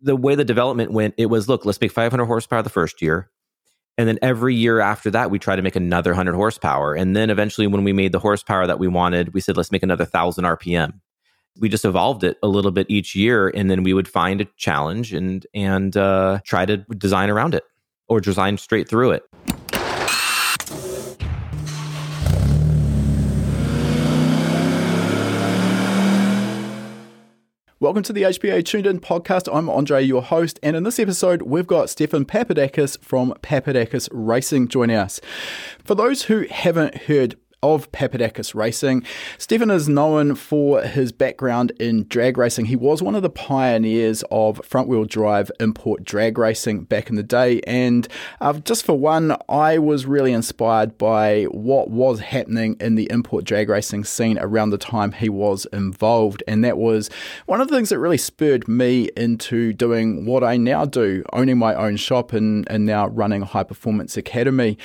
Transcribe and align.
the 0.00 0.16
way 0.16 0.34
the 0.34 0.44
development 0.44 0.92
went, 0.92 1.14
it 1.16 1.26
was 1.26 1.48
look, 1.48 1.64
let's 1.64 1.80
make 1.80 1.92
500 1.92 2.24
horsepower 2.24 2.62
the 2.62 2.70
first 2.70 3.02
year. 3.02 3.30
And 3.96 4.06
then 4.06 4.18
every 4.22 4.54
year 4.54 4.78
after 4.78 5.10
that, 5.10 5.30
we 5.30 5.40
try 5.40 5.56
to 5.56 5.62
make 5.62 5.74
another 5.74 6.12
100 6.12 6.34
horsepower. 6.34 6.94
And 6.94 7.16
then 7.16 7.30
eventually, 7.30 7.66
when 7.66 7.82
we 7.82 7.92
made 7.92 8.12
the 8.12 8.20
horsepower 8.20 8.66
that 8.68 8.78
we 8.78 8.86
wanted, 8.86 9.34
we 9.34 9.40
said, 9.40 9.56
let's 9.56 9.72
make 9.72 9.82
another 9.82 10.04
1,000 10.04 10.44
RPM. 10.44 11.00
We 11.58 11.68
just 11.68 11.84
evolved 11.84 12.22
it 12.22 12.38
a 12.40 12.46
little 12.46 12.70
bit 12.70 12.86
each 12.88 13.16
year. 13.16 13.48
And 13.48 13.68
then 13.68 13.82
we 13.82 13.92
would 13.92 14.06
find 14.06 14.40
a 14.40 14.46
challenge 14.56 15.12
and, 15.12 15.44
and 15.52 15.96
uh, 15.96 16.38
try 16.44 16.64
to 16.64 16.76
design 16.76 17.28
around 17.28 17.56
it 17.56 17.64
or 18.06 18.20
design 18.20 18.56
straight 18.56 18.88
through 18.88 19.10
it. 19.10 19.24
Welcome 27.80 28.02
to 28.02 28.12
the 28.12 28.22
HPA 28.22 28.64
Tuned 28.64 28.88
In 28.88 28.98
podcast. 28.98 29.48
I'm 29.54 29.70
Andre, 29.70 30.02
your 30.02 30.20
host, 30.20 30.58
and 30.64 30.74
in 30.74 30.82
this 30.82 30.98
episode, 30.98 31.42
we've 31.42 31.64
got 31.64 31.88
Stephan 31.88 32.24
Papadakis 32.24 33.00
from 33.00 33.32
Papadakis 33.40 34.08
Racing 34.10 34.66
joining 34.66 34.96
us. 34.96 35.20
For 35.84 35.94
those 35.94 36.24
who 36.24 36.44
haven't 36.50 37.02
heard 37.02 37.36
of 37.62 37.90
Papadakis 37.90 38.54
Racing. 38.54 39.04
Stephan 39.36 39.70
is 39.70 39.88
known 39.88 40.36
for 40.36 40.82
his 40.82 41.10
background 41.10 41.72
in 41.80 42.06
drag 42.06 42.38
racing. 42.38 42.66
He 42.66 42.76
was 42.76 43.02
one 43.02 43.16
of 43.16 43.22
the 43.22 43.30
pioneers 43.30 44.22
of 44.30 44.64
front 44.64 44.88
wheel 44.88 45.04
drive 45.04 45.50
import 45.58 46.04
drag 46.04 46.38
racing 46.38 46.84
back 46.84 47.10
in 47.10 47.16
the 47.16 47.22
day. 47.22 47.60
And 47.66 48.06
uh, 48.40 48.52
just 48.54 48.84
for 48.84 48.96
one, 48.96 49.36
I 49.48 49.78
was 49.78 50.06
really 50.06 50.32
inspired 50.32 50.96
by 50.98 51.44
what 51.44 51.90
was 51.90 52.20
happening 52.20 52.76
in 52.78 52.94
the 52.94 53.10
import 53.10 53.44
drag 53.44 53.68
racing 53.68 54.04
scene 54.04 54.38
around 54.38 54.70
the 54.70 54.78
time 54.78 55.12
he 55.12 55.28
was 55.28 55.66
involved. 55.72 56.44
And 56.46 56.64
that 56.64 56.78
was 56.78 57.10
one 57.46 57.60
of 57.60 57.68
the 57.68 57.74
things 57.74 57.88
that 57.88 57.98
really 57.98 58.18
spurred 58.18 58.68
me 58.68 59.10
into 59.16 59.72
doing 59.72 60.26
what 60.26 60.44
I 60.44 60.56
now 60.56 60.84
do, 60.84 61.24
owning 61.32 61.58
my 61.58 61.74
own 61.74 61.96
shop 61.96 62.32
and, 62.32 62.70
and 62.70 62.86
now 62.86 63.08
running 63.08 63.42
High 63.42 63.64
Performance 63.64 64.16
Academy. 64.16 64.78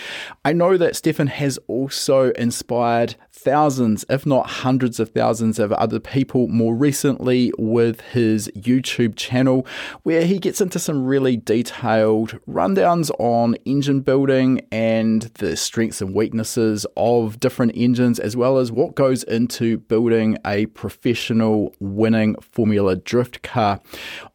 I 0.44 0.54
know 0.54 0.76
that 0.78 0.96
Stephan 0.96 1.28
has 1.28 1.60
also 1.68 2.32
inspired 2.32 2.63
inspired 2.64 3.16
thousands, 3.34 4.06
if 4.10 4.26
not 4.26 4.50
hundreds 4.50 4.98
of 4.98 5.10
thousands 5.10 5.60
of 5.60 5.74
other 5.74 6.00
people 6.00 6.48
more 6.48 6.74
recently 6.74 7.52
with 7.58 8.00
his 8.00 8.48
YouTube 8.56 9.18
channel, 9.18 9.68
where 10.04 10.26
he 10.26 10.40
gets 10.40 10.62
into 10.62 10.80
some 10.80 11.04
really 11.04 11.36
detailed 11.36 12.40
rundowns 12.48 13.12
on 13.20 13.56
engine 13.66 14.00
building 14.00 14.62
and 14.72 15.24
the 15.40 15.58
strengths 15.58 16.00
and 16.00 16.16
weaknesses 16.16 16.86
of 16.96 17.38
different 17.42 17.74
engines, 17.76 18.18
as 18.18 18.38
well 18.38 18.58
as 18.58 18.72
what 18.72 18.96
goes 18.96 19.24
into 19.24 19.78
building 19.80 20.38
a 20.46 20.66
professional 20.68 21.76
winning 21.82 22.36
Formula 22.40 22.96
Drift 22.96 23.44
car. 23.44 23.82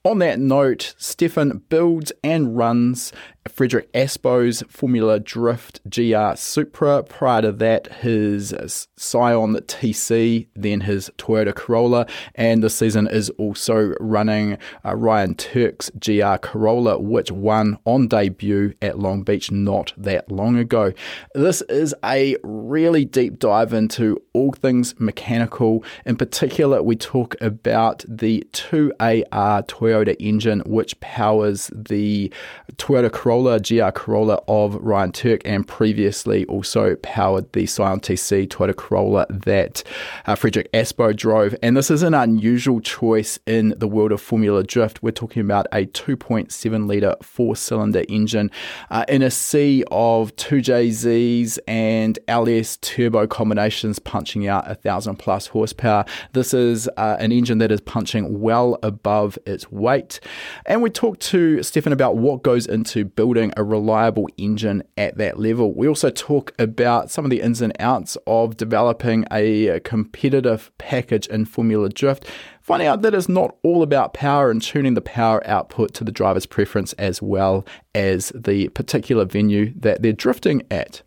On 0.05 0.19
that 0.19 0.39
note, 0.39 0.95
Stephan 0.99 1.62
builds 1.71 2.12
and 2.23 2.59
runs 2.59 3.11
Fredric 3.49 3.87
Aasbø's 3.93 4.63
Formula 4.69 5.19
Drift 5.19 5.81
GR 5.89 6.35
Supra. 6.37 7.03
Prior 7.03 7.43
to 7.43 7.53
that, 7.53 7.93
his 7.95 8.53
Scion 8.97 9.55
TC, 9.55 10.47
then 10.55 10.83
his 10.83 11.11
Toyota 11.19 11.55
Corolla, 11.55 12.07
and 12.35 12.63
this 12.63 12.75
season 12.75 13.07
is 13.07 13.31
also 13.31 13.95
running 14.01 14.59
uh, 14.85 14.95
Ryan 14.95 15.35
Tuerck's 15.35 15.91
GR 15.99 16.39
Corolla, 16.47 16.99
which 16.99 17.31
won 17.31 17.79
on 17.85 18.09
debut 18.09 18.75
at 18.83 18.99
Long 18.99 19.23
Beach 19.23 19.51
not 19.51 19.93
that 19.97 20.31
long 20.31 20.57
ago. 20.57 20.93
This 21.35 21.62
is 21.62 21.95
a 22.05 22.37
really 22.43 23.05
deep 23.05 23.39
dive 23.39 23.73
into 23.73 24.23
all 24.33 24.53
things 24.53 24.99
mechanical. 25.01 25.85
In 26.05 26.17
particular, 26.17 26.83
we 26.83 26.97
talk 26.97 27.35
about 27.41 28.05
the 28.09 28.47
2AR 28.53 29.67
Toyota 29.67 30.17
engine, 30.19 30.62
which 30.67 30.99
powers 31.01 31.71
the 31.75 32.33
Toyota 32.77 33.11
Corolla, 33.11 33.38
GR 33.39 33.91
Corolla 33.91 34.42
of 34.48 34.75
Ryan 34.75 35.12
Tuerck, 35.12 35.42
and 35.44 35.67
previously 35.67 36.44
also 36.47 36.97
powered 36.97 37.53
the 37.53 37.67
Scion 37.67 38.00
TC 38.00 38.48
Toyota 38.48 38.75
Corolla 38.75 39.26
that 39.31 39.84
uh, 40.26 40.34
Fredric 40.34 40.69
Aasbø 40.72 41.15
drove. 41.15 41.54
And 41.62 41.77
this 41.77 41.91
is 41.91 42.03
an 42.03 42.15
unusual 42.15 42.81
choice 42.81 43.38
in 43.47 43.75
the 43.77 43.87
world 43.87 44.10
of 44.10 44.21
Formula 44.21 44.65
Drift. 44.65 45.03
We're 45.03 45.12
talking 45.12 45.41
about 45.41 45.66
a 45.72 45.87
2.7 45.87 46.88
litre 46.88 47.15
four 47.22 47.54
cylinder 47.54 48.04
engine 48.09 48.50
uh, 48.91 49.04
in 49.09 49.22
a 49.22 49.31
sea 49.31 49.84
of 49.93 50.34
2JZs 50.37 51.59
and 51.69 52.19
LS 52.27 52.77
turbo 52.78 53.27
combinations 53.27 53.98
punching 53.98 54.48
out 54.48 54.69
a 54.69 54.75
thousand 54.75 55.16
plus 55.16 55.47
horsepower. 55.47 56.04
This 56.32 56.53
is 56.53 56.88
uh, 56.97 57.16
an 57.21 57.31
engine 57.31 57.59
that 57.59 57.71
is 57.71 57.81
punching 57.81 58.41
well 58.41 58.78
above 58.82 59.38
its 59.47 59.71
weight. 59.71 60.19
And 60.66 60.82
we 60.82 60.91
talked 60.91 61.21
to 61.21 61.62
Stephan 61.62 61.93
about 61.93 62.16
what 62.16 62.43
goes 62.43 62.66
into 62.66 63.04
building 63.04 63.28
a 63.37 63.62
reliable 63.62 64.28
engine 64.37 64.83
at 64.97 65.19
that 65.19 65.39
level. 65.39 65.75
We 65.75 65.87
also 65.87 66.11
talk 66.11 66.55
about 66.59 67.11
some 67.11 67.25
of 67.25 67.31
the 67.31 67.43
ins 67.43 67.61
and 67.61 67.75
outs 67.78 68.16
of 68.27 68.56
developing 68.56 69.25
a 69.31 69.81
competitive 69.81 70.71
package 70.78 71.27
in 71.27 71.44
Formula 71.44 71.89
Drift, 71.89 72.27
finding 72.62 72.89
out 72.89 73.03
that 73.03 73.15
it's 73.15 73.28
not 73.28 73.56
all 73.62 73.83
about 73.83 74.15
power 74.15 74.50
and 74.50 74.62
tuning 74.62 74.94
the 74.94 75.00
power 75.00 75.47
output 75.47 75.93
to 75.94 76.05
the 76.05 76.12
driver's 76.12 76.47
preference 76.47 76.93
as 76.94 77.21
well 77.21 77.66
as 77.94 78.33
the 78.34 78.69
particular 78.69 79.25
venue 79.25 79.75
that 79.78 80.00
they're 80.00 80.12
drifting 80.12 80.62
at. 80.71 81.03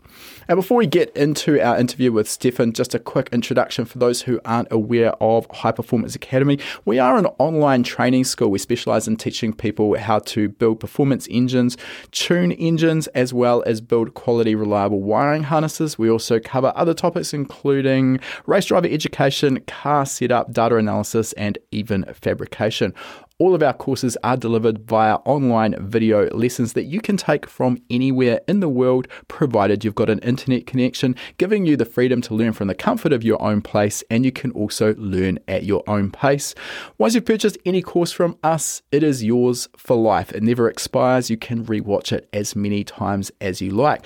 Now, 0.52 0.56
before 0.56 0.76
we 0.76 0.86
get 0.86 1.16
into 1.16 1.66
our 1.66 1.80
interview 1.80 2.12
with 2.12 2.30
Stephan, 2.30 2.74
just 2.74 2.94
a 2.94 3.00
quick 3.00 3.30
introduction 3.32 3.86
for 3.86 4.00
those 4.00 4.24
who 4.24 4.42
aren't 4.44 4.68
aware 4.70 5.14
of 5.24 5.48
High 5.50 5.72
Performance 5.72 6.14
Academy. 6.14 6.60
We 6.84 7.00
are 7.00 7.16
an 7.16 7.28
online 7.40 7.84
training 7.84 8.26
school. 8.26 8.52
We 8.52 8.60
specialize 8.60 9.08
in 9.08 9.16
teaching 9.16 9.54
people 9.54 9.98
how 9.98 10.20
to 10.20 10.50
build 10.50 10.82
performance 10.82 11.26
engines, 11.32 11.78
tune 12.12 12.52
engines, 12.52 13.08
as 13.16 13.34
well 13.34 13.64
as 13.66 13.80
build 13.80 14.14
quality, 14.14 14.54
reliable 14.54 15.00
wiring 15.00 15.44
harnesses. 15.44 15.98
We 15.98 16.10
also 16.10 16.38
cover 16.38 16.74
other 16.76 16.94
topics, 16.94 17.34
including 17.34 18.20
race 18.46 18.66
driver 18.66 18.90
education, 18.90 19.62
car 19.68 20.06
setup, 20.06 20.52
data 20.52 20.76
analysis, 20.76 21.32
and 21.32 21.58
even 21.72 22.04
fabrication. 22.14 22.94
All 23.42 23.56
of 23.56 23.64
our 23.64 23.74
courses 23.74 24.16
are 24.24 24.38
delivered 24.38 24.88
via 24.88 25.16
online 25.26 25.74
video 25.80 26.30
lessons 26.30 26.74
that 26.74 26.84
you 26.84 27.02
can 27.02 27.18
take 27.18 27.48
from 27.48 27.82
anywhere 27.90 28.40
in 28.48 28.60
the 28.60 28.70
world, 28.70 29.08
provided 29.28 29.84
you've 29.84 29.96
got 29.96 30.12
an 30.12 30.20
internet 30.20 30.68
connection, 30.68 31.16
giving 31.40 31.66
you 31.66 31.76
the 31.76 31.84
freedom 31.84 32.22
to 32.22 32.36
learn 32.36 32.54
from 32.54 32.68
the 32.68 32.76
comfort 32.76 33.12
of 33.12 33.24
your 33.24 33.42
own 33.42 33.64
place, 33.64 34.04
and 34.12 34.24
you 34.24 34.32
can 34.32 34.52
also 34.52 34.94
learn 34.94 35.40
at 35.48 35.64
your 35.64 35.82
own 35.88 36.12
pace. 36.12 36.54
Once 37.00 37.16
you've 37.16 37.26
purchased 37.26 37.58
any 37.66 37.82
course 37.82 38.12
from 38.12 38.38
us, 38.44 38.84
it 38.92 39.02
is 39.02 39.24
yours 39.24 39.68
for 39.76 39.98
life. 39.98 40.32
It 40.34 40.44
never 40.44 40.70
expires. 40.70 41.32
You 41.32 41.38
can 41.38 41.66
rewatch 41.66 42.12
it 42.12 42.30
as 42.32 42.56
many 42.56 42.84
times 42.84 43.32
as 43.42 43.60
you 43.60 43.72
like. 43.72 44.06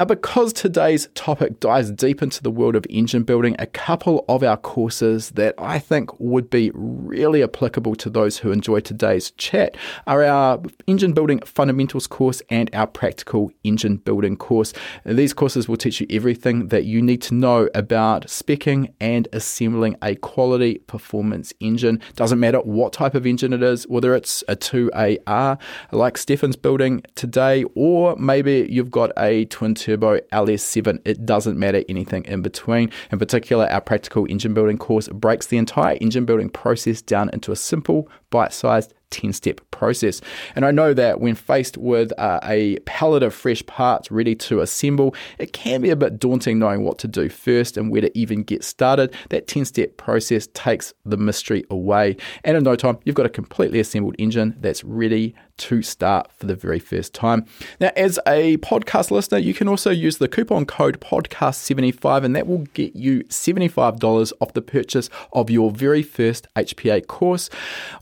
And 0.00 0.08
because 0.08 0.54
today's 0.54 1.08
topic 1.14 1.60
dives 1.60 1.90
deep 1.90 2.22
into 2.22 2.42
the 2.42 2.50
world 2.50 2.74
of 2.74 2.86
engine 2.88 3.22
building, 3.22 3.54
a 3.58 3.66
couple 3.66 4.24
of 4.30 4.42
our 4.42 4.56
courses 4.56 5.28
that 5.32 5.54
I 5.58 5.78
think 5.78 6.18
would 6.18 6.48
be 6.48 6.70
really 6.72 7.42
applicable 7.42 7.96
to 7.96 8.08
those 8.08 8.38
who 8.38 8.50
enjoy 8.50 8.80
today's 8.80 9.32
chat 9.32 9.76
are 10.06 10.24
our 10.24 10.62
engine 10.86 11.12
building 11.12 11.40
fundamentals 11.40 12.06
course 12.06 12.40
and 12.48 12.74
our 12.74 12.86
practical 12.86 13.52
engine 13.62 13.96
building 13.98 14.38
course. 14.38 14.72
These 15.04 15.34
courses 15.34 15.68
will 15.68 15.76
teach 15.76 16.00
you 16.00 16.06
everything 16.08 16.68
that 16.68 16.84
you 16.84 17.02
need 17.02 17.20
to 17.20 17.34
know 17.34 17.68
about 17.74 18.22
specing 18.30 18.94
and 19.02 19.28
assembling 19.34 19.96
a 20.02 20.14
quality 20.14 20.78
performance 20.78 21.52
engine. 21.60 22.00
Doesn't 22.16 22.40
matter 22.40 22.60
what 22.60 22.94
type 22.94 23.14
of 23.14 23.26
engine 23.26 23.52
it 23.52 23.62
is, 23.62 23.86
whether 23.86 24.14
it's 24.14 24.42
a 24.48 24.56
2AR 24.56 25.58
like 25.92 26.16
Stephan's 26.16 26.56
building 26.56 27.02
today, 27.16 27.66
or 27.74 28.16
maybe 28.16 28.66
you've 28.70 28.90
got 28.90 29.12
a 29.18 29.44
twin 29.44 29.74
turbo 29.74 29.89
LS7. 29.96 31.00
It 31.04 31.26
doesn't 31.26 31.58
matter 31.58 31.82
anything 31.88 32.24
in 32.24 32.42
between. 32.42 32.90
In 33.10 33.18
particular, 33.18 33.66
our 33.66 33.80
practical 33.80 34.26
engine 34.26 34.54
building 34.54 34.78
course 34.78 35.08
breaks 35.08 35.46
the 35.46 35.58
entire 35.58 35.96
engine 36.00 36.24
building 36.24 36.50
process 36.50 37.02
down 37.02 37.30
into 37.32 37.52
a 37.52 37.56
simple, 37.56 38.08
bite 38.30 38.52
sized 38.52 38.94
10 39.10 39.32
step 39.32 39.60
process. 39.70 40.20
And 40.54 40.64
I 40.64 40.70
know 40.70 40.94
that 40.94 41.20
when 41.20 41.34
faced 41.34 41.76
with 41.76 42.12
uh, 42.18 42.40
a 42.44 42.78
pallet 42.80 43.22
of 43.22 43.34
fresh 43.34 43.64
parts 43.66 44.10
ready 44.10 44.34
to 44.36 44.60
assemble, 44.60 45.14
it 45.38 45.52
can 45.52 45.82
be 45.82 45.90
a 45.90 45.96
bit 45.96 46.18
daunting 46.18 46.58
knowing 46.58 46.84
what 46.84 46.98
to 47.00 47.08
do 47.08 47.28
first 47.28 47.76
and 47.76 47.90
where 47.90 48.02
to 48.02 48.18
even 48.18 48.42
get 48.42 48.64
started. 48.64 49.14
That 49.30 49.46
10 49.46 49.64
step 49.64 49.96
process 49.96 50.48
takes 50.54 50.94
the 51.04 51.16
mystery 51.16 51.64
away. 51.70 52.16
And 52.44 52.56
in 52.56 52.62
no 52.62 52.76
time, 52.76 52.98
you've 53.04 53.16
got 53.16 53.26
a 53.26 53.30
completely 53.30 53.80
assembled 53.80 54.16
engine 54.18 54.56
that's 54.60 54.84
ready 54.84 55.34
to 55.60 55.82
start 55.82 56.32
for 56.32 56.46
the 56.46 56.54
very 56.54 56.78
first 56.78 57.12
time. 57.12 57.44
Now, 57.80 57.90
as 57.94 58.18
a 58.26 58.56
podcast 58.58 59.10
listener, 59.10 59.36
you 59.36 59.52
can 59.52 59.68
also 59.68 59.90
use 59.90 60.16
the 60.16 60.26
coupon 60.26 60.64
code 60.64 61.00
podcast75, 61.00 62.24
and 62.24 62.34
that 62.34 62.46
will 62.46 62.64
get 62.72 62.96
you 62.96 63.24
$75 63.24 64.32
off 64.40 64.54
the 64.54 64.62
purchase 64.62 65.10
of 65.34 65.50
your 65.50 65.70
very 65.70 66.02
first 66.02 66.46
HPA 66.56 67.06
course. 67.06 67.50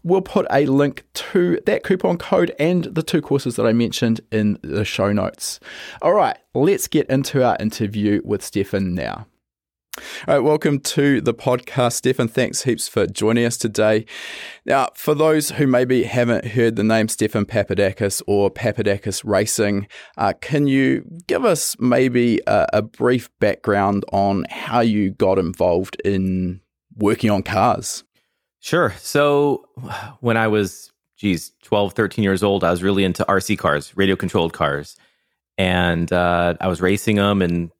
We'll 0.04 0.17
put 0.22 0.46
a 0.50 0.66
link 0.66 1.04
to 1.14 1.60
that 1.66 1.84
coupon 1.84 2.18
code 2.18 2.54
and 2.58 2.84
the 2.84 3.02
two 3.02 3.22
courses 3.22 3.56
that 3.56 3.66
I 3.66 3.72
mentioned 3.72 4.20
in 4.30 4.58
the 4.62 4.84
show 4.84 5.12
notes. 5.12 5.60
All 6.02 6.14
right, 6.14 6.36
let's 6.54 6.88
get 6.88 7.08
into 7.08 7.44
our 7.44 7.56
interview 7.60 8.20
with 8.24 8.44
Stephan 8.44 8.94
now. 8.94 9.26
All 10.28 10.34
right, 10.34 10.38
welcome 10.38 10.78
to 10.80 11.20
the 11.20 11.34
podcast, 11.34 11.94
Stephan. 11.94 12.28
Thanks 12.28 12.62
heaps 12.62 12.86
for 12.86 13.06
joining 13.06 13.44
us 13.44 13.56
today. 13.56 14.06
Now, 14.64 14.90
for 14.94 15.14
those 15.14 15.50
who 15.50 15.66
maybe 15.66 16.04
haven't 16.04 16.46
heard 16.46 16.76
the 16.76 16.84
name 16.84 17.08
Stephan 17.08 17.46
Papadakis 17.46 18.22
or 18.26 18.50
Papadakis 18.50 19.22
Racing, 19.24 19.88
uh, 20.16 20.34
can 20.40 20.66
you 20.68 21.04
give 21.26 21.44
us 21.44 21.76
maybe 21.80 22.40
a, 22.46 22.66
a 22.74 22.82
brief 22.82 23.28
background 23.40 24.04
on 24.12 24.44
how 24.50 24.80
you 24.80 25.10
got 25.10 25.38
involved 25.38 26.00
in 26.04 26.60
working 26.96 27.30
on 27.30 27.42
cars? 27.42 28.04
Sure. 28.68 28.94
So, 28.98 29.64
when 30.20 30.36
I 30.36 30.48
was, 30.48 30.92
geez, 31.16 31.52
12, 31.62 31.94
13 31.94 32.22
years 32.22 32.42
old, 32.42 32.64
I 32.64 32.70
was 32.70 32.82
really 32.82 33.02
into 33.02 33.24
RC 33.24 33.56
cars, 33.56 33.96
radio 33.96 34.14
controlled 34.14 34.52
cars. 34.52 34.94
And 35.56 36.12
uh, 36.12 36.54
I 36.60 36.68
was 36.68 36.82
racing 36.82 37.16
them 37.16 37.40
and 37.40 37.70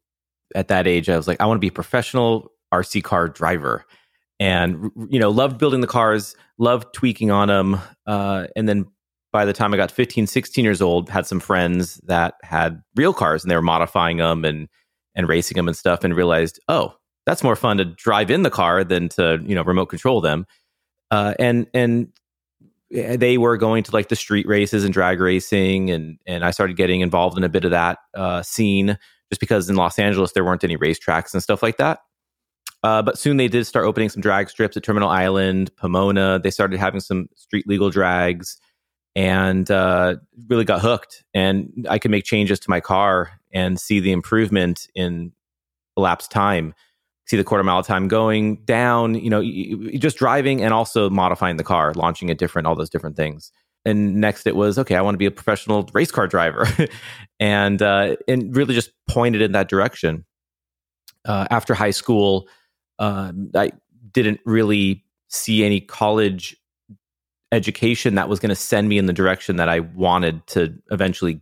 at 0.55 0.69
that 0.69 0.87
age, 0.87 1.11
I 1.11 1.17
was 1.19 1.29
like, 1.29 1.43
I 1.43 1.45
want 1.45 1.59
to 1.59 1.61
be 1.61 1.69
a 1.69 1.73
professional 1.73 2.51
RC 2.73 3.03
car 3.05 3.29
driver, 3.29 3.85
and 4.41 4.91
you 5.11 5.21
know, 5.21 5.29
loved 5.29 5.59
building 5.59 5.83
the 5.83 5.87
cars, 5.87 6.35
loved 6.57 6.95
tweaking 6.95 7.31
on 7.31 7.49
them, 7.49 7.79
uh, 8.07 8.47
and 8.57 8.67
then 8.67 8.87
by 9.31 9.45
the 9.45 9.53
time 9.53 9.75
I 9.75 9.77
got 9.77 9.91
15, 9.91 10.27
16 10.27 10.65
years 10.65 10.81
old, 10.81 11.11
had 11.11 11.27
some 11.27 11.39
friends 11.39 11.97
that 12.05 12.37
had 12.43 12.83
real 12.97 13.13
cars 13.13 13.45
and 13.45 13.51
they 13.51 13.57
were 13.57 13.61
modifying 13.61 14.17
them 14.17 14.47
and 14.47 14.69
and 15.15 15.29
racing 15.29 15.57
them 15.57 15.69
and 15.69 15.77
stuff, 15.77 16.03
and 16.03 16.17
realized, 16.17 16.59
oh, 16.69 16.95
that's 17.27 17.43
more 17.43 17.57
fun 17.57 17.77
to 17.77 17.85
drive 17.85 18.31
in 18.31 18.43
the 18.43 18.51
car 18.51 18.85
than 18.85 19.11
to 19.11 19.39
you 19.45 19.55
know 19.55 19.63
remote 19.63 19.87
control 19.87 20.23
them, 20.23 20.47
uh, 21.11 21.35
and 21.39 21.67
and 21.75 22.09
they 22.91 23.37
were 23.37 23.57
going 23.57 23.83
to 23.85 23.93
like 23.93 24.09
the 24.09 24.17
street 24.17 24.47
races 24.47 24.85
and 24.85 24.95
drag 24.95 25.21
racing, 25.21 25.91
and 25.91 26.19
and 26.27 26.45
I 26.45 26.51
started 26.51 26.77
getting 26.77 27.01
involved 27.01 27.37
in 27.37 27.45
a 27.45 27.49
bit 27.49 27.65
of 27.65 27.71
that 27.71 27.99
uh, 28.15 28.43
scene 28.43 28.99
just 29.31 29.41
because 29.41 29.69
in 29.69 29.77
Los 29.77 29.99
Angeles 29.99 30.33
there 30.33 30.45
weren't 30.45 30.65
any 30.65 30.77
racetracks 30.77 31.35
and 31.35 31.43
stuff 31.43 31.63
like 31.63 31.77
that. 31.77 32.01
Uh, 32.83 33.03
but 33.03 33.19
soon 33.19 33.37
they 33.37 33.49
did 33.49 33.67
start 33.67 33.85
opening 33.85 34.09
some 34.09 34.23
drag 34.23 34.49
strips 34.49 34.77
at 34.77 34.85
Terminal 34.85 35.09
Island, 35.09 35.75
Pomona. 35.77 36.39
They 36.39 36.51
started 36.51 36.79
having 36.79 37.01
some 37.01 37.29
street 37.35 37.67
legal 37.67 37.91
drags 37.91 38.57
and 39.17 39.69
uh, 39.71 40.17
really 40.49 40.65
got 40.65 40.81
hooked. 40.81 41.25
And 41.35 41.87
I 41.91 41.99
could 41.99 42.13
make 42.13 42.25
changes 42.25 42.61
to 42.61 42.71
my 42.71 42.81
car 42.81 43.33
and 43.53 43.81
see 43.81 43.99
the 43.99 44.13
improvement 44.13 44.87
in 44.95 45.33
elapsed 45.97 46.31
time, 46.31 46.73
see 47.29 47.37
the 47.37 47.45
quarter 47.45 47.63
mile 47.63 47.83
time 47.83 48.09
going 48.09 48.57
down, 48.65 49.15
you 49.15 49.29
know, 49.29 49.43
just 49.99 50.17
driving 50.17 50.63
and 50.63 50.73
also 50.73 51.11
modifying 51.11 51.59
the 51.59 51.65
car, 51.65 51.93
launching 51.95 52.31
it 52.31 52.39
different, 52.39 52.67
all 52.67 52.75
those 52.75 52.89
different 52.89 53.17
things. 53.17 53.53
And 53.85 54.17
next 54.21 54.47
it 54.47 54.57
was 54.57 54.79
okay 54.79 54.97
i 54.97 55.01
want 55.01 55.15
to 55.15 55.19
be 55.19 55.27
a 55.27 55.31
professional 55.31 55.89
race 55.93 56.11
car 56.11 56.27
driver. 56.27 56.67
And 57.41 57.81
uh, 57.81 58.17
and 58.27 58.57
really 58.57 58.75
just 58.75 58.91
pointed 59.09 59.43
in 59.43 59.53
that 59.53 59.69
direction. 59.69 60.25
Uh, 61.25 61.47
after 61.51 61.73
high 61.73 61.93
school 61.93 62.49
uh, 62.99 63.33
i 63.55 63.71
didn't 64.11 64.41
really 64.45 65.05
see 65.29 65.63
any 65.65 65.81
college 65.81 66.57
education 67.53 68.17
that 68.17 68.29
was 68.29 68.41
going 68.41 68.49
to 68.49 68.57
send 68.57 68.89
me 68.89 68.99
in 68.99 69.07
the 69.07 69.13
direction 69.13 69.55
that 69.57 69.69
i 69.69 69.79
wanted 69.81 70.45
to 70.49 70.75
eventually 70.91 71.41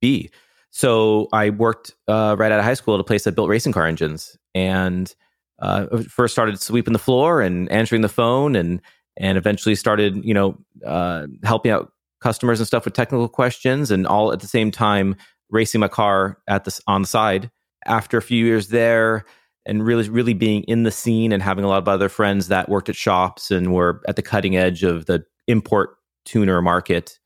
be. 0.00 0.30
So 0.70 1.28
i 1.32 1.50
worked 1.50 1.94
uh, 2.08 2.34
right 2.36 2.50
out 2.50 2.58
of 2.58 2.64
high 2.64 2.74
school 2.74 2.94
at 2.94 3.00
a 3.00 3.04
place 3.04 3.22
that 3.24 3.36
built 3.36 3.48
racing 3.48 3.72
car 3.72 3.86
engines. 3.86 4.36
And 4.52 5.14
uh, 5.60 5.86
first 6.08 6.34
started 6.34 6.60
sweeping 6.60 6.92
the 6.92 6.98
floor 6.98 7.40
and 7.40 7.70
answering 7.70 8.02
the 8.02 8.08
phone 8.08 8.56
and 8.56 8.80
and 9.18 9.38
eventually 9.38 9.74
started, 9.74 10.22
you 10.24 10.34
know, 10.34 10.58
uh, 10.84 11.26
helping 11.42 11.72
out 11.72 11.90
customers 12.20 12.60
and 12.60 12.66
stuff 12.66 12.84
with 12.84 12.94
technical 12.94 13.28
questions, 13.28 13.90
and 13.90 14.06
all 14.06 14.32
at 14.32 14.40
the 14.40 14.48
same 14.48 14.70
time 14.70 15.16
racing 15.50 15.80
my 15.80 15.88
car 15.88 16.38
at 16.48 16.64
this 16.64 16.80
on 16.86 17.02
the 17.02 17.08
side. 17.08 17.50
After 17.86 18.18
a 18.18 18.22
few 18.22 18.44
years 18.44 18.68
there, 18.68 19.24
and 19.66 19.84
really, 19.84 20.08
really 20.08 20.34
being 20.34 20.62
in 20.64 20.84
the 20.84 20.90
scene 20.90 21.32
and 21.32 21.42
having 21.42 21.64
a 21.64 21.68
lot 21.68 21.78
of 21.82 21.88
other 21.88 22.08
friends 22.08 22.48
that 22.48 22.68
worked 22.68 22.88
at 22.88 22.96
shops 22.96 23.50
and 23.50 23.72
were 23.72 24.00
at 24.06 24.16
the 24.16 24.22
cutting 24.22 24.56
edge 24.56 24.82
of 24.82 25.06
the 25.06 25.24
import 25.48 25.96
tuner 26.24 26.62
market, 26.62 27.18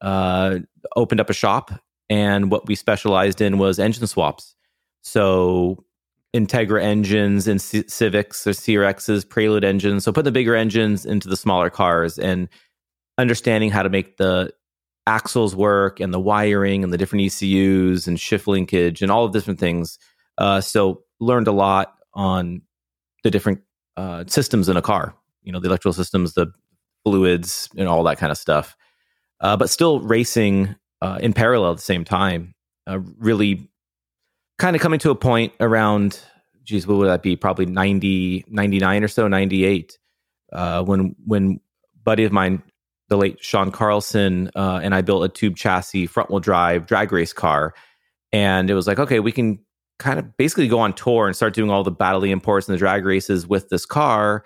uh, 0.00 0.58
opened 0.96 1.20
up 1.20 1.30
a 1.30 1.34
shop. 1.34 1.70
And 2.08 2.50
what 2.50 2.66
we 2.66 2.74
specialized 2.74 3.40
in 3.40 3.58
was 3.58 3.78
engine 3.78 4.06
swaps. 4.06 4.54
So 5.02 5.84
Integra 6.34 6.82
engines 6.82 7.46
and 7.46 7.60
C- 7.60 7.84
Civics 7.88 8.46
or 8.46 8.50
CRXs, 8.50 9.28
Prelude 9.28 9.64
engines. 9.64 10.04
So 10.04 10.12
put 10.12 10.24
the 10.24 10.32
bigger 10.32 10.54
engines 10.54 11.04
into 11.04 11.28
the 11.28 11.36
smaller 11.36 11.70
cars 11.70 12.18
and 12.18 12.48
understanding 13.18 13.70
how 13.70 13.82
to 13.82 13.90
make 13.90 14.16
the 14.16 14.52
axles 15.06 15.54
work 15.54 16.00
and 16.00 16.14
the 16.14 16.20
wiring 16.20 16.84
and 16.84 16.92
the 16.92 16.98
different 16.98 17.24
ECUs 17.24 18.06
and 18.06 18.18
shift 18.18 18.46
linkage 18.46 19.02
and 19.02 19.10
all 19.10 19.24
of 19.24 19.32
different 19.32 19.60
things. 19.60 19.98
Uh, 20.38 20.60
so 20.60 21.02
learned 21.20 21.48
a 21.48 21.52
lot 21.52 21.94
on 22.14 22.62
the 23.22 23.30
different 23.30 23.60
uh, 23.96 24.24
systems 24.26 24.68
in 24.68 24.76
a 24.76 24.82
car. 24.82 25.14
You 25.42 25.52
know, 25.52 25.60
the 25.60 25.68
electrical 25.68 25.92
systems, 25.92 26.34
the 26.34 26.52
fluids, 27.04 27.68
and 27.76 27.88
all 27.88 28.04
that 28.04 28.18
kind 28.18 28.30
of 28.30 28.38
stuff. 28.38 28.76
Uh, 29.40 29.56
but 29.56 29.70
still 29.70 30.00
racing 30.00 30.76
uh, 31.00 31.18
in 31.20 31.32
parallel 31.32 31.72
at 31.72 31.76
the 31.76 31.82
same 31.82 32.04
time. 32.04 32.54
Uh, 32.86 33.00
really 33.18 33.68
kind 34.58 34.76
of 34.76 34.82
coming 34.82 34.98
to 35.00 35.10
a 35.10 35.14
point 35.14 35.52
around, 35.60 36.20
geez, 36.64 36.86
what 36.86 36.98
would 36.98 37.08
that 37.08 37.22
be? 37.22 37.36
Probably 37.36 37.66
90, 37.66 38.44
99 38.48 39.04
or 39.04 39.08
so, 39.08 39.28
98, 39.28 39.98
uh, 40.52 40.82
when, 40.84 41.14
when 41.24 41.60
buddy 42.04 42.24
of 42.24 42.32
mine, 42.32 42.62
the 43.08 43.16
late 43.16 43.42
Sean 43.44 43.70
Carlson, 43.70 44.50
uh, 44.56 44.80
and 44.82 44.94
I 44.94 45.02
built 45.02 45.24
a 45.24 45.28
tube 45.28 45.56
chassis 45.56 46.06
front 46.06 46.30
wheel 46.30 46.40
drive 46.40 46.86
drag 46.86 47.12
race 47.12 47.32
car. 47.32 47.74
And 48.32 48.70
it 48.70 48.74
was 48.74 48.86
like, 48.86 48.98
okay, 48.98 49.20
we 49.20 49.32
can 49.32 49.58
kind 49.98 50.18
of 50.18 50.36
basically 50.36 50.66
go 50.66 50.78
on 50.80 50.94
tour 50.94 51.26
and 51.26 51.36
start 51.36 51.54
doing 51.54 51.70
all 51.70 51.84
the 51.84 51.90
battle 51.90 52.24
imports 52.24 52.66
and 52.66 52.74
the 52.74 52.78
drag 52.78 53.04
races 53.04 53.46
with 53.46 53.68
this 53.68 53.84
car. 53.84 54.44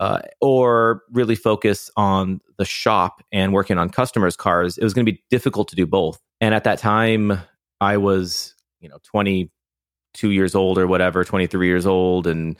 Uh, 0.00 0.20
or 0.40 1.02
really 1.10 1.34
focus 1.34 1.90
on 1.96 2.40
the 2.56 2.64
shop 2.64 3.20
and 3.32 3.52
working 3.52 3.78
on 3.78 3.90
customers' 3.90 4.36
cars, 4.36 4.78
it 4.78 4.84
was 4.84 4.94
going 4.94 5.04
to 5.04 5.10
be 5.10 5.20
difficult 5.28 5.66
to 5.66 5.74
do 5.74 5.86
both. 5.86 6.20
And 6.40 6.54
at 6.54 6.62
that 6.62 6.78
time, 6.78 7.40
I 7.80 7.96
was 7.96 8.54
you 8.80 8.88
know 8.88 8.98
22 9.04 10.30
years 10.30 10.54
old 10.54 10.78
or 10.78 10.86
whatever 10.86 11.24
23 11.24 11.66
years 11.66 11.86
old 11.86 12.26
and 12.26 12.56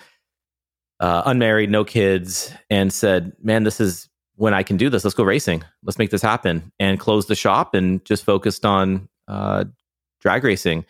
uh, 1.01 1.23
unmarried 1.27 1.71
no 1.71 1.85
kids 1.85 2.53
and 2.71 2.93
said 2.93 3.33
man 3.41 3.63
this 3.63 3.81
is 3.81 4.09
when 4.35 4.55
i 4.55 4.63
can 4.63 4.77
do 4.77 4.89
this 4.91 5.05
let's 5.05 5.15
go 5.15 5.25
racing. 5.25 5.63
Let's 5.83 5.99
make 5.99 6.11
this 6.11 6.23
happen 6.23 6.73
and 6.79 6.99
closed 7.01 7.29
the 7.29 7.35
shop 7.35 7.75
and 7.75 8.05
just 8.05 8.25
focused 8.25 8.65
on 8.65 9.09
uh, 9.27 9.65
drag 10.21 10.45
racing 10.45 10.85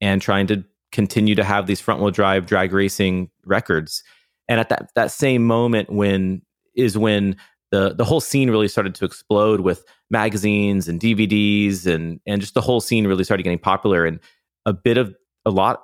and 0.00 0.20
trying 0.20 0.46
to 0.48 0.64
continue 0.92 1.34
to 1.34 1.44
have 1.44 1.66
these 1.66 1.80
front 1.80 2.00
wheel 2.00 2.10
drive 2.10 2.46
drag 2.46 2.72
racing 2.72 3.30
records. 3.44 4.02
And 4.48 4.60
at 4.60 4.68
that 4.68 4.90
that 4.94 5.10
same 5.10 5.44
moment 5.44 5.90
when 5.90 6.42
is 6.76 6.96
when 6.96 7.36
the 7.70 7.94
the 7.94 8.04
whole 8.04 8.20
scene 8.20 8.50
really 8.50 8.68
started 8.68 8.94
to 8.96 9.04
explode 9.04 9.60
with 9.60 9.84
magazines 10.10 10.88
and 10.88 11.00
DVDs 11.00 11.86
and 11.86 12.20
and 12.26 12.40
just 12.40 12.54
the 12.54 12.60
whole 12.60 12.80
scene 12.80 13.06
really 13.06 13.24
started 13.24 13.42
getting 13.42 13.58
popular. 13.58 14.04
And 14.04 14.20
a 14.66 14.72
bit 14.72 14.98
of 14.98 15.14
a 15.46 15.50
lot 15.50 15.82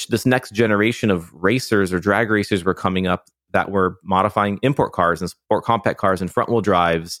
this 0.00 0.24
next 0.24 0.52
generation 0.52 1.10
of 1.10 1.32
racers 1.34 1.92
or 1.92 1.98
drag 1.98 2.30
racers 2.30 2.64
were 2.64 2.74
coming 2.74 3.06
up 3.06 3.28
that 3.52 3.70
were 3.70 3.98
modifying 4.02 4.58
import 4.62 4.92
cars 4.92 5.20
and 5.20 5.30
sport 5.30 5.64
compact 5.64 5.98
cars 5.98 6.20
and 6.20 6.30
front 6.30 6.50
wheel 6.50 6.60
drives. 6.60 7.20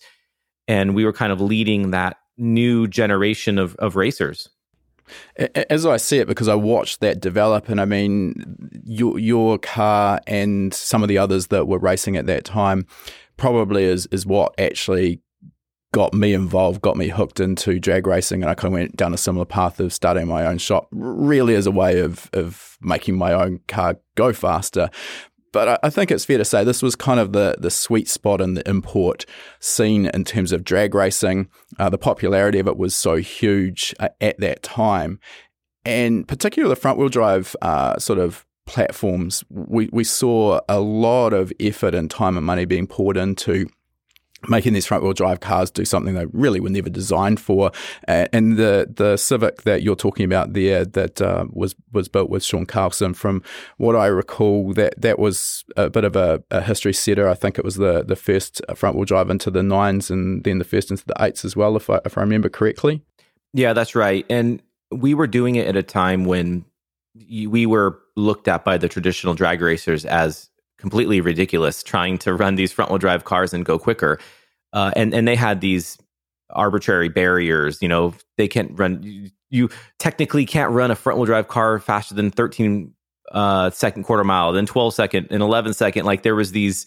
And 0.68 0.94
we 0.94 1.04
were 1.04 1.12
kind 1.12 1.32
of 1.32 1.40
leading 1.40 1.92
that 1.92 2.16
new 2.36 2.86
generation 2.86 3.58
of, 3.58 3.74
of 3.76 3.96
racers. 3.96 4.48
As 5.70 5.84
I 5.84 5.98
see 5.98 6.18
it, 6.18 6.26
because 6.26 6.48
I 6.48 6.54
watched 6.54 7.00
that 7.00 7.20
develop, 7.20 7.68
and 7.68 7.78
I 7.80 7.84
mean, 7.84 8.82
your 8.84 9.18
your 9.18 9.58
car 9.58 10.20
and 10.26 10.72
some 10.72 11.02
of 11.02 11.08
the 11.08 11.18
others 11.18 11.48
that 11.48 11.68
were 11.68 11.78
racing 11.78 12.16
at 12.16 12.26
that 12.26 12.44
time 12.44 12.86
probably 13.36 13.84
is 13.84 14.06
is 14.06 14.24
what 14.24 14.58
actually 14.58 15.20
got 15.94 16.12
me 16.12 16.34
involved, 16.34 16.82
got 16.82 16.96
me 16.96 17.06
hooked 17.08 17.38
into 17.38 17.78
drag 17.78 18.08
racing, 18.08 18.42
and 18.42 18.50
I 18.50 18.54
kind 18.54 18.66
of 18.66 18.72
went 18.72 18.96
down 18.96 19.14
a 19.14 19.16
similar 19.16 19.44
path 19.44 19.78
of 19.78 19.92
starting 19.92 20.26
my 20.26 20.44
own 20.44 20.58
shop, 20.58 20.88
really 20.90 21.54
as 21.54 21.66
a 21.66 21.70
way 21.70 22.00
of 22.00 22.28
of 22.32 22.76
making 22.80 23.16
my 23.16 23.32
own 23.32 23.60
car 23.68 23.96
go 24.16 24.32
faster. 24.32 24.90
But 25.52 25.78
I, 25.84 25.90
think 25.90 26.10
it's 26.10 26.24
fair 26.24 26.38
to 26.38 26.44
say 26.44 26.64
this 26.64 26.82
was 26.82 26.96
kind 26.96 27.20
of 27.20 27.32
the 27.32 27.54
the 27.60 27.70
sweet 27.70 28.08
spot 28.08 28.40
in 28.40 28.54
the 28.54 28.68
import 28.68 29.24
scene 29.60 30.06
in 30.06 30.24
terms 30.24 30.50
of 30.50 30.64
drag 30.64 30.96
racing. 30.96 31.48
Uh, 31.78 31.88
the 31.88 31.96
popularity 31.96 32.58
of 32.58 32.66
it 32.66 32.76
was 32.76 32.96
so 32.96 33.16
huge 33.16 33.94
uh, 34.00 34.08
at 34.20 34.36
that 34.40 34.64
time, 34.64 35.20
and 35.84 36.26
particularly 36.26 36.74
the 36.74 36.80
front 36.80 36.98
wheel 36.98 37.08
drive 37.08 37.54
uh, 37.62 37.96
sort 38.00 38.18
of 38.18 38.44
platforms, 38.66 39.44
we, 39.48 39.88
we 39.92 40.02
saw 40.02 40.58
a 40.68 40.80
lot 40.80 41.32
of 41.32 41.52
effort 41.60 41.94
and 41.94 42.10
time 42.10 42.36
and 42.36 42.46
money 42.46 42.64
being 42.64 42.86
poured 42.88 43.16
into 43.16 43.68
making 44.48 44.72
these 44.72 44.86
front 44.86 45.02
wheel 45.02 45.12
drive 45.12 45.40
cars 45.40 45.70
do 45.70 45.84
something 45.84 46.14
they 46.14 46.26
really 46.26 46.60
were 46.60 46.70
never 46.70 46.90
designed 46.90 47.40
for. 47.40 47.70
And 48.06 48.56
the 48.56 48.92
the 48.94 49.16
Civic 49.16 49.62
that 49.62 49.82
you're 49.82 49.96
talking 49.96 50.24
about 50.24 50.52
there 50.52 50.84
that 50.84 51.20
uh, 51.20 51.46
was 51.50 51.74
was 51.92 52.08
built 52.08 52.30
with 52.30 52.44
Sean 52.44 52.66
Carlson, 52.66 53.14
from 53.14 53.42
what 53.76 53.96
I 53.96 54.06
recall, 54.06 54.72
that 54.74 55.00
that 55.00 55.18
was 55.18 55.64
a 55.76 55.90
bit 55.90 56.04
of 56.04 56.16
a, 56.16 56.42
a 56.50 56.60
history 56.60 56.92
setter. 56.92 57.28
I 57.28 57.34
think 57.34 57.58
it 57.58 57.64
was 57.64 57.76
the 57.76 58.02
the 58.02 58.16
first 58.16 58.60
front 58.74 58.96
wheel 58.96 59.04
drive 59.04 59.30
into 59.30 59.50
the 59.50 59.62
nines 59.62 60.10
and 60.10 60.44
then 60.44 60.58
the 60.58 60.64
first 60.64 60.90
into 60.90 61.04
the 61.06 61.14
eights 61.20 61.44
as 61.44 61.56
well, 61.56 61.76
if 61.76 61.88
I 61.90 62.00
if 62.04 62.18
I 62.18 62.22
remember 62.22 62.48
correctly. 62.48 63.02
Yeah, 63.52 63.72
that's 63.72 63.94
right. 63.94 64.26
And 64.28 64.62
we 64.90 65.14
were 65.14 65.26
doing 65.26 65.56
it 65.56 65.66
at 65.66 65.76
a 65.76 65.82
time 65.82 66.24
when 66.24 66.64
we 67.46 67.66
were 67.66 68.00
looked 68.16 68.48
at 68.48 68.64
by 68.64 68.76
the 68.76 68.88
traditional 68.88 69.34
drag 69.34 69.60
racers 69.60 70.04
as 70.04 70.50
completely 70.84 71.22
ridiculous 71.22 71.82
trying 71.82 72.18
to 72.18 72.34
run 72.34 72.56
these 72.56 72.70
front 72.70 72.90
wheel 72.90 72.98
drive 72.98 73.24
cars 73.24 73.54
and 73.54 73.64
go 73.64 73.78
quicker. 73.78 74.18
Uh, 74.74 74.90
and 74.94 75.14
and 75.14 75.26
they 75.26 75.34
had 75.34 75.62
these 75.62 75.96
arbitrary 76.50 77.08
barriers. 77.08 77.80
You 77.80 77.88
know, 77.88 78.12
they 78.36 78.46
can't 78.46 78.78
run. 78.78 79.02
You, 79.02 79.30
you 79.48 79.70
technically 79.98 80.44
can't 80.44 80.70
run 80.72 80.90
a 80.90 80.94
front 80.94 81.18
wheel 81.18 81.24
drive 81.24 81.48
car 81.48 81.78
faster 81.78 82.14
than 82.14 82.30
13 82.30 82.92
uh, 83.32 83.70
second 83.70 84.02
quarter 84.02 84.24
mile, 84.24 84.52
then 84.52 84.66
12 84.66 84.92
second, 84.92 85.28
and 85.30 85.42
11 85.42 85.72
second. 85.72 86.04
Like 86.04 86.22
there 86.22 86.34
was 86.34 86.52
these, 86.52 86.84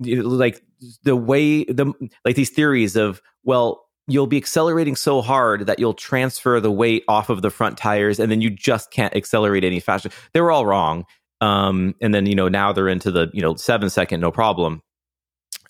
like 0.00 0.62
the 1.02 1.14
way 1.14 1.64
the 1.64 1.92
like 2.24 2.34
these 2.34 2.48
theories 2.48 2.96
of 2.96 3.20
well, 3.44 3.84
you'll 4.06 4.26
be 4.26 4.38
accelerating 4.38 4.96
so 4.96 5.20
hard 5.20 5.66
that 5.66 5.78
you'll 5.78 5.92
transfer 5.92 6.60
the 6.60 6.72
weight 6.72 7.04
off 7.08 7.28
of 7.28 7.42
the 7.42 7.50
front 7.50 7.76
tires, 7.76 8.18
and 8.18 8.32
then 8.32 8.40
you 8.40 8.48
just 8.48 8.90
can't 8.90 9.14
accelerate 9.14 9.64
any 9.64 9.80
faster. 9.80 10.08
They 10.32 10.40
were 10.40 10.50
all 10.50 10.64
wrong. 10.64 11.04
Um, 11.40 11.94
and 12.00 12.12
then 12.12 12.26
you 12.26 12.34
know 12.34 12.48
now 12.48 12.72
they're 12.72 12.88
into 12.88 13.10
the 13.10 13.30
you 13.32 13.42
know 13.42 13.54
seven 13.54 13.90
second, 13.90 14.20
no 14.20 14.30
problem. 14.30 14.82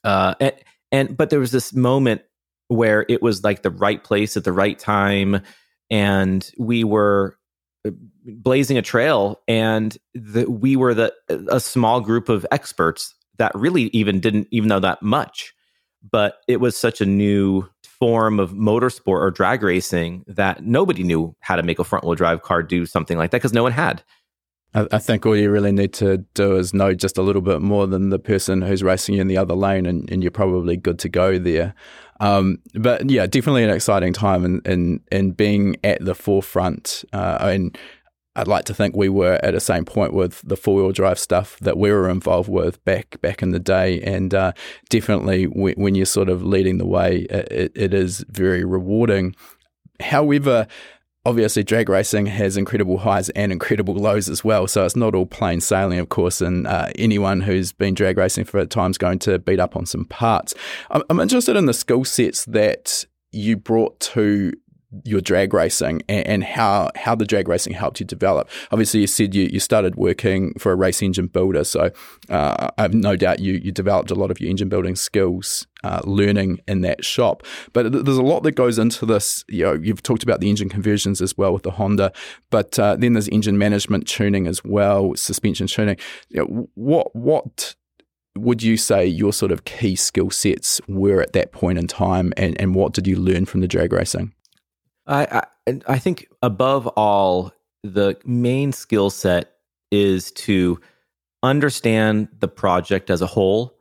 Uh, 0.05 0.35
and, 0.41 0.53
and 0.93 1.17
but 1.17 1.31
there 1.31 1.41
was 1.41 1.51
this 1.51 1.73
moment 1.73 2.23
where 2.69 3.05
it 3.09 3.23
was 3.23 3.43
like 3.43 3.63
the 3.63 3.71
right 3.71 4.03
place 4.03 4.37
at 4.37 4.45
the 4.45 4.53
right 4.53 4.79
time 4.79 5.43
and 5.91 6.51
we 6.59 6.85
were 6.85 7.37
uh, 7.87 7.91
blazing 8.25 8.77
a 8.77 8.83
trail 8.83 9.41
and 9.49 9.97
the, 10.15 10.45
we 10.51 10.77
were 10.77 10.95
the 10.95 11.13
a 11.51 11.61
small 11.61 12.01
group 12.01 12.29
of 12.29 12.47
experts 12.51 13.15
that 13.39 13.53
really 13.55 13.85
even 13.89 14.21
didn't 14.21 14.49
even 14.51 14.69
know 14.69 14.81
that 14.81 15.03
much 15.03 15.55
but 16.11 16.39
it 16.47 16.59
was 16.59 16.77
such 16.77 17.01
a 17.01 17.07
new 17.07 17.65
form 17.83 18.39
of 18.39 18.53
motorsport 18.53 19.21
or 19.21 19.31
drag 19.31 19.63
racing 19.63 20.25
that 20.29 20.65
nobody 20.65 21.03
knew 21.03 21.35
how 21.41 21.57
to 21.57 21.63
make 21.63 21.79
a 21.79 21.85
front 21.85 22.05
wheel 22.05 22.15
drive 22.15 22.43
car 22.43 22.63
do 22.63 22.87
something 22.87 23.19
like 23.19 23.31
that 23.31 23.39
because 23.39 23.53
no 23.53 23.63
one 23.63 23.73
had 23.73 24.03
I, 24.75 24.99
think 24.99 25.25
all 25.25 25.35
you 25.35 25.51
really 25.51 25.73
need 25.73 25.95
to 25.95 26.19
do 26.35 26.57
is 26.57 26.75
know 26.75 26.95
just 26.95 27.17
a 27.17 27.23
little 27.23 27.41
bit 27.41 27.63
more 27.63 27.87
than 27.87 28.11
the 28.11 28.19
person 28.19 28.63
who's 28.63 28.83
racing 28.83 29.15
you 29.15 29.21
in 29.23 29.29
the 29.29 29.39
other 29.39 29.55
lane, 29.55 29.87
and, 29.87 30.11
and 30.11 30.23
you're 30.23 30.31
probably 30.31 30.77
good 30.77 30.99
to 31.01 31.09
go 31.09 31.39
there. 31.39 31.75
Um, 32.21 32.59
but 32.75 33.09
yeah, 33.09 33.27
definitely 33.27 33.65
an 33.65 33.71
exciting 33.71 34.13
time 34.13 34.61
in, 34.65 35.01
in 35.11 35.31
being 35.33 35.77
at 35.85 36.05
the 36.05 36.15
forefront. 36.15 37.05
Uh, 37.13 37.39
and 37.41 37.79
I'd 38.37 38.49
like 38.49 38.65
to 38.67 38.75
think 38.75 38.95
we 38.95 39.09
were 39.09 39.39
at 39.43 39.55
the 39.55 39.61
same 39.61 39.85
point 39.85 40.13
with 40.13 40.43
the 40.43 40.57
four 40.57 40.77
wheel 40.77 40.93
drive 40.93 41.19
stuff 41.19 41.59
that 41.61 41.77
we 41.77 41.91
were 41.91 42.09
involved 42.09 42.49
with 42.49 42.85
back 42.85 43.21
back 43.21 43.43
in 43.43 43.51
the 43.51 43.59
day. 43.59 44.01
And 44.03 44.35
uh, 44.35 44.53
definitely, 44.91 45.45
when, 45.45 45.75
when, 45.75 45.95
you're 45.95 46.07
sort 46.07 46.29
of 46.29 46.45
leading 46.45 46.79
the 46.79 46.87
way, 46.87 47.27
it, 47.31 47.73
it 47.75 47.95
is 47.95 48.25
very 48.29 48.65
rewarding. 48.65 49.35
However, 50.01 50.69
obviously 51.29 51.63
drag 51.63 51.91
racing 51.91 52.25
has 52.25 52.57
incredible 52.57 52.97
highs 52.97 53.29
and 53.31 53.53
incredible 53.53 53.95
lows 53.95 54.31
as 54.31 54.43
well. 54.43 54.67
So 54.67 54.87
it's 54.87 54.97
not 54.97 55.15
all 55.15 55.27
plain 55.27 55.61
sailing, 55.61 55.99
of 55.99 56.09
course. 56.09 56.41
And 56.41 56.67
uh, 56.67 56.89
anyone 56.97 57.43
who's 57.43 57.71
been 57.71 57.93
drag 57.93 58.17
racing 58.17 58.45
for 58.45 58.59
a 58.59 58.67
time 58.67 58.93
is 58.93 58.99
going 58.99 59.19
to 59.21 59.39
beat 59.39 59.61
up 59.61 59.77
on 59.77 59.85
some 59.85 60.07
parts. 60.07 60.55
I'm, 60.91 61.03
I'm 61.11 61.21
interested 61.21 61.55
in 61.55 61.67
the 61.67 61.75
skill 61.75 62.05
sets 62.07 62.47
that 62.47 63.05
you 63.31 63.59
brought 63.59 64.01
to 64.01 64.55
your 65.05 65.21
drag 65.21 65.53
racing 65.53 66.01
and, 66.09 66.27
and, 66.27 66.45
how 66.45 66.91
how 66.97 67.15
the 67.15 67.27
drag 67.27 67.47
racing 67.47 67.75
helped 67.75 68.01
you 68.01 68.07
develop. 68.07 68.49
Obviously, 68.73 69.01
you 69.01 69.07
said 69.07 69.35
you, 69.35 69.47
you 69.53 69.61
started 69.61 69.97
working 69.97 70.55
for 70.59 70.73
a 70.73 70.77
race 70.77 71.03
engine 71.03 71.27
builder, 71.27 71.63
so 71.63 71.91
uh, 72.31 72.71
I 72.79 72.83
have 72.83 72.95
no 72.95 73.15
doubt 73.15 73.41
you 73.41 73.61
you 73.63 73.71
developed 73.71 74.11
a 74.11 74.15
lot 74.15 74.31
of 74.31 74.41
your 74.41 74.49
engine 74.49 74.71
building 74.71 74.97
skills 74.97 75.67
uh, 75.85 76.01
learning 76.05 76.61
in 76.67 76.81
that 76.83 77.05
shop. 77.05 77.45
But 77.73 77.93
there's 77.93 78.19
a 78.19 78.23
lot 78.23 78.43
that 78.43 78.53
goes 78.53 78.79
into 78.79 79.07
this. 79.07 79.45
You 79.49 79.65
know, 79.65 79.73
you've 79.75 80.03
talked 80.03 80.23
about 80.23 80.41
the 80.41 80.51
engine 80.51 80.69
conversions 80.69 81.21
as 81.21 81.37
well 81.37 81.53
with 81.53 81.63
the 81.63 81.73
Honda, 81.73 82.13
but 82.51 82.79
uh, 82.79 82.97
then 82.97 83.13
there's 83.13 83.29
engine 83.29 83.59
management 83.59 84.07
tuning 84.07 84.47
as 84.47 84.65
well, 84.65 85.15
suspension 85.15 85.67
tuning. 85.67 85.97
You 86.29 86.45
know, 86.45 86.69
what 86.75 87.15
what 87.15 87.75
would 88.37 88.63
you 88.63 88.77
say 88.77 89.07
your 89.07 89.33
sort 89.33 89.53
of 89.53 89.65
key 89.65 89.97
skill 89.97 90.31
sets 90.31 90.81
were 90.89 91.21
at 91.21 91.33
that 91.33 91.53
point 91.53 91.79
in 91.79 91.87
time, 91.87 92.33
and, 92.37 92.61
and 92.61 92.75
what 92.75 92.93
did 92.93 93.07
you 93.07 93.17
learn 93.17 93.47
from 93.47 93.61
the 93.61 93.69
drag 93.69 93.93
racing? 93.93 94.33
I, 95.07 95.43
I, 95.67 95.81
I 95.87 95.99
think 95.99 96.29
above 96.43 96.87
all, 96.89 97.53
the 97.83 98.19
main 98.25 98.73
skill 98.73 99.11
set 99.11 99.55
is 99.91 100.31
to 100.33 100.79
understand 101.43 102.29
the 102.41 102.49
project 102.49 103.11
as 103.11 103.23
a 103.23 103.27
whole 103.27 103.78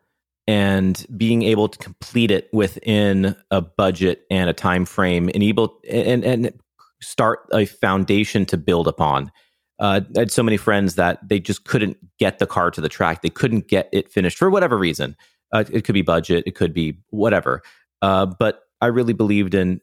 and 0.48 1.06
being 1.16 1.44
able 1.44 1.68
to 1.68 1.77
complete 1.77 2.32
it 2.32 2.50
within 2.54 3.36
a 3.51 3.62
budget 3.62 4.25
and 4.32 4.50
a 4.50 4.54
time 4.54 4.86
frame 4.86 5.30
and 5.34 5.44
able 5.44 5.80
and 5.89 6.24
and 6.24 6.54
start 7.01 7.39
a 7.54 7.66
foundation 7.66 8.46
to 8.46 8.58
build 8.58 8.88
upon. 8.88 9.32
Uh, 9.80 10.01
I 10.16 10.20
had 10.20 10.32
so 10.32 10.42
many 10.42 10.58
friends 10.58 10.96
that 10.96 11.27
they 11.27 11.39
just 11.39 11.66
couldn't 11.66 11.98
get 12.18 12.39
the 12.39 12.48
car 12.48 12.72
to 12.72 12.82
the 12.82 12.89
track. 12.89 13.22
They 13.22 13.30
couldn't 13.30 13.68
get 13.68 13.89
it 13.92 14.12
finished 14.12 14.38
for 14.38 14.50
whatever 14.50 14.77
reason. 14.77 15.16
Uh, 15.51 15.63
it 15.72 15.84
could 15.84 15.94
be 15.94 16.01
budget, 16.01 16.44
it 16.48 16.56
could 16.56 16.74
be 16.74 16.98
whatever. 17.10 17.62
Uh, 18.01 18.25
but 18.25 18.63
I 18.82 18.88
really 18.88 19.13
believed 19.13 19.54
in 19.54 19.82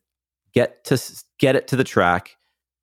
get 0.52 0.84
to 0.84 1.00
get 1.38 1.56
it 1.56 1.68
to 1.68 1.76
the 1.76 1.84
track, 1.84 2.36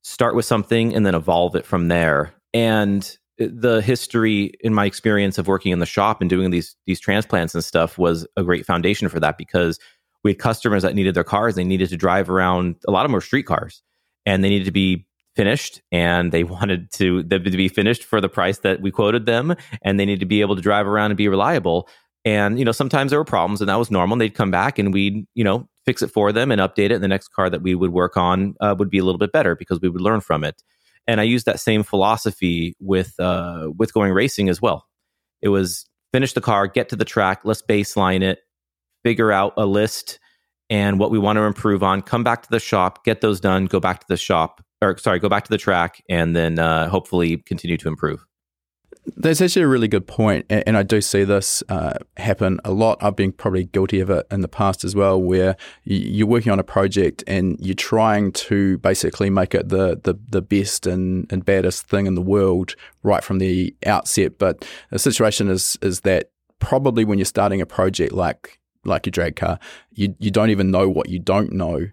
start 0.03 0.35
with 0.35 0.45
something, 0.45 0.93
and 0.95 1.05
then 1.05 1.15
evolve 1.15 1.55
it 1.55 1.65
from 1.65 1.87
there. 1.87 2.33
And 2.53 3.17
the 3.47 3.81
history, 3.81 4.53
in 4.61 4.73
my 4.73 4.85
experience 4.85 5.37
of 5.37 5.47
working 5.47 5.71
in 5.71 5.79
the 5.79 5.85
shop 5.85 6.21
and 6.21 6.29
doing 6.29 6.51
these 6.51 6.75
these 6.85 6.99
transplants 6.99 7.53
and 7.53 7.63
stuff, 7.63 7.97
was 7.97 8.27
a 8.37 8.43
great 8.43 8.65
foundation 8.65 9.09
for 9.09 9.19
that 9.19 9.37
because 9.37 9.79
we 10.23 10.31
had 10.31 10.39
customers 10.39 10.83
that 10.83 10.95
needed 10.95 11.15
their 11.15 11.23
cars. 11.23 11.55
They 11.55 11.63
needed 11.63 11.89
to 11.89 11.97
drive 11.97 12.29
around. 12.29 12.75
A 12.87 12.91
lot 12.91 13.05
of 13.05 13.11
were 13.11 13.21
street 13.21 13.43
cars, 13.43 13.81
and 14.25 14.43
they 14.43 14.49
needed 14.49 14.65
to 14.65 14.71
be 14.71 15.05
finished 15.35 15.81
and 15.93 16.33
they 16.33 16.43
wanted 16.55 16.91
to 16.91 17.23
them 17.23 17.43
to 17.43 17.51
be 17.51 17.69
finished 17.69 18.03
for 18.03 18.19
the 18.19 18.27
price 18.27 18.59
that 18.59 18.81
we 18.81 18.91
quoted 18.91 19.25
them 19.25 19.55
and 19.81 19.97
they 19.97 20.05
needed 20.05 20.19
to 20.19 20.25
be 20.25 20.41
able 20.41 20.57
to 20.57 20.61
drive 20.61 20.85
around 20.85 21.09
and 21.09 21.17
be 21.17 21.29
reliable 21.29 21.87
and 22.25 22.59
you 22.59 22.65
know 22.65 22.73
sometimes 22.73 23.11
there 23.11 23.19
were 23.19 23.23
problems 23.23 23.61
and 23.61 23.69
that 23.69 23.79
was 23.79 23.89
normal 23.89 24.15
and 24.15 24.19
they'd 24.19 24.35
come 24.35 24.51
back 24.51 24.77
and 24.77 24.93
we'd 24.93 25.25
you 25.33 25.43
know 25.45 25.69
fix 25.85 26.01
it 26.01 26.09
for 26.09 26.31
them 26.31 26.51
and 26.51 26.61
update 26.61 26.85
it. 26.85 26.93
And 26.93 27.03
the 27.03 27.07
next 27.07 27.29
car 27.29 27.49
that 27.49 27.61
we 27.61 27.75
would 27.75 27.91
work 27.91 28.17
on 28.17 28.55
uh, 28.61 28.75
would 28.77 28.89
be 28.89 28.99
a 28.99 29.03
little 29.03 29.19
bit 29.19 29.31
better 29.31 29.55
because 29.55 29.79
we 29.81 29.89
would 29.89 30.01
learn 30.01 30.21
from 30.21 30.43
it. 30.43 30.61
And 31.07 31.19
I 31.19 31.23
used 31.23 31.45
that 31.45 31.59
same 31.59 31.83
philosophy 31.83 32.75
with 32.79 33.19
uh, 33.19 33.69
with 33.77 33.93
going 33.93 34.13
racing 34.13 34.49
as 34.49 34.61
well. 34.61 34.87
It 35.41 35.49
was 35.49 35.85
finish 36.13 36.33
the 36.33 36.41
car, 36.41 36.67
get 36.67 36.89
to 36.89 36.95
the 36.95 37.05
track, 37.05 37.41
let's 37.43 37.61
baseline 37.61 38.21
it, 38.21 38.39
figure 39.03 39.31
out 39.31 39.53
a 39.57 39.65
list 39.65 40.19
and 40.69 40.99
what 40.99 41.11
we 41.11 41.19
want 41.19 41.37
to 41.37 41.43
improve 41.43 41.83
on. 41.83 42.01
Come 42.01 42.23
back 42.23 42.43
to 42.43 42.49
the 42.49 42.59
shop, 42.59 43.03
get 43.03 43.21
those 43.21 43.39
done, 43.39 43.65
go 43.65 43.79
back 43.79 43.99
to 43.99 44.05
the 44.07 44.17
shop, 44.17 44.63
or 44.81 44.97
sorry, 44.97 45.19
go 45.19 45.29
back 45.29 45.43
to 45.43 45.49
the 45.49 45.57
track, 45.57 46.01
and 46.09 46.35
then 46.35 46.59
uh, 46.59 46.87
hopefully 46.89 47.37
continue 47.37 47.77
to 47.77 47.87
improve. 47.87 48.25
That's 49.17 49.41
actually 49.41 49.63
a 49.63 49.67
really 49.67 49.87
good 49.87 50.07
point, 50.07 50.45
and 50.49 50.77
I 50.77 50.83
do 50.83 51.01
see 51.01 51.23
this 51.23 51.63
uh, 51.69 51.93
happen 52.17 52.59
a 52.63 52.71
lot. 52.71 52.97
I've 53.01 53.15
been 53.15 53.31
probably 53.31 53.65
guilty 53.65 53.99
of 53.99 54.09
it 54.09 54.25
in 54.31 54.41
the 54.41 54.47
past 54.47 54.83
as 54.83 54.95
well, 54.95 55.21
where 55.21 55.55
you're 55.83 56.27
working 56.27 56.51
on 56.51 56.59
a 56.59 56.63
project 56.63 57.23
and 57.27 57.57
you're 57.59 57.75
trying 57.75 58.31
to 58.33 58.77
basically 58.79 59.29
make 59.29 59.53
it 59.53 59.69
the 59.69 59.99
the, 60.03 60.15
the 60.29 60.41
best 60.41 60.87
and, 60.87 61.31
and 61.31 61.45
baddest 61.45 61.87
thing 61.87 62.05
in 62.07 62.15
the 62.15 62.21
world 62.21 62.75
right 63.03 63.23
from 63.23 63.39
the 63.39 63.75
outset. 63.85 64.37
But 64.37 64.65
the 64.89 64.99
situation 64.99 65.49
is 65.49 65.77
is 65.81 66.01
that 66.01 66.31
probably 66.59 67.05
when 67.05 67.17
you're 67.17 67.25
starting 67.25 67.61
a 67.61 67.65
project 67.65 68.13
like 68.13 68.59
like 68.83 69.05
your 69.05 69.11
drag 69.11 69.35
car, 69.35 69.59
you 69.91 70.15
you 70.19 70.31
don't 70.31 70.49
even 70.49 70.71
know 70.71 70.89
what 70.89 71.09
you 71.09 71.19
don't 71.19 71.51
know, 71.51 71.87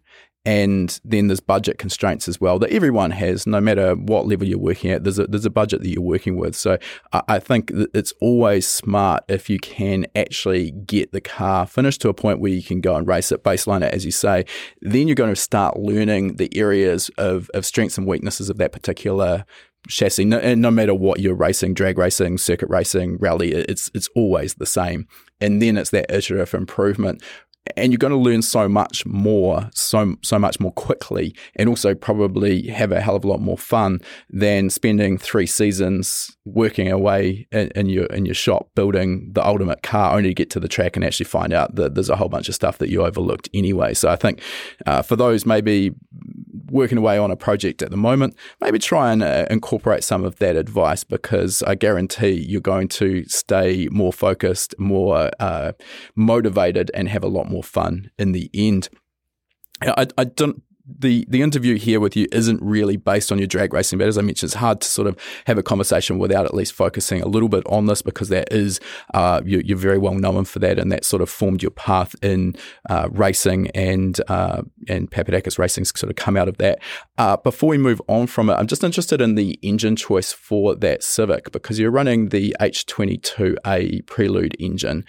and 0.45 1.01
then 1.05 1.27
there's 1.27 1.41
budget 1.41 1.79
constraints 1.79 2.29
as 2.29 2.41
well 2.41 2.59
that 2.59 2.71
everyone 2.71 3.11
has, 3.11 3.47
no 3.47 3.61
matter 3.61 3.95
what 3.95 4.27
level 4.27 4.47
you're 4.47 4.59
working 4.59 4.91
at. 4.91 5.05
There's 5.05 5.19
a 5.19 5.27
there's 5.27 5.45
a 5.45 5.51
budget 5.51 5.83
that 5.83 5.89
you're 5.89 6.01
working 6.01 6.37
with. 6.37 6.57
So 6.57 6.79
I, 7.13 7.23
I 7.29 7.39
think 7.39 7.71
it's 7.95 8.13
always 8.21 8.67
smart 8.67 9.25
if 9.29 9.51
you 9.51 9.59
can 9.59 10.07
actually 10.15 10.71
get 10.71 11.13
the 11.13 11.21
car 11.21 11.67
finished 11.67 12.01
to 12.03 12.09
a 12.09 12.15
point 12.15 12.41
where 12.41 12.53
you 12.53 12.63
can 12.63 12.81
go 12.81 12.95
and 12.97 13.07
race 13.07 13.33
it, 13.33 13.45
baseline 13.45 13.83
it, 13.83 13.93
as 13.93 14.05
you 14.05 14.13
say. 14.13 14.45
Then 14.81 15.09
you're 15.09 15.15
going 15.15 15.35
to 15.35 15.41
start 15.41 15.79
learning 15.79 16.37
the 16.37 16.57
areas 16.57 17.11
of, 17.19 17.51
of 17.53 17.67
strengths 17.67 17.99
and 17.99 18.07
weaknesses 18.07 18.49
of 18.49 18.59
that 18.59 18.73
particular 18.73 19.45
chassis. 19.87 20.25
No, 20.25 20.39
and 20.39 20.63
no 20.63 20.71
matter 20.71 20.95
what 20.95 21.21
you're 21.21 21.35
racing, 21.35 21.75
drag 21.75 21.99
racing, 21.99 22.39
circuit 22.39 22.69
racing, 22.69 23.19
rally, 23.19 23.53
it's 23.53 23.91
it's 23.95 24.09
always 24.15 24.55
the 24.55 24.67
same. 24.67 25.07
And 25.41 25.63
then 25.63 25.77
it's 25.77 25.91
that 25.91 26.11
iterative 26.11 26.55
improvement 26.55 27.23
and 27.77 27.93
you're 27.93 27.99
going 27.99 28.13
to 28.13 28.17
learn 28.17 28.43
so 28.43 28.69
much 28.69 29.05
more, 29.07 29.69
so 29.75 30.17
so 30.23 30.39
much 30.39 30.61
more 30.61 30.73
quickly, 30.73 31.35
and 31.57 31.69
also 31.69 31.95
probably 31.95 32.69
have 32.69 32.93
a 32.93 33.01
hell 33.01 33.17
of 33.17 33.25
a 33.25 33.29
lot 33.29 33.41
more 33.41 33.59
fun 33.59 34.01
than 34.31 34.71
spending 34.71 35.19
three 35.19 35.47
seasons 35.47 36.37
working 36.45 36.91
away 36.91 37.47
in, 37.53 37.69
in, 37.75 37.89
your 37.89 38.07
in 38.07 38.25
your 38.25 38.35
shop 38.35 38.69
building 38.75 39.31
the 39.33 39.47
ultimate 39.47 39.83
car, 39.83 40.17
only 40.17 40.31
to 40.31 40.35
get 40.35 40.51
to 40.51 40.61
the 40.61 40.69
track 40.69 40.97
and 40.97 41.05
actually 41.05 41.27
find 41.27 41.53
out 41.53 41.75
that 41.75 41.95
there's 41.95 42.11
a 42.11 42.17
whole 42.17 42.29
bunch 42.29 42.49
of 42.49 42.55
stuff 42.55 42.79
that 42.79 42.91
you 42.91 43.03
overlooked 43.03 43.49
anyway. 43.53 43.95
So 43.95 44.09
I 44.09 44.17
think 44.17 44.41
uh, 44.87 45.03
for 45.03 45.17
those 45.17 45.47
maybe 45.47 45.93
working 46.71 46.99
away 46.99 47.19
on 47.19 47.31
a 47.31 47.37
project 47.37 47.83
at 47.83 47.91
the 47.91 47.97
moment, 47.97 48.37
maybe 48.61 48.79
try 48.79 49.13
and 49.13 49.23
uh, 49.23 49.47
incorporate 49.51 50.05
some 50.05 50.25
of 50.25 50.37
that 50.37 50.57
advice 50.57 51.05
because 51.05 51.63
I 51.63 51.75
guarantee 51.75 52.33
you're 52.33 52.61
going 52.61 52.89
to 52.89 53.25
stay 53.25 53.89
more 53.91 54.13
focused, 54.13 54.75
more 54.79 55.31
uh, 55.41 55.73
motivated, 56.15 56.91
and 56.95 57.09
have 57.09 57.25
a 57.25 57.29
lot 57.29 57.49
more 57.49 57.58
fun 57.63 58.11
in 58.19 58.33
the 58.33 58.51
end. 58.55 58.89
I, 59.83 60.07
I 60.17 60.25
don't 60.25 60.63
the 60.89 61.27
the 61.29 61.43
interview 61.43 61.77
here 61.77 62.01
with 62.01 62.17
you 62.17 62.27
isn't 62.33 62.63
really 62.63 62.97
based 62.97 63.31
on 63.31 63.39
your 63.39 63.47
drag 63.47 63.73
racing, 63.73 63.99
but 63.99 64.09
as 64.09 64.17
I 64.17 64.23
mentioned, 64.23 64.49
it's 64.49 64.55
hard 64.55 64.81
to 64.81 64.91
sort 64.91 65.07
of 65.07 65.17
have 65.47 65.59
a 65.59 65.63
conversation 65.63 66.19
without 66.19 66.47
at 66.47 66.55
least 66.55 66.73
focusing 66.73 67.21
a 67.21 67.29
little 67.29 67.49
bit 67.49 67.65
on 67.67 67.87
this 67.87 68.01
because 68.01 68.31
that 68.31 68.51
is 68.53 68.81
uh, 69.13 69.43
you, 69.45 69.63
are 69.75 69.79
very 69.79 69.99
well 69.99 70.15
known 70.15 70.45
for 70.45 70.59
that, 70.61 70.79
and 70.79 70.91
that 70.91 71.05
sort 71.05 71.21
of 71.21 71.29
formed 71.29 71.63
your 71.63 71.71
path 71.71 72.15
in 72.23 72.57
uh, 72.89 73.09
racing, 73.11 73.69
and 73.75 74.21
uh, 74.29 74.63
and 74.89 75.11
Papadakis 75.11 75.59
Racing's 75.59 75.99
sort 75.99 76.11
of 76.11 76.17
come 76.17 76.37
out 76.37 76.49
of 76.49 76.57
that. 76.59 76.79
Uh, 77.19 77.37
before 77.37 77.69
we 77.69 77.79
move 77.79 78.01
on 78.09 78.27
from 78.27 78.49
it, 78.49 78.55
I'm 78.55 78.67
just 78.67 78.85
interested 78.85 79.21
in 79.21 79.35
the 79.35 79.59
engine 79.63 79.97
choice 79.97 80.33
for 80.33 80.75
that 80.77 81.03
Civic 81.03 81.53
because 81.53 81.79
you're 81.79 81.91
running 81.91 82.31
the 82.31 82.57
H22A 82.61 84.07
Prelude 84.07 84.57
engine. 84.59 85.05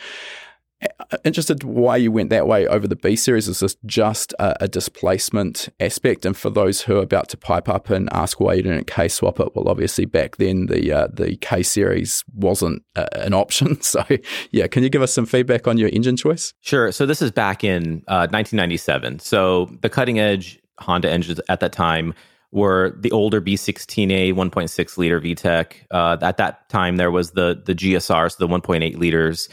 Interested 1.26 1.64
why 1.64 1.98
you 1.98 2.12
went 2.12 2.30
that 2.30 2.48
way 2.48 2.66
over 2.68 2.88
the 2.88 2.96
B 2.96 3.16
series. 3.16 3.50
Is 3.50 3.60
this 3.60 3.76
just 3.86 4.34
a, 4.40 4.64
a, 4.64 4.68
displacement 4.68 5.68
aspect? 5.80 6.26
And 6.26 6.38
for 6.38 6.50
those 6.50 6.82
who 6.82 6.98
are 6.98 7.02
about 7.02 7.28
to 7.30 7.38
pipe 7.38 7.68
up 7.68 7.90
and 7.90 8.08
ask 8.14 8.40
why 8.40 8.54
you 8.54 8.62
didn't 8.62 8.88
K 8.88 9.10
swap 9.10 9.40
it, 9.40 9.54
well, 9.56 9.68
obviously 9.68 10.06
back 10.06 10.38
then 10.38 10.68
the 10.68 10.92
uh, 10.92 11.08
the 11.12 11.36
K 11.38 11.64
series 11.64 12.24
wasn't 12.34 12.84
uh, 12.96 13.08
an 13.14 13.34
option. 13.34 13.78
So 13.90 14.06
yeah, 14.52 14.68
can 14.68 14.84
you 14.84 14.90
give 14.90 15.02
us 15.02 15.12
some 15.12 15.26
feedback 15.26 15.68
on 15.68 15.78
your 15.78 15.90
engine 15.90 16.16
choice? 16.16 16.54
Sure. 16.62 16.92
So 16.92 17.08
this 17.08 17.22
is 17.22 17.32
back 17.32 17.64
in 17.64 18.04
uh, 18.08 18.28
1997. 18.30 19.20
So 19.20 19.66
the 19.82 19.90
cutting 19.90 20.20
edge 20.20 20.60
Honda 20.78 21.10
engines 21.10 21.42
at 21.50 21.60
that 21.62 21.72
time 21.72 22.14
were 22.52 22.96
the 23.00 23.12
older 23.12 23.42
B16A 23.42 24.34
1.6 24.34 24.98
liter 24.98 25.20
VTEC. 25.20 25.74
Uh, 25.92 26.18
at 26.22 26.38
that 26.38 26.70
time, 26.70 26.98
there 26.98 27.12
was 27.12 27.32
the 27.32 27.62
the 27.66 27.74
GSR, 27.74 28.32
so 28.32 28.48
the 28.48 28.48
1.8 28.48 28.98
liters 28.98 29.50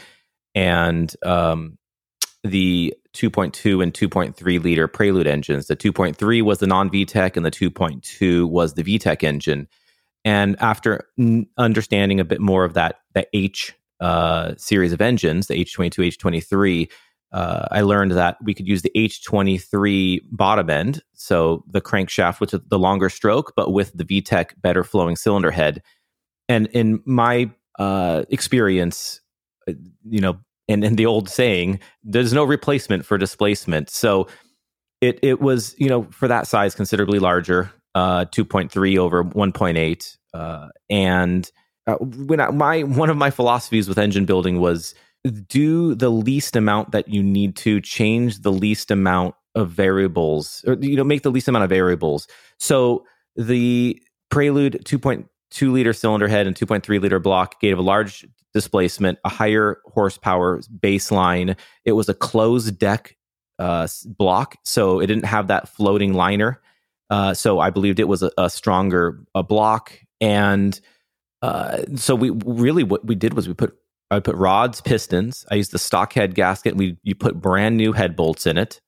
and 0.57 1.15
um, 1.21 1.77
the 2.43 2.91
2.2 3.13 3.83
and 3.83 3.93
2.3 3.93 4.63
liter 4.63 4.87
Prelude 4.87 5.27
engines. 5.27 5.67
The 5.67 5.75
2.3 5.75 6.41
was 6.41 6.57
the 6.57 6.65
non 6.65 6.89
VTEC, 6.89 7.37
and 7.37 7.45
the 7.45 7.51
2.2 7.51 8.49
was 8.49 8.73
the 8.73 8.83
VTEC 8.83 9.23
engine. 9.23 9.67
And 10.25 10.55
after 10.59 11.07
n- 11.19 11.45
understanding 11.59 12.19
a 12.19 12.25
bit 12.25 12.41
more 12.41 12.65
of 12.65 12.73
that, 12.73 13.01
the 13.13 13.27
H 13.33 13.75
uh, 13.99 14.55
series 14.57 14.93
of 14.93 14.99
engines, 14.99 15.45
the 15.45 15.63
H22, 15.63 16.17
H23, 16.17 16.89
uh, 17.31 17.67
I 17.69 17.81
learned 17.81 18.13
that 18.13 18.37
we 18.41 18.55
could 18.55 18.67
use 18.67 18.81
the 18.81 18.91
H23 18.95 20.21
bottom 20.31 20.71
end, 20.71 21.03
so 21.13 21.65
the 21.67 21.81
crankshaft 21.81 22.39
with 22.39 22.55
the 22.67 22.79
longer 22.79 23.09
stroke, 23.09 23.53
but 23.55 23.71
with 23.71 23.95
the 23.95 24.05
VTEC 24.05 24.59
better 24.59 24.83
flowing 24.83 25.17
cylinder 25.17 25.51
head. 25.51 25.83
And 26.49 26.65
in 26.67 27.03
my 27.05 27.51
uh, 27.77 28.23
experience, 28.29 29.21
uh, 29.67 29.73
you 30.09 30.19
know, 30.19 30.39
and 30.67 30.83
in 30.83 30.95
the 30.95 31.05
old 31.05 31.29
saying, 31.29 31.79
there's 32.03 32.33
no 32.33 32.43
replacement 32.43 33.05
for 33.05 33.17
displacement. 33.17 33.89
So 33.89 34.27
it 35.01 35.19
it 35.21 35.41
was 35.41 35.75
you 35.77 35.89
know 35.89 36.03
for 36.03 36.27
that 36.27 36.47
size 36.47 36.75
considerably 36.75 37.19
larger, 37.19 37.71
uh, 37.95 38.25
2.3 38.25 38.97
over 38.97 39.23
1.8, 39.23 40.17
uh, 40.33 40.67
and 40.89 41.49
uh, 41.87 41.95
when 41.95 42.39
I, 42.39 42.49
my 42.49 42.83
one 42.83 43.09
of 43.09 43.17
my 43.17 43.29
philosophies 43.29 43.87
with 43.87 43.97
engine 43.97 44.25
building 44.25 44.59
was 44.59 44.93
do 45.47 45.95
the 45.95 46.09
least 46.09 46.55
amount 46.55 46.91
that 46.91 47.07
you 47.07 47.23
need 47.23 47.55
to 47.57 47.81
change 47.81 48.41
the 48.41 48.51
least 48.51 48.91
amount 48.91 49.35
of 49.55 49.69
variables 49.71 50.63
or 50.67 50.75
you 50.79 50.95
know 50.95 51.03
make 51.03 51.23
the 51.23 51.31
least 51.31 51.47
amount 51.47 51.63
of 51.63 51.69
variables 51.69 52.27
so 52.59 53.03
the 53.35 53.99
prelude 54.29 54.79
2.2 54.85 55.71
liter 55.71 55.93
cylinder 55.93 56.27
head 56.27 56.47
and 56.47 56.55
2.3 56.55 57.01
liter 57.01 57.19
block 57.19 57.59
gave 57.59 57.77
a 57.77 57.81
large 57.81 58.25
displacement, 58.57 59.19
a 59.23 59.29
higher 59.29 59.77
horsepower 59.85 60.61
baseline. 60.79 61.55
It 61.85 61.91
was 61.91 62.09
a 62.09 62.15
closed 62.15 62.79
deck 62.79 63.15
uh, 63.59 63.87
block, 64.05 64.55
so 64.65 64.99
it 64.99 65.05
didn't 65.05 65.25
have 65.25 65.47
that 65.47 65.69
floating 65.69 66.13
liner. 66.13 66.59
Uh, 67.11 67.35
so 67.35 67.59
I 67.59 67.69
believed 67.69 67.99
it 67.99 68.07
was 68.07 68.23
a, 68.23 68.31
a 68.35 68.49
stronger 68.49 69.19
a 69.35 69.43
block, 69.43 69.93
and 70.19 70.79
uh, 71.43 71.83
so 71.95 72.15
we 72.15 72.31
really 72.45 72.83
what 72.83 73.05
we 73.05 73.13
did 73.13 73.35
was 73.35 73.47
we 73.47 73.53
put 73.53 73.77
I 74.09 74.19
put 74.19 74.35
rods, 74.35 74.81
pistons. 74.81 75.45
I 75.51 75.55
used 75.55 75.71
the 75.71 75.79
stock 75.79 76.13
head 76.13 76.33
gasket. 76.33 76.75
We 76.75 76.97
you 77.03 77.13
put 77.13 77.39
brand 77.39 77.77
new 77.77 77.93
head 77.93 78.15
bolts 78.15 78.47
in 78.47 78.57
it, 78.57 78.81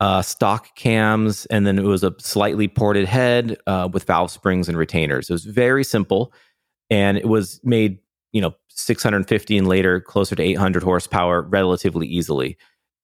uh, 0.00 0.22
stock 0.22 0.74
cams, 0.76 1.44
and 1.46 1.66
then 1.66 1.78
it 1.78 1.84
was 1.84 2.04
a 2.04 2.14
slightly 2.18 2.68
ported 2.68 3.06
head 3.06 3.58
uh, 3.66 3.88
with 3.92 4.04
valve 4.04 4.30
springs 4.30 4.68
and 4.68 4.78
retainers. 4.78 5.28
It 5.28 5.32
was 5.34 5.44
very 5.44 5.84
simple, 5.84 6.32
and 6.90 7.18
it 7.18 7.28
was 7.28 7.60
made 7.62 7.98
you 8.32 8.40
know 8.40 8.54
650 8.68 9.58
and 9.58 9.68
later 9.68 10.00
closer 10.00 10.36
to 10.36 10.42
800 10.42 10.82
horsepower 10.82 11.42
relatively 11.42 12.06
easily. 12.06 12.56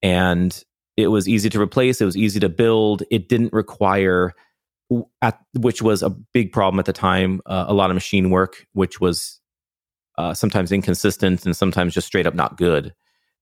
And 0.02 0.62
it 0.96 1.08
was 1.08 1.28
easy 1.28 1.50
to 1.50 1.60
replace 1.60 2.00
it 2.00 2.04
was 2.04 2.16
easy 2.16 2.40
to 2.40 2.48
build 2.48 3.02
it 3.10 3.28
didn't 3.28 3.52
require 3.52 4.32
at, 5.22 5.40
which 5.54 5.82
was 5.82 6.02
a 6.02 6.10
big 6.10 6.52
problem 6.52 6.78
at 6.78 6.84
the 6.84 6.92
time 6.92 7.40
uh, 7.46 7.64
a 7.66 7.74
lot 7.74 7.90
of 7.90 7.94
machine 7.94 8.30
work 8.30 8.66
which 8.72 9.00
was 9.00 9.40
uh, 10.18 10.32
sometimes 10.32 10.70
inconsistent 10.70 11.44
and 11.44 11.56
sometimes 11.56 11.92
just 11.92 12.06
straight 12.06 12.26
up 12.26 12.34
not 12.34 12.56
good. 12.56 12.94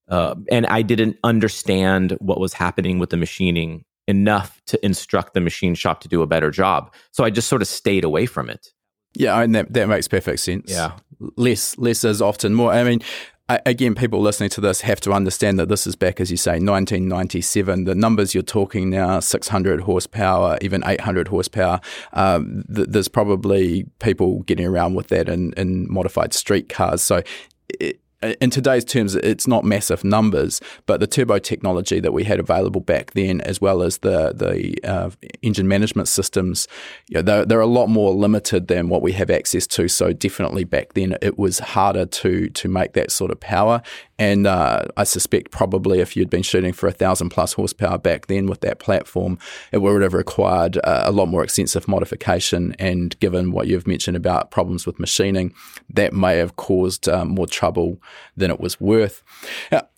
Uh, 0.08 0.34
and 0.50 0.66
i 0.66 0.82
didn't 0.82 1.16
understand 1.24 2.16
what 2.20 2.40
was 2.40 2.52
happening 2.52 2.98
with 2.98 3.10
the 3.10 3.16
machining 3.16 3.84
enough 4.08 4.60
to 4.66 4.84
instruct 4.84 5.32
the 5.32 5.40
machine 5.40 5.74
shop 5.74 6.00
to 6.00 6.08
do 6.08 6.22
a 6.22 6.26
better 6.26 6.50
job. 6.50 6.92
So 7.12 7.24
i 7.24 7.30
just 7.30 7.48
sort 7.48 7.62
of 7.62 7.68
stayed 7.68 8.04
away 8.04 8.26
from 8.26 8.48
it 8.48 8.72
yeah, 9.14 9.40
and 9.40 9.54
that, 9.54 9.72
that 9.72 9.88
makes 9.88 10.08
perfect 10.08 10.40
sense. 10.40 10.70
Yeah. 10.70 10.92
Less 11.36 11.78
less 11.78 12.02
is 12.02 12.20
often 12.20 12.52
more. 12.52 12.72
I 12.72 12.82
mean, 12.82 13.00
again, 13.48 13.94
people 13.94 14.20
listening 14.20 14.50
to 14.50 14.60
this 14.60 14.80
have 14.82 15.00
to 15.00 15.12
understand 15.12 15.58
that 15.58 15.68
this 15.68 15.86
is 15.86 15.96
back, 15.96 16.20
as 16.20 16.30
you 16.30 16.36
say, 16.36 16.52
1997. 16.52 17.84
The 17.84 17.94
numbers 17.94 18.34
you're 18.34 18.42
talking 18.42 18.90
now, 18.90 19.20
600 19.20 19.80
horsepower, 19.82 20.58
even 20.60 20.82
800 20.84 21.28
horsepower. 21.28 21.80
Um, 22.12 22.64
th- 22.74 22.88
there's 22.90 23.08
probably 23.08 23.84
people 23.98 24.42
getting 24.42 24.66
around 24.66 24.94
with 24.94 25.08
that 25.08 25.28
in, 25.28 25.52
in 25.54 25.92
modified 25.92 26.34
street 26.34 26.68
cars. 26.68 27.02
So 27.02 27.22
it, 27.80 28.00
in 28.40 28.50
today's 28.50 28.84
terms, 28.84 29.14
it's 29.14 29.46
not 29.46 29.64
massive 29.64 30.04
numbers, 30.04 30.60
but 30.86 31.00
the 31.00 31.06
turbo 31.06 31.38
technology 31.38 32.00
that 32.00 32.12
we 32.12 32.24
had 32.24 32.38
available 32.40 32.80
back 32.80 33.12
then, 33.12 33.40
as 33.40 33.60
well 33.60 33.82
as 33.82 33.98
the 33.98 34.32
the 34.32 34.74
uh, 34.84 35.10
engine 35.42 35.68
management 35.68 36.08
systems, 36.08 36.68
you 37.08 37.16
know, 37.16 37.22
they're, 37.22 37.44
they're 37.44 37.60
a 37.60 37.66
lot 37.66 37.88
more 37.88 38.12
limited 38.12 38.68
than 38.68 38.88
what 38.88 39.02
we 39.02 39.12
have 39.12 39.30
access 39.30 39.66
to. 39.66 39.88
So 39.88 40.12
definitely 40.12 40.64
back 40.64 40.94
then, 40.94 41.16
it 41.20 41.38
was 41.38 41.58
harder 41.58 42.06
to 42.06 42.48
to 42.48 42.68
make 42.68 42.92
that 42.94 43.10
sort 43.10 43.30
of 43.30 43.40
power. 43.40 43.82
And 44.22 44.46
uh, 44.46 44.84
I 44.96 45.02
suspect 45.02 45.50
probably 45.50 45.98
if 45.98 46.16
you'd 46.16 46.30
been 46.30 46.44
shooting 46.44 46.72
for 46.72 46.86
a 46.86 46.92
thousand 46.92 47.30
plus 47.30 47.54
horsepower 47.54 47.98
back 47.98 48.28
then 48.28 48.46
with 48.46 48.60
that 48.60 48.78
platform, 48.78 49.36
it 49.72 49.78
would 49.78 50.00
have 50.00 50.14
required 50.14 50.76
uh, 50.84 51.02
a 51.04 51.10
lot 51.10 51.26
more 51.26 51.42
extensive 51.42 51.88
modification. 51.88 52.76
And 52.78 53.18
given 53.18 53.50
what 53.50 53.66
you've 53.66 53.88
mentioned 53.88 54.16
about 54.16 54.52
problems 54.52 54.86
with 54.86 55.00
machining, 55.00 55.52
that 55.90 56.12
may 56.12 56.36
have 56.36 56.54
caused 56.54 57.08
um, 57.08 57.30
more 57.30 57.48
trouble 57.48 58.00
than 58.36 58.52
it 58.52 58.60
was 58.60 58.80
worth. 58.80 59.24
Now, 59.72 59.88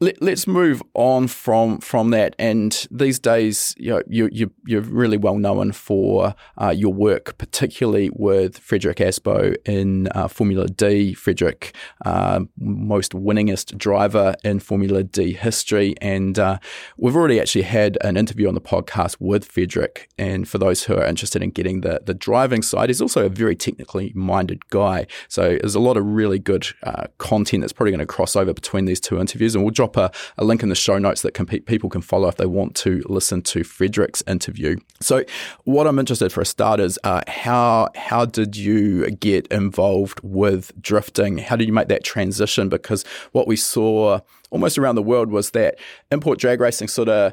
let, 0.00 0.22
us 0.22 0.46
move 0.46 0.82
on 0.94 1.26
from 1.26 1.78
from 1.78 2.10
that. 2.10 2.36
And 2.38 2.86
these 2.90 3.18
days, 3.18 3.74
you 3.78 3.90
know, 3.90 4.02
you, 4.06 4.28
you 4.30 4.52
you're 4.64 4.82
really 4.82 5.16
well 5.16 5.38
known 5.38 5.72
for 5.72 6.34
uh, 6.60 6.70
your 6.70 6.92
work, 6.92 7.36
particularly 7.38 8.10
with 8.12 8.60
Fredric 8.60 8.96
Aasbø 8.96 9.56
in 9.64 10.08
uh, 10.14 10.28
Formula 10.28 10.66
D. 10.66 11.14
Fredric, 11.14 11.72
uh, 12.04 12.40
most 12.58 13.12
winningest 13.12 13.76
driver 13.76 14.34
in 14.44 14.60
Formula 14.60 15.02
D 15.02 15.32
history, 15.32 15.94
and 16.00 16.38
uh, 16.38 16.58
we've 16.96 17.16
already 17.16 17.40
actually 17.40 17.62
had 17.62 17.98
an 18.02 18.16
interview 18.16 18.46
on 18.46 18.54
the 18.54 18.60
podcast 18.60 19.16
with 19.18 19.52
Fredric. 19.52 20.06
And 20.16 20.48
for 20.48 20.58
those 20.58 20.84
who 20.84 20.94
are 20.96 21.04
interested 21.04 21.42
in 21.42 21.50
getting 21.50 21.80
the 21.80 22.02
the 22.04 22.14
driving 22.14 22.62
side, 22.62 22.88
he's 22.88 23.02
also 23.02 23.26
a 23.26 23.28
very 23.28 23.56
technically 23.56 24.12
minded 24.14 24.68
guy. 24.70 25.06
So 25.28 25.58
there's 25.60 25.74
a 25.74 25.80
lot 25.80 25.96
of 25.96 26.04
really 26.04 26.38
good 26.38 26.68
uh, 26.84 27.06
content 27.18 27.62
that's 27.62 27.72
probably 27.72 27.90
going 27.90 27.98
to 27.98 28.06
cross 28.06 28.36
over 28.36 28.52
between 28.52 28.84
these 28.84 29.00
two 29.00 29.18
interviews, 29.18 29.56
and 29.56 29.64
we'll 29.64 29.72
drop 29.72 29.87
drop 29.92 30.12
a, 30.14 30.40
a 30.40 30.44
link 30.44 30.62
in 30.62 30.68
the 30.68 30.74
show 30.74 30.98
notes 30.98 31.22
that 31.22 31.34
can, 31.34 31.46
people 31.46 31.88
can 31.88 32.00
follow 32.00 32.28
if 32.28 32.36
they 32.36 32.46
want 32.46 32.74
to 32.76 33.02
listen 33.06 33.42
to 33.42 33.64
Fredric's 33.64 34.22
interview. 34.26 34.76
So, 35.00 35.24
what 35.64 35.86
I'm 35.86 35.98
interested 35.98 36.32
for 36.32 36.40
a 36.40 36.46
start 36.46 36.80
is 36.80 36.98
uh, 37.04 37.22
how 37.26 37.88
how 37.94 38.24
did 38.24 38.56
you 38.56 39.10
get 39.10 39.46
involved 39.48 40.20
with 40.22 40.72
drifting? 40.80 41.38
How 41.38 41.56
did 41.56 41.66
you 41.66 41.72
make 41.72 41.88
that 41.88 42.04
transition? 42.04 42.68
Because 42.68 43.04
what 43.32 43.46
we 43.46 43.56
saw 43.56 44.20
almost 44.50 44.78
around 44.78 44.94
the 44.94 45.02
world 45.02 45.30
was 45.30 45.50
that 45.50 45.78
import 46.10 46.38
drag 46.38 46.60
racing 46.60 46.88
sort 46.88 47.08
of 47.08 47.32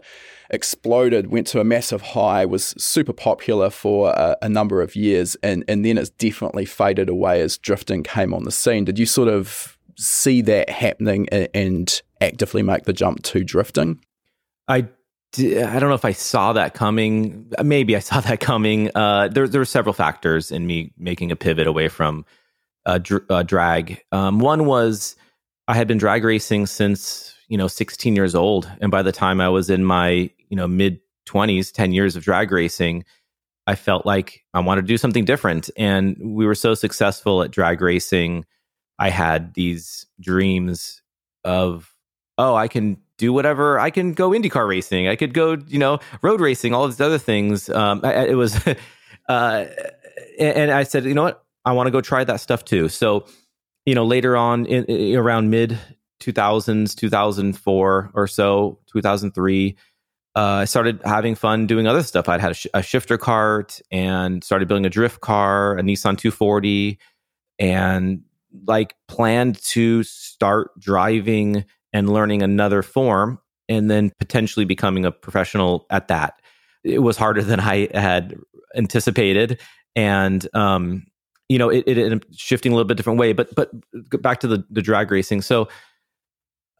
exploded, 0.52 1.32
went 1.32 1.48
to 1.48 1.60
a 1.60 1.64
massive 1.64 2.02
high, 2.02 2.46
was 2.46 2.76
super 2.78 3.14
popular 3.14 3.70
for 3.70 4.10
a, 4.10 4.38
a, 4.44 4.50
number 4.50 4.80
of 4.80 4.96
years, 4.96 5.36
and, 5.42 5.64
and 5.68 5.84
then 5.84 5.98
it's 5.98 6.12
definitely 6.12 6.66
faded 6.66 7.10
away 7.10 7.42
as 7.42 7.58
drifting 7.58 8.04
came 8.04 8.32
on 8.32 8.44
the 8.44 8.52
scene. 8.52 8.86
Did 8.86 9.00
you 9.00 9.08
sort 9.08 9.28
of 9.28 9.76
see 9.98 10.42
that 10.42 10.70
happening 10.70 11.28
and, 11.32 11.48
and 11.54 12.02
actively 12.22 12.62
make 12.62 12.84
the 12.84 12.94
jump 12.94 13.24
to 13.24 13.44
drifting? 13.44 14.00
I 14.68 14.88
I 15.38 15.80
don't 15.80 15.90
know 15.90 15.96
if 15.96 16.06
I 16.06 16.14
saw 16.14 16.54
that 16.54 16.74
coming. 16.74 17.52
Maybe 17.62 17.96
I 17.96 18.00
saw 18.00 18.20
that 18.22 18.40
coming. 18.40 18.90
Uh, 18.96 19.28
there, 19.28 19.48
there 19.48 19.60
were 19.60 19.66
several 19.66 19.94
factors 19.94 20.52
in 20.52 20.66
me 20.66 20.94
making 20.98 21.32
a 21.32 21.36
pivot 21.36 21.68
away 21.68 21.90
from 21.90 22.26
uh, 22.86 23.00
dr- 23.00 23.26
uh, 23.30 23.44
drag. 23.44 24.02
Um, 24.12 24.40
one 24.40 24.66
was 24.66 25.16
I 25.68 25.76
had 25.76 25.88
been 25.88 25.98
drag 25.98 26.24
racing 26.24 26.68
since 26.68 27.36
you 27.48 27.58
know 27.58 27.68
16 27.68 28.16
years 28.16 28.36
old, 28.36 28.70
and 28.80 28.92
by 28.92 29.02
the 29.02 29.12
time 29.12 29.42
I 29.42 29.50
was 29.50 29.70
in 29.70 29.84
my 29.84 30.30
you 30.50 30.56
know 30.56 30.68
mid 30.68 31.00
20s, 31.26 31.72
10 31.72 31.92
years 31.92 32.16
of 32.16 32.24
drag 32.24 32.52
racing, 32.52 33.04
I 33.68 33.76
felt 33.76 34.06
like 34.06 34.44
I 34.54 34.60
wanted 34.60 34.82
to 34.82 34.88
do 34.88 34.98
something 34.98 35.26
different. 35.26 35.70
And 35.78 36.18
we 36.20 36.46
were 36.46 36.56
so 36.56 36.74
successful 36.74 37.42
at 37.42 37.52
drag 37.52 37.82
racing. 37.82 38.46
I 39.00 39.10
had 39.10 39.54
these 39.56 40.06
dreams 40.20 41.02
of, 41.44 41.95
oh, 42.38 42.56
I 42.56 42.68
can 42.68 42.98
do 43.18 43.32
whatever. 43.32 43.80
I 43.80 43.90
can 43.90 44.14
go 44.14 44.32
IndyCar 44.32 44.68
racing. 44.68 45.08
I 45.08 45.16
could 45.16 45.34
go, 45.34 45.58
you 45.68 45.80
know, 45.80 46.00
road 46.22 46.42
racing, 46.42 46.74
all 46.74 46.88
these 46.88 47.02
other 47.02 47.18
things. 47.18 47.70
Um, 47.70 48.02
I, 48.04 48.26
it 48.26 48.36
was, 48.36 48.60
uh, 49.30 49.66
and 50.40 50.72
I 50.72 50.84
said, 50.84 51.06
you 51.06 51.14
know 51.14 51.24
what? 51.24 51.44
I 51.64 51.72
want 51.72 51.88
to 51.88 51.92
go 51.92 52.02
try 52.02 52.24
that 52.24 52.42
stuff 52.42 52.64
too. 52.66 52.90
So, 52.90 53.26
you 53.86 53.96
know, 53.96 54.06
later 54.06 54.36
on 54.38 54.66
in, 54.66 54.86
in 54.86 55.16
around 55.16 55.50
mid 55.50 55.80
2000s, 56.22 56.96
2004 56.96 58.12
or 58.14 58.28
so, 58.28 58.80
2003, 58.92 59.76
uh, 60.36 60.40
I 60.40 60.66
started 60.66 61.02
having 61.06 61.36
fun 61.36 61.66
doing 61.66 61.88
other 61.88 62.04
stuff. 62.04 62.28
I'd 62.28 62.42
had 62.42 62.52
a, 62.52 62.56
sh- 62.56 62.68
a, 62.74 62.84
shifter 62.84 63.18
cart 63.18 63.80
and 63.90 64.44
started 64.44 64.68
building 64.68 64.86
a 64.86 64.90
drift 64.90 65.22
car, 65.22 65.78
a 65.78 65.82
Nissan 65.82 66.18
240, 66.18 67.00
and 67.58 68.24
like 68.68 68.96
planned 69.08 69.62
to 69.64 70.04
start 70.04 70.78
driving 70.78 71.64
and 71.96 72.12
learning 72.12 72.44
another 72.44 72.84
form 72.84 73.40
and 73.70 73.90
then 73.90 74.12
potentially 74.20 74.66
becoming 74.66 75.06
a 75.06 75.12
professional 75.14 75.86
at 75.90 76.10
that. 76.10 76.42
It 76.84 77.00
was 77.00 77.16
harder 77.16 77.42
than 77.42 77.62
I 77.62 77.88
had 77.94 78.36
anticipated. 78.76 79.62
And, 79.96 80.46
um, 80.54 81.06
you 81.48 81.58
know, 81.58 81.70
it, 81.70 81.86
it, 81.88 81.98
it 81.98 82.26
shifting 82.36 82.74
a 82.74 82.76
little 82.76 82.88
bit 82.88 82.98
different 82.98 83.18
way, 83.18 83.32
but, 83.32 83.56
but 83.56 83.72
back 84.22 84.42
to 84.42 84.48
the, 84.48 84.66
the 84.70 84.82
drag 84.82 85.10
racing. 85.10 85.42
So, 85.42 85.70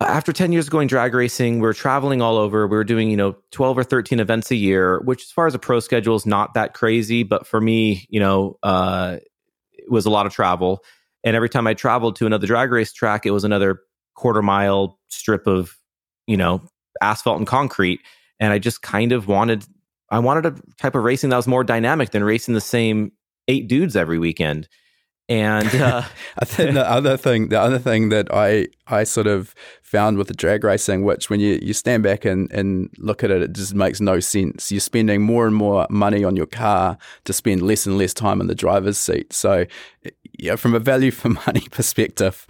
after 0.02 0.34
10 0.34 0.52
years 0.52 0.66
of 0.66 0.72
going 0.72 0.90
drag 0.90 1.14
racing, 1.14 1.62
we 1.62 1.68
are 1.70 1.74
traveling 1.74 2.22
all 2.22 2.38
over. 2.38 2.68
We 2.68 2.76
were 2.76 2.84
doing, 2.84 3.10
you 3.10 3.16
know, 3.16 3.38
12 3.52 3.78
or 3.78 3.84
13 3.86 4.20
events 4.20 4.52
a 4.52 4.56
year, 4.56 5.00
which 5.00 5.24
as 5.24 5.32
far 5.32 5.48
as 5.48 5.56
a 5.56 5.60
pro 5.60 5.80
schedule 5.80 6.18
is 6.18 6.26
not 6.26 6.56
that 6.56 6.74
crazy. 6.74 7.24
But 7.24 7.48
for 7.48 7.62
me, 7.62 8.06
you 8.10 8.20
know, 8.20 8.60
uh, 8.62 9.20
it 9.72 9.90
was 9.90 10.06
a 10.06 10.10
lot 10.10 10.26
of 10.26 10.34
travel. 10.34 10.84
And 11.24 11.34
every 11.34 11.48
time 11.48 11.66
I 11.66 11.76
traveled 11.76 12.18
to 12.18 12.26
another 12.26 12.46
drag 12.46 12.72
race 12.72 12.92
track, 12.92 13.26
it 13.26 13.32
was 13.32 13.46
another 13.46 13.80
quarter 14.16 14.42
mile 14.42 15.00
strip 15.10 15.48
of, 15.48 15.78
you 16.28 16.38
know, 16.38 16.62
asphalt 17.02 17.38
and 17.38 17.48
concrete. 17.48 18.02
And 18.40 18.52
I 18.52 18.60
just 18.60 18.82
kind 18.82 19.12
of 19.12 19.28
wanted, 19.28 19.66
I 20.10 20.20
wanted 20.20 20.46
a 20.46 20.56
type 20.80 20.96
of 20.96 21.04
racing 21.04 21.30
that 21.30 21.38
was 21.38 21.48
more 21.48 21.64
dynamic 21.64 22.12
than 22.12 22.24
racing 22.24 22.54
the 22.54 22.62
same 22.62 23.12
eight 23.48 23.68
dudes 23.68 23.96
every 23.96 24.20
weekend. 24.20 24.68
And 25.28 25.68
uh, 25.76 26.04
I 26.38 26.46
think 26.46 26.74
the 26.74 26.90
other 26.90 27.18
thing, 27.18 27.50
the 27.50 27.60
other 27.60 27.80
thing 27.80 28.10
that 28.10 28.28
I 28.32 28.68
I 28.88 29.04
sort 29.04 29.28
of 29.28 29.56
found 29.82 30.18
with 30.18 30.28
the 30.28 30.34
drag 30.34 30.64
racing, 30.64 31.04
which 31.04 31.30
when 31.30 31.40
you, 31.40 31.60
you 31.62 31.74
stand 31.74 32.04
back 32.04 32.26
and, 32.26 32.52
and 32.52 32.90
look 32.98 33.24
at 33.24 33.32
it, 33.32 33.42
it 33.42 33.54
just 33.54 33.74
makes 33.74 34.00
no 34.00 34.20
sense. 34.20 34.72
You're 34.72 34.82
spending 34.82 35.22
more 35.22 35.48
and 35.48 35.56
more 35.56 35.88
money 35.90 36.24
on 36.24 36.36
your 36.36 36.46
car 36.46 36.98
to 37.24 37.34
spend 37.34 37.62
less 37.64 37.86
and 37.86 37.98
less 37.98 38.14
time 38.14 38.42
in 38.42 38.48
the 38.48 38.56
driver's 38.56 38.98
seat. 38.98 39.34
So, 39.34 39.66
yeah, 40.38 40.58
from 40.58 40.76
a 40.76 40.80
value 40.80 41.12
for 41.12 41.30
money 41.30 41.62
perspective, 41.72 42.46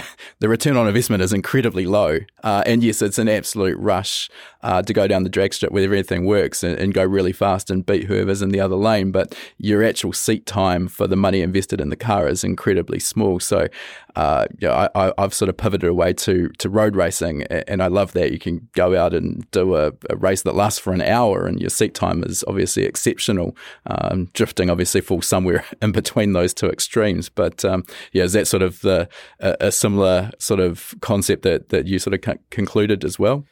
the 0.40 0.48
return 0.48 0.76
on 0.76 0.86
investment 0.86 1.22
is 1.22 1.32
incredibly 1.32 1.86
low. 1.86 2.18
Uh, 2.42 2.62
and 2.66 2.82
yes, 2.82 3.02
it's 3.02 3.18
an 3.18 3.28
absolute 3.28 3.78
rush 3.78 4.28
uh, 4.62 4.82
to 4.82 4.92
go 4.92 5.06
down 5.06 5.22
the 5.22 5.28
drag 5.28 5.54
strip 5.54 5.72
where 5.72 5.84
everything 5.84 6.24
works 6.24 6.62
and, 6.62 6.78
and, 6.78 6.94
go 6.94 7.04
really 7.04 7.32
fast 7.32 7.70
and 7.70 7.84
beat 7.84 8.04
whoever's 8.04 8.42
in 8.42 8.50
the 8.50 8.60
other 8.60 8.76
lane. 8.76 9.10
But 9.12 9.36
your 9.58 9.84
actual 9.84 10.12
seat 10.12 10.46
time 10.46 10.88
for 10.88 11.06
the 11.06 11.16
money 11.16 11.40
invested 11.40 11.80
in 11.80 11.90
the 11.90 11.96
car 11.96 12.28
is 12.28 12.42
incredibly 12.42 12.98
small. 12.98 13.38
So, 13.40 13.68
uh, 14.16 14.46
yeah, 14.58 14.88
I, 14.94 15.12
have 15.18 15.34
sort 15.34 15.50
of 15.50 15.58
pivoted 15.58 15.90
away 15.90 16.14
to 16.14 16.48
to 16.58 16.70
road 16.70 16.96
racing, 16.96 17.42
and 17.44 17.82
I 17.82 17.88
love 17.88 18.14
that 18.14 18.32
you 18.32 18.38
can 18.38 18.66
go 18.72 18.98
out 18.98 19.12
and 19.12 19.48
do 19.50 19.76
a, 19.76 19.92
a 20.08 20.16
race 20.16 20.40
that 20.42 20.54
lasts 20.54 20.78
for 20.78 20.94
an 20.94 21.02
hour, 21.02 21.46
and 21.46 21.60
your 21.60 21.68
seat 21.68 21.94
time 21.94 22.24
is 22.24 22.42
obviously 22.48 22.84
exceptional. 22.84 23.54
Um, 23.86 24.30
drifting 24.32 24.70
obviously 24.70 25.02
falls 25.02 25.26
somewhere 25.26 25.64
in 25.82 25.92
between 25.92 26.32
those 26.32 26.54
two 26.54 26.68
extremes, 26.68 27.28
but 27.28 27.62
um, 27.62 27.84
yeah, 28.12 28.24
is 28.24 28.32
that 28.32 28.46
sort 28.46 28.62
of 28.62 28.80
the 28.80 29.06
a, 29.38 29.56
a 29.60 29.72
similar 29.72 30.30
sort 30.38 30.60
of 30.60 30.94
concept 31.02 31.42
that 31.42 31.68
that 31.68 31.86
you 31.86 31.98
sort 31.98 32.14
of 32.14 32.22
con- 32.22 32.38
concluded 32.50 33.04
as 33.04 33.18
well? 33.18 33.44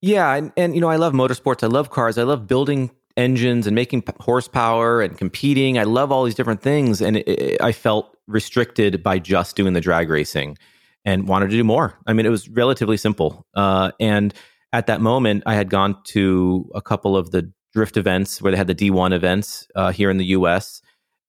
Yeah, 0.00 0.32
and, 0.34 0.52
and 0.56 0.76
you 0.76 0.80
know, 0.80 0.90
I 0.90 0.96
love 0.96 1.12
motorsports. 1.12 1.64
I 1.64 1.66
love 1.66 1.90
cars. 1.90 2.18
I 2.18 2.22
love 2.22 2.46
building 2.46 2.92
engines 3.16 3.66
and 3.66 3.74
making 3.74 4.04
horsepower 4.20 5.00
and 5.00 5.18
competing. 5.18 5.76
I 5.78 5.84
love 5.84 6.12
all 6.12 6.22
these 6.22 6.34
different 6.36 6.62
things, 6.62 7.00
and 7.00 7.16
it, 7.16 7.26
it, 7.26 7.60
I 7.60 7.72
felt 7.72 8.13
restricted 8.26 9.02
by 9.02 9.18
just 9.18 9.56
doing 9.56 9.72
the 9.72 9.80
drag 9.80 10.10
racing, 10.10 10.56
and 11.04 11.28
wanted 11.28 11.50
to 11.50 11.56
do 11.56 11.64
more. 11.64 11.98
I 12.06 12.12
mean, 12.12 12.26
it 12.26 12.30
was 12.30 12.48
relatively 12.48 12.96
simple. 12.96 13.46
Uh, 13.54 13.92
and 14.00 14.32
at 14.72 14.86
that 14.86 15.00
moment, 15.00 15.42
I 15.46 15.54
had 15.54 15.70
gone 15.70 15.96
to 16.04 16.70
a 16.74 16.82
couple 16.82 17.16
of 17.16 17.30
the 17.30 17.52
drift 17.72 17.96
events 17.96 18.40
where 18.40 18.52
they 18.52 18.56
had 18.56 18.66
the 18.66 18.74
D1 18.74 19.12
events 19.12 19.68
uh, 19.74 19.92
here 19.92 20.10
in 20.10 20.16
the 20.16 20.24
U.S. 20.26 20.80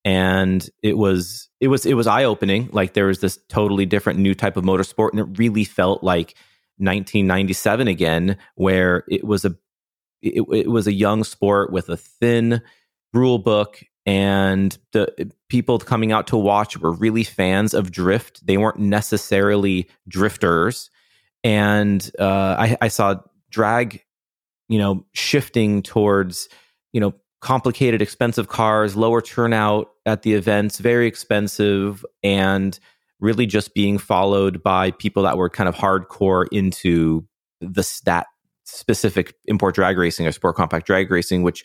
And 0.04 0.68
it 0.84 0.98
was 0.98 1.50
it 1.60 1.68
was 1.68 1.86
it 1.86 1.96
was 1.96 2.08
eye 2.08 2.24
opening. 2.24 2.70
Like 2.72 2.94
there 2.94 3.08
was 3.08 3.20
this 3.20 3.40
totally 3.50 3.86
different 3.86 4.20
new 4.20 4.36
type 4.36 4.56
of 4.56 4.64
motorsport, 4.64 5.12
and 5.12 5.20
it 5.20 5.40
really 5.40 5.64
felt 5.64 6.04
like 6.04 6.36
1997 6.78 7.88
again, 7.88 8.38
where 8.54 9.04
it 9.10 9.24
was 9.24 9.46
a 9.46 9.56
it, 10.22 10.44
it 10.52 10.70
was 10.70 10.88
a 10.88 10.94
young 10.94 11.24
sport 11.24 11.72
with 11.72 11.90
a 11.90 11.98
thin 11.98 12.62
rule 13.14 13.40
book 13.40 13.82
and 14.06 14.78
the 14.92 15.32
people 15.50 15.80
coming 15.80 16.12
out 16.12 16.28
to 16.28 16.38
watch 16.38 16.78
were 16.78 16.92
really 16.92 17.24
fans 17.24 17.74
of 17.74 17.92
drift. 17.92 18.46
They 18.46 18.58
weren't 18.58 18.80
necessarily 18.80 19.90
drifters, 20.08 20.90
and 21.44 22.10
uh, 22.20 22.56
I, 22.58 22.78
I, 22.82 22.88
saw 22.88 23.16
drag, 23.50 24.04
you 24.70 24.78
know, 24.78 25.06
shifting 25.14 25.82
towards 25.82 26.50
you 26.94 27.02
know 27.02 27.14
complicated, 27.42 28.02
expensive 28.02 28.48
cars, 28.48 28.96
lower 28.96 29.22
turnout 29.22 29.90
at 30.06 30.22
the 30.22 30.34
events, 30.34 30.80
very 30.80 31.08
expensive, 31.08 32.06
and 32.24 32.80
really 33.20 33.46
just 33.46 33.74
being 33.74 33.98
followed 33.98 34.62
by 34.62 34.92
people 34.92 35.24
that 35.24 35.38
were 35.38 35.50
kind 35.50 35.70
of 35.70 35.76
hardcore 35.76 36.48
into 36.52 37.26
the 37.62 37.84
stat 37.84 38.28
specific 38.66 39.36
import 39.46 39.76
drag 39.76 39.98
racing 39.98 40.28
or 40.28 40.32
sport 40.32 40.56
compact 40.56 40.86
drag 40.86 41.10
racing, 41.10 41.44
which 41.44 41.64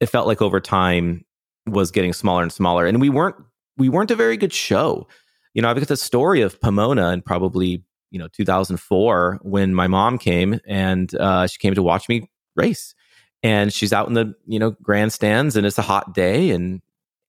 it 0.00 0.06
felt 0.06 0.26
like 0.26 0.42
over 0.42 0.60
time 0.60 1.24
was 1.66 1.90
getting 1.90 2.12
smaller 2.12 2.42
and 2.42 2.52
smaller. 2.52 2.86
And 2.86 3.00
we 3.00 3.08
weren't 3.08 3.36
we 3.76 3.88
weren't 3.88 4.10
a 4.10 4.16
very 4.16 4.36
good 4.36 4.52
show. 4.52 5.06
You 5.54 5.62
know, 5.62 5.70
I've 5.70 5.78
got 5.78 5.88
the 5.88 5.96
story 5.96 6.40
of 6.40 6.60
Pomona 6.60 7.10
in 7.10 7.22
probably 7.22 7.82
you 8.10 8.18
know 8.18 8.28
2004 8.28 9.40
when 9.42 9.74
my 9.74 9.86
mom 9.86 10.18
came 10.18 10.60
and 10.66 11.14
uh, 11.14 11.46
she 11.46 11.58
came 11.58 11.74
to 11.74 11.82
watch 11.82 12.08
me 12.08 12.30
race, 12.56 12.94
and 13.42 13.72
she's 13.72 13.92
out 13.92 14.08
in 14.08 14.14
the 14.14 14.34
you 14.46 14.58
know 14.58 14.72
grandstands 14.82 15.56
and 15.56 15.66
it's 15.66 15.78
a 15.78 15.82
hot 15.82 16.14
day 16.14 16.50
and 16.50 16.82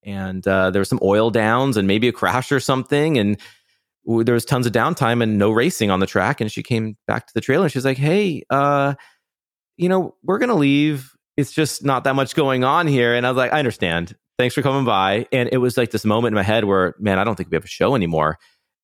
and 0.03 0.45
uh, 0.47 0.69
there 0.69 0.81
was 0.81 0.89
some 0.89 0.99
oil 1.01 1.29
downs 1.29 1.77
and 1.77 1.87
maybe 1.87 2.07
a 2.07 2.11
crash 2.11 2.51
or 2.51 2.59
something 2.59 3.17
and 3.17 3.39
there 4.05 4.33
was 4.33 4.45
tons 4.45 4.65
of 4.65 4.73
downtime 4.73 5.23
and 5.23 5.37
no 5.37 5.51
racing 5.51 5.89
on 5.89 5.99
the 5.99 6.05
track. 6.05 6.41
And 6.41 6.51
she 6.51 6.63
came 6.63 6.97
back 7.07 7.27
to 7.27 7.33
the 7.33 7.41
trailer 7.41 7.65
and 7.65 7.71
she's 7.71 7.85
like, 7.85 7.97
Hey, 7.97 8.43
uh, 8.49 8.95
you 9.77 9.89
know, 9.89 10.15
we're 10.23 10.39
to 10.39 10.55
leave. 10.55 11.15
It's 11.37 11.51
just 11.51 11.83
not 11.83 12.03
that 12.03 12.15
much 12.15 12.35
going 12.35 12.63
on 12.63 12.85
here. 12.85 13.15
And 13.15 13.25
I 13.25 13.29
was 13.29 13.37
like, 13.37 13.53
I 13.53 13.59
understand. 13.59 14.15
Thanks 14.43 14.55
for 14.55 14.61
coming 14.61 14.83
by. 14.83 15.25
And 15.31 15.47
it 15.53 15.59
was 15.59 15.77
like 15.77 15.91
this 15.91 16.03
moment 16.03 16.33
in 16.33 16.35
my 16.35 16.43
head 16.43 16.65
where, 16.65 16.95
man, 16.99 17.17
I 17.17 17.23
don't 17.23 17.35
think 17.35 17.49
we 17.49 17.55
have 17.55 17.63
a 17.63 17.67
show 17.69 17.95
anymore. 17.95 18.39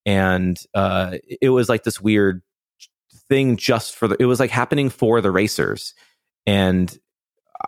And 0.06 0.58
uh, 0.74 1.18
it 1.42 1.50
was 1.50 1.68
like 1.68 1.84
this 1.84 2.00
weird 2.00 2.42
thing 3.28 3.58
just 3.58 3.98
for 3.98 4.08
the, 4.08 4.16
it 4.22 4.26
was 4.26 4.40
like 4.40 4.52
happening 4.52 4.90
for 4.90 5.20
the 5.20 5.32
racers. 5.32 5.96
And 6.48 6.98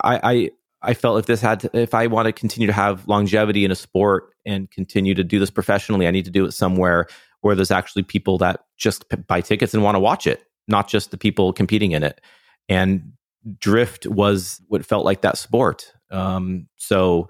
I, 0.02 0.20
I, 0.24 0.52
I 0.82 0.94
felt 0.94 1.20
if 1.20 1.26
this 1.26 1.42
had 1.42 1.60
to, 1.60 1.78
if 1.78 1.94
I 1.94 2.08
want 2.08 2.28
to 2.28 2.32
continue 2.32 2.68
to 2.68 2.72
have 2.72 3.10
longevity 3.10 3.66
in 3.66 3.72
a 3.72 3.76
sport 3.76 4.30
and 4.46 4.72
continue 4.72 5.14
to 5.14 5.24
do 5.26 5.38
this 5.38 5.52
professionally, 5.52 6.08
I 6.08 6.12
need 6.12 6.24
to 6.24 6.32
do 6.32 6.46
it 6.46 6.54
somewhere 6.54 7.08
where 7.42 7.56
there's 7.56 7.72
actually 7.72 8.04
people 8.04 8.38
that 8.38 8.62
just 8.78 9.04
buy 9.28 9.42
tickets 9.42 9.74
and 9.74 9.84
want 9.84 9.96
to 9.96 10.00
watch 10.00 10.28
it, 10.28 10.46
not 10.66 10.88
just 10.88 11.12
the 11.12 11.18
people 11.18 11.52
competing 11.52 11.92
in 11.92 12.04
it. 12.04 12.22
And 12.70 13.12
drift 13.60 14.08
was 14.08 14.62
what 14.70 14.86
felt 14.86 15.04
like 15.04 15.24
that 15.24 15.38
sport. 15.38 15.92
Um, 16.10 16.70
so, 16.78 17.28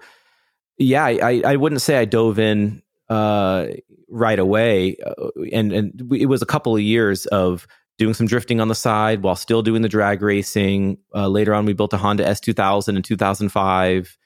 yeah, 0.82 1.04
I, 1.04 1.42
I 1.44 1.56
wouldn't 1.56 1.82
say 1.82 1.96
I 1.98 2.04
dove 2.04 2.38
in 2.38 2.82
uh, 3.08 3.66
right 4.08 4.38
away, 4.38 4.96
uh, 5.04 5.28
and 5.52 5.72
and 5.72 6.12
it 6.12 6.26
was 6.26 6.42
a 6.42 6.46
couple 6.46 6.74
of 6.74 6.82
years 6.82 7.26
of 7.26 7.66
doing 7.98 8.14
some 8.14 8.26
drifting 8.26 8.60
on 8.60 8.68
the 8.68 8.74
side 8.74 9.22
while 9.22 9.36
still 9.36 9.62
doing 9.62 9.82
the 9.82 9.88
drag 9.88 10.22
racing. 10.22 10.98
Uh, 11.14 11.28
later 11.28 11.54
on, 11.54 11.66
we 11.66 11.72
built 11.72 11.92
a 11.92 11.98
Honda 11.98 12.24
S2000 12.24 12.96
in 12.96 13.02
2005, 13.02 14.18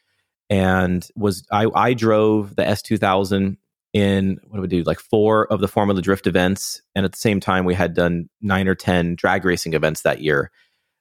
and 0.49 1.09
was 1.17 1.47
I, 1.51 1.67
I 1.75 1.95
drove 1.95 2.57
the 2.57 2.63
S2000 2.63 3.57
in 3.93 4.39
what 4.49 4.57
do 4.57 4.63
we 4.63 4.69
do 4.69 4.83
like 4.83 5.01
four 5.01 5.51
of 5.53 5.61
the 5.61 5.69
Formula 5.69 6.01
Drift 6.01 6.27
events, 6.27 6.81
and 6.95 7.05
at 7.05 7.13
the 7.13 7.19
same 7.19 7.41
time 7.41 7.65
we 7.65 7.75
had 7.75 7.95
done 7.95 8.29
nine 8.41 8.69
or 8.69 8.75
ten 8.75 9.15
drag 9.15 9.45
racing 9.45 9.75
events 9.75 10.03
that 10.03 10.23
year. 10.23 10.51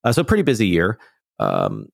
Uh, 0.03 0.11
so 0.11 0.23
pretty 0.23 0.43
busy 0.43 0.67
year, 0.67 0.99
um, 1.39 1.87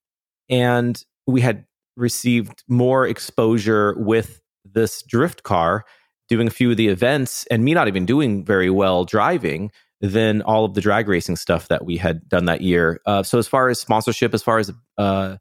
and 0.50 1.04
we 1.28 1.41
had 1.41 1.65
received 1.95 2.63
more 2.67 3.08
exposure 3.08 3.95
with 3.97 4.41
this 4.65 5.01
drift 5.04 5.43
car, 5.43 5.86
doing 6.30 6.47
a 6.47 6.51
few 6.51 6.71
of 6.71 6.77
the 6.77 6.88
events, 6.88 7.45
and 7.51 7.63
me 7.63 7.73
not 7.73 7.88
even 7.88 8.06
doing 8.06 8.45
very 8.45 8.69
well 8.69 9.04
driving 9.04 9.71
than 9.99 10.41
all 10.41 10.65
of 10.65 10.73
the 10.73 10.82
drag 10.82 11.08
racing 11.08 11.36
stuff 11.36 11.67
that 11.67 11.86
we 11.86 11.97
had 11.97 12.27
done 12.27 12.45
that 12.45 12.62
year. 12.62 12.99
Uh, 13.06 13.21
so 13.21 13.38
as 13.38 13.47
far 13.47 13.69
as 13.69 13.80
sponsorship, 13.80 14.34
as 14.34 14.41
far 14.41 14.58
as 14.58 14.71
uh, 14.97 15.38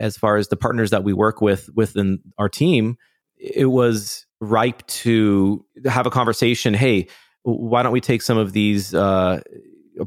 as 0.00 0.16
far 0.16 0.36
as 0.36 0.48
the 0.48 0.56
partners 0.56 0.90
that 0.90 1.04
we 1.04 1.12
work 1.12 1.40
with 1.40 1.68
within 1.74 2.20
our 2.38 2.48
team, 2.48 2.96
it 3.36 3.66
was 3.66 4.26
ripe 4.40 4.84
to 4.86 5.64
have 5.84 6.06
a 6.06 6.10
conversation. 6.10 6.74
Hey, 6.74 7.08
why 7.42 7.82
don't 7.82 7.92
we 7.92 8.00
take 8.00 8.22
some 8.22 8.38
of 8.38 8.52
these 8.52 8.94
uh, 8.94 9.40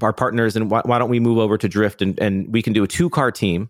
our 0.02 0.14
partners 0.14 0.56
and 0.56 0.72
why, 0.72 0.82
why 0.84 0.98
don't 0.98 1.10
we 1.10 1.20
move 1.20 1.38
over 1.38 1.58
to 1.58 1.70
Drift 1.70 2.02
and, 2.02 2.20
and 2.20 2.52
we 2.52 2.62
can 2.62 2.74
do 2.74 2.84
a 2.84 2.88
two 2.88 3.10
car 3.10 3.32
team 3.32 3.70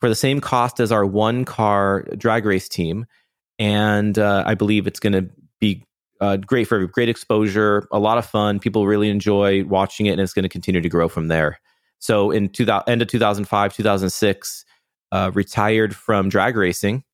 for 0.00 0.08
the 0.08 0.14
same 0.14 0.40
cost 0.40 0.80
as 0.80 0.90
our 0.90 1.04
one 1.04 1.44
car 1.44 2.06
drag 2.16 2.44
race 2.44 2.68
team. 2.68 3.06
And 3.58 4.18
uh, 4.18 4.44
I 4.46 4.54
believe 4.54 4.86
it's 4.86 5.00
going 5.00 5.12
to 5.12 5.30
be 5.60 5.84
uh, 6.20 6.36
great 6.36 6.66
for 6.66 6.86
great 6.86 7.08
exposure, 7.08 7.86
a 7.92 7.98
lot 7.98 8.18
of 8.18 8.26
fun. 8.26 8.58
People 8.58 8.86
really 8.86 9.10
enjoy 9.10 9.64
watching 9.64 10.06
it, 10.06 10.12
and 10.12 10.20
it's 10.20 10.32
going 10.32 10.42
to 10.42 10.48
continue 10.48 10.80
to 10.80 10.88
grow 10.88 11.08
from 11.08 11.28
there. 11.28 11.60
So 11.98 12.30
in 12.30 12.48
2000, 12.48 12.88
end 12.88 13.02
of 13.02 13.08
2005, 13.08 13.74
2006, 13.74 14.64
uh, 15.12 15.30
retired 15.34 15.94
from 15.94 16.28
drag 16.28 16.56
racing 16.56 17.04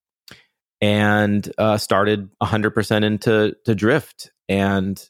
and 0.80 1.50
uh, 1.58 1.78
started 1.78 2.30
100% 2.42 3.04
into 3.04 3.56
to 3.64 3.74
drift. 3.74 4.30
And 4.48 5.02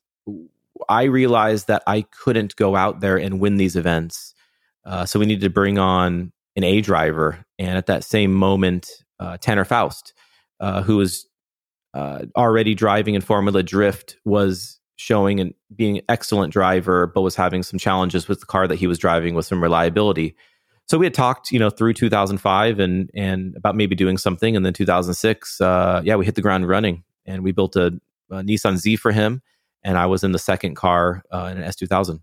I 0.88 1.04
realized 1.04 1.66
that 1.68 1.82
I 1.86 2.02
couldn't 2.02 2.56
go 2.56 2.76
out 2.76 3.00
there 3.00 3.16
and 3.16 3.40
win 3.40 3.56
these 3.56 3.76
events. 3.76 4.34
Uh, 4.84 5.04
so 5.04 5.18
we 5.18 5.26
needed 5.26 5.42
to 5.42 5.50
bring 5.50 5.78
on 5.78 6.32
an 6.57 6.64
A 6.64 6.81
driver. 6.81 7.45
And 7.59 7.77
at 7.77 7.87
that 7.87 8.05
same 8.05 8.35
moment, 8.35 8.90
uh, 9.21 9.37
Tanner 9.38 9.64
Faust, 9.64 10.12
uh, 10.61 10.83
who 10.83 10.97
was 10.97 11.27
uh, 11.95 12.27
already 12.37 12.75
driving 12.75 13.14
in 13.14 13.23
Formula 13.23 13.62
Drift, 13.62 14.16
was 14.25 14.81
showing 14.97 15.40
and 15.40 15.55
being 15.75 15.99
an 15.99 16.05
excellent 16.09 16.53
driver, 16.53 17.07
but 17.07 17.21
was 17.21 17.37
having 17.37 17.62
some 17.62 17.79
challenges 17.79 18.29
with 18.29 18.40
the 18.40 18.47
car 18.47 18.66
that 18.66 18.77
he 18.77 18.87
was 18.87 18.99
driving 18.99 19.35
with 19.35 19.47
some 19.47 19.62
reliability. 19.62 20.35
So 20.87 20.99
we 20.99 21.07
had 21.07 21.14
talked, 21.14 21.51
you 21.51 21.59
know, 21.59 21.71
through 21.71 21.95
2005 21.95 22.79
and 22.79 23.11
and 23.14 23.57
about 23.57 23.77
maybe 23.77 23.95
doing 23.95 24.19
something, 24.19 24.57
and 24.57 24.64
then 24.64 24.73
2006, 24.73 25.61
uh, 25.61 26.01
yeah, 26.05 26.16
we 26.16 26.25
hit 26.25 26.37
the 26.37 26.42
ground 26.42 26.69
running, 26.69 27.03
and 27.27 27.42
we 27.42 27.53
built 27.53 27.77
a, 27.77 27.99
a 28.31 28.37
Nissan 28.37 28.77
Z 28.77 28.97
for 28.97 29.12
him, 29.12 29.42
and 29.83 29.99
I 29.99 30.07
was 30.07 30.23
in 30.23 30.33
the 30.33 30.38
second 30.38 30.77
car 30.77 31.23
uh, 31.33 31.51
in 31.53 31.59
an 31.59 31.69
S2000. 31.69 32.21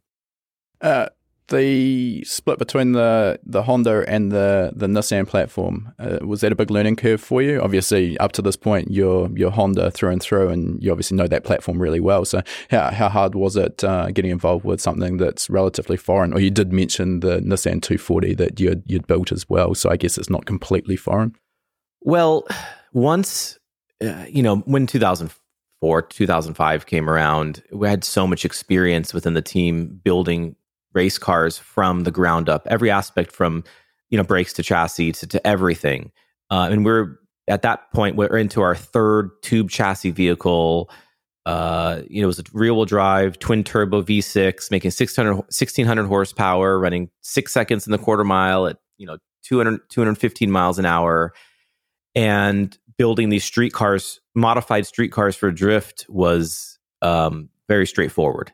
Uh, 0.82 1.10
the 1.54 2.24
split 2.24 2.60
between 2.60 2.94
the 2.94 3.40
the 3.46 3.64
Honda 3.64 4.04
and 4.08 4.32
the 4.32 4.74
the 4.76 4.88
Nissan 4.88 5.28
platform 5.28 5.94
uh, 6.00 6.20
was 6.22 6.42
that 6.42 6.52
a 6.52 6.56
big 6.56 6.72
learning 6.72 6.96
curve 6.96 7.22
for 7.22 7.42
you? 7.42 7.62
Obviously, 7.62 8.18
up 8.18 8.32
to 8.34 8.42
this 8.42 8.56
point, 8.56 8.92
you're 8.92 9.30
you're 9.38 9.52
Honda 9.52 9.92
through 9.92 10.12
and 10.12 10.22
through, 10.22 10.50
and 10.50 10.84
you 10.84 10.92
obviously 10.92 11.16
know 11.16 11.28
that 11.28 11.44
platform 11.44 11.82
really 11.82 12.00
well. 12.00 12.26
So, 12.26 12.42
how 12.70 12.92
how 12.92 13.10
hard 13.10 13.36
was 13.36 13.56
it 13.56 13.84
uh, 13.84 14.12
getting 14.12 14.32
involved 14.32 14.66
with 14.66 14.82
something 14.82 15.18
that's 15.18 15.50
relatively 15.50 15.98
foreign? 15.98 16.34
Or 16.34 16.40
you 16.40 16.52
did 16.52 16.74
mention 16.74 17.20
the 17.22 17.40
Nissan 17.40 17.82
240 17.82 18.34
that 18.36 18.60
you'd 18.60 18.84
you'd 18.86 19.08
built 19.08 19.32
as 19.32 19.50
well. 19.50 19.76
So, 19.76 19.90
I 19.90 19.98
guess 19.98 20.18
it's 20.18 20.30
not 20.30 20.46
completely 20.46 20.96
foreign. 20.96 21.36
Well, 22.02 22.46
once 22.92 23.60
uh, 24.04 24.26
you 24.28 24.44
know 24.44 24.58
when 24.66 24.88
2004 24.88 26.02
2005 26.02 26.86
came 26.88 27.10
around, 27.10 27.64
we 27.72 27.88
had 27.88 28.04
so 28.04 28.26
much 28.26 28.44
experience 28.44 29.14
within 29.14 29.36
the 29.36 29.42
team 29.42 30.02
building 30.04 30.56
race 30.94 31.18
cars 31.18 31.58
from 31.58 32.04
the 32.04 32.12
ground 32.12 32.50
up, 32.50 32.68
every 32.70 32.90
aspect 32.90 33.32
from 33.32 33.64
you 34.10 34.18
know 34.18 34.24
brakes 34.24 34.54
to 34.54 34.64
chassis 34.64 35.12
to, 35.14 35.28
to 35.28 35.46
everything. 35.48 36.12
Uh, 36.50 36.70
and 36.72 36.86
we're 36.86 37.18
at 37.48 37.62
that 37.64 37.92
point 37.94 38.16
we're 38.16 38.38
into 38.38 38.62
our 38.62 38.76
third 38.76 39.32
tube 39.42 39.70
chassis 39.70 40.12
vehicle. 40.12 40.90
Uh, 41.46 42.02
you 42.10 42.22
know, 42.22 42.26
it 42.26 42.28
was 42.28 42.40
a 42.40 42.44
rear 42.54 42.74
wheel 42.74 42.86
drive, 42.86 43.38
twin 43.40 43.64
turbo 43.64 44.02
V6, 44.02 44.72
making 44.72 44.92
600, 44.92 45.34
1600 45.34 46.06
horsepower, 46.06 46.80
running 46.80 47.10
six 47.22 47.52
seconds 47.52 47.86
in 47.86 47.92
the 47.92 47.98
quarter 47.98 48.24
mile 48.24 48.66
at, 48.66 48.78
you 48.98 49.06
know, 49.06 49.18
200, 49.44 49.82
215 49.90 50.50
miles 50.50 50.80
an 50.80 50.86
hour. 50.86 51.34
And 52.16 52.78
building 52.98 53.28
these 53.30 53.44
street 53.44 53.74
cars, 53.74 54.22
modified 54.36 54.86
street 54.86 55.12
cars 55.12 55.36
for 55.36 55.52
drift 55.52 56.06
was 56.08 56.80
um, 57.02 57.50
very 57.68 57.88
straightforward. 57.88 58.54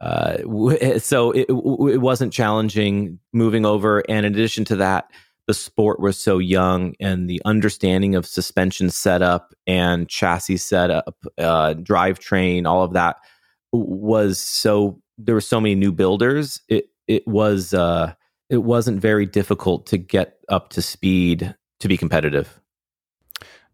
Uh, 0.00 0.98
so 0.98 1.30
it, 1.32 1.46
it 1.48 2.00
wasn't 2.00 2.32
challenging 2.32 3.18
moving 3.32 3.64
over. 3.64 4.02
And 4.08 4.26
in 4.26 4.32
addition 4.32 4.64
to 4.66 4.76
that, 4.76 5.10
the 5.46 5.54
sport 5.54 6.00
was 6.00 6.18
so 6.18 6.38
young 6.38 6.94
and 6.98 7.30
the 7.30 7.40
understanding 7.44 8.16
of 8.16 8.26
suspension 8.26 8.90
setup 8.90 9.54
and 9.66 10.08
chassis 10.08 10.56
setup, 10.56 11.16
uh, 11.38 11.74
drivetrain, 11.74 12.66
all 12.66 12.82
of 12.82 12.92
that 12.94 13.16
was 13.72 14.40
so 14.40 15.00
there 15.18 15.34
were 15.34 15.40
so 15.40 15.60
many 15.60 15.74
new 15.74 15.92
builders. 15.92 16.60
It 16.68 16.86
it 17.06 17.26
was 17.26 17.74
uh, 17.74 18.14
it 18.50 18.58
wasn't 18.58 19.00
very 19.00 19.26
difficult 19.26 19.86
to 19.86 19.98
get 19.98 20.38
up 20.48 20.70
to 20.70 20.82
speed 20.82 21.54
to 21.80 21.88
be 21.88 21.96
competitive. 21.96 22.60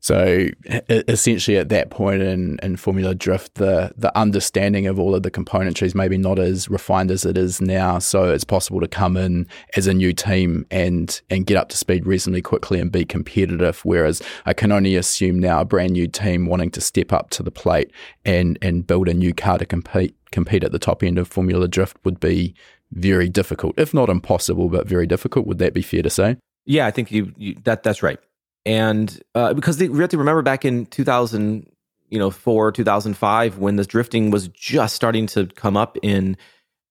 So 0.03 0.49
essentially, 0.89 1.57
at 1.59 1.69
that 1.69 1.91
point 1.91 2.23
in, 2.23 2.59
in 2.61 2.77
Formula 2.77 3.15
Drift, 3.15 3.55
the 3.55 3.93
the 3.97 4.17
understanding 4.19 4.89
of 4.89 4.99
all 4.99 5.15
of 5.15 5.23
the 5.23 5.31
componentry 5.31 5.83
is 5.83 5.95
maybe 5.95 6.19
not 6.19 6.41
as 6.41 6.69
refined 6.69 7.13
as 7.13 7.25
it 7.25 7.39
is 7.39 7.61
now. 7.61 8.01
So 8.01 8.33
it's 8.33 8.43
possible 8.43 8.81
to 8.81 8.89
come 8.89 9.17
in 9.17 9.47
as 9.77 9.87
a 9.87 9.95
new 9.95 10.13
team 10.13 10.67
and 10.73 11.21
and 11.31 11.47
get 11.47 11.57
up 11.57 11.69
to 11.69 11.77
speed 11.77 12.05
reasonably 12.05 12.43
quickly 12.43 12.81
and 12.81 12.91
be 12.91 13.05
competitive. 13.05 13.81
Whereas 13.85 14.21
I 14.45 14.55
can 14.55 14.73
only 14.73 14.97
assume 14.97 15.39
now 15.39 15.61
a 15.61 15.65
brand 15.65 15.93
new 15.93 16.09
team 16.09 16.47
wanting 16.47 16.73
to 16.73 16.81
step 16.81 17.13
up 17.13 17.31
to 17.31 17.45
the 17.45 17.53
plate 17.53 17.93
and 18.25 18.59
and 18.61 18.85
build 18.85 19.09
a 19.09 19.15
new 19.15 19.33
car 19.33 19.57
to 19.59 19.65
compete 19.65 20.17
compete 20.33 20.65
at 20.65 20.73
the 20.73 20.81
top 20.81 21.05
end 21.05 21.17
of 21.17 21.29
Formula 21.29 21.69
Drift 21.69 21.97
would 22.05 22.19
be 22.19 22.57
very 22.91 23.29
difficult, 23.29 23.79
if 23.79 23.95
not 23.95 24.11
impossible, 24.11 24.69
but 24.69 24.89
very 24.89 25.07
difficult. 25.07 25.47
Would 25.47 25.59
that 25.59 25.75
be 25.75 25.83
fair 25.83 26.03
to 26.03 26.11
say? 26.11 26.39
Yeah, 26.65 26.87
I 26.87 26.91
think 26.91 27.13
you, 27.13 27.33
you 27.37 27.57
that 27.63 27.85
that's 27.85 28.03
right 28.03 28.19
and 28.65 29.21
uh, 29.35 29.55
because 29.55 29.79
they, 29.79 29.89
we 29.89 29.99
have 29.99 30.11
to 30.11 30.19
remember 30.19 30.43
back 30.43 30.65
in 30.65 30.87
2000 30.87 31.69
you 32.09 32.19
know 32.19 32.31
4 32.31 32.73
2005 32.73 33.59
when 33.59 33.77
this 33.77 33.87
drifting 33.87 34.31
was 34.31 34.49
just 34.49 34.95
starting 34.95 35.27
to 35.29 35.47
come 35.47 35.77
up 35.77 35.97
in 36.03 36.37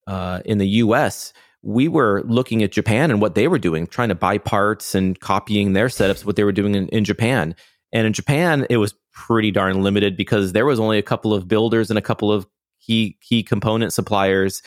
uh, 0.08 0.42
in 0.46 0.58
the 0.58 0.68
us 0.68 1.34
we 1.64 1.88
were 1.88 2.24
looking 2.26 2.64
at 2.64 2.72
japan 2.72 3.12
and 3.12 3.22
what 3.22 3.36
they 3.36 3.48
were 3.48 3.60
doing 3.60 3.88
trying 3.88 4.10
to 4.10 4.16
buy 4.16 4.38
parts 4.38 4.96
and 4.96 5.20
copying 5.20 5.74
their 5.74 5.88
setups 5.88 6.26
what 6.26 6.36
they 6.36 6.44
were 6.44 6.52
doing 6.52 6.76
in, 6.76 6.88
in 6.90 7.04
japan. 7.04 7.56
And 7.94 8.08
in 8.08 8.14
japan 8.14 8.66
it 8.70 8.78
was 8.78 8.94
pretty 9.14 9.52
darn 9.52 9.84
limited 9.84 10.18
because 10.18 10.54
there 10.54 10.66
was 10.66 10.80
only 10.80 10.98
a 10.98 11.04
couple 11.04 11.34
of 11.34 11.48
builders 11.48 11.90
and 11.90 12.00
a 12.00 12.02
couple 12.02 12.32
of 12.32 12.48
key 12.80 13.18
key 13.22 13.44
component 13.44 13.94
suppliers 13.94 14.62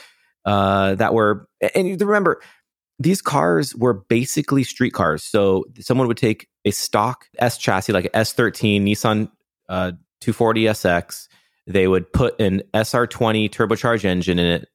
uh, 0.45 0.95
that 0.97 1.15
were 1.15 1.49
and 1.75 2.01
remember 2.01 2.41
these 2.99 3.21
cars 3.21 3.75
were 3.75 3.95
basically 3.95 4.65
street 4.65 4.93
cars. 4.93 5.25
So 5.25 5.65
someone 5.81 6.07
would 6.07 6.17
take 6.17 6.49
a 6.65 6.71
stock 6.71 7.27
S 7.39 7.59
chassis, 7.59 7.93
like 7.93 8.07
an 8.07 8.13
S13 8.13 8.83
Nissan 8.83 9.31
uh, 9.69 9.93
240SX. 10.23 11.29
They 11.67 11.89
would 11.89 12.13
put 12.13 12.41
an 12.41 12.63
SR20 12.73 13.51
turbocharged 13.51 14.05
engine 14.05 14.39
in 14.39 14.47
it. 14.47 14.69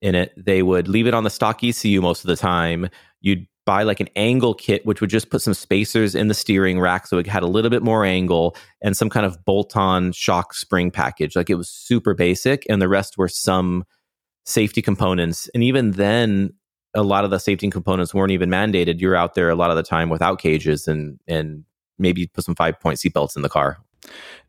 In 0.00 0.14
it, 0.14 0.32
they 0.36 0.62
would 0.62 0.86
leave 0.86 1.06
it 1.06 1.14
on 1.14 1.24
the 1.24 1.30
stock 1.30 1.64
ECU 1.64 2.02
most 2.02 2.24
of 2.24 2.28
the 2.28 2.36
time. 2.36 2.90
You'd 3.22 3.46
buy 3.64 3.82
like 3.82 4.00
an 4.00 4.08
angle 4.16 4.52
kit, 4.52 4.84
which 4.84 5.00
would 5.00 5.08
just 5.08 5.30
put 5.30 5.40
some 5.40 5.54
spacers 5.54 6.14
in 6.14 6.28
the 6.28 6.34
steering 6.34 6.78
rack 6.78 7.06
so 7.06 7.16
it 7.16 7.26
had 7.26 7.42
a 7.42 7.46
little 7.46 7.70
bit 7.70 7.82
more 7.82 8.04
angle 8.04 8.54
and 8.82 8.94
some 8.94 9.08
kind 9.08 9.24
of 9.24 9.42
bolt-on 9.46 10.12
shock 10.12 10.52
spring 10.52 10.90
package. 10.90 11.34
Like 11.34 11.48
it 11.48 11.54
was 11.54 11.70
super 11.70 12.12
basic, 12.12 12.66
and 12.68 12.82
the 12.82 12.88
rest 12.88 13.16
were 13.16 13.28
some 13.28 13.84
safety 14.44 14.82
components. 14.82 15.48
And 15.54 15.62
even 15.62 15.92
then, 15.92 16.52
a 16.94 17.02
lot 17.02 17.24
of 17.24 17.30
the 17.30 17.38
safety 17.38 17.68
components 17.70 18.14
weren't 18.14 18.32
even 18.32 18.48
mandated. 18.48 19.00
You're 19.00 19.16
out 19.16 19.34
there 19.34 19.50
a 19.50 19.54
lot 19.54 19.70
of 19.70 19.76
the 19.76 19.82
time 19.82 20.08
without 20.08 20.38
cages 20.38 20.86
and 20.88 21.18
and 21.26 21.64
maybe 21.98 22.26
put 22.26 22.44
some 22.44 22.54
five 22.54 22.78
point 22.80 22.98
seatbelts 22.98 23.36
in 23.36 23.42
the 23.42 23.48
car. 23.48 23.78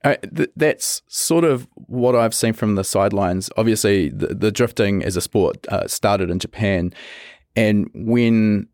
Uh, 0.03 0.15
th- 0.36 0.49
that's 0.55 1.01
sort 1.08 1.43
of 1.43 1.67
what 1.75 2.15
I've 2.15 2.34
seen 2.34 2.53
from 2.53 2.75
the 2.75 2.84
sidelines. 2.84 3.49
Obviously, 3.58 4.10
the, 4.10 4.27
the 4.27 4.51
drifting 4.51 5.03
as 5.03 5.15
a 5.15 5.21
sport 5.21 5.65
uh, 5.69 5.88
started 5.88 6.29
in 6.29 6.39
Japan, 6.39 6.93
and 7.55 7.89
when 7.93 8.67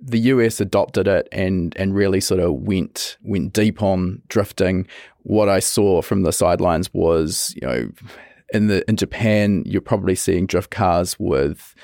the 0.00 0.18
US 0.18 0.60
adopted 0.60 1.08
it 1.08 1.28
and 1.32 1.74
and 1.76 1.94
really 1.94 2.20
sort 2.20 2.40
of 2.40 2.54
went 2.54 3.16
went 3.22 3.52
deep 3.52 3.82
on 3.82 4.22
drifting, 4.28 4.86
what 5.22 5.48
I 5.48 5.60
saw 5.60 6.02
from 6.02 6.22
the 6.22 6.32
sidelines 6.32 6.92
was 6.92 7.54
you 7.60 7.66
know 7.66 7.90
in 8.52 8.66
the 8.66 8.88
in 8.88 8.96
Japan 8.96 9.62
you're 9.64 9.80
probably 9.80 10.14
seeing 10.14 10.46
drift 10.46 10.70
cars 10.70 11.18
with 11.18 11.74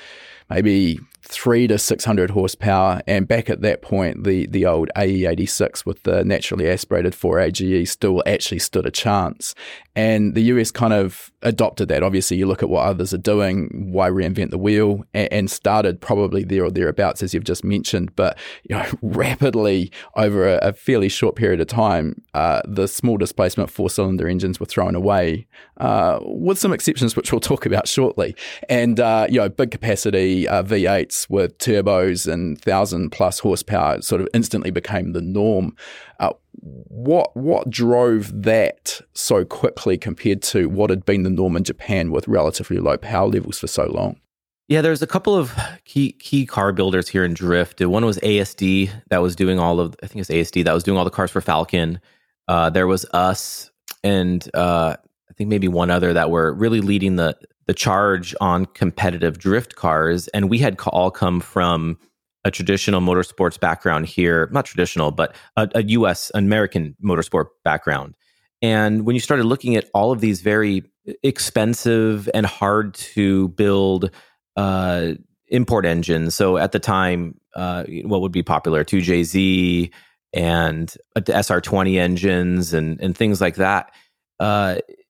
maybe 0.49 0.99
three 1.33 1.67
to 1.67 1.79
600 1.79 2.29
horsepower. 2.29 3.01
And 3.07 3.27
back 3.27 3.49
at 3.49 3.61
that 3.61 3.81
point, 3.81 4.23
the, 4.23 4.45
the 4.47 4.65
old 4.65 4.89
AE86 4.95 5.85
with 5.85 6.03
the 6.03 6.23
naturally 6.23 6.69
aspirated 6.69 7.13
4AGE 7.13 7.87
still 7.87 8.21
actually 8.25 8.59
stood 8.59 8.85
a 8.85 8.91
chance. 8.91 9.55
And 9.95 10.33
the 10.33 10.41
US 10.41 10.71
kind 10.71 10.93
of 10.93 11.31
adopted 11.43 11.87
that. 11.89 12.01
Obviously, 12.01 12.37
you 12.37 12.47
look 12.47 12.63
at 12.63 12.69
what 12.69 12.85
others 12.85 13.13
are 13.13 13.19
doing, 13.19 13.69
why 13.91 14.09
reinvent 14.09 14.49
the 14.49 14.57
wheel, 14.57 15.03
and, 15.13 15.31
and 15.31 15.51
started 15.51 16.01
probably 16.01 16.43
there 16.43 16.65
or 16.65 16.71
thereabouts, 16.71 17.21
as 17.21 17.33
you've 17.33 17.43
just 17.43 17.63
mentioned. 17.63 18.15
But 18.15 18.37
you 18.63 18.75
know, 18.75 18.85
rapidly 19.01 19.91
over 20.15 20.47
a, 20.47 20.57
a 20.57 20.73
fairly 20.73 21.09
short 21.09 21.35
period 21.35 21.61
of 21.61 21.67
time, 21.67 22.21
uh, 22.33 22.61
the 22.65 22.87
small 22.87 23.17
displacement 23.17 23.69
four 23.69 23.89
cylinder 23.89 24.27
engines 24.27 24.59
were 24.59 24.65
thrown 24.65 24.95
away, 24.95 25.47
uh, 25.77 26.19
with 26.21 26.57
some 26.57 26.73
exceptions, 26.73 27.15
which 27.15 27.31
we'll 27.31 27.39
talk 27.41 27.65
about 27.65 27.87
shortly. 27.87 28.35
And 28.69 28.99
uh, 28.99 29.27
you 29.29 29.39
know, 29.39 29.49
big 29.49 29.71
capacity 29.71 30.47
uh, 30.47 30.63
V8s 30.63 31.22
with 31.29 31.57
turbos 31.57 32.31
and 32.31 32.59
thousand 32.59 33.11
plus 33.11 33.39
horsepower 33.39 34.01
sort 34.01 34.21
of 34.21 34.27
instantly 34.33 34.71
became 34.71 35.13
the 35.13 35.21
norm. 35.21 35.75
Uh, 36.19 36.33
what 36.61 37.35
what 37.35 37.69
drove 37.69 38.43
that 38.43 39.01
so 39.13 39.43
quickly 39.43 39.97
compared 39.97 40.41
to 40.43 40.69
what 40.69 40.89
had 40.89 41.05
been 41.05 41.23
the 41.23 41.29
norm 41.29 41.55
in 41.55 41.63
Japan 41.63 42.11
with 42.11 42.27
relatively 42.27 42.77
low 42.77 42.97
power 42.97 43.27
levels 43.27 43.59
for 43.59 43.67
so 43.67 43.85
long? 43.85 44.19
Yeah, 44.67 44.81
there's 44.81 45.01
a 45.01 45.07
couple 45.07 45.35
of 45.35 45.53
key 45.83 46.13
key 46.13 46.45
car 46.45 46.71
builders 46.71 47.09
here 47.09 47.25
in 47.25 47.33
Drift. 47.33 47.81
One 47.81 48.05
was 48.05 48.17
ASD 48.19 48.89
that 49.09 49.21
was 49.21 49.35
doing 49.35 49.59
all 49.59 49.79
of 49.79 49.95
I 50.01 50.07
think 50.07 50.21
it's 50.21 50.29
ASD 50.29 50.63
that 50.65 50.73
was 50.73 50.83
doing 50.83 50.97
all 50.97 51.05
the 51.05 51.11
cars 51.11 51.31
for 51.31 51.41
Falken. 51.41 51.99
Uh, 52.47 52.69
there 52.69 52.87
was 52.87 53.05
us 53.13 53.71
and 54.03 54.49
uh, 54.53 54.95
I 55.29 55.33
think 55.33 55.49
maybe 55.49 55.67
one 55.67 55.89
other 55.89 56.13
that 56.13 56.29
were 56.29 56.53
really 56.53 56.81
leading 56.81 57.15
the 57.15 57.37
the 57.65 57.73
charge 57.73 58.35
on 58.41 58.65
competitive 58.65 59.37
drift 59.37 59.75
cars, 59.75 60.27
and 60.29 60.49
we 60.49 60.57
had 60.57 60.79
all 60.87 61.11
come 61.11 61.39
from 61.39 61.97
a 62.45 62.51
traditional 62.51 62.99
motorsports 62.99 63.59
background 63.59 64.05
here, 64.05 64.49
not 64.51 64.65
traditional, 64.65 65.11
but 65.11 65.35
a, 65.55 65.69
a 65.75 65.83
U.S. 65.83 66.31
American 66.35 66.95
motorsport 67.03 67.47
background. 67.63 68.15
And 68.61 69.05
when 69.05 69.15
you 69.15 69.19
started 69.19 69.45
looking 69.45 69.75
at 69.75 69.89
all 69.93 70.11
of 70.11 70.21
these 70.21 70.41
very 70.41 70.83
expensive 71.21 72.29
and 72.33 72.45
hard 72.45 72.93
to 72.95 73.49
build 73.49 74.11
uh, 74.55 75.13
import 75.47 75.85
engines, 75.85 76.35
so 76.35 76.57
at 76.57 76.71
the 76.71 76.79
time, 76.79 77.39
uh, 77.55 77.83
what 78.03 78.21
would 78.21 78.31
be 78.31 78.43
popular, 78.43 78.83
2JZ 78.83 79.91
and 80.33 80.97
the 81.15 81.21
SR20 81.21 81.99
engines 81.99 82.73
and 82.73 82.99
and 82.99 83.15
things 83.15 83.39
like 83.39 83.55
that. 83.55 83.91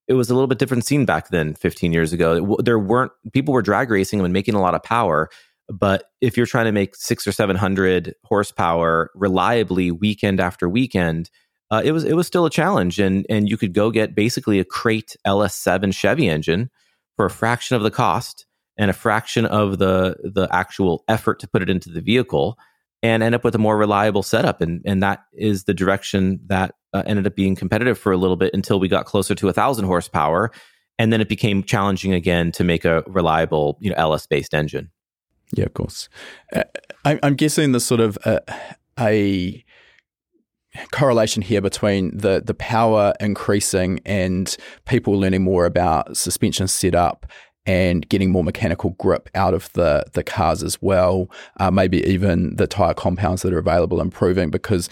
It 0.08 0.14
was 0.14 0.30
a 0.30 0.34
little 0.34 0.48
bit 0.48 0.60
different 0.60 0.86
scene 0.86 1.06
back 1.06 1.30
then 1.30 1.56
15 1.56 1.94
years 1.94 2.14
ago. 2.14 2.58
There 2.60 2.80
weren't 2.80 3.12
people 3.32 3.54
were 3.54 3.62
drag 3.62 3.90
racing 3.90 4.20
and 4.20 4.34
making 4.34 4.56
a 4.56 4.62
lot 4.62 4.76
of 4.76 4.84
power 4.84 5.30
but 5.70 6.10
if 6.22 6.36
you're 6.36 6.46
trying 6.46 6.66
to 6.66 6.72
make 6.72 6.96
six 6.96 7.26
or 7.26 7.32
seven 7.32 7.56
hundred 7.56 8.16
horsepower 8.26 9.12
reliably 9.16 9.92
weekend 9.92 10.40
after 10.40 10.68
weekend 10.68 11.30
uh, 11.72 11.82
it 11.84 11.92
was 11.92 12.04
it 12.04 12.14
was 12.14 12.28
still 12.28 12.46
a 12.46 12.50
challenge 12.50 13.00
and 13.00 13.26
and 13.30 13.50
you 13.50 13.58
could 13.58 13.74
go 13.74 13.92
get 13.92 14.16
basically 14.16 14.60
a 14.60 14.66
crate 14.66 15.16
ls7 15.26 15.94
chevy 15.94 16.28
engine 16.28 16.70
for 17.16 17.26
a 17.26 17.32
fraction 17.32 17.76
of 17.76 17.84
the 17.84 17.92
cost 17.92 18.46
and 18.78 18.90
a 18.90 18.94
fraction 18.94 19.46
of 19.46 19.78
the 19.78 20.16
the 20.24 20.48
actual 20.52 21.04
effort 21.08 21.40
to 21.40 21.48
put 21.48 21.62
it 21.62 21.70
into 21.70 21.90
the 21.90 22.02
vehicle 22.02 22.58
and 23.04 23.22
end 23.22 23.36
up 23.36 23.44
with 23.44 23.54
a 23.54 23.60
more 23.60 23.78
reliable 23.78 24.24
setup. 24.24 24.62
And 24.62 24.82
and 24.86 25.04
that 25.04 25.26
is 25.34 25.66
the 25.66 25.74
direction 25.74 26.40
that 26.48 26.74
uh, 26.94 27.04
ended 27.06 27.28
up 27.28 27.36
being 27.36 27.56
competitive 27.56 28.00
for 28.00 28.12
a 28.12 28.18
little 28.18 28.38
bit 28.38 28.54
until 28.54 28.80
we 28.80 28.88
got 28.88 29.06
closer 29.06 29.36
to 29.36 29.50
a 29.50 29.54
thousand 29.54 29.86
horsepower, 29.86 30.52
and 30.98 31.14
then 31.14 31.22
it 31.22 31.30
became 31.30 31.62
challenging 31.62 32.14
again 32.14 32.52
to 32.54 32.64
make 32.64 32.86
a 32.86 33.04
reliable 33.06 33.78
you 33.82 33.90
know 33.90 33.96
LS 33.98 34.26
based 34.26 34.56
engine. 34.56 34.90
Yeah, 35.56 35.66
of 35.66 35.74
course. 35.74 36.10
Uh, 36.56 36.64
I, 37.06 37.20
am 37.22 37.36
guessing 37.36 37.74
the 37.74 37.80
sort 37.80 38.00
of 38.00 38.18
uh, 38.26 38.40
a 39.00 39.64
correlation 40.92 41.42
here 41.44 41.62
between 41.62 42.18
the 42.18 42.42
the 42.44 42.56
power 42.56 43.14
increasing 43.20 44.00
and 44.06 44.56
people 44.88 45.14
learning 45.20 45.44
more 45.44 45.66
about 45.66 46.18
suspension 46.18 46.68
setup 46.68 47.28
and 47.66 48.08
getting 48.10 48.32
more 48.32 48.44
mechanical 48.44 48.92
grip 48.92 49.30
out 49.36 49.54
of 49.54 49.72
the 49.74 50.06
the 50.14 50.24
cars 50.24 50.64
as 50.64 50.82
well. 50.82 51.30
Uh, 51.60 51.72
maybe 51.72 52.04
even 52.06 52.56
the 52.56 52.68
tire 52.68 52.94
compounds 52.94 53.42
that 53.42 53.54
are 53.54 53.60
available 53.60 54.02
improving 54.02 54.50
because 54.50 54.90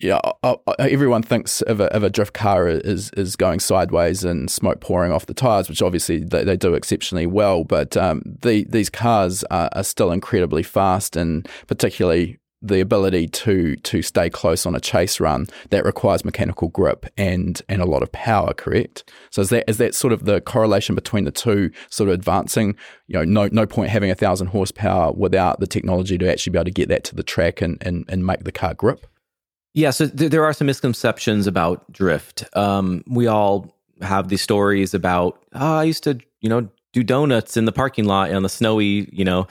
yeah, 0.00 0.20
uh, 0.42 0.56
uh, 0.66 0.74
everyone 0.78 1.22
thinks 1.22 1.62
of 1.62 1.80
a, 1.80 1.84
of 1.94 2.02
a 2.02 2.10
drift 2.10 2.34
car 2.34 2.68
is 2.68 3.10
is 3.10 3.36
going 3.36 3.60
sideways 3.60 4.24
and 4.24 4.50
smoke 4.50 4.80
pouring 4.80 5.12
off 5.12 5.26
the 5.26 5.34
tires, 5.34 5.68
which 5.68 5.80
obviously 5.82 6.18
they, 6.18 6.44
they 6.44 6.56
do 6.56 6.74
exceptionally 6.74 7.26
well. 7.26 7.64
But 7.64 7.96
um, 7.96 8.22
the, 8.42 8.64
these 8.64 8.90
cars 8.90 9.44
are, 9.44 9.70
are, 9.72 9.84
still 9.84 10.10
incredibly 10.10 10.62
fast, 10.62 11.16
and 11.16 11.48
particularly 11.68 12.38
the 12.66 12.80
ability 12.80 13.28
to 13.28 13.76
to 13.76 14.02
stay 14.02 14.30
close 14.30 14.66
on 14.66 14.74
a 14.74 14.80
chase 14.80 15.20
run 15.20 15.46
that 15.70 15.84
requires 15.84 16.24
mechanical 16.24 16.68
grip 16.68 17.06
and 17.16 17.60
and 17.68 17.82
a 17.82 17.84
lot 17.84 18.02
of 18.02 18.10
power 18.12 18.54
correct? 18.54 19.10
So 19.30 19.42
is 19.42 19.50
that 19.50 19.68
is 19.68 19.78
that 19.78 19.94
sort 19.94 20.12
of 20.12 20.24
the 20.24 20.40
correlation 20.40 20.94
between 20.94 21.24
the 21.24 21.30
two 21.30 21.70
sort 21.90 22.08
of 22.08 22.14
advancing? 22.14 22.76
You 23.06 23.14
know 23.18 23.24
no 23.24 23.48
no 23.52 23.66
point 23.66 23.90
having 23.90 24.10
a 24.10 24.14
thousand 24.14 24.48
horsepower 24.48 25.12
without 25.12 25.60
the 25.60 25.66
technology 25.66 26.18
to 26.18 26.30
actually 26.30 26.52
be 26.52 26.58
able 26.58 26.64
to 26.66 26.70
get 26.70 26.88
that 26.88 27.04
to 27.04 27.14
the 27.14 27.22
track 27.22 27.60
and 27.60 27.78
and, 27.80 28.04
and 28.08 28.26
make 28.26 28.44
the 28.44 28.52
car 28.52 28.74
grip? 28.74 29.06
Yeah 29.74 29.90
so 29.90 30.08
th- 30.08 30.30
there 30.30 30.44
are 30.44 30.52
some 30.52 30.66
misconceptions 30.66 31.46
about 31.46 31.90
drift. 31.92 32.44
Um, 32.56 33.04
we 33.06 33.26
all 33.26 33.74
have 34.02 34.28
these 34.28 34.42
stories 34.42 34.92
about 34.92 35.38
oh, 35.54 35.76
i 35.78 35.84
used 35.84 36.02
to 36.02 36.18
you 36.40 36.48
know 36.48 36.68
do 36.92 37.02
donuts 37.02 37.56
in 37.56 37.64
the 37.64 37.72
parking 37.72 38.04
lot 38.04 38.32
on 38.32 38.42
the 38.42 38.48
snowy 38.48 39.08
you 39.12 39.24
know 39.24 39.46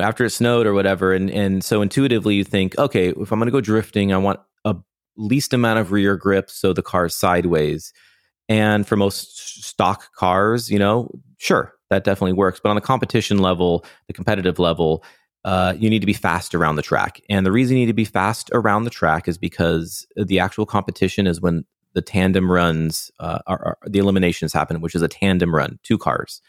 after 0.00 0.24
it 0.24 0.30
snowed 0.30 0.66
or 0.66 0.74
whatever. 0.74 1.12
And 1.12 1.30
and 1.30 1.64
so 1.64 1.82
intuitively 1.82 2.34
you 2.34 2.44
think, 2.44 2.76
okay, 2.78 3.08
if 3.08 3.32
I'm 3.32 3.38
going 3.38 3.46
to 3.46 3.52
go 3.52 3.60
drifting, 3.60 4.12
I 4.12 4.18
want 4.18 4.40
a 4.64 4.76
least 5.16 5.52
amount 5.52 5.78
of 5.78 5.92
rear 5.92 6.16
grip 6.16 6.50
so 6.50 6.72
the 6.72 6.82
car's 6.82 7.14
sideways. 7.14 7.92
And 8.48 8.86
for 8.86 8.96
most 8.96 9.64
stock 9.64 10.12
cars, 10.14 10.70
you 10.70 10.78
know, 10.78 11.10
sure, 11.38 11.72
that 11.90 12.04
definitely 12.04 12.34
works. 12.34 12.60
But 12.62 12.70
on 12.70 12.74
the 12.76 12.82
competition 12.82 13.38
level, 13.38 13.84
the 14.06 14.12
competitive 14.12 14.58
level, 14.58 15.02
uh, 15.44 15.74
you 15.78 15.88
need 15.90 16.00
to 16.00 16.06
be 16.06 16.12
fast 16.12 16.54
around 16.54 16.76
the 16.76 16.82
track. 16.82 17.20
And 17.28 17.46
the 17.46 17.52
reason 17.52 17.76
you 17.76 17.82
need 17.82 17.90
to 17.90 17.94
be 17.94 18.04
fast 18.04 18.50
around 18.52 18.84
the 18.84 18.90
track 18.90 19.28
is 19.28 19.38
because 19.38 20.06
the 20.16 20.38
actual 20.38 20.66
competition 20.66 21.26
is 21.26 21.40
when 21.40 21.64
the 21.94 22.02
tandem 22.02 22.50
runs, 22.50 23.10
uh, 23.20 23.38
are, 23.46 23.64
are, 23.64 23.78
the 23.86 23.98
eliminations 23.98 24.52
happen, 24.52 24.80
which 24.80 24.94
is 24.94 25.02
a 25.02 25.08
tandem 25.08 25.54
run, 25.54 25.78
two 25.82 25.96
cars. 25.96 26.40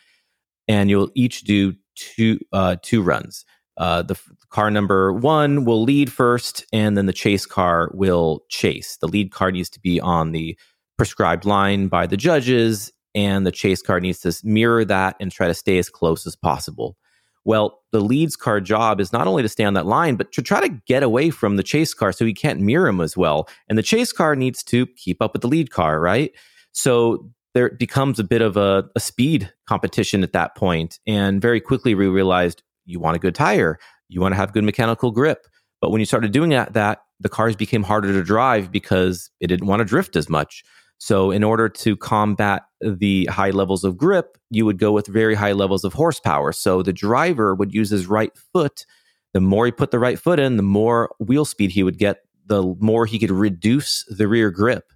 And 0.67 0.89
you'll 0.89 1.11
each 1.13 1.41
do 1.41 1.75
two 1.95 2.39
uh, 2.51 2.77
two 2.81 3.01
runs. 3.01 3.45
Uh, 3.77 4.01
the 4.01 4.19
car 4.49 4.71
number 4.71 5.11
one 5.11 5.65
will 5.65 5.83
lead 5.83 6.11
first, 6.11 6.65
and 6.71 6.97
then 6.97 7.07
the 7.07 7.13
chase 7.13 7.45
car 7.45 7.91
will 7.93 8.43
chase. 8.49 8.97
The 8.97 9.07
lead 9.07 9.31
car 9.31 9.51
needs 9.51 9.69
to 9.71 9.79
be 9.79 9.99
on 9.99 10.31
the 10.31 10.57
prescribed 10.97 11.45
line 11.45 11.87
by 11.87 12.07
the 12.07 12.17
judges, 12.17 12.91
and 13.13 13.45
the 13.45 13.51
chase 13.51 13.81
car 13.81 13.99
needs 13.99 14.19
to 14.21 14.33
mirror 14.47 14.85
that 14.85 15.15
and 15.19 15.31
try 15.31 15.47
to 15.47 15.53
stay 15.53 15.77
as 15.77 15.89
close 15.89 16.25
as 16.25 16.35
possible. 16.35 16.95
Well, 17.43 17.83
the 17.91 18.01
leads 18.01 18.35
car 18.35 18.59
job 18.59 18.99
is 18.99 19.13
not 19.13 19.27
only 19.27 19.43
to 19.43 19.49
stay 19.49 19.63
on 19.65 19.75
that 19.75 19.85
line, 19.85 20.15
but 20.15 20.31
to 20.31 20.41
try 20.41 20.61
to 20.61 20.81
get 20.87 21.03
away 21.03 21.29
from 21.29 21.57
the 21.57 21.63
chase 21.63 21.93
car 21.93 22.11
so 22.11 22.25
he 22.25 22.33
can't 22.33 22.59
mirror 22.59 22.87
him 22.87 23.01
as 23.01 23.15
well. 23.15 23.47
And 23.69 23.77
the 23.77 23.83
chase 23.83 24.11
car 24.11 24.35
needs 24.35 24.63
to 24.63 24.87
keep 24.87 25.21
up 25.21 25.33
with 25.33 25.43
the 25.43 25.47
lead 25.47 25.69
car, 25.69 25.99
right? 25.99 26.31
So 26.71 27.29
there 27.55 27.69
becomes 27.71 28.19
a 28.19 28.23
bit 28.23 28.41
of 28.41 28.57
a, 28.57 28.83
a 28.95 28.99
speed 28.99 29.51
competition 29.65 30.21
at 30.23 30.33
that 30.33 30.55
point. 30.55 30.99
And 31.07 31.41
very 31.41 31.61
quickly, 31.61 31.95
we 31.95 32.05
realized 32.05 32.61
you 32.85 32.99
want 32.99 33.15
a 33.15 33.19
good 33.19 33.33
tire, 33.33 33.79
you 34.09 34.21
want 34.21 34.33
to 34.33 34.35
have 34.35 34.53
good 34.53 34.65
mechanical 34.65 35.09
grip. 35.09 35.47
But 35.81 35.89
when 35.89 35.99
you 35.99 36.05
started 36.05 36.33
doing 36.33 36.49
that, 36.49 36.73
that 36.73 36.99
the 37.21 37.29
cars 37.29 37.55
became 37.55 37.81
harder 37.81 38.11
to 38.11 38.23
drive 38.23 38.71
because 38.71 39.31
it 39.39 39.47
didn't 39.47 39.67
want 39.67 39.79
to 39.79 39.85
drift 39.85 40.17
as 40.17 40.29
much. 40.29 40.63
So, 40.97 41.31
in 41.31 41.43
order 41.43 41.67
to 41.67 41.97
combat 41.97 42.63
the 42.81 43.25
high 43.25 43.49
levels 43.49 43.83
of 43.83 43.97
grip, 43.97 44.37
you 44.49 44.65
would 44.65 44.77
go 44.77 44.91
with 44.91 45.07
very 45.07 45.35
high 45.35 45.51
levels 45.51 45.83
of 45.83 45.93
horsepower. 45.93 46.51
So, 46.53 46.81
the 46.81 46.93
driver 46.93 47.53
would 47.53 47.73
use 47.73 47.89
his 47.89 48.07
right 48.07 48.31
foot. 48.53 48.85
The 49.33 49.41
more 49.41 49.65
he 49.65 49.71
put 49.71 49.91
the 49.91 49.99
right 49.99 50.17
foot 50.17 50.39
in, 50.39 50.55
the 50.55 50.63
more 50.63 51.13
wheel 51.19 51.43
speed 51.43 51.71
he 51.71 51.83
would 51.83 51.97
get, 51.97 52.19
the 52.45 52.75
more 52.79 53.05
he 53.05 53.19
could 53.19 53.31
reduce 53.31 54.05
the 54.09 54.27
rear 54.27 54.51
grip 54.51 54.91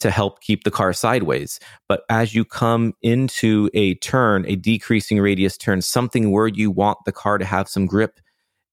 to 0.00 0.10
help 0.10 0.40
keep 0.40 0.64
the 0.64 0.70
car 0.70 0.92
sideways. 0.92 1.58
But 1.88 2.02
as 2.08 2.34
you 2.34 2.44
come 2.44 2.94
into 3.02 3.68
a 3.74 3.94
turn, 3.96 4.44
a 4.46 4.56
decreasing 4.56 5.20
radius 5.20 5.56
turn, 5.56 5.82
something 5.82 6.30
where 6.30 6.46
you 6.46 6.70
want 6.70 6.98
the 7.04 7.12
car 7.12 7.38
to 7.38 7.44
have 7.44 7.68
some 7.68 7.86
grip 7.86 8.20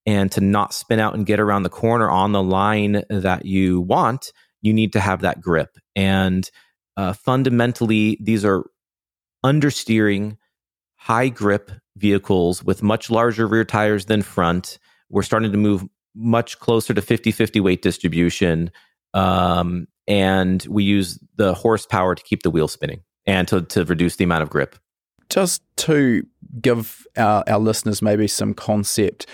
and 0.05 0.31
to 0.31 0.41
not 0.41 0.73
spin 0.73 0.99
out 0.99 1.15
and 1.15 1.25
get 1.25 1.39
around 1.39 1.63
the 1.63 1.69
corner 1.69 2.09
on 2.09 2.31
the 2.31 2.43
line 2.43 3.03
that 3.09 3.45
you 3.45 3.81
want, 3.81 4.31
you 4.61 4.73
need 4.73 4.93
to 4.93 4.99
have 4.99 5.21
that 5.21 5.41
grip. 5.41 5.77
And 5.95 6.49
uh, 6.97 7.13
fundamentally, 7.13 8.17
these 8.21 8.45
are 8.45 8.65
understeering, 9.43 10.37
high 10.95 11.29
grip 11.29 11.71
vehicles 11.97 12.63
with 12.63 12.83
much 12.83 13.09
larger 13.09 13.47
rear 13.47 13.65
tires 13.65 14.05
than 14.05 14.21
front. 14.21 14.77
We're 15.09 15.23
starting 15.23 15.51
to 15.51 15.57
move 15.57 15.85
much 16.15 16.59
closer 16.59 16.93
to 16.93 17.01
50 17.01 17.31
50 17.31 17.59
weight 17.59 17.81
distribution. 17.81 18.71
Um, 19.13 19.87
and 20.07 20.65
we 20.69 20.83
use 20.83 21.19
the 21.35 21.53
horsepower 21.53 22.15
to 22.15 22.23
keep 22.23 22.43
the 22.43 22.51
wheel 22.51 22.67
spinning 22.67 23.01
and 23.25 23.47
to, 23.47 23.61
to 23.61 23.83
reduce 23.85 24.15
the 24.15 24.23
amount 24.23 24.43
of 24.43 24.49
grip. 24.49 24.75
Just 25.29 25.63
to 25.77 26.25
give 26.61 27.05
our, 27.17 27.43
our 27.47 27.59
listeners 27.59 28.01
maybe 28.01 28.27
some 28.27 28.53
concept, 28.53 29.25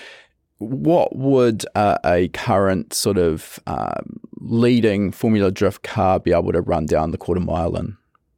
what 0.58 1.16
would 1.16 1.66
uh, 1.76 1.98
a 2.06 2.30
current 2.30 2.94
sort 2.94 3.18
of 3.18 3.60
um, 3.68 4.20
leading 4.40 5.12
Formula 5.12 5.52
Drift 5.52 5.84
car 5.84 6.20
be 6.20 6.32
able 6.32 6.52
to 6.52 6.62
run 6.62 6.86
down 6.86 7.12
the 7.12 7.18
quarter 7.18 7.42
mile 7.42 7.76
in? 7.76 7.98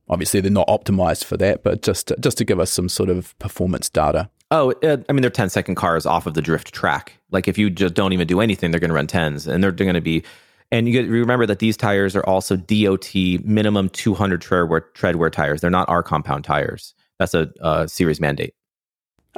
Obviously, 0.09 0.41
they're 0.41 0.51
not 0.51 0.67
optimized 0.67 1.23
for 1.25 1.38
that, 1.38 1.63
but 1.63 1.81
just 1.81 2.07
to, 2.07 2.17
just 2.19 2.38
to 2.38 2.45
give 2.45 2.59
us 2.59 2.71
some 2.71 2.89
sort 2.89 3.09
of 3.09 3.38
performance 3.39 3.89
data. 3.89 4.29
Oh, 4.51 4.71
uh, 4.84 4.97
I 5.09 5.13
mean, 5.13 5.21
they're 5.21 5.31
10 5.31 5.49
second 5.49 5.75
cars 5.75 6.05
off 6.05 6.27
of 6.27 6.34
the 6.34 6.41
drift 6.41 6.73
track. 6.73 7.13
Like, 7.31 7.47
if 7.47 7.57
you 7.57 7.69
just 7.69 7.93
don't 7.93 8.13
even 8.13 8.27
do 8.27 8.39
anything, 8.39 8.71
they're 8.71 8.79
going 8.79 8.89
to 8.89 8.95
run 8.95 9.07
10s 9.07 9.47
and 9.47 9.63
they're, 9.63 9.71
they're 9.71 9.86
going 9.86 9.95
to 9.95 10.01
be 10.01 10.23
and 10.72 10.88
you 10.88 11.03
remember 11.03 11.45
that 11.45 11.59
these 11.59 11.78
tires 11.78 12.16
are 12.16 12.26
also 12.26 12.55
DOT 12.55 13.14
minimum 13.43 13.89
200 13.89 14.41
tread 14.41 15.16
wear, 15.16 15.30
tires. 15.30 15.61
They're 15.61 15.70
not 15.70 15.89
our 15.89 16.03
compound 16.03 16.43
tires. 16.43 16.93
That's 17.20 17.34
a, 17.34 17.51
a 17.61 17.88
series 17.88 18.20
mandate. 18.20 18.53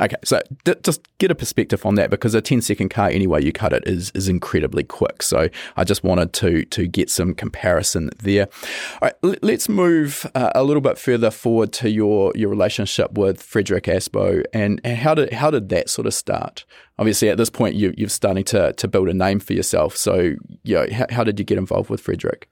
Okay, 0.01 0.15
so 0.25 0.41
d- 0.65 0.75
just 0.83 1.01
get 1.19 1.31
a 1.31 1.35
perspective 1.35 1.85
on 1.85 1.95
that 1.95 2.09
because 2.09 2.35
a 2.35 2.41
10 2.41 2.61
second 2.61 2.89
car, 2.89 3.07
any 3.09 3.27
way 3.27 3.41
you 3.41 3.53
cut 3.53 3.71
it, 3.71 3.83
is 3.87 4.11
is 4.11 4.27
incredibly 4.27 4.83
quick. 4.83 5.23
So 5.23 5.49
I 5.77 5.83
just 5.85 6.03
wanted 6.03 6.33
to 6.33 6.65
to 6.65 6.87
get 6.87 7.09
some 7.09 7.33
comparison 7.33 8.09
there. 8.19 8.47
All 8.93 8.99
right, 9.03 9.13
l- 9.23 9.35
let's 9.41 9.69
move 9.69 10.29
uh, 10.35 10.51
a 10.53 10.63
little 10.63 10.81
bit 10.81 10.97
further 10.97 11.31
forward 11.31 11.71
to 11.73 11.89
your 11.89 12.33
your 12.35 12.49
relationship 12.49 13.17
with 13.17 13.41
Fredric 13.41 13.83
Aasbø 13.83 14.43
and, 14.53 14.81
and 14.83 14.97
how 14.97 15.13
did 15.13 15.31
how 15.31 15.49
did 15.49 15.69
that 15.69 15.89
sort 15.89 16.07
of 16.07 16.13
start? 16.13 16.65
Obviously, 16.97 17.29
at 17.29 17.37
this 17.37 17.49
point, 17.49 17.75
you, 17.75 17.93
you're 17.97 18.09
starting 18.09 18.43
to 18.45 18.73
to 18.73 18.87
build 18.87 19.07
a 19.07 19.13
name 19.13 19.39
for 19.39 19.53
yourself. 19.53 19.95
So, 19.95 20.35
you 20.63 20.75
know, 20.75 20.87
how, 20.91 21.05
how 21.09 21.23
did 21.23 21.39
you 21.39 21.45
get 21.45 21.57
involved 21.57 21.89
with 21.89 22.03
Fredric? 22.03 22.43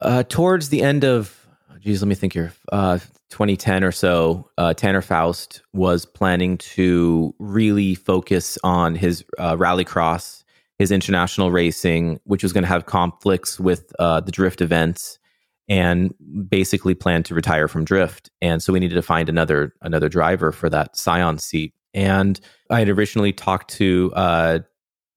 Uh, 0.00 0.24
towards 0.24 0.68
the 0.70 0.82
end 0.82 1.04
of, 1.04 1.46
geez, 1.80 2.02
let 2.02 2.08
me 2.08 2.14
think 2.14 2.32
here. 2.32 2.52
Uh, 2.72 2.98
2010 3.32 3.82
or 3.82 3.90
so, 3.90 4.48
uh, 4.58 4.74
Tanner 4.74 5.00
Foust 5.00 5.62
was 5.72 6.04
planning 6.04 6.58
to 6.58 7.34
really 7.38 7.94
focus 7.94 8.58
on 8.62 8.94
his 8.94 9.24
uh, 9.38 9.56
rallycross, 9.56 10.44
his 10.78 10.92
international 10.92 11.50
racing, 11.50 12.20
which 12.24 12.42
was 12.42 12.52
going 12.52 12.62
to 12.62 12.68
have 12.68 12.84
conflicts 12.84 13.58
with 13.58 13.90
uh, 13.98 14.20
the 14.20 14.30
drift 14.30 14.60
events, 14.60 15.18
and 15.66 16.12
basically 16.50 16.94
planned 16.94 17.24
to 17.24 17.34
retire 17.34 17.68
from 17.68 17.86
drift. 17.86 18.30
And 18.42 18.62
so 18.62 18.70
we 18.70 18.80
needed 18.80 18.96
to 18.96 19.02
find 19.02 19.30
another 19.30 19.74
another 19.80 20.10
driver 20.10 20.52
for 20.52 20.68
that 20.68 20.94
Scion 20.94 21.38
seat. 21.38 21.72
And 21.94 22.38
I 22.68 22.80
had 22.80 22.90
originally 22.90 23.32
talked 23.32 23.70
to 23.72 24.12
uh, 24.14 24.58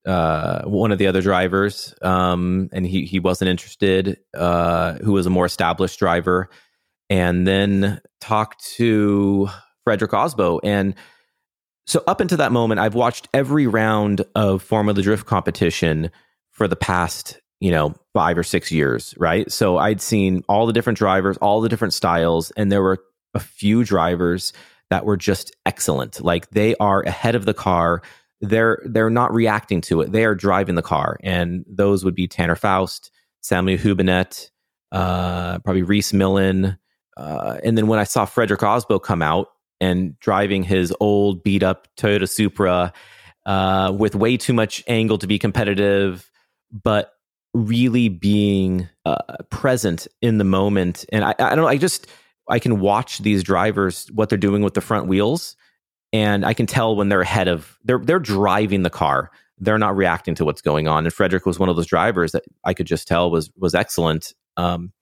uh, 0.06 0.62
one 0.62 0.90
of 0.90 0.96
the 0.98 1.06
other 1.06 1.20
drivers, 1.20 1.94
um, 2.00 2.70
and 2.72 2.86
he 2.86 3.04
he 3.04 3.20
wasn't 3.20 3.50
interested. 3.50 4.18
Uh, 4.34 4.94
who 5.04 5.12
was 5.12 5.26
a 5.26 5.30
more 5.30 5.44
established 5.44 5.98
driver 5.98 6.48
and 7.08 7.46
then 7.46 8.00
talked 8.20 8.64
to 8.76 9.48
Fredric 9.86 10.08
Aasbø. 10.08 10.60
And 10.64 10.94
so 11.86 12.02
up 12.06 12.20
until 12.20 12.38
that 12.38 12.52
moment, 12.52 12.80
I've 12.80 12.94
watched 12.94 13.28
every 13.32 13.66
round 13.66 14.24
of 14.34 14.62
Formula 14.62 15.00
Drift 15.00 15.26
competition 15.26 16.10
for 16.50 16.66
the 16.66 16.76
past, 16.76 17.40
you 17.60 17.70
know, 17.70 17.94
five 18.12 18.36
or 18.36 18.42
six 18.42 18.72
years, 18.72 19.14
right? 19.18 19.50
So 19.52 19.78
I'd 19.78 20.00
seen 20.00 20.42
all 20.48 20.66
the 20.66 20.72
different 20.72 20.98
drivers, 20.98 21.36
all 21.36 21.60
the 21.60 21.68
different 21.68 21.94
styles, 21.94 22.50
and 22.52 22.72
there 22.72 22.82
were 22.82 22.98
a 23.34 23.40
few 23.40 23.84
drivers 23.84 24.52
that 24.90 25.04
were 25.04 25.16
just 25.16 25.54
excellent. 25.64 26.20
Like 26.20 26.50
they 26.50 26.74
are 26.76 27.02
ahead 27.02 27.34
of 27.34 27.44
the 27.44 27.54
car. 27.54 28.02
They're 28.40 28.82
they're 28.84 29.10
not 29.10 29.32
reacting 29.32 29.80
to 29.82 30.00
it. 30.00 30.12
They 30.12 30.24
are 30.24 30.34
driving 30.34 30.74
the 30.74 30.82
car. 30.82 31.18
And 31.22 31.64
those 31.68 32.04
would 32.04 32.14
be 32.14 32.28
Tanner 32.28 32.56
Foust, 32.56 33.10
Samuel 33.42 33.78
Hübinette, 33.78 34.50
uh, 34.92 35.58
probably 35.60 35.82
Rhys 35.82 36.12
Millen, 36.12 36.78
uh, 37.16 37.58
and 37.64 37.76
then 37.76 37.86
when 37.86 37.98
I 37.98 38.04
saw 38.04 38.26
Fredric 38.26 38.58
Aasbø 38.58 39.02
come 39.02 39.22
out 39.22 39.48
and 39.80 40.18
driving 40.20 40.62
his 40.62 40.94
old 41.00 41.42
beat 41.42 41.62
up 41.62 41.88
Toyota 41.96 42.28
Supra 42.28 42.92
uh, 43.44 43.94
with 43.96 44.14
way 44.14 44.36
too 44.36 44.52
much 44.52 44.82
angle 44.86 45.18
to 45.18 45.26
be 45.26 45.38
competitive, 45.38 46.30
but 46.70 47.12
really 47.54 48.08
being 48.08 48.88
uh, 49.04 49.16
present 49.50 50.06
in 50.20 50.38
the 50.38 50.44
moment. 50.44 51.04
And 51.10 51.24
I, 51.24 51.34
I 51.38 51.48
don't 51.50 51.58
know, 51.58 51.68
I 51.68 51.78
just, 51.78 52.06
I 52.48 52.58
can 52.58 52.80
watch 52.80 53.18
these 53.18 53.42
drivers, 53.42 54.08
what 54.12 54.28
they're 54.28 54.38
doing 54.38 54.62
with 54.62 54.74
the 54.74 54.80
front 54.80 55.06
wheels. 55.06 55.56
And 56.12 56.44
I 56.44 56.54
can 56.54 56.66
tell 56.66 56.96
when 56.96 57.08
they're 57.08 57.20
ahead 57.22 57.48
of, 57.48 57.78
they're, 57.84 57.98
they're 57.98 58.18
driving 58.18 58.82
the 58.82 58.90
car. 58.90 59.30
They're 59.58 59.78
not 59.78 59.96
reacting 59.96 60.34
to 60.36 60.44
what's 60.44 60.60
going 60.60 60.86
on. 60.86 61.06
And 61.06 61.14
Fredric 61.14 61.46
was 61.46 61.58
one 61.58 61.68
of 61.68 61.76
those 61.76 61.86
drivers 61.86 62.32
that 62.32 62.44
I 62.64 62.74
could 62.74 62.86
just 62.86 63.08
tell 63.08 63.30
was, 63.30 63.50
was 63.56 63.74
excellent. 63.74 64.32
Um, 64.56 64.92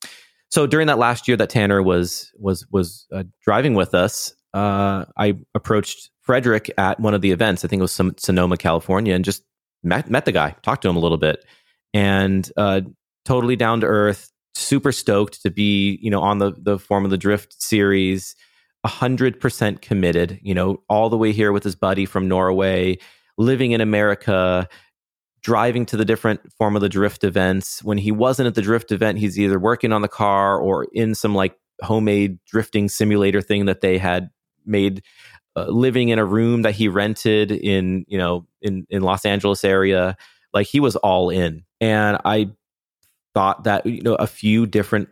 so 0.55 0.69
during 0.69 0.87
that 0.87 0.99
last 0.99 1.27
year 1.27 1.37
that 1.37 1.51
Tanner 1.51 1.83
was 1.83 2.31
was 2.39 2.65
was 2.71 3.09
uh, 3.13 3.25
driving 3.43 3.75
with 3.75 3.93
us, 3.93 4.33
uh, 4.55 5.05
I 5.17 5.35
approached 5.53 6.11
Fredric 6.25 6.71
at 6.79 7.01
one 7.01 7.13
of 7.13 7.23
the 7.23 7.33
events. 7.33 7.65
I 7.65 7.69
think 7.69 7.81
it 7.81 7.83
was 7.83 7.91
some 7.91 8.15
Sonoma, 8.19 8.57
California, 8.57 9.17
and 9.17 9.25
just 9.25 9.43
met 9.83 10.09
met 10.09 10.27
the 10.27 10.31
guy, 10.31 10.55
talked 10.63 10.83
to 10.83 10.89
him 10.89 10.97
a 10.97 11.01
little 11.01 11.19
bit, 11.19 11.45
and 11.93 12.49
uh, 12.57 12.83
totally 13.25 13.57
down 13.57 13.81
to 13.81 13.89
earth, 13.89 14.31
super 14.55 14.93
stoked 14.93 15.43
to 15.43 15.51
be 15.51 15.99
you 16.01 16.09
know 16.09 16.21
on 16.21 16.39
the 16.39 16.53
the 16.57 16.79
Formula 16.79 17.19
Drift 17.19 17.61
series, 17.61 18.37
hundred 18.87 19.41
percent 19.41 19.83
committed. 19.83 20.39
You 20.41 20.55
know, 20.55 20.85
all 20.89 21.11
the 21.11 21.19
way 21.19 21.33
here 21.33 21.51
with 21.51 21.65
his 21.65 21.75
buddy 21.75 22.07
from 22.07 22.29
Norway, 22.29 22.99
living 23.37 23.73
in 23.73 23.81
America, 23.81 24.69
driving 25.45 25.85
to 25.85 25.97
the 25.97 26.07
different 26.07 26.41
Formula 26.55 26.89
Drift 26.89 27.23
events. 27.23 27.85
When 27.85 27.99
he 27.99 28.11
wasn't 28.11 28.49
at 28.49 28.55
the 28.55 28.63
drift 28.63 28.91
event, 28.91 29.19
he's 29.19 29.39
either 29.39 29.59
working 29.59 29.93
on 29.93 30.01
the 30.03 30.09
car 30.09 30.59
or 30.59 30.89
in 30.93 31.15
some 31.15 31.35
like 31.35 31.57
homemade 31.83 32.39
drifting 32.47 32.89
simulator 32.89 33.43
thing 33.43 33.67
that 33.67 33.83
they 33.83 33.99
had 33.99 34.31
made. 34.67 35.03
Uh, 35.57 35.67
living 35.67 36.09
in 36.09 36.19
a 36.19 36.25
room 36.25 36.63
that 36.63 36.75
he 36.75 36.89
rented 36.89 37.53
in 37.53 38.05
you 38.09 38.19
know 38.19 38.45
in 38.61 38.85
in 38.91 39.03
Los 39.03 39.25
Angeles 39.25 39.65
area, 39.65 40.17
like 40.53 40.67
he 40.67 40.81
was 40.81 40.97
all 40.97 41.31
in. 41.31 41.63
And 41.81 42.19
I 42.25 42.51
thought 43.35 43.63
that 43.63 43.87
you 43.87 44.03
know 44.03 44.17
a 44.17 44.27
few 44.27 44.67
different 44.67 45.11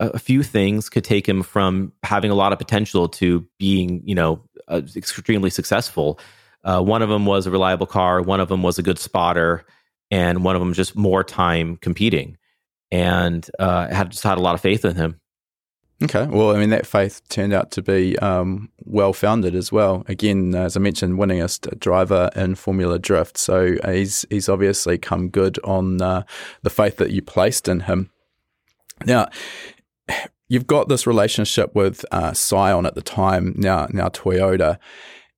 a 0.00 0.18
few 0.18 0.42
things 0.42 0.88
could 0.88 1.04
take 1.04 1.28
him 1.28 1.44
from 1.44 1.92
having 2.02 2.32
a 2.32 2.34
lot 2.34 2.52
of 2.52 2.58
potential 2.58 3.08
to 3.08 3.46
being 3.56 4.02
you 4.04 4.16
know 4.16 4.42
uh, 4.66 4.80
extremely 4.96 5.50
successful 5.50 6.18
uh, 6.64 6.80
one 6.80 7.02
of 7.02 7.08
them 7.08 7.26
was 7.26 7.46
a 7.46 7.50
reliable 7.50 7.86
car, 7.86 8.22
one 8.22 8.40
of 8.40 8.48
them 8.48 8.62
was 8.62 8.78
a 8.78 8.82
good 8.82 8.98
spotter, 8.98 9.64
and 10.10 10.44
one 10.44 10.56
of 10.56 10.60
them 10.60 10.72
just 10.72 10.96
more 10.96 11.22
time 11.22 11.76
competing. 11.76 12.36
And 12.90 13.48
uh, 13.58 13.88
had 13.88 14.10
just 14.10 14.22
had 14.22 14.38
a 14.38 14.42
lot 14.42 14.54
of 14.54 14.60
faith 14.60 14.84
in 14.84 14.96
him. 14.96 15.20
Okay, 16.02 16.26
well, 16.26 16.54
I 16.54 16.58
mean 16.58 16.70
that 16.70 16.86
faith 16.86 17.22
turned 17.28 17.52
out 17.52 17.70
to 17.72 17.82
be 17.82 18.18
um, 18.18 18.70
well 18.84 19.12
founded 19.12 19.54
as 19.54 19.70
well. 19.70 20.04
Again, 20.08 20.54
as 20.54 20.76
I 20.76 20.80
mentioned, 20.80 21.18
winningest 21.18 21.78
driver 21.78 22.30
in 22.34 22.56
Formula 22.56 22.98
Drift, 22.98 23.38
so 23.38 23.76
he's 23.86 24.26
he's 24.28 24.48
obviously 24.48 24.98
come 24.98 25.28
good 25.28 25.58
on 25.62 26.02
uh, 26.02 26.24
the 26.62 26.70
faith 26.70 26.96
that 26.96 27.10
you 27.10 27.22
placed 27.22 27.68
in 27.68 27.80
him. 27.80 28.10
Now, 29.06 29.28
you've 30.48 30.66
got 30.66 30.88
this 30.88 31.06
relationship 31.06 31.74
with 31.74 32.04
uh, 32.10 32.32
Scion 32.32 32.86
at 32.86 32.96
the 32.96 33.02
time 33.02 33.54
now 33.56 33.86
now 33.90 34.08
Toyota, 34.08 34.78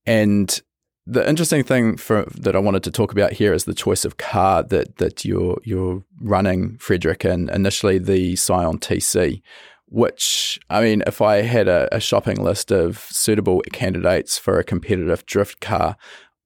and 0.06 0.60
the 1.06 1.28
interesting 1.28 1.62
thing 1.62 1.96
for, 1.96 2.24
that 2.34 2.56
I 2.56 2.58
wanted 2.58 2.82
to 2.84 2.90
talk 2.90 3.12
about 3.12 3.32
here 3.32 3.52
is 3.52 3.64
the 3.64 3.74
choice 3.74 4.04
of 4.04 4.16
car 4.16 4.62
that 4.64 4.96
that 4.96 5.24
you're 5.24 5.58
you're 5.62 6.02
running, 6.20 6.76
Fredric, 6.78 7.28
and 7.28 7.48
initially 7.50 7.98
the 7.98 8.34
Scion 8.36 8.78
TC, 8.78 9.40
which 9.86 10.58
I 10.68 10.80
mean, 10.80 11.02
if 11.06 11.22
I 11.22 11.42
had 11.42 11.68
a, 11.68 11.88
a 11.94 12.00
shopping 12.00 12.42
list 12.42 12.72
of 12.72 12.98
suitable 13.10 13.62
candidates 13.72 14.36
for 14.36 14.58
a 14.58 14.64
competitive 14.64 15.24
drift 15.26 15.60
car, 15.60 15.96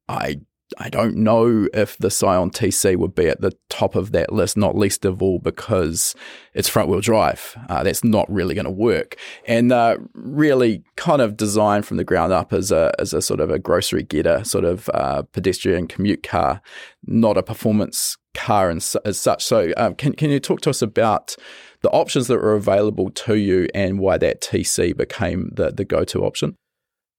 I 0.08 0.40
I 0.78 0.88
don't 0.88 1.16
know 1.16 1.68
if 1.72 1.96
the 1.98 2.10
Scion 2.10 2.50
TC 2.50 2.96
would 2.96 3.14
be 3.14 3.28
at 3.28 3.40
the 3.40 3.52
top 3.68 3.94
of 3.94 4.12
that 4.12 4.32
list, 4.32 4.56
not 4.56 4.76
least 4.76 5.04
of 5.04 5.22
all 5.22 5.38
because 5.38 6.14
it's 6.54 6.68
front 6.68 6.88
wheel 6.88 7.00
drive. 7.00 7.56
Uh, 7.68 7.82
that's 7.82 8.04
not 8.04 8.30
really 8.30 8.54
going 8.54 8.64
to 8.64 8.70
work. 8.70 9.16
And 9.46 9.72
uh, 9.72 9.98
really 10.14 10.82
kind 10.96 11.22
of 11.22 11.36
designed 11.36 11.86
from 11.86 11.96
the 11.96 12.04
ground 12.04 12.32
up 12.32 12.52
as 12.52 12.70
a, 12.70 12.92
as 12.98 13.12
a 13.12 13.22
sort 13.22 13.40
of 13.40 13.50
a 13.50 13.58
grocery 13.58 14.02
getter, 14.02 14.44
sort 14.44 14.64
of 14.64 14.88
uh, 14.94 15.22
pedestrian 15.32 15.88
commute 15.88 16.22
car, 16.22 16.60
not 17.06 17.36
a 17.36 17.42
performance 17.42 18.16
car 18.34 18.70
as, 18.70 18.96
as 19.04 19.18
such. 19.18 19.44
So, 19.44 19.72
um, 19.76 19.94
can, 19.94 20.12
can 20.12 20.30
you 20.30 20.40
talk 20.40 20.60
to 20.62 20.70
us 20.70 20.82
about 20.82 21.36
the 21.82 21.90
options 21.90 22.28
that 22.28 22.36
were 22.36 22.54
available 22.54 23.10
to 23.10 23.36
you 23.36 23.68
and 23.74 23.98
why 23.98 24.18
that 24.18 24.40
TC 24.40 24.96
became 24.96 25.50
the, 25.54 25.70
the 25.70 25.84
go 25.84 26.04
to 26.04 26.24
option? 26.24 26.56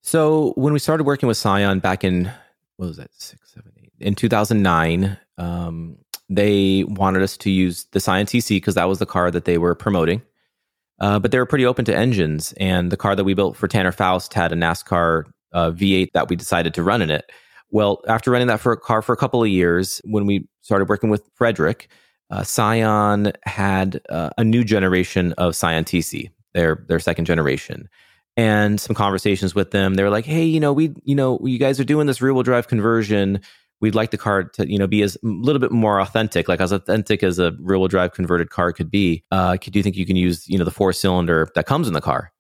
So, 0.03 0.53
when 0.55 0.73
we 0.73 0.79
started 0.79 1.03
working 1.03 1.27
with 1.27 1.37
Scion 1.37 1.79
back 1.79 2.03
in 2.03 2.31
what 2.81 2.87
was 2.87 2.97
that 2.97 3.13
six 3.13 3.53
seven 3.53 3.71
eight? 3.77 3.93
In 3.99 4.15
2009 4.15 5.15
um, 5.37 5.97
they 6.29 6.83
wanted 6.87 7.21
us 7.21 7.37
to 7.37 7.51
use 7.51 7.85
the 7.91 7.99
Scion 7.99 8.25
TC 8.25 8.55
because 8.55 8.73
that 8.73 8.89
was 8.89 8.97
the 8.97 9.05
car 9.05 9.29
that 9.29 9.45
they 9.45 9.59
were 9.59 9.75
promoting. 9.75 10.23
Uh, 10.99 11.19
but 11.19 11.31
they 11.31 11.37
were 11.37 11.45
pretty 11.45 11.65
open 11.65 11.85
to 11.85 11.95
engines 11.95 12.53
and 12.53 12.91
the 12.91 12.97
car 12.97 13.15
that 13.15 13.23
we 13.23 13.35
built 13.35 13.55
for 13.55 13.67
tanner 13.67 13.91
foust 13.91 14.33
had 14.33 14.51
a 14.51 14.55
nascar 14.55 15.25
uh, 15.53 15.69
v8 15.69 16.07
that 16.13 16.27
we 16.27 16.35
decided 16.35 16.73
to 16.73 16.81
run 16.81 17.03
in 17.03 17.11
it. 17.11 17.31
Well 17.69 18.01
after 18.07 18.31
running 18.31 18.47
that 18.47 18.59
for 18.59 18.71
a 18.71 18.77
car 18.77 19.03
for 19.03 19.13
a 19.13 19.17
couple 19.17 19.43
of 19.43 19.49
years 19.49 20.01
when 20.03 20.25
we 20.25 20.47
started 20.61 20.89
working 20.89 21.11
with 21.11 21.23
fredric 21.35 21.85
uh, 22.31 22.43
scion 22.43 23.31
had 23.43 24.01
uh, 24.09 24.31
a 24.39 24.43
new 24.43 24.63
generation 24.63 25.33
of 25.33 25.55
scion 25.55 25.83
tc 25.83 26.31
their 26.53 26.83
their 26.87 26.99
second 26.99 27.25
generation 27.25 27.89
and 28.37 28.79
some 28.79 28.95
conversations 28.95 29.53
with 29.53 29.71
them. 29.71 29.95
They 29.95 30.03
were 30.03 30.09
like, 30.09 30.25
"Hey, 30.25 30.45
you 30.45 30.59
know, 30.59 30.73
we, 30.73 30.93
you 31.03 31.15
know, 31.15 31.39
you 31.43 31.57
guys 31.57 31.79
are 31.79 31.83
doing 31.83 32.07
this 32.07 32.21
rear 32.21 32.33
wheel 32.33 32.43
drive 32.43 32.67
conversion. 32.67 33.41
We'd 33.81 33.95
like 33.95 34.11
the 34.11 34.17
car 34.17 34.43
to, 34.43 34.71
you 34.71 34.77
know, 34.77 34.87
be 34.87 35.01
as 35.01 35.15
a 35.15 35.19
little 35.23 35.59
bit 35.59 35.71
more 35.71 35.99
authentic, 35.99 36.47
like 36.47 36.61
as 36.61 36.71
authentic 36.71 37.23
as 37.23 37.39
a 37.39 37.53
rear 37.59 37.79
wheel 37.79 37.87
drive 37.87 38.13
converted 38.13 38.49
car 38.49 38.71
could 38.73 38.91
be. 38.91 39.23
Uh, 39.31 39.57
could 39.57 39.75
you 39.75 39.83
think 39.83 39.95
you 39.95 40.05
can 40.05 40.15
use, 40.15 40.47
you 40.47 40.57
know, 40.57 40.65
the 40.65 40.71
four 40.71 40.93
cylinder 40.93 41.49
that 41.55 41.65
comes 41.65 41.87
in 41.87 41.93
the 41.93 42.01
car?" 42.01 42.31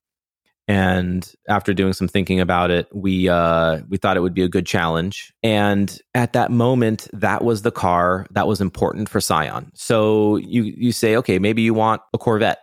And 0.67 1.29
after 1.49 1.73
doing 1.73 1.91
some 1.91 2.07
thinking 2.07 2.39
about 2.39 2.71
it, 2.71 2.87
we 2.93 3.27
uh, 3.27 3.81
we 3.89 3.97
thought 3.97 4.15
it 4.15 4.21
would 4.21 4.33
be 4.33 4.43
a 4.43 4.47
good 4.47 4.65
challenge. 4.65 5.33
And 5.43 5.99
at 6.13 6.33
that 6.33 6.51
moment, 6.51 7.09
that 7.13 7.43
was 7.43 7.63
the 7.63 7.71
car 7.71 8.25
that 8.31 8.47
was 8.47 8.61
important 8.61 9.09
for 9.09 9.19
Scion. 9.19 9.71
So 9.73 10.37
you 10.37 10.63
you 10.63 10.91
say, 10.91 11.17
okay, 11.17 11.39
maybe 11.39 11.61
you 11.61 11.73
want 11.73 12.01
a 12.13 12.17
Corvette 12.17 12.59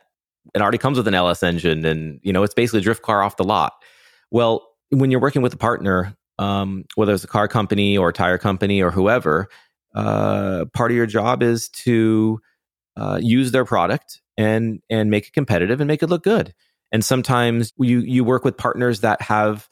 it 0.55 0.62
already 0.62 0.78
comes 0.78 0.96
with 0.96 1.09
an 1.09 1.14
LS 1.14 1.42
engine 1.42 1.84
and 1.84 2.20
you 2.22 2.32
know 2.32 2.42
it's 2.42 2.55
basically 2.55 2.80
a 2.80 2.82
drift 2.82 3.03
car 3.03 3.22
off 3.22 3.36
the 3.36 3.44
lot. 3.44 3.74
Well, 4.30 4.66
when 4.90 5.11
you're 5.11 5.20
working 5.20 5.42
with 5.42 5.55
a 5.55 5.59
partner, 5.59 6.16
um, 6.38 6.84
whether 6.94 7.12
it's 7.12 7.24
a 7.24 7.28
car 7.28 7.49
company 7.49 7.99
or 7.99 8.11
a 8.11 8.12
tire 8.12 8.38
company 8.38 8.82
or 8.82 8.90
whoever, 8.90 9.49
uh, 9.94 10.66
part 10.74 10.90
of 10.90 10.96
your 10.96 11.07
job 11.07 11.42
is 11.42 11.68
to 11.70 12.40
uh, 12.96 13.18
use 13.20 13.53
their 13.53 13.64
product 13.64 14.20
and 14.36 14.80
and 14.88 15.11
make 15.11 15.28
it 15.28 15.32
competitive 15.32 15.80
and 15.80 15.88
make 15.88 16.03
it 16.03 16.09
look 16.09 16.22
good. 16.22 16.55
And 16.92 17.05
sometimes 17.05 17.72
you 17.78 18.01
you 18.01 18.24
work 18.24 18.44
with 18.44 18.57
partners 18.57 19.01
that 19.01 19.20
have 19.22 19.68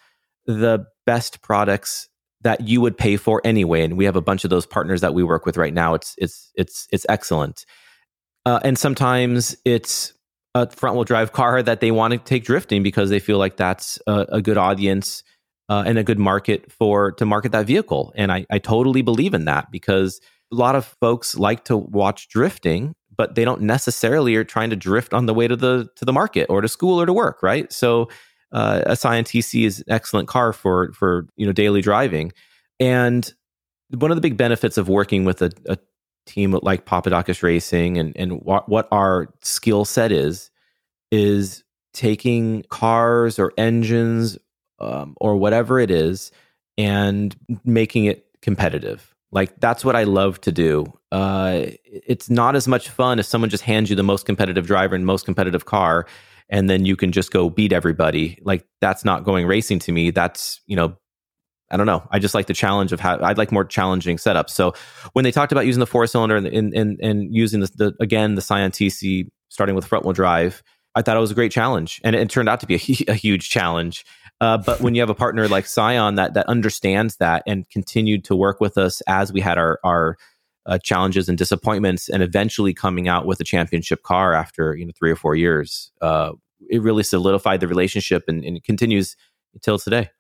the 0.46 0.86
best 1.06 1.42
products 1.42 2.08
that 2.42 2.66
you 2.68 2.80
would 2.80 2.96
pay 2.96 3.16
for 3.16 3.40
anyway. 3.44 3.82
And 3.82 3.96
we 3.96 4.04
have 4.04 4.16
a 4.16 4.20
bunch 4.20 4.44
of 4.44 4.50
those 4.50 4.66
partners 4.66 5.00
that 5.00 5.14
we 5.14 5.24
work 5.24 5.46
with 5.46 5.56
right 5.56 5.74
now. 5.74 5.94
It's 5.94 6.14
it's 6.18 6.52
it's 6.54 6.86
it's 6.92 7.06
excellent. 7.08 7.64
Uh, 8.44 8.60
and 8.62 8.78
sometimes 8.78 9.56
it's 9.64 10.12
a 10.62 10.70
front 10.70 10.96
wheel 10.96 11.04
drive 11.04 11.32
car 11.32 11.62
that 11.62 11.80
they 11.80 11.90
want 11.90 12.12
to 12.12 12.18
take 12.18 12.44
drifting 12.44 12.82
because 12.82 13.10
they 13.10 13.18
feel 13.18 13.38
like 13.38 13.56
that's 13.56 13.98
a, 14.06 14.26
a 14.30 14.42
good 14.42 14.56
audience 14.56 15.22
uh, 15.68 15.82
and 15.86 15.98
a 15.98 16.04
good 16.04 16.18
market 16.18 16.70
for 16.72 17.12
to 17.12 17.26
market 17.26 17.52
that 17.52 17.66
vehicle. 17.66 18.12
And 18.16 18.32
I, 18.32 18.46
I 18.50 18.58
totally 18.58 19.02
believe 19.02 19.34
in 19.34 19.44
that 19.46 19.70
because 19.70 20.20
a 20.52 20.56
lot 20.56 20.76
of 20.76 20.84
folks 21.00 21.36
like 21.36 21.64
to 21.64 21.76
watch 21.76 22.28
drifting, 22.28 22.94
but 23.16 23.34
they 23.34 23.44
don't 23.44 23.62
necessarily 23.62 24.36
are 24.36 24.44
trying 24.44 24.70
to 24.70 24.76
drift 24.76 25.12
on 25.12 25.26
the 25.26 25.34
way 25.34 25.48
to 25.48 25.56
the 25.56 25.88
to 25.96 26.04
the 26.04 26.12
market 26.12 26.46
or 26.48 26.60
to 26.60 26.68
school 26.68 27.00
or 27.00 27.06
to 27.06 27.12
work, 27.12 27.42
right? 27.42 27.72
So 27.72 28.08
uh, 28.52 28.82
a 28.86 28.96
Scion 28.96 29.24
TC 29.24 29.66
is 29.66 29.80
an 29.80 29.86
excellent 29.88 30.28
car 30.28 30.52
for 30.52 30.92
for 30.92 31.26
you 31.36 31.46
know 31.46 31.52
daily 31.52 31.82
driving, 31.82 32.32
and 32.78 33.30
one 33.90 34.10
of 34.10 34.16
the 34.16 34.20
big 34.20 34.36
benefits 34.36 34.78
of 34.78 34.88
working 34.88 35.24
with 35.24 35.42
a, 35.42 35.50
a 35.68 35.78
team 36.26 36.58
like 36.62 36.84
Papadakis 36.84 37.42
Racing 37.42 37.98
and 37.98 38.14
and 38.16 38.42
what 38.42 38.68
what 38.68 38.88
our 38.90 39.32
skill 39.42 39.84
set 39.84 40.12
is 40.12 40.50
is 41.10 41.64
taking 41.94 42.62
cars 42.64 43.38
or 43.38 43.52
engines 43.56 44.36
um, 44.78 45.14
or 45.20 45.36
whatever 45.36 45.78
it 45.78 45.90
is 45.90 46.30
and 46.76 47.34
making 47.64 48.04
it 48.04 48.26
competitive. 48.42 49.14
Like 49.32 49.58
that's 49.60 49.84
what 49.84 49.96
I 49.96 50.04
love 50.04 50.40
to 50.42 50.52
do. 50.52 50.86
Uh, 51.10 51.66
it's 51.84 52.30
not 52.30 52.54
as 52.54 52.68
much 52.68 52.88
fun 52.88 53.18
if 53.18 53.26
someone 53.26 53.50
just 53.50 53.64
hands 53.64 53.90
you 53.90 53.96
the 53.96 54.02
most 54.02 54.26
competitive 54.26 54.66
driver 54.66 54.94
and 54.94 55.06
most 55.06 55.24
competitive 55.24 55.64
car, 55.64 56.06
and 56.48 56.70
then 56.70 56.84
you 56.84 56.96
can 56.96 57.12
just 57.12 57.32
go 57.32 57.50
beat 57.50 57.72
everybody. 57.72 58.38
Like 58.42 58.66
that's 58.80 59.04
not 59.04 59.24
going 59.24 59.46
racing 59.46 59.78
to 59.80 59.92
me. 59.92 60.10
That's 60.10 60.60
you 60.66 60.76
know, 60.76 60.96
I 61.70 61.76
don't 61.76 61.86
know. 61.86 62.06
I 62.10 62.18
just 62.18 62.34
like 62.34 62.46
the 62.46 62.54
challenge 62.54 62.92
of 62.92 63.00
how 63.00 63.18
I'd 63.20 63.38
like 63.38 63.50
more 63.50 63.64
challenging 63.64 64.18
setups. 64.18 64.50
So 64.50 64.74
when 65.14 65.24
they 65.24 65.32
talked 65.32 65.52
about 65.52 65.66
using 65.66 65.80
the 65.80 65.86
four 65.86 66.06
cylinder 66.06 66.36
and 66.36 66.46
and, 66.46 67.00
and 67.00 67.34
using 67.34 67.60
the, 67.60 67.70
the 67.74 67.94
again 68.00 68.34
the 68.36 68.42
Scion 68.42 68.70
TC 68.70 69.28
starting 69.48 69.74
with 69.74 69.84
front 69.84 70.04
wheel 70.04 70.12
drive, 70.12 70.62
I 70.94 71.02
thought 71.02 71.16
it 71.16 71.20
was 71.20 71.30
a 71.30 71.34
great 71.34 71.52
challenge, 71.52 72.00
and 72.04 72.14
it, 72.14 72.22
it 72.22 72.30
turned 72.30 72.48
out 72.48 72.60
to 72.60 72.66
be 72.66 72.74
a, 73.08 73.12
a 73.12 73.14
huge 73.14 73.50
challenge. 73.50 74.04
Uh, 74.40 74.58
but 74.58 74.80
when 74.80 74.94
you 74.94 75.00
have 75.00 75.10
a 75.10 75.14
partner 75.14 75.48
like 75.48 75.66
Scion 75.66 76.14
that 76.16 76.34
that 76.34 76.46
understands 76.46 77.16
that 77.16 77.42
and 77.46 77.68
continued 77.70 78.24
to 78.24 78.36
work 78.36 78.60
with 78.60 78.78
us 78.78 79.00
as 79.02 79.32
we 79.32 79.40
had 79.40 79.58
our 79.58 79.80
our 79.82 80.16
uh, 80.66 80.78
challenges 80.78 81.28
and 81.28 81.36
disappointments, 81.36 82.08
and 82.08 82.22
eventually 82.22 82.74
coming 82.74 83.08
out 83.08 83.26
with 83.26 83.40
a 83.40 83.44
championship 83.44 84.02
car 84.02 84.34
after 84.34 84.76
you 84.76 84.86
know 84.86 84.92
three 84.96 85.10
or 85.10 85.16
four 85.16 85.34
years, 85.34 85.90
uh, 86.00 86.30
it 86.70 86.80
really 86.80 87.02
solidified 87.02 87.60
the 87.60 87.68
relationship 87.68 88.24
and, 88.28 88.44
and 88.44 88.56
it 88.56 88.64
continues 88.64 89.16
until 89.54 89.78
today. 89.78 90.10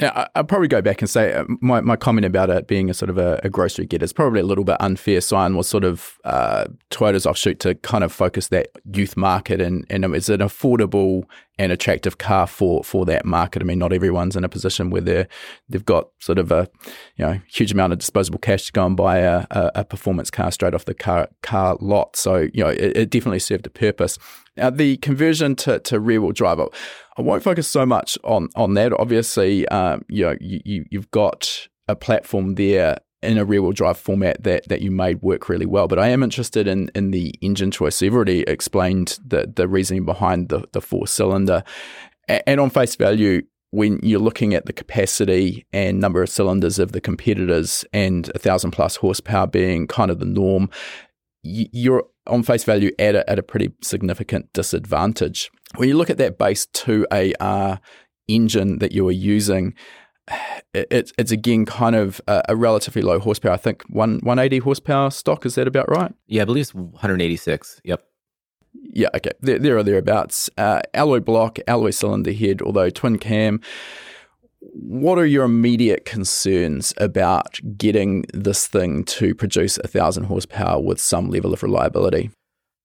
Yeah, 0.00 0.28
I'll 0.34 0.44
probably 0.44 0.68
go 0.68 0.80
back 0.80 1.02
and 1.02 1.10
say 1.10 1.34
uh, 1.34 1.44
my, 1.60 1.82
my 1.82 1.94
comment 1.94 2.24
about 2.24 2.48
it 2.48 2.66
being 2.66 2.88
a 2.88 2.94
sort 2.94 3.10
of 3.10 3.18
a, 3.18 3.38
a 3.44 3.50
grocery 3.50 3.84
get 3.84 4.02
is 4.02 4.14
probably 4.14 4.40
a 4.40 4.44
little 4.44 4.64
bit 4.64 4.78
unfair. 4.80 5.20
Scion 5.20 5.56
was 5.56 5.68
sort 5.68 5.84
of 5.84 6.18
uh, 6.24 6.68
Toyota's 6.90 7.26
offshoot 7.26 7.60
to 7.60 7.74
kind 7.74 8.02
of 8.02 8.10
focus 8.10 8.48
that 8.48 8.68
youth 8.94 9.14
market, 9.14 9.60
and, 9.60 9.84
and 9.90 10.06
it's 10.14 10.30
an 10.30 10.40
affordable 10.40 11.24
and 11.58 11.70
attractive 11.70 12.16
car 12.16 12.46
for 12.46 12.82
for 12.82 13.04
that 13.04 13.26
market. 13.26 13.60
I 13.60 13.66
mean, 13.66 13.78
not 13.78 13.92
everyone's 13.92 14.36
in 14.36 14.44
a 14.44 14.48
position 14.48 14.88
where 14.88 15.02
they 15.02 15.26
they've 15.68 15.84
got 15.84 16.08
sort 16.18 16.38
of 16.38 16.50
a 16.50 16.66
you 17.16 17.26
know 17.26 17.38
huge 17.46 17.72
amount 17.72 17.92
of 17.92 17.98
disposable 17.98 18.38
cash 18.38 18.64
to 18.66 18.72
go 18.72 18.86
and 18.86 18.96
buy 18.96 19.18
a, 19.18 19.46
a, 19.50 19.70
a 19.74 19.84
performance 19.84 20.30
car 20.30 20.50
straight 20.50 20.72
off 20.72 20.86
the 20.86 20.94
car 20.94 21.28
car 21.42 21.76
lot. 21.78 22.16
So 22.16 22.48
you 22.54 22.64
know, 22.64 22.70
it, 22.70 22.96
it 22.96 23.10
definitely 23.10 23.40
served 23.40 23.66
a 23.66 23.70
purpose. 23.70 24.16
Now, 24.56 24.70
the 24.70 24.96
conversion 24.98 25.54
to, 25.56 25.78
to 25.80 26.00
rear 26.00 26.20
wheel 26.20 26.32
drive, 26.32 26.60
I 27.20 27.22
won't 27.22 27.42
focus 27.42 27.68
so 27.68 27.84
much 27.84 28.18
on 28.24 28.48
on 28.56 28.74
that. 28.74 28.92
Obviously, 28.98 29.68
um, 29.68 30.04
you 30.08 30.24
know, 30.24 30.36
you, 30.40 30.86
you've 30.90 31.10
got 31.10 31.68
a 31.86 31.94
platform 31.94 32.54
there 32.54 32.98
in 33.22 33.36
a 33.36 33.44
rear 33.44 33.60
wheel 33.60 33.72
drive 33.72 33.98
format 33.98 34.42
that 34.42 34.66
that 34.68 34.80
you 34.80 34.90
made 34.90 35.20
work 35.20 35.50
really 35.50 35.66
well. 35.66 35.86
But 35.86 35.98
I 35.98 36.08
am 36.08 36.22
interested 36.22 36.66
in 36.66 36.90
in 36.94 37.10
the 37.10 37.34
engine 37.42 37.70
choice. 37.70 37.96
So 37.96 38.06
you've 38.06 38.14
already 38.14 38.40
explained 38.42 39.18
the 39.24 39.52
the 39.54 39.68
reasoning 39.68 40.06
behind 40.06 40.48
the 40.48 40.66
the 40.72 40.80
four 40.80 41.06
cylinder, 41.06 41.62
and 42.28 42.58
on 42.58 42.70
face 42.70 42.96
value. 42.96 43.42
When 43.72 44.00
you're 44.02 44.18
looking 44.18 44.52
at 44.52 44.66
the 44.66 44.72
capacity 44.72 45.64
and 45.72 46.00
number 46.00 46.24
of 46.24 46.28
cylinders 46.28 46.80
of 46.80 46.90
the 46.90 47.00
competitors 47.00 47.84
and 47.92 48.28
a 48.34 48.38
thousand 48.40 48.72
plus 48.72 48.96
horsepower 48.96 49.46
being 49.46 49.86
kind 49.86 50.10
of 50.10 50.18
the 50.18 50.24
norm, 50.24 50.70
you're 51.44 52.02
on 52.26 52.42
face 52.42 52.64
value 52.64 52.90
at 52.98 53.14
a, 53.14 53.30
at 53.30 53.38
a 53.38 53.44
pretty 53.44 53.72
significant 53.80 54.52
disadvantage. 54.52 55.52
When 55.76 55.88
you 55.88 55.96
look 55.96 56.10
at 56.10 56.18
that 56.18 56.38
base 56.38 56.66
2AR 56.66 57.80
engine 58.28 58.78
that 58.78 58.92
you 58.92 59.06
are 59.08 59.12
using, 59.12 59.74
it's 60.74 61.12
it's 61.18 61.32
again 61.32 61.64
kind 61.64 61.96
of 61.96 62.20
a, 62.28 62.42
a, 62.50 62.56
relatively 62.56 63.02
low 63.02 63.18
horsepower. 63.18 63.52
I 63.52 63.56
think 63.56 63.82
one 63.88 64.20
180 64.22 64.58
horsepower 64.58 65.10
stock. 65.10 65.44
Is 65.44 65.56
that 65.56 65.66
about 65.66 65.88
right? 65.88 66.12
Yeah, 66.26 66.42
I 66.42 66.44
believe 66.44 66.62
it's 66.62 66.74
186. 66.74 67.80
Yep. 67.84 68.04
Yeah, 68.92 69.08
okay. 69.16 69.32
There, 69.40 69.58
there 69.58 69.76
are 69.76 69.82
thereabouts. 69.82 70.48
Uh, 70.56 70.80
alloy 70.94 71.20
block, 71.20 71.58
alloy 71.66 71.90
cylinder 71.90 72.32
head, 72.32 72.62
although 72.62 72.90
twin 72.90 73.18
cam 73.18 73.60
what 74.60 75.18
are 75.18 75.26
your 75.26 75.44
immediate 75.44 76.04
concerns 76.04 76.92
about 76.98 77.58
getting 77.76 78.24
this 78.34 78.66
thing 78.66 79.04
to 79.04 79.34
produce 79.34 79.78
a 79.78 79.88
thousand 79.88 80.24
horsepower 80.24 80.80
with 80.80 81.00
some 81.00 81.30
level 81.30 81.52
of 81.52 81.62
reliability? 81.62 82.30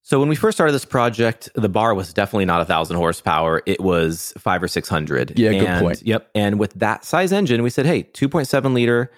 So 0.05 0.19
when 0.19 0.29
we 0.29 0.35
first 0.35 0.55
started 0.55 0.73
this 0.73 0.85
project, 0.85 1.49
the 1.55 1.67
bar 1.67 1.95
was 1.95 2.13
definitely 2.13 2.45
not 2.45 2.61
a 2.61 2.65
thousand 2.65 2.97
horsepower. 2.97 3.63
It 3.65 3.81
was 3.81 4.33
five 4.37 4.61
or 4.61 4.67
six 4.67 4.87
hundred. 4.87 5.37
Yeah, 5.37 5.49
and, 5.49 5.59
good 5.59 5.79
point. 5.79 6.03
Yep. 6.03 6.29
And 6.35 6.59
with 6.59 6.73
that 6.75 7.03
size 7.03 7.33
engine, 7.33 7.63
we 7.63 7.71
said, 7.71 7.87
hey, 7.87 8.03
two 8.03 8.29
point 8.29 8.47
seven 8.47 8.75
liter, 8.75 9.11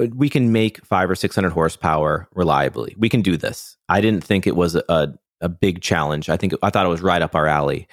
uh, 0.00 0.06
we 0.14 0.30
can 0.30 0.52
make 0.52 0.82
five 0.86 1.10
or 1.10 1.14
six 1.14 1.34
hundred 1.34 1.50
horsepower 1.50 2.30
reliably. 2.34 2.94
We 2.96 3.10
can 3.10 3.20
do 3.20 3.36
this. 3.36 3.76
I 3.90 4.00
didn't 4.00 4.24
think 4.24 4.46
it 4.46 4.56
was 4.56 4.74
a, 4.74 4.82
a, 4.88 5.08
a 5.42 5.48
big 5.50 5.82
challenge. 5.82 6.30
I 6.30 6.38
think 6.38 6.54
I 6.62 6.70
thought 6.70 6.86
it 6.86 6.88
was 6.88 7.02
right 7.02 7.20
up 7.20 7.34
our 7.34 7.46
alley. 7.46 7.86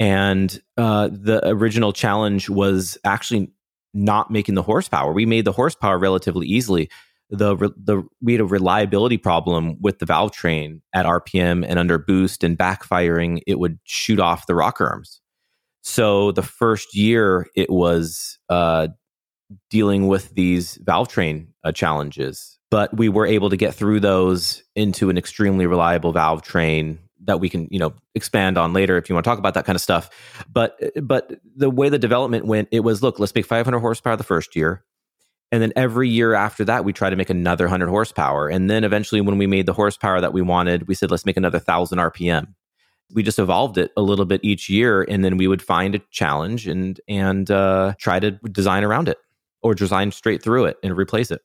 And 0.00 0.60
uh, 0.76 1.10
the 1.12 1.48
original 1.48 1.92
challenge 1.92 2.50
was 2.50 2.98
actually 3.04 3.52
not 3.94 4.32
making 4.32 4.56
the 4.56 4.62
horsepower. 4.62 5.12
We 5.12 5.26
made 5.26 5.44
the 5.44 5.52
horsepower 5.52 5.96
relatively 5.96 6.48
easily. 6.48 6.90
The 7.30 7.56
the 7.56 8.04
we 8.22 8.32
had 8.32 8.40
a 8.40 8.44
reliability 8.44 9.18
problem 9.18 9.76
with 9.80 9.98
the 9.98 10.06
valve 10.06 10.32
train 10.32 10.82
at 10.94 11.06
RPM 11.06 11.64
and 11.66 11.78
under 11.78 11.98
boost 11.98 12.44
and 12.44 12.56
backfiring, 12.56 13.40
it 13.46 13.58
would 13.58 13.78
shoot 13.84 14.20
off 14.20 14.46
the 14.46 14.54
rocker 14.54 14.86
arms. 14.86 15.20
So 15.82 16.32
the 16.32 16.42
first 16.42 16.96
year, 16.96 17.46
it 17.54 17.70
was 17.70 18.38
uh, 18.48 18.88
dealing 19.70 20.08
with 20.08 20.34
these 20.34 20.76
valve 20.82 21.08
train 21.08 21.48
uh, 21.64 21.72
challenges, 21.72 22.58
but 22.70 22.96
we 22.96 23.08
were 23.08 23.26
able 23.26 23.50
to 23.50 23.56
get 23.56 23.74
through 23.74 24.00
those 24.00 24.62
into 24.74 25.10
an 25.10 25.18
extremely 25.18 25.66
reliable 25.66 26.12
valve 26.12 26.42
train 26.42 26.98
that 27.24 27.40
we 27.40 27.48
can 27.48 27.68
you 27.70 27.78
know 27.78 27.94
expand 28.14 28.58
on 28.58 28.72
later 28.72 28.96
if 28.96 29.08
you 29.08 29.14
want 29.14 29.24
to 29.24 29.30
talk 29.30 29.38
about 29.38 29.54
that 29.54 29.64
kind 29.64 29.76
of 29.76 29.82
stuff 29.82 30.10
but 30.52 30.78
but 31.02 31.32
the 31.56 31.70
way 31.70 31.88
the 31.88 31.98
development 31.98 32.46
went 32.46 32.68
it 32.70 32.80
was 32.80 33.02
look 33.02 33.18
let's 33.18 33.34
make 33.34 33.46
500 33.46 33.78
horsepower 33.78 34.16
the 34.16 34.22
first 34.24 34.54
year 34.54 34.84
and 35.52 35.62
then 35.62 35.72
every 35.76 36.08
year 36.08 36.34
after 36.34 36.64
that 36.64 36.84
we 36.84 36.92
try 36.92 37.10
to 37.10 37.16
make 37.16 37.30
another 37.30 37.64
100 37.64 37.88
horsepower. 37.88 38.48
And 38.48 38.68
then 38.68 38.84
eventually 38.84 39.20
when 39.20 39.38
we 39.38 39.46
made 39.46 39.66
the 39.66 39.72
horsepower 39.72 40.20
that 40.20 40.32
we 40.32 40.42
wanted 40.42 40.88
we 40.88 40.94
said 40.94 41.10
let's 41.10 41.26
make 41.26 41.36
another 41.36 41.58
1000 41.58 41.98
rpm 41.98 42.54
we 43.12 43.22
just 43.22 43.38
evolved 43.38 43.78
it 43.78 43.92
a 43.96 44.02
little 44.02 44.24
bit 44.24 44.40
each 44.42 44.68
year 44.68 45.02
and 45.02 45.24
then 45.24 45.36
we 45.36 45.46
would 45.46 45.62
find 45.62 45.94
a 45.94 46.00
challenge 46.10 46.66
and 46.66 47.00
and 47.08 47.50
uh, 47.50 47.94
try 47.98 48.18
to 48.18 48.32
design 48.50 48.84
around 48.84 49.08
it 49.08 49.18
or 49.62 49.74
design 49.74 50.10
straight 50.12 50.42
through 50.42 50.64
it 50.64 50.76
and 50.82 50.96
replace 50.96 51.30
it 51.30 51.40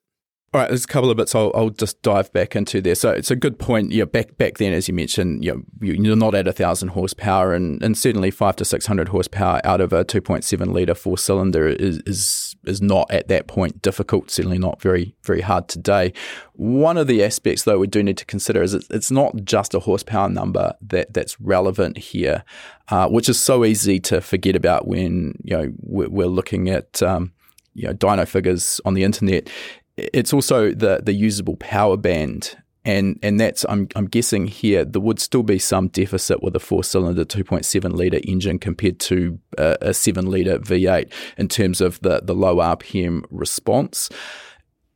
all 0.53 0.59
right, 0.59 0.67
there's 0.67 0.83
a 0.83 0.87
couple 0.87 1.09
of 1.09 1.15
bits 1.15 1.33
I'll, 1.33 1.49
I'll, 1.55 1.69
just 1.69 2.01
dive 2.01 2.33
back 2.33 2.57
into 2.57 2.81
there. 2.81 2.95
So 2.95 3.11
it's 3.11 3.31
a 3.31 3.37
good 3.37 3.57
point. 3.57 3.93
Yeah, 3.93 4.03
back 4.03 4.35
back 4.35 4.57
then, 4.57 4.73
as 4.73 4.89
you 4.89 4.93
mentioned, 4.93 5.45
you 5.45 5.53
know, 5.53 5.63
you're 5.79 6.17
not 6.17 6.35
at 6.35 6.45
a 6.45 6.51
thousand 6.51 6.89
horsepower, 6.89 7.53
and, 7.53 7.81
and 7.81 7.97
certainly 7.97 8.31
five 8.31 8.57
to 8.57 8.65
six 8.65 8.85
hundred 8.85 9.09
horsepower 9.09 9.61
out 9.63 9.79
of 9.79 9.93
a 9.93 10.03
2.7 10.03 10.73
liter 10.73 10.93
four 10.93 11.17
cylinder 11.17 11.69
is, 11.69 11.99
is 12.05 12.57
is 12.65 12.81
not 12.81 13.09
at 13.09 13.29
that 13.29 13.47
point 13.47 13.81
difficult. 13.81 14.29
Certainly 14.29 14.57
not 14.57 14.81
very 14.81 15.15
very 15.23 15.39
hard 15.39 15.69
today. 15.69 16.11
One 16.51 16.97
of 16.97 17.07
the 17.07 17.23
aspects, 17.23 17.63
though, 17.63 17.79
we 17.79 17.87
do 17.87 18.03
need 18.03 18.17
to 18.17 18.25
consider 18.25 18.61
is 18.61 18.73
it's 18.73 19.09
not 19.09 19.45
just 19.45 19.73
a 19.73 19.79
horsepower 19.79 20.27
number 20.27 20.73
that 20.81 21.13
that's 21.13 21.39
relevant 21.39 21.97
here, 21.97 22.43
uh, 22.89 23.07
which 23.07 23.29
is 23.29 23.39
so 23.39 23.63
easy 23.63 24.01
to 24.01 24.19
forget 24.19 24.57
about 24.57 24.85
when 24.85 25.39
you 25.45 25.57
know 25.57 25.71
we're, 25.79 26.09
we're 26.09 26.27
looking 26.27 26.69
at. 26.69 27.01
Um, 27.01 27.31
you 27.73 27.87
know, 27.87 27.93
dyno 27.93 28.27
figures 28.27 28.81
on 28.83 28.95
the 28.95 29.03
internet 29.05 29.49
it's 29.97 30.33
also 30.33 30.71
the 30.71 31.01
the 31.03 31.13
usable 31.13 31.57
power 31.57 31.97
band 31.97 32.55
and 32.83 33.19
and 33.21 33.39
that's 33.39 33.65
I'm 33.69 33.87
I'm 33.95 34.07
guessing 34.07 34.47
here 34.47 34.83
there 34.83 35.01
would 35.01 35.19
still 35.19 35.43
be 35.43 35.59
some 35.59 35.87
deficit 35.89 36.41
with 36.41 36.55
a 36.55 36.59
four 36.59 36.83
cylinder 36.83 37.25
2.7 37.25 37.93
liter 37.93 38.19
engine 38.23 38.59
compared 38.59 38.99
to 39.01 39.39
a, 39.57 39.77
a 39.81 39.93
seven 39.93 40.29
liter 40.29 40.59
V8 40.59 41.11
in 41.37 41.47
terms 41.47 41.81
of 41.81 41.99
the 42.01 42.21
the 42.23 42.33
low 42.33 42.57
RPM 42.57 43.23
response. 43.29 44.09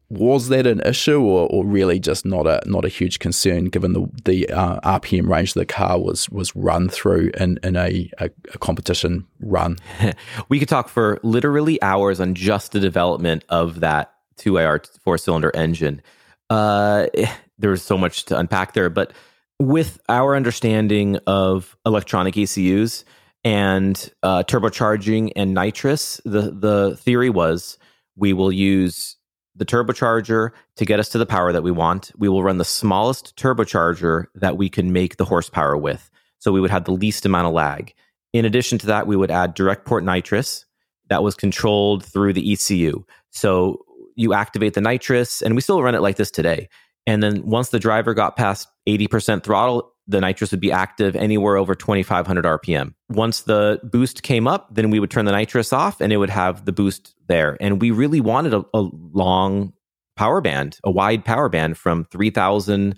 Was 0.10 0.50
that 0.50 0.68
an 0.68 0.82
issue, 0.82 1.20
or, 1.20 1.50
or 1.50 1.66
really 1.66 2.00
just 2.00 2.28
not 2.28 2.46
a 2.46 2.62
not 2.68 2.86
a 2.86 2.90
huge 2.90 3.18
concern, 3.18 3.66
given 3.66 3.94
the 3.94 4.08
the 4.24 4.50
uh, 4.50 4.80
RPM 5.00 5.28
range 5.28 5.56
the 5.56 5.66
car 5.66 6.00
was 6.00 6.30
was 6.30 6.56
run 6.56 6.90
through 6.90 7.32
in 7.40 7.60
in 7.64 7.76
a, 7.76 8.10
a, 8.20 8.30
a 8.54 8.58
competition 8.60 9.26
run? 9.40 9.78
we 10.50 10.60
could 10.60 10.70
talk 10.70 10.90
for 10.90 11.20
literally 11.24 11.82
hours 11.82 12.20
on 12.20 12.36
just 12.36 12.72
the 12.72 12.80
development 12.80 13.44
of 13.50 13.80
that 13.80 14.15
2AR 14.38 15.00
four 15.00 15.18
cylinder 15.18 15.52
engine. 15.56 16.02
Uh, 16.50 17.08
there's 17.58 17.82
so 17.82 17.98
much 17.98 18.26
to 18.26 18.38
unpack 18.38 18.74
there, 18.74 18.90
but 18.90 19.14
with 19.60 20.00
our 20.10 20.36
understanding 20.36 21.18
of 21.28 21.78
electronic 21.86 22.36
ECUs 22.38 23.06
and 23.44 24.12
uh, 24.24 24.44
turbocharging 24.44 25.32
and 25.36 25.54
nitrous, 25.54 26.20
the 26.26 26.52
the 26.52 26.98
theory 26.98 27.30
was 27.30 27.78
we 28.16 28.34
will 28.34 28.52
use 28.52 29.16
the 29.56 29.66
turbocharger 29.66 30.52
to 30.76 30.86
get 30.86 31.00
us 31.00 31.10
to 31.10 31.18
the 31.18 31.26
power 31.26 31.54
that 31.54 31.64
we 31.64 31.72
want. 31.72 32.12
We 32.18 32.28
will 32.28 32.44
run 32.44 32.58
the 32.58 32.66
smallest 32.66 33.36
turbocharger 33.38 34.26
that 34.36 34.58
we 34.58 34.70
can 34.70 34.92
make 34.92 35.18
the 35.18 35.26
horsepower 35.26 35.78
with. 35.78 36.10
So 36.40 36.52
we 36.52 36.60
would 36.60 36.72
have 36.72 36.86
the 36.86 36.92
least 36.92 37.26
amount 37.26 37.48
of 37.48 37.54
lag. 37.54 37.94
In 38.34 38.44
addition 38.44 38.78
to 38.80 38.88
that, 38.88 39.08
we 39.08 39.16
would 39.16 39.32
add 39.32 39.54
direct 39.54 39.86
port 39.86 40.04
nitrous 40.04 40.66
that 41.10 41.24
was 41.24 41.36
controlled 41.36 42.04
through 42.04 42.34
the 42.34 42.52
ECU. 42.52 43.06
So 43.32 43.86
you 44.16 44.34
activate 44.34 44.74
the 44.74 44.82
nitrous, 44.82 45.42
and 45.42 45.56
we 45.56 45.62
still 45.62 45.82
run 45.82 45.96
it 45.96 46.02
like 46.02 46.16
this 46.16 46.32
today. 46.32 46.70
And 47.08 47.22
then 47.22 47.46
once 47.46 47.70
the 47.70 47.80
driver 47.80 48.14
got 48.14 48.36
past 48.36 48.68
80% 48.88 49.44
throttle, 49.44 49.92
the 50.08 50.22
nitrous 50.22 50.52
would 50.52 50.60
be 50.60 50.72
active 50.72 51.16
anywhere 51.16 51.58
over 51.58 51.76
2500 51.76 52.46
RPM. 52.46 52.94
Once 53.10 53.42
the 53.42 53.80
boost 53.84 54.24
came 54.24 54.48
up, 54.48 54.74
then 54.74 54.92
we 54.92 55.00
would 55.00 55.12
turn 55.12 55.26
the 55.26 55.32
nitrous 55.32 55.74
off 55.74 56.00
and 56.00 56.14
it 56.14 56.18
would 56.18 56.30
have 56.30 56.66
the 56.66 56.72
boost 56.72 57.16
there. 57.28 57.58
And 57.60 57.82
we 57.82 57.92
really 57.92 58.22
wanted 58.22 58.54
a, 58.54 58.64
a 58.74 58.82
long 58.82 59.74
power 60.16 60.42
band, 60.42 60.80
a 60.84 60.92
wide 60.92 61.26
power 61.26 61.50
band 61.50 61.78
from 61.78 62.06
3000 62.06 62.96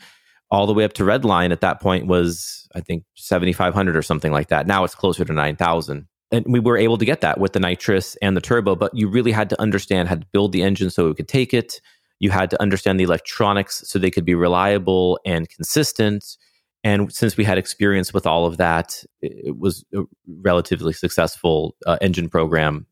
all 0.49 0.67
the 0.67 0.73
way 0.73 0.83
up 0.83 0.93
to 0.93 1.03
red 1.03 1.25
line 1.25 1.51
at 1.51 1.61
that 1.61 1.81
point 1.81 2.07
was, 2.07 2.67
I 2.73 2.81
think, 2.81 3.03
7500 3.15 3.95
or 3.95 4.01
something 4.01 4.31
like 4.31 4.47
that. 4.49 4.67
Now 4.67 4.83
it's 4.83 4.95
closer 4.95 5.25
to 5.25 5.33
9000 5.33 6.07
and 6.31 6.45
we 6.47 6.59
were 6.59 6.77
able 6.77 6.97
to 6.97 7.05
get 7.05 7.21
that 7.21 7.39
with 7.39 7.53
the 7.53 7.59
nitrous 7.59 8.15
and 8.21 8.35
the 8.35 8.41
turbo 8.41 8.75
but 8.75 8.93
you 8.93 9.07
really 9.07 9.31
had 9.31 9.49
to 9.49 9.61
understand 9.61 10.09
how 10.09 10.15
to 10.15 10.25
build 10.31 10.51
the 10.51 10.61
engine 10.61 10.89
so 10.89 11.09
it 11.09 11.17
could 11.17 11.27
take 11.27 11.53
it. 11.53 11.81
You 12.19 12.31
had 12.31 12.49
to 12.49 12.61
understand 12.61 12.99
the 12.99 13.03
electronics 13.03 13.83
so 13.85 13.99
they 13.99 14.11
could 14.11 14.25
be 14.25 14.35
reliable 14.35 15.19
and 15.25 15.47
consistent. 15.49 16.37
And 16.83 17.13
since 17.13 17.37
we 17.37 17.43
had 17.43 17.57
experience 17.57 18.13
with 18.13 18.25
all 18.25 18.45
of 18.45 18.57
that 18.57 19.03
it 19.21 19.57
was 19.57 19.85
a 19.93 20.03
relatively 20.41 20.93
successful 20.93 21.75
uh, 21.85 21.97
engine 22.01 22.29
program. 22.29 22.85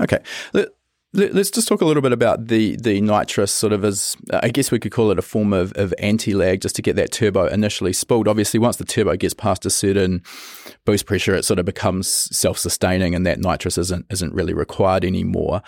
Okay 0.00 0.18
Let's 1.12 1.50
just 1.50 1.66
talk 1.66 1.80
a 1.80 1.84
little 1.84 2.02
bit 2.02 2.12
about 2.12 2.46
the 2.46 2.76
the 2.76 3.00
nitrous 3.00 3.50
sort 3.50 3.72
of 3.72 3.84
as 3.84 4.16
I 4.32 4.48
guess 4.48 4.70
we 4.70 4.78
could 4.78 4.92
call 4.92 5.10
it 5.10 5.18
a 5.18 5.22
form 5.22 5.52
of, 5.52 5.72
of 5.72 5.92
anti 5.98 6.34
lag 6.34 6.60
just 6.60 6.76
to 6.76 6.82
get 6.82 6.94
that 6.96 7.10
turbo 7.10 7.46
initially 7.46 7.92
spooled. 7.92 8.28
Obviously, 8.28 8.60
once 8.60 8.76
the 8.76 8.84
turbo 8.84 9.16
gets 9.16 9.34
past 9.34 9.66
a 9.66 9.70
certain 9.70 10.22
boost 10.84 11.06
pressure, 11.06 11.34
it 11.34 11.44
sort 11.44 11.58
of 11.58 11.66
becomes 11.66 12.06
self 12.08 12.58
sustaining, 12.58 13.16
and 13.16 13.26
that 13.26 13.40
nitrous 13.40 13.76
isn't 13.76 14.06
isn't 14.08 14.32
really 14.32 14.54
required 14.54 15.04
anymore. 15.04 15.62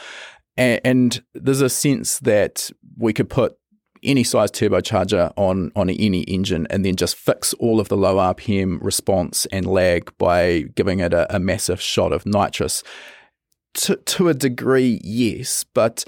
And, 0.56 0.80
and 0.84 1.24
there's 1.34 1.60
a 1.60 1.68
sense 1.68 2.20
that 2.20 2.70
we 2.96 3.12
could 3.12 3.28
put 3.28 3.58
any 4.04 4.22
size 4.22 4.52
turbocharger 4.52 5.32
on 5.36 5.72
on 5.74 5.90
any 5.90 6.22
engine 6.22 6.68
and 6.70 6.84
then 6.84 6.94
just 6.94 7.16
fix 7.16 7.52
all 7.54 7.80
of 7.80 7.88
the 7.88 7.96
low 7.96 8.16
RPM 8.16 8.78
response 8.80 9.46
and 9.46 9.66
lag 9.66 10.16
by 10.18 10.66
giving 10.76 11.00
it 11.00 11.12
a, 11.12 11.34
a 11.34 11.40
massive 11.40 11.80
shot 11.80 12.12
of 12.12 12.26
nitrous 12.26 12.84
to, 13.74 13.96
to 13.96 14.28
a 14.28 14.34
degree, 14.34 15.00
yes, 15.02 15.64
but 15.64 16.04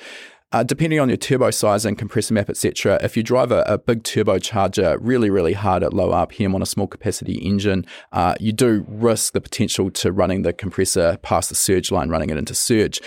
uh, 0.54 0.62
depending 0.62 1.00
on 1.00 1.08
your 1.08 1.16
turbo 1.16 1.50
size 1.50 1.84
and 1.84 1.98
compressor 1.98 2.32
map, 2.32 2.48
etc., 2.48 2.96
if 3.02 3.16
you 3.16 3.24
drive 3.24 3.50
a, 3.50 3.62
a, 3.62 3.76
big 3.76 4.04
turbocharger 4.04 4.96
really, 5.00 5.28
really 5.28 5.52
hard 5.52 5.82
at 5.82 5.92
low 5.92 6.10
RPM 6.10 6.54
on 6.54 6.62
a 6.62 6.66
small 6.66 6.86
capacity 6.86 7.34
engine, 7.38 7.84
uh, 8.12 8.36
you 8.38 8.52
do 8.52 8.84
risk 8.88 9.32
the 9.32 9.40
potential 9.40 9.90
to 9.90 10.12
running 10.12 10.42
the 10.42 10.52
compressor 10.52 11.18
past 11.22 11.48
the 11.48 11.56
surge 11.56 11.90
line, 11.90 12.08
running 12.08 12.30
it 12.30 12.36
into 12.36 12.54
surge. 12.54 13.00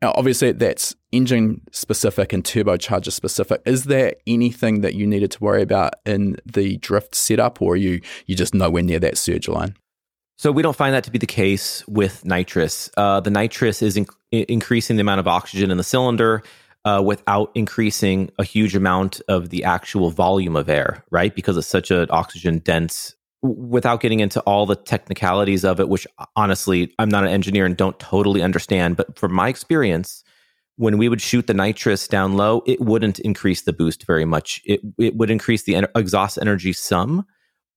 Now, 0.00 0.14
obviously, 0.16 0.52
that's 0.52 0.96
engine 1.12 1.60
specific 1.72 2.32
and 2.32 2.42
turbocharger 2.42 3.12
specific. 3.12 3.60
Is 3.66 3.84
there 3.84 4.14
anything 4.26 4.80
that 4.80 4.94
you 4.94 5.06
needed 5.06 5.30
to 5.32 5.44
worry 5.44 5.60
about 5.60 5.92
in 6.06 6.36
the 6.50 6.78
drift 6.78 7.14
setup, 7.14 7.60
or 7.60 7.74
are 7.74 7.76
you 7.76 8.00
you 8.26 8.34
just 8.34 8.54
nowhere 8.54 8.82
near 8.82 8.98
that 8.98 9.18
surge 9.18 9.46
line? 9.46 9.76
So 10.42 10.50
we 10.50 10.60
don't 10.60 10.74
find 10.74 10.92
that 10.92 11.04
to 11.04 11.12
be 11.12 11.20
the 11.20 11.24
case 11.24 11.86
with 11.86 12.24
nitrous. 12.24 12.90
Uh, 12.96 13.20
the 13.20 13.30
nitrous 13.30 13.80
is 13.80 13.96
in- 13.96 14.08
increasing 14.32 14.96
the 14.96 15.02
amount 15.02 15.20
of 15.20 15.28
oxygen 15.28 15.70
in 15.70 15.76
the 15.76 15.84
cylinder 15.84 16.42
uh, 16.84 17.00
without 17.06 17.52
increasing 17.54 18.28
a 18.40 18.42
huge 18.42 18.74
amount 18.74 19.20
of 19.28 19.50
the 19.50 19.62
actual 19.62 20.10
volume 20.10 20.56
of 20.56 20.68
air, 20.68 21.04
right? 21.12 21.32
Because 21.36 21.56
it's 21.56 21.68
such 21.68 21.92
an 21.92 22.08
oxygen 22.10 22.58
dense. 22.58 23.14
Without 23.42 24.00
getting 24.00 24.18
into 24.18 24.40
all 24.40 24.66
the 24.66 24.74
technicalities 24.74 25.64
of 25.64 25.78
it, 25.78 25.88
which 25.88 26.08
honestly 26.34 26.92
I'm 26.98 27.08
not 27.08 27.22
an 27.22 27.30
engineer 27.30 27.64
and 27.64 27.76
don't 27.76 28.00
totally 28.00 28.42
understand, 28.42 28.96
but 28.96 29.16
from 29.16 29.32
my 29.32 29.48
experience, 29.48 30.24
when 30.74 30.98
we 30.98 31.08
would 31.08 31.20
shoot 31.20 31.46
the 31.46 31.54
nitrous 31.54 32.08
down 32.08 32.36
low, 32.36 32.64
it 32.66 32.80
wouldn't 32.80 33.20
increase 33.20 33.62
the 33.62 33.72
boost 33.72 34.08
very 34.08 34.24
much. 34.24 34.60
It 34.64 34.80
it 34.98 35.14
would 35.14 35.30
increase 35.30 35.62
the 35.62 35.76
en- 35.76 35.86
exhaust 35.94 36.36
energy 36.36 36.72
some, 36.72 37.26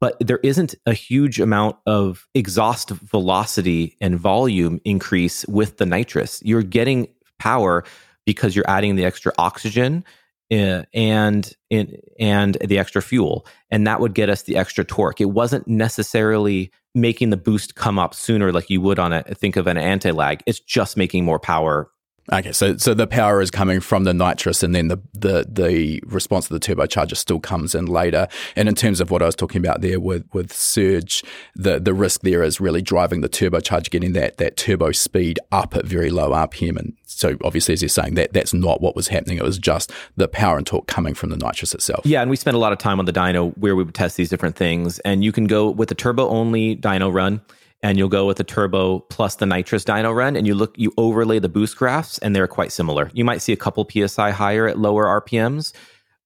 but 0.01 0.17
there 0.19 0.39
isn't 0.43 0.75
a 0.85 0.93
huge 0.93 1.39
amount 1.39 1.77
of 1.85 2.27
exhaust 2.33 2.89
velocity 2.89 3.95
and 4.01 4.19
volume 4.19 4.79
increase 4.85 5.45
with 5.47 5.77
the 5.77 5.85
nitrous. 5.85 6.41
You're 6.43 6.63
getting 6.63 7.07
power 7.39 7.83
because 8.25 8.55
you're 8.55 8.69
adding 8.69 8.95
the 8.95 9.05
extra 9.05 9.31
oxygen 9.37 10.03
uh, 10.51 10.83
and 10.93 11.53
and 11.71 12.57
the 12.63 12.77
extra 12.77 13.01
fuel, 13.01 13.45
and 13.71 13.87
that 13.87 13.99
would 13.99 14.13
get 14.13 14.29
us 14.29 14.43
the 14.43 14.57
extra 14.57 14.83
torque. 14.83 15.21
It 15.21 15.25
wasn't 15.31 15.67
necessarily 15.67 16.71
making 16.93 17.29
the 17.29 17.37
boost 17.37 17.75
come 17.75 17.99
up 17.99 18.13
sooner 18.13 18.51
like 18.51 18.69
you 18.69 18.79
would 18.81 18.99
on 18.99 19.11
a 19.11 19.23
think 19.23 19.55
of 19.55 19.67
an 19.67 19.77
anti 19.77 20.11
lag. 20.11 20.43
It's 20.45 20.59
just 20.59 20.97
making 20.97 21.25
more 21.25 21.39
power 21.39 21.89
Okay, 22.33 22.51
so 22.51 22.75
so 22.77 22.95
the 22.95 23.05
power 23.05 23.39
is 23.39 23.51
coming 23.51 23.79
from 23.79 24.03
the 24.03 24.13
nitrous, 24.13 24.63
and 24.63 24.73
then 24.73 24.87
the 24.87 24.97
the 25.13 25.45
the 25.47 26.01
response 26.07 26.49
of 26.49 26.59
the 26.59 26.75
turbocharger 26.75 27.15
still 27.15 27.39
comes 27.39 27.75
in 27.75 27.85
later. 27.85 28.27
And 28.55 28.67
in 28.67 28.73
terms 28.73 28.99
of 28.99 29.11
what 29.11 29.21
I 29.21 29.25
was 29.25 29.35
talking 29.35 29.63
about 29.63 29.81
there 29.81 29.99
with 29.99 30.25
with 30.33 30.51
surge, 30.51 31.23
the 31.55 31.79
the 31.79 31.93
risk 31.93 32.21
there 32.21 32.41
is 32.41 32.59
really 32.59 32.81
driving 32.81 33.21
the 33.21 33.29
turbocharger, 33.29 33.91
getting 33.91 34.13
that 34.13 34.37
that 34.37 34.57
turbo 34.57 34.91
speed 34.91 35.39
up 35.51 35.75
at 35.75 35.85
very 35.85 36.09
low 36.09 36.31
RPM. 36.31 36.77
And 36.77 36.93
so 37.05 37.37
obviously, 37.43 37.73
as 37.73 37.83
you're 37.83 37.89
saying, 37.89 38.15
that 38.15 38.33
that's 38.33 38.55
not 38.55 38.81
what 38.81 38.95
was 38.95 39.09
happening. 39.09 39.37
It 39.37 39.43
was 39.43 39.59
just 39.59 39.91
the 40.15 40.27
power 40.27 40.57
and 40.57 40.65
torque 40.65 40.87
coming 40.87 41.13
from 41.13 41.29
the 41.29 41.37
nitrous 41.37 41.75
itself. 41.75 42.07
Yeah, 42.07 42.21
and 42.21 42.31
we 42.31 42.37
spent 42.37 42.55
a 42.55 42.59
lot 42.59 42.73
of 42.73 42.79
time 42.79 42.97
on 42.97 43.05
the 43.05 43.13
dyno 43.13 43.55
where 43.57 43.75
we 43.75 43.83
would 43.83 43.93
test 43.93 44.17
these 44.17 44.29
different 44.29 44.55
things. 44.55 44.97
And 44.99 45.23
you 45.23 45.31
can 45.31 45.45
go 45.45 45.69
with 45.69 45.91
a 45.91 45.95
turbo 45.95 46.27
only 46.29 46.75
dyno 46.75 47.13
run 47.13 47.41
and 47.85 47.99
you'll 47.99 48.09
go 48.09 48.25
with 48.25 48.37
the 48.37 48.43
turbo 48.43 49.01
plus 49.11 49.35
the 49.35 49.45
nitrous 49.45 49.83
dyno 49.83 50.13
run 50.13 50.35
and 50.35 50.47
you 50.47 50.55
look 50.55 50.73
you 50.75 50.91
overlay 50.97 51.37
the 51.37 51.47
boost 51.47 51.77
graphs 51.77 52.17
and 52.17 52.35
they're 52.35 52.47
quite 52.47 52.71
similar. 52.71 53.11
You 53.13 53.23
might 53.23 53.43
see 53.43 53.53
a 53.53 53.55
couple 53.55 53.87
psi 53.87 54.31
higher 54.31 54.67
at 54.67 54.79
lower 54.79 55.05
rpms 55.21 55.71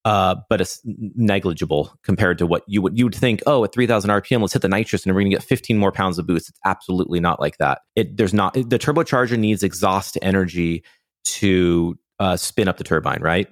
uh, 0.06 0.36
but 0.50 0.62
it's 0.62 0.80
negligible 0.86 1.94
compared 2.02 2.38
to 2.38 2.46
what 2.46 2.64
you 2.66 2.82
would 2.82 2.98
you 2.98 3.04
would 3.04 3.14
think 3.14 3.44
oh 3.46 3.66
at 3.66 3.74
3000 3.74 4.10
rpm 4.10 4.40
let's 4.40 4.54
hit 4.54 4.62
the 4.62 4.70
nitrous 4.70 5.06
and 5.06 5.14
we're 5.14 5.20
going 5.20 5.32
to 5.32 5.36
get 5.36 5.44
15 5.44 5.78
more 5.78 5.92
pounds 5.92 6.18
of 6.18 6.26
boost. 6.26 6.48
It's 6.48 6.60
absolutely 6.66 7.20
not 7.20 7.42
like 7.42 7.58
that. 7.58 7.82
It 7.94 8.16
there's 8.16 8.34
not 8.34 8.54
the 8.54 8.80
turbocharger 8.80 9.38
needs 9.38 9.62
exhaust 9.62 10.18
energy 10.22 10.86
to 11.26 12.00
uh, 12.22 12.38
spin 12.38 12.70
up 12.70 12.78
the 12.78 12.86
turbine 12.86 13.22
right 13.22 13.50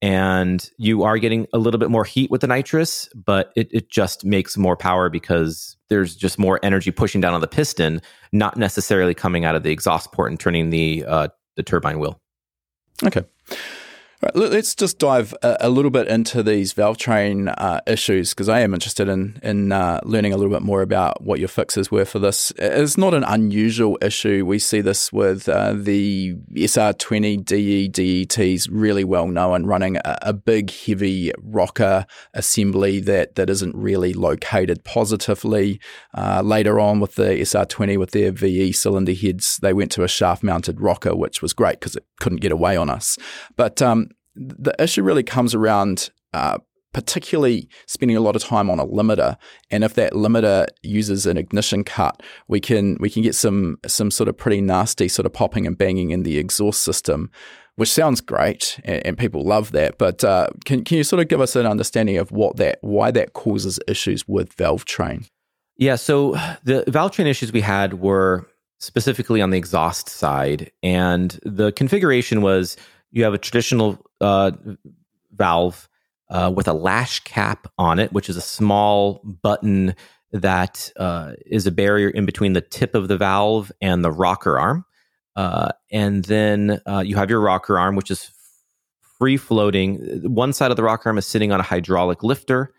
and 0.00 0.70
you 0.78 1.02
are 1.02 1.18
getting 1.18 1.46
a 1.52 1.58
little 1.58 1.78
bit 1.78 1.90
more 1.90 2.04
heat 2.04 2.30
with 2.30 2.40
the 2.42 2.46
nitrous, 2.46 3.08
but 3.14 3.52
it, 3.56 3.68
it 3.72 3.90
just 3.90 4.24
makes 4.24 4.56
more 4.56 4.76
power 4.76 5.10
because 5.10 5.76
there's 5.88 6.14
just 6.14 6.38
more 6.38 6.60
energy 6.62 6.90
pushing 6.90 7.20
down 7.20 7.34
on 7.34 7.40
the 7.40 7.48
piston, 7.48 8.00
not 8.32 8.56
necessarily 8.56 9.14
coming 9.14 9.44
out 9.44 9.54
of 9.54 9.62
the 9.62 9.70
exhaust 9.70 10.12
port 10.12 10.30
and 10.30 10.38
turning 10.38 10.70
the 10.70 11.04
uh, 11.06 11.28
the 11.56 11.62
turbine 11.62 11.98
wheel. 11.98 12.20
Okay. 13.04 13.24
Right, 14.20 14.34
let's 14.34 14.74
just 14.74 14.98
dive 14.98 15.32
a, 15.44 15.58
a, 15.60 15.70
little 15.70 15.92
bit 15.92 16.08
into 16.08 16.42
these 16.42 16.72
valve 16.72 16.98
train 16.98 17.46
uh, 17.50 17.80
issues 17.86 18.30
because 18.30 18.48
I 18.48 18.58
am 18.60 18.74
interested 18.74 19.06
in 19.06 19.38
in 19.44 19.70
uh, 19.70 20.00
learning 20.02 20.32
a 20.32 20.36
little 20.36 20.52
bit 20.52 20.62
more 20.62 20.82
about 20.82 21.22
what 21.22 21.38
your 21.38 21.46
fixes 21.46 21.92
were 21.92 22.04
for 22.04 22.18
this. 22.18 22.52
It's 22.56 22.98
not 22.98 23.14
an 23.14 23.22
unusual 23.22 23.96
issue. 24.02 24.44
We 24.44 24.58
see 24.58 24.80
this 24.80 25.12
with 25.12 25.48
uh, 25.48 25.74
the 25.74 26.34
SR20 26.54 27.44
DE 27.44 27.86
DETs, 27.86 28.68
really 28.68 29.04
well 29.04 29.28
known, 29.28 29.66
running 29.66 29.98
a, 29.98 30.18
a, 30.22 30.32
big, 30.32 30.72
heavy 30.72 31.30
rocker 31.40 32.04
assembly 32.34 32.98
that 32.98 33.36
that 33.36 33.48
isn't 33.48 33.76
really 33.76 34.14
located 34.14 34.82
positively. 34.82 35.80
Uh, 36.12 36.42
later 36.42 36.80
on, 36.80 36.98
with 36.98 37.14
the 37.14 37.36
SR20 37.36 37.96
with 37.96 38.10
their 38.10 38.32
VE 38.32 38.72
cylinder 38.72 39.14
heads, 39.14 39.58
they 39.58 39.72
went 39.72 39.92
to 39.92 40.02
a 40.02 40.08
shaft 40.08 40.42
mounted 40.42 40.80
rocker, 40.80 41.14
which 41.14 41.40
was 41.40 41.52
great 41.52 41.78
because 41.78 41.94
it 41.94 42.04
couldn't 42.18 42.40
get 42.40 42.50
away 42.50 42.76
on 42.76 42.90
us. 42.90 43.16
But 43.56 43.80
um, 43.80 44.07
the 44.38 44.74
issue 44.78 45.02
really 45.02 45.22
comes 45.22 45.54
around 45.54 46.10
uh, 46.32 46.58
particularly 46.92 47.68
spending 47.86 48.16
a 48.16 48.20
lot 48.20 48.34
of 48.34 48.42
time 48.42 48.70
on 48.70 48.78
a 48.78 48.86
limiter. 48.86 49.36
And 49.70 49.84
if 49.84 49.94
that 49.94 50.14
limiter 50.14 50.66
uses 50.82 51.26
an 51.26 51.36
ignition 51.36 51.84
cut, 51.84 52.22
we 52.48 52.60
can 52.60 52.96
we 53.00 53.10
can 53.10 53.22
get 53.22 53.34
some 53.34 53.78
some 53.86 54.10
sort 54.10 54.28
of 54.28 54.36
pretty 54.36 54.60
nasty 54.60 55.08
sort 55.08 55.26
of 55.26 55.32
popping 55.32 55.66
and 55.66 55.76
banging 55.76 56.10
in 56.10 56.22
the 56.22 56.38
exhaust 56.38 56.82
system, 56.82 57.30
which 57.76 57.92
sounds 57.92 58.20
great 58.20 58.80
and, 58.84 59.04
and 59.06 59.18
people 59.18 59.44
love 59.44 59.72
that. 59.72 59.98
But 59.98 60.24
uh, 60.24 60.48
can 60.64 60.84
can 60.84 60.96
you 60.98 61.04
sort 61.04 61.20
of 61.20 61.28
give 61.28 61.40
us 61.40 61.56
an 61.56 61.66
understanding 61.66 62.16
of 62.16 62.32
what 62.32 62.56
that 62.56 62.78
why 62.80 63.10
that 63.10 63.34
causes 63.34 63.78
issues 63.86 64.26
with 64.26 64.54
valve 64.54 64.84
train? 64.84 65.26
Yeah, 65.76 65.94
so 65.94 66.32
the 66.64 66.84
valve 66.88 67.12
train 67.12 67.28
issues 67.28 67.52
we 67.52 67.60
had 67.60 68.00
were 68.00 68.44
specifically 68.78 69.40
on 69.40 69.50
the 69.50 69.58
exhaust 69.58 70.08
side, 70.08 70.72
and 70.82 71.38
the 71.44 71.70
configuration 71.72 72.40
was 72.40 72.76
you 73.10 73.24
have 73.24 73.34
a 73.34 73.38
traditional 73.38 74.04
uh, 74.20 74.52
valve 75.32 75.88
uh, 76.30 76.52
with 76.54 76.68
a 76.68 76.72
lash 76.72 77.20
cap 77.20 77.66
on 77.78 77.98
it, 77.98 78.12
which 78.12 78.28
is 78.28 78.36
a 78.36 78.42
small 78.42 79.22
button 79.24 79.94
that 80.32 80.92
uh, 80.96 81.32
is 81.46 81.66
a 81.66 81.70
barrier 81.70 82.10
in 82.10 82.26
between 82.26 82.52
the 82.52 82.60
tip 82.60 82.94
of 82.94 83.08
the 83.08 83.16
valve 83.16 83.72
and 83.80 84.04
the 84.04 84.12
rocker 84.12 84.58
arm. 84.58 84.84
Uh, 85.36 85.70
and 85.90 86.24
then 86.24 86.80
uh, 86.86 87.02
you 87.04 87.16
have 87.16 87.30
your 87.30 87.40
rocker 87.40 87.78
arm, 87.78 87.96
which 87.96 88.10
is 88.10 88.30
free 89.18 89.36
floating. 89.36 89.96
One 90.22 90.52
side 90.52 90.70
of 90.70 90.76
the 90.76 90.82
rocker 90.82 91.08
arm 91.08 91.18
is 91.18 91.26
sitting 91.26 91.52
on 91.52 91.60
a 91.60 91.64
hydraulic 91.64 92.22
lifter. 92.22 92.74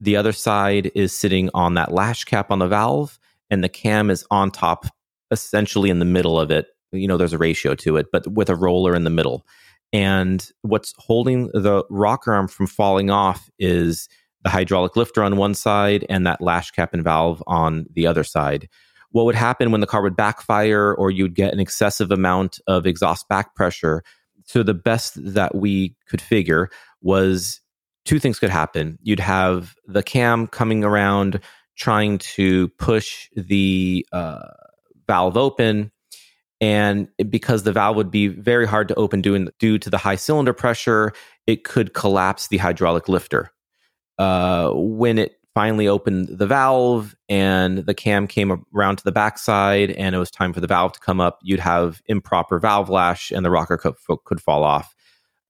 The 0.00 0.16
other 0.16 0.32
side 0.32 0.90
is 0.94 1.16
sitting 1.16 1.50
on 1.54 1.74
that 1.74 1.92
lash 1.92 2.24
cap 2.24 2.50
on 2.50 2.58
the 2.58 2.66
valve, 2.68 3.18
and 3.50 3.62
the 3.62 3.68
cam 3.68 4.10
is 4.10 4.24
on 4.30 4.50
top, 4.50 4.86
essentially 5.30 5.90
in 5.90 5.98
the 5.98 6.04
middle 6.04 6.38
of 6.38 6.50
it. 6.50 6.68
You 6.92 7.06
know, 7.06 7.16
there's 7.16 7.32
a 7.32 7.38
ratio 7.38 7.74
to 7.76 7.96
it, 7.96 8.06
but 8.10 8.26
with 8.26 8.48
a 8.48 8.56
roller 8.56 8.94
in 8.94 9.04
the 9.04 9.10
middle. 9.10 9.46
And 9.92 10.46
what's 10.62 10.94
holding 10.98 11.48
the 11.48 11.84
rocker 11.90 12.32
arm 12.32 12.48
from 12.48 12.66
falling 12.66 13.10
off 13.10 13.50
is 13.58 14.08
the 14.42 14.50
hydraulic 14.50 14.96
lifter 14.96 15.22
on 15.22 15.36
one 15.36 15.54
side 15.54 16.06
and 16.08 16.26
that 16.26 16.40
lash 16.40 16.70
cap 16.70 16.94
and 16.94 17.04
valve 17.04 17.42
on 17.46 17.86
the 17.92 18.06
other 18.06 18.24
side. 18.24 18.68
What 19.10 19.24
would 19.24 19.34
happen 19.34 19.72
when 19.72 19.80
the 19.80 19.86
car 19.86 20.02
would 20.02 20.16
backfire 20.16 20.94
or 20.94 21.10
you'd 21.10 21.34
get 21.34 21.52
an 21.52 21.60
excessive 21.60 22.10
amount 22.10 22.60
of 22.66 22.86
exhaust 22.86 23.28
back 23.28 23.54
pressure? 23.54 24.02
So, 24.44 24.62
the 24.62 24.74
best 24.74 25.14
that 25.34 25.54
we 25.54 25.96
could 26.08 26.20
figure 26.20 26.70
was 27.02 27.60
two 28.04 28.18
things 28.18 28.38
could 28.38 28.50
happen. 28.50 28.98
You'd 29.02 29.20
have 29.20 29.74
the 29.86 30.02
cam 30.02 30.46
coming 30.46 30.84
around 30.84 31.40
trying 31.76 32.18
to 32.18 32.68
push 32.78 33.28
the 33.34 34.06
uh, 34.12 34.48
valve 35.06 35.36
open 35.36 35.90
and 36.60 37.08
because 37.30 37.62
the 37.62 37.72
valve 37.72 37.96
would 37.96 38.10
be 38.10 38.28
very 38.28 38.66
hard 38.66 38.88
to 38.88 38.94
open 38.96 39.22
due, 39.22 39.48
due 39.58 39.78
to 39.78 39.88
the 39.90 39.98
high 39.98 40.16
cylinder 40.16 40.52
pressure, 40.52 41.12
it 41.46 41.64
could 41.64 41.94
collapse 41.94 42.48
the 42.48 42.58
hydraulic 42.58 43.08
lifter. 43.08 43.50
Uh, 44.18 44.70
when 44.74 45.18
it 45.18 45.36
finally 45.54 45.88
opened 45.88 46.28
the 46.28 46.46
valve 46.46 47.16
and 47.28 47.78
the 47.78 47.94
cam 47.94 48.26
came 48.26 48.64
around 48.74 48.96
to 48.96 49.04
the 49.04 49.12
backside 49.12 49.90
and 49.92 50.14
it 50.14 50.18
was 50.18 50.30
time 50.30 50.52
for 50.52 50.60
the 50.60 50.66
valve 50.66 50.92
to 50.92 51.00
come 51.00 51.20
up, 51.20 51.38
you'd 51.42 51.60
have 51.60 52.02
improper 52.06 52.58
valve 52.58 52.90
lash 52.90 53.30
and 53.30 53.44
the 53.44 53.50
rocker 53.50 53.78
could, 53.78 53.94
could 54.24 54.40
fall 54.40 54.62
off. 54.62 54.94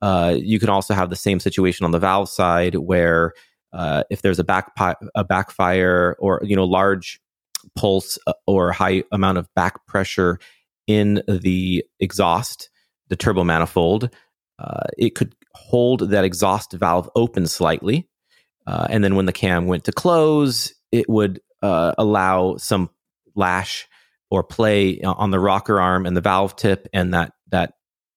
Uh, 0.01 0.35
you 0.39 0.59
can 0.59 0.69
also 0.69 0.95
have 0.95 1.11
the 1.11 1.17
same 1.17 1.41
situation 1.41 1.85
on 1.85 1.91
the 1.91 1.99
valve 1.99 2.29
side 2.29 2.77
where 2.77 3.33
uh, 3.73 4.05
if 4.11 4.23
there's 4.23 4.39
a 4.39 4.45
back 4.45 4.73
a 5.15 5.25
backfire 5.25 6.17
or 6.19 6.41
you 6.43 6.57
know 6.57 6.65
large 6.65 7.21
pulse 7.77 8.19
uh, 8.27 8.33
or 8.47 8.73
high 8.73 9.05
amount 9.13 9.39
of 9.39 9.53
back 9.55 9.87
pressure 9.87 10.39
in 10.91 11.23
the 11.29 11.85
exhaust, 12.01 12.71
the 13.09 13.17
turbo 13.17 13.45
manifold, 13.45 14.11
uh, 14.59 14.87
it 14.99 15.15
could 15.15 15.35
hold 15.55 16.11
that 16.11 16.25
exhaust 16.25 16.73
valve 16.73 17.09
open 17.15 17.47
slightly. 17.47 18.09
Uh, 18.67 18.87
and 18.91 19.03
then 19.03 19.15
when 19.15 19.27
the 19.27 19.33
cam 19.33 19.67
went 19.67 19.85
to 19.85 19.93
close, 19.93 20.75
it 20.93 21.09
would 21.09 21.41
uh, 21.63 21.93
allow 21.97 22.57
some 22.57 22.91
lash 23.35 23.89
or 24.31 24.43
play 24.43 25.01
on 25.03 25.31
the 25.31 25.41
rocker 25.41 25.81
arm 25.81 26.07
and 26.07 26.17
the 26.17 26.21
valve 26.21 26.57
tip 26.57 26.89
and 26.93 27.15
that, 27.15 27.33
that 27.51 27.75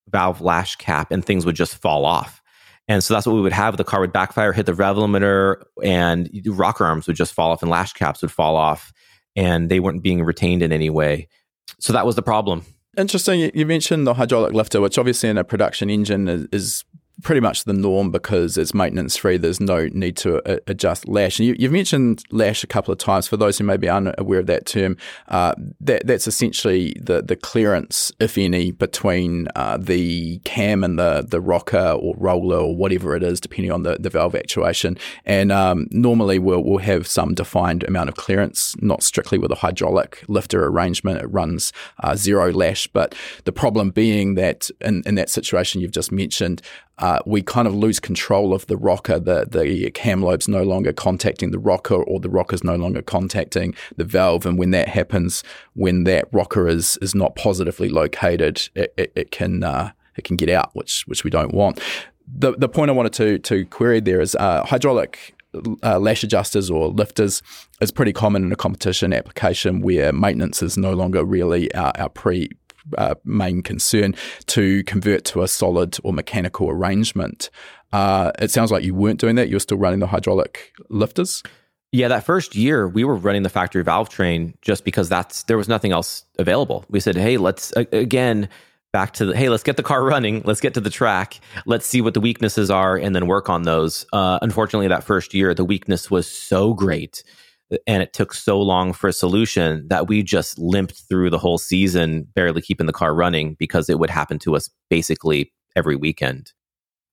valve 0.08 0.40
lash 0.40 0.76
cap, 0.76 1.10
and 1.10 1.24
things 1.24 1.46
would 1.46 1.56
just 1.56 1.76
fall 1.76 2.04
off. 2.04 2.42
And 2.86 3.02
so 3.02 3.14
that's 3.14 3.26
what 3.26 3.34
we 3.34 3.40
would 3.40 3.52
have. 3.52 3.76
The 3.76 3.84
car 3.84 4.00
would 4.00 4.12
backfire, 4.12 4.52
hit 4.52 4.66
the 4.66 4.74
rev 4.74 4.96
limiter, 4.96 5.62
and 5.82 6.28
rocker 6.46 6.84
arms 6.84 7.06
would 7.06 7.16
just 7.16 7.32
fall 7.32 7.50
off, 7.50 7.62
and 7.62 7.70
lash 7.70 7.94
caps 7.94 8.20
would 8.20 8.30
fall 8.30 8.56
off, 8.56 8.92
and 9.34 9.70
they 9.70 9.80
weren't 9.80 10.02
being 10.02 10.22
retained 10.22 10.62
in 10.62 10.72
any 10.72 10.90
way. 10.90 11.28
So 11.78 11.92
that 11.92 12.06
was 12.06 12.16
the 12.16 12.22
problem. 12.22 12.64
Interesting. 12.96 13.50
You 13.54 13.66
mentioned 13.66 14.06
the 14.06 14.14
hydraulic 14.14 14.52
lifter, 14.52 14.80
which 14.80 14.98
obviously 14.98 15.28
in 15.28 15.38
a 15.38 15.44
production 15.44 15.90
engine 15.90 16.28
is, 16.28 16.46
is 16.52 16.84
pretty 17.22 17.40
much 17.40 17.64
the 17.64 17.72
norm 17.72 18.10
because 18.10 18.58
it's 18.58 18.74
maintenance 18.74 19.16
free. 19.16 19.36
There's 19.36 19.60
no 19.60 19.88
need 19.92 20.16
to 20.18 20.42
uh, 20.48 20.58
adjust 20.66 21.06
lash. 21.06 21.38
And 21.38 21.46
you, 21.46 21.66
have 21.66 21.72
mentioned 21.72 22.24
lash 22.30 22.64
a 22.64 22.66
couple 22.66 22.92
of 22.92 22.98
times. 22.98 23.28
For 23.28 23.36
those 23.36 23.58
who 23.58 23.64
may 23.64 23.76
be 23.76 23.88
unaware 23.88 24.40
of 24.40 24.46
that 24.46 24.66
term, 24.66 24.96
uh, 25.28 25.54
that 25.80 26.06
that's 26.06 26.26
essentially 26.26 26.94
the 27.00 27.22
the 27.22 27.36
clearance, 27.36 28.10
if 28.18 28.36
any, 28.36 28.72
between 28.72 29.48
uh, 29.54 29.76
the 29.76 30.38
cam 30.38 30.82
and 30.82 30.98
the 30.98 31.24
the 31.26 31.40
rocker 31.40 31.96
or 32.00 32.14
roller 32.16 32.58
or 32.58 32.74
whatever 32.74 33.14
it 33.14 33.22
is, 33.22 33.40
depending 33.40 33.70
on 33.70 33.84
the, 33.84 33.96
the 33.98 34.10
valve 34.10 34.34
actuation. 34.34 34.98
And 35.24 35.52
um, 35.52 35.86
normally 35.90 36.38
we'll 36.38 36.64
we'll 36.64 36.78
have 36.78 37.06
some 37.06 37.34
defined 37.34 37.84
amount 37.84 38.08
of 38.08 38.16
clearance, 38.16 38.74
not 38.82 39.02
strictly 39.02 39.38
with 39.38 39.52
a 39.52 39.56
hydraulic 39.56 40.24
lifter 40.28 40.66
arrangement. 40.66 41.20
It 41.20 41.26
runs 41.26 41.72
uh, 42.02 42.16
zero 42.16 42.52
lash, 42.52 42.88
but 42.88 43.14
the 43.44 43.52
problem 43.52 43.90
being 43.90 44.34
that 44.34 44.68
in, 44.80 45.02
in 45.06 45.14
that 45.14 45.30
situation 45.30 45.80
you've 45.80 45.92
just 45.92 46.10
mentioned 46.10 46.60
uh, 46.98 47.18
we 47.26 47.42
kind 47.42 47.66
of 47.66 47.74
lose 47.74 47.98
control 47.98 48.54
of 48.54 48.66
the 48.66 48.76
rocker. 48.76 49.18
The, 49.18 49.46
the 49.50 49.90
cam 49.90 50.22
lobe's 50.22 50.48
no 50.48 50.62
longer 50.62 50.92
contacting 50.92 51.50
the 51.50 51.58
rocker, 51.58 52.02
or 52.02 52.20
the 52.20 52.28
rocker's 52.28 52.62
no 52.62 52.76
longer 52.76 53.02
contacting 53.02 53.74
the 53.96 54.04
valve. 54.04 54.46
And 54.46 54.58
when 54.58 54.70
that 54.70 54.88
happens, 54.88 55.42
when 55.74 56.04
that 56.04 56.28
rocker 56.32 56.68
is 56.68 56.96
is 57.02 57.14
not 57.14 57.34
positively 57.36 57.88
located, 57.88 58.68
it, 58.74 58.94
it, 58.96 59.12
it 59.16 59.30
can 59.30 59.62
uh, 59.62 59.92
it 60.16 60.24
can 60.24 60.36
get 60.36 60.48
out, 60.48 60.70
which 60.74 61.04
which 61.06 61.24
we 61.24 61.30
don't 61.30 61.52
want. 61.52 61.80
The 62.26 62.52
the 62.52 62.68
point 62.68 62.90
I 62.90 62.94
wanted 62.94 63.12
to 63.14 63.38
to 63.38 63.66
query 63.66 64.00
there 64.00 64.20
is 64.20 64.34
uh, 64.36 64.64
hydraulic 64.64 65.34
uh, 65.82 65.98
lash 65.98 66.24
adjusters 66.24 66.70
or 66.70 66.88
lifters 66.88 67.42
is 67.80 67.90
pretty 67.90 68.12
common 68.12 68.44
in 68.44 68.52
a 68.52 68.56
competition 68.56 69.12
application 69.12 69.80
where 69.80 70.12
maintenance 70.12 70.62
is 70.62 70.76
no 70.76 70.92
longer 70.92 71.24
really 71.24 71.72
our, 71.74 71.92
our 71.96 72.08
pre 72.08 72.50
uh, 72.98 73.14
main 73.24 73.62
concern 73.62 74.14
to 74.46 74.84
convert 74.84 75.24
to 75.26 75.42
a 75.42 75.48
solid 75.48 75.96
or 76.02 76.12
mechanical 76.12 76.70
arrangement. 76.70 77.50
Uh, 77.92 78.32
it 78.38 78.50
sounds 78.50 78.72
like 78.72 78.84
you 78.84 78.94
weren't 78.94 79.20
doing 79.20 79.36
that. 79.36 79.48
You 79.48 79.56
were 79.56 79.60
still 79.60 79.78
running 79.78 80.00
the 80.00 80.06
hydraulic 80.06 80.72
lifters. 80.88 81.42
Yeah, 81.92 82.08
that 82.08 82.24
first 82.24 82.56
year 82.56 82.88
we 82.88 83.04
were 83.04 83.14
running 83.14 83.44
the 83.44 83.48
factory 83.48 83.84
valve 83.84 84.08
train 84.08 84.54
just 84.62 84.84
because 84.84 85.08
that's 85.08 85.44
there 85.44 85.56
was 85.56 85.68
nothing 85.68 85.92
else 85.92 86.24
available. 86.40 86.84
We 86.88 86.98
said, 86.98 87.16
"Hey, 87.16 87.36
let's 87.36 87.72
again 87.76 88.48
back 88.92 89.12
to 89.14 89.26
the 89.26 89.36
hey, 89.36 89.48
let's 89.48 89.62
get 89.62 89.76
the 89.76 89.84
car 89.84 90.02
running, 90.12 90.42
let's 90.44 90.60
get 90.60 90.74
to 90.74 90.80
the 90.80 90.90
track, 90.90 91.38
let's 91.66 91.86
see 91.86 92.00
what 92.00 92.14
the 92.14 92.20
weaknesses 92.20 92.68
are, 92.68 92.96
and 92.96 93.14
then 93.14 93.28
work 93.28 93.48
on 93.48 93.62
those." 93.62 94.06
Uh, 94.12 94.40
unfortunately, 94.42 94.88
that 94.88 95.04
first 95.04 95.34
year 95.34 95.54
the 95.54 95.64
weakness 95.64 96.10
was 96.10 96.26
so 96.26 96.74
great 96.74 97.22
and 97.86 98.02
it 98.02 98.12
took 98.12 98.34
so 98.34 98.60
long 98.60 98.92
for 98.92 99.08
a 99.08 99.12
solution 99.12 99.86
that 99.88 100.08
we 100.08 100.22
just 100.22 100.58
limped 100.58 101.02
through 101.08 101.30
the 101.30 101.38
whole 101.38 101.58
season, 101.58 102.26
barely 102.34 102.60
keeping 102.60 102.86
the 102.86 102.92
car 102.92 103.14
running 103.14 103.54
because 103.58 103.88
it 103.88 103.98
would 103.98 104.10
happen 104.10 104.38
to 104.40 104.56
us 104.56 104.68
basically 104.90 105.52
every 105.76 105.96
weekend. 105.96 106.52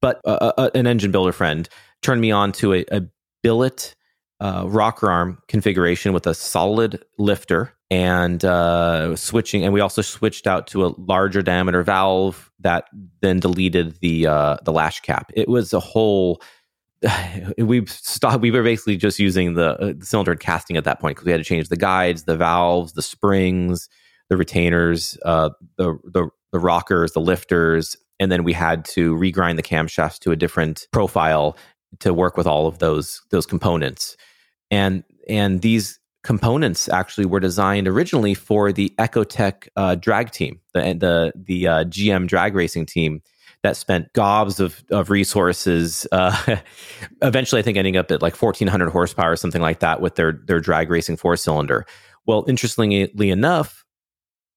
But 0.01 0.19
uh, 0.25 0.37
uh, 0.41 0.51
uh 0.57 0.69
an 0.73 0.87
engine 0.87 1.11
builder 1.11 1.31
friend 1.31 1.69
turned 2.01 2.21
me 2.21 2.31
on 2.31 2.51
to 2.53 2.73
a, 2.73 2.85
a 2.91 3.01
billet 3.43 3.95
uh, 4.39 4.65
rocker 4.67 5.09
arm 5.09 5.37
configuration 5.47 6.13
with 6.13 6.25
a 6.25 6.33
solid 6.33 7.03
lifter 7.19 7.73
and 7.91 8.43
uh, 8.43 9.15
switching. 9.15 9.63
And 9.63 9.73
we 9.73 9.81
also 9.81 10.01
switched 10.01 10.47
out 10.47 10.65
to 10.67 10.85
a 10.85 10.93
larger 10.97 11.41
diameter 11.41 11.83
valve 11.83 12.49
that 12.59 12.85
then 13.21 13.39
deleted 13.39 13.99
the 14.01 14.27
uh, 14.27 14.57
the 14.63 14.71
lash 14.71 15.01
cap. 15.01 15.31
It 15.35 15.47
was 15.47 15.73
a 15.73 15.79
whole 15.79 16.41
we 17.57 17.85
stopped. 17.87 18.41
We 18.41 18.51
were 18.51 18.63
basically 18.63 18.97
just 18.97 19.19
using 19.19 19.55
the, 19.55 19.79
uh, 19.79 19.93
the 19.97 20.05
cylinder 20.05 20.35
casting 20.35 20.77
at 20.77 20.83
that 20.83 20.99
point 20.99 21.15
because 21.15 21.25
we 21.25 21.31
had 21.31 21.39
to 21.39 21.43
change 21.43 21.69
the 21.69 21.77
guides, 21.77 22.23
the 22.23 22.37
valves, 22.37 22.93
the 22.93 23.01
springs, 23.01 23.89
the 24.29 24.37
retainers, 24.37 25.17
uh, 25.25 25.49
the, 25.77 25.97
the 26.05 26.29
the 26.51 26.59
rockers, 26.59 27.13
the 27.13 27.21
lifters, 27.21 27.95
and 28.19 28.31
then 28.31 28.43
we 28.43 28.53
had 28.53 28.85
to 28.85 29.15
regrind 29.15 29.55
the 29.55 29.63
camshafts 29.63 30.19
to 30.19 30.31
a 30.31 30.35
different 30.35 30.87
profile 30.91 31.57
to 31.99 32.13
work 32.13 32.37
with 32.37 32.47
all 32.47 32.67
of 32.67 32.79
those 32.79 33.21
those 33.31 33.45
components. 33.45 34.15
And 34.69 35.03
and 35.27 35.61
these 35.61 35.99
components 36.23 36.87
actually 36.87 37.25
were 37.25 37.39
designed 37.39 37.87
originally 37.87 38.33
for 38.33 38.71
the 38.71 38.93
Ecotec 38.99 39.67
uh, 39.75 39.95
drag 39.95 40.31
team, 40.31 40.59
the 40.73 40.81
the 40.93 41.33
the 41.35 41.67
uh, 41.67 41.83
GM 41.85 42.27
drag 42.27 42.53
racing 42.53 42.85
team 42.85 43.21
that 43.63 43.77
spent 43.77 44.11
gobs 44.13 44.59
of, 44.59 44.83
of 44.91 45.09
resources. 45.09 46.07
Uh, 46.11 46.57
eventually, 47.21 47.59
I 47.59 47.61
think 47.63 47.77
ending 47.77 47.97
up 47.97 48.11
at 48.11 48.21
like 48.21 48.39
1400 48.39 48.89
horsepower 48.89 49.31
or 49.31 49.35
something 49.35 49.61
like 49.61 49.79
that 49.79 50.01
with 50.01 50.15
their 50.15 50.33
their 50.45 50.59
drag 50.59 50.89
racing 50.89 51.17
four 51.17 51.35
cylinder. 51.35 51.85
Well, 52.25 52.45
interestingly 52.47 53.29
enough, 53.29 53.83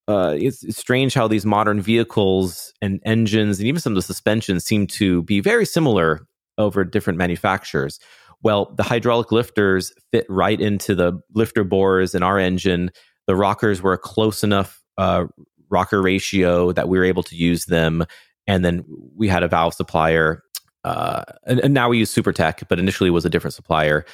uh, 0.06 0.36
it's, 0.38 0.62
it's, 0.62 0.78
strange 0.78 1.14
how 1.14 1.26
these 1.26 1.46
modern 1.46 1.80
vehicles 1.80 2.74
and 2.82 3.00
engines 3.06 3.58
and 3.58 3.66
even 3.66 3.80
some 3.80 3.92
of 3.92 3.96
the 3.96 4.02
suspensions 4.02 4.64
seem 4.64 4.86
to 4.86 5.22
be 5.22 5.40
very 5.40 5.64
similar 5.64 6.26
over 6.58 6.84
different 6.84 7.18
manufacturers. 7.18 7.98
Well, 8.42 8.74
the 8.76 8.82
hydraulic 8.82 9.32
lifters 9.32 9.92
fit 10.12 10.26
right 10.28 10.60
into 10.60 10.94
the 10.94 11.18
lifter 11.34 11.64
bores 11.64 12.14
in 12.14 12.22
our 12.22 12.38
engine. 12.38 12.90
The 13.26 13.34
rockers 13.34 13.80
were 13.80 13.94
a 13.94 13.98
close 13.98 14.44
enough 14.44 14.82
uh, 14.98 15.24
rocker 15.70 16.02
ratio 16.02 16.72
that 16.72 16.88
we 16.88 16.98
were 16.98 17.04
able 17.04 17.22
to 17.24 17.36
use 17.36 17.64
them. 17.64 18.04
And 18.46 18.64
then 18.64 18.84
we 19.16 19.28
had 19.28 19.42
a 19.42 19.48
valve 19.48 19.74
supplier, 19.74 20.42
uh, 20.84 21.24
and, 21.46 21.60
and, 21.60 21.72
now 21.72 21.88
we 21.88 21.98
use 21.98 22.14
SuperTech, 22.14 22.68
but 22.68 22.78
initially 22.78 23.08
was 23.08 23.24
a 23.24 23.30
different 23.30 23.54
supplier, 23.54 24.04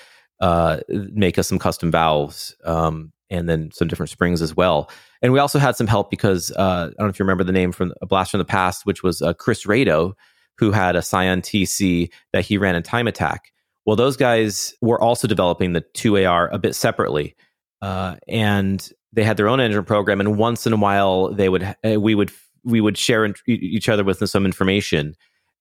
uh, 0.40 0.78
make 0.88 1.36
us 1.36 1.48
some 1.48 1.58
custom 1.58 1.90
valves 1.90 2.54
um, 2.64 3.12
and 3.28 3.48
then 3.48 3.70
some 3.72 3.88
different 3.88 4.10
springs 4.10 4.40
as 4.40 4.56
well. 4.56 4.88
And 5.20 5.32
we 5.32 5.40
also 5.40 5.58
had 5.58 5.74
some 5.74 5.88
help 5.88 6.10
because 6.10 6.52
uh, 6.52 6.90
I 6.90 6.94
don't 6.96 6.98
know 6.98 7.08
if 7.08 7.18
you 7.18 7.24
remember 7.24 7.44
the 7.44 7.52
name 7.52 7.72
from 7.72 7.92
a 8.00 8.06
blast 8.06 8.30
from 8.30 8.38
the 8.38 8.44
past, 8.44 8.86
which 8.86 9.02
was 9.02 9.20
uh, 9.20 9.34
Chris 9.34 9.66
Rado, 9.66 10.12
who 10.58 10.70
had 10.70 10.94
a 10.94 11.02
Scion 11.02 11.40
TC 11.40 12.10
that 12.32 12.44
he 12.44 12.56
ran 12.56 12.76
in 12.76 12.82
Time 12.82 13.08
Attack. 13.08 13.52
Well, 13.84 13.96
those 13.96 14.16
guys 14.16 14.74
were 14.80 15.00
also 15.00 15.26
developing 15.26 15.72
the 15.72 15.80
2AR 15.80 16.50
a 16.52 16.58
bit 16.58 16.74
separately. 16.76 17.34
Uh, 17.82 18.16
and 18.28 18.90
they 19.12 19.24
had 19.24 19.36
their 19.36 19.48
own 19.48 19.60
engine 19.60 19.84
program 19.84 20.20
and 20.20 20.36
once 20.36 20.66
in 20.66 20.72
a 20.72 20.76
while 20.76 21.32
they 21.32 21.48
would 21.48 21.62
uh, 21.62 22.00
we 22.00 22.14
would 22.14 22.30
we 22.64 22.80
would 22.80 22.98
share 22.98 23.24
in, 23.24 23.34
each 23.46 23.88
other 23.88 24.04
with 24.04 24.26
some 24.28 24.44
information 24.44 25.14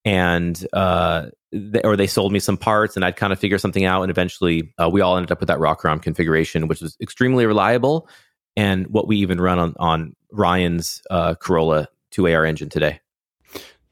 and 0.06 0.66
uh, 0.74 1.28
they, 1.52 1.82
or 1.82 1.96
they 1.96 2.08
sold 2.08 2.32
me 2.32 2.40
some 2.40 2.58
parts 2.58 2.96
and 2.96 3.04
I'd 3.04 3.16
kind 3.16 3.34
of 3.34 3.40
figure 3.40 3.58
something 3.58 3.86
out 3.86 4.02
and 4.02 4.12
eventually 4.12 4.74
uh, 4.78 4.90
we 4.92 5.02
all 5.02 5.18
ended 5.18 5.32
up 5.32 5.40
with 5.40 5.48
that 5.48 5.60
rocker 5.60 5.90
arm 5.90 6.00
configuration 6.00 6.68
which 6.68 6.82
was 6.82 6.96
extremely 7.02 7.46
reliable 7.46 8.08
and 8.56 8.88
what 8.88 9.08
we 9.08 9.18
even 9.18 9.40
run 9.40 9.60
on 9.60 9.76
on 9.80 10.16
Ryan's 10.32 11.02
uh, 11.10 11.36
Corolla 11.36 11.88
2AR 12.12 12.48
engine 12.48 12.70
today. 12.70 13.00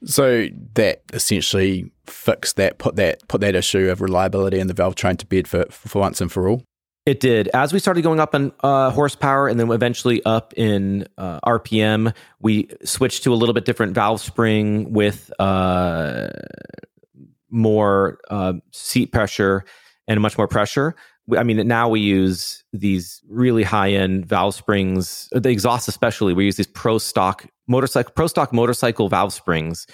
So 0.06 0.48
that 0.74 1.02
essentially 1.14 1.92
fixed 2.06 2.56
that, 2.58 2.78
put 2.78 2.96
that 2.98 3.28
put 3.28 3.42
that 3.42 3.56
issue 3.56 3.90
of 3.90 4.02
reliability 4.02 4.60
in 4.60 4.68
the 4.68 4.74
valve 4.74 4.96
train 4.96 5.18
to 5.18 5.26
bed 5.26 5.48
for, 5.48 5.66
for 5.70 6.00
once 6.00 6.22
and 6.22 6.32
for 6.32 6.48
all. 6.48 6.64
It 7.08 7.22
did. 7.22 7.48
As 7.54 7.72
we 7.72 7.80
started 7.80 8.02
going 8.02 8.20
up 8.20 8.36
in 8.36 8.52
uh, 8.60 8.92
horsepower 8.92 9.48
and 9.48 9.58
then 9.58 9.72
eventually 9.72 10.22
up 10.26 10.54
in 10.58 11.08
uh, 11.18 11.40
RPM, 11.40 12.14
we 12.42 12.68
switched 12.84 13.24
to 13.24 13.34
a 13.34 13.36
little 13.36 13.54
bit 13.54 13.64
different 13.64 13.94
valve 13.94 14.20
spring 14.20 14.92
with 14.92 15.32
uh, 15.40 16.28
more 17.50 18.20
uh, 18.30 18.56
seat 18.74 19.14
pressure 19.14 19.64
and 20.10 20.20
much 20.20 20.38
more 20.38 20.50
pressure. 20.50 20.98
I 21.38 21.44
mean, 21.44 21.66
now 21.66 21.88
we 21.88 22.02
use 22.02 22.66
these 22.74 23.22
really 23.30 23.64
high 23.64 23.92
end 23.92 24.26
valve 24.26 24.56
springs, 24.56 25.30
the 25.32 25.48
exhaust 25.48 25.88
especially. 25.88 26.34
We 26.34 26.44
use 26.44 26.58
these 26.58 26.68
pro 26.68 26.98
stock 26.98 27.46
motorcycle, 27.70 28.12
pro 28.18 28.28
stock 28.28 28.52
motorcycle 28.52 29.08
valve 29.08 29.32
springs 29.32 29.88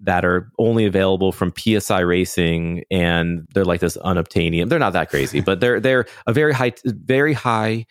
that 0.00 0.24
are 0.24 0.50
only 0.58 0.86
available 0.86 1.32
from 1.32 1.52
PSI 1.56 2.00
Racing, 2.00 2.84
and 2.90 3.46
they're 3.52 3.64
like 3.64 3.80
this 3.80 3.96
unobtainium. 3.96 4.68
They're 4.68 4.78
not 4.78 4.92
that 4.92 5.10
crazy, 5.10 5.40
but 5.40 5.60
they're 5.60 5.80
they're 5.80 6.06
a 6.26 6.32
very 6.32 6.52
high, 6.54 6.72
very 6.84 7.32
high 7.32 7.86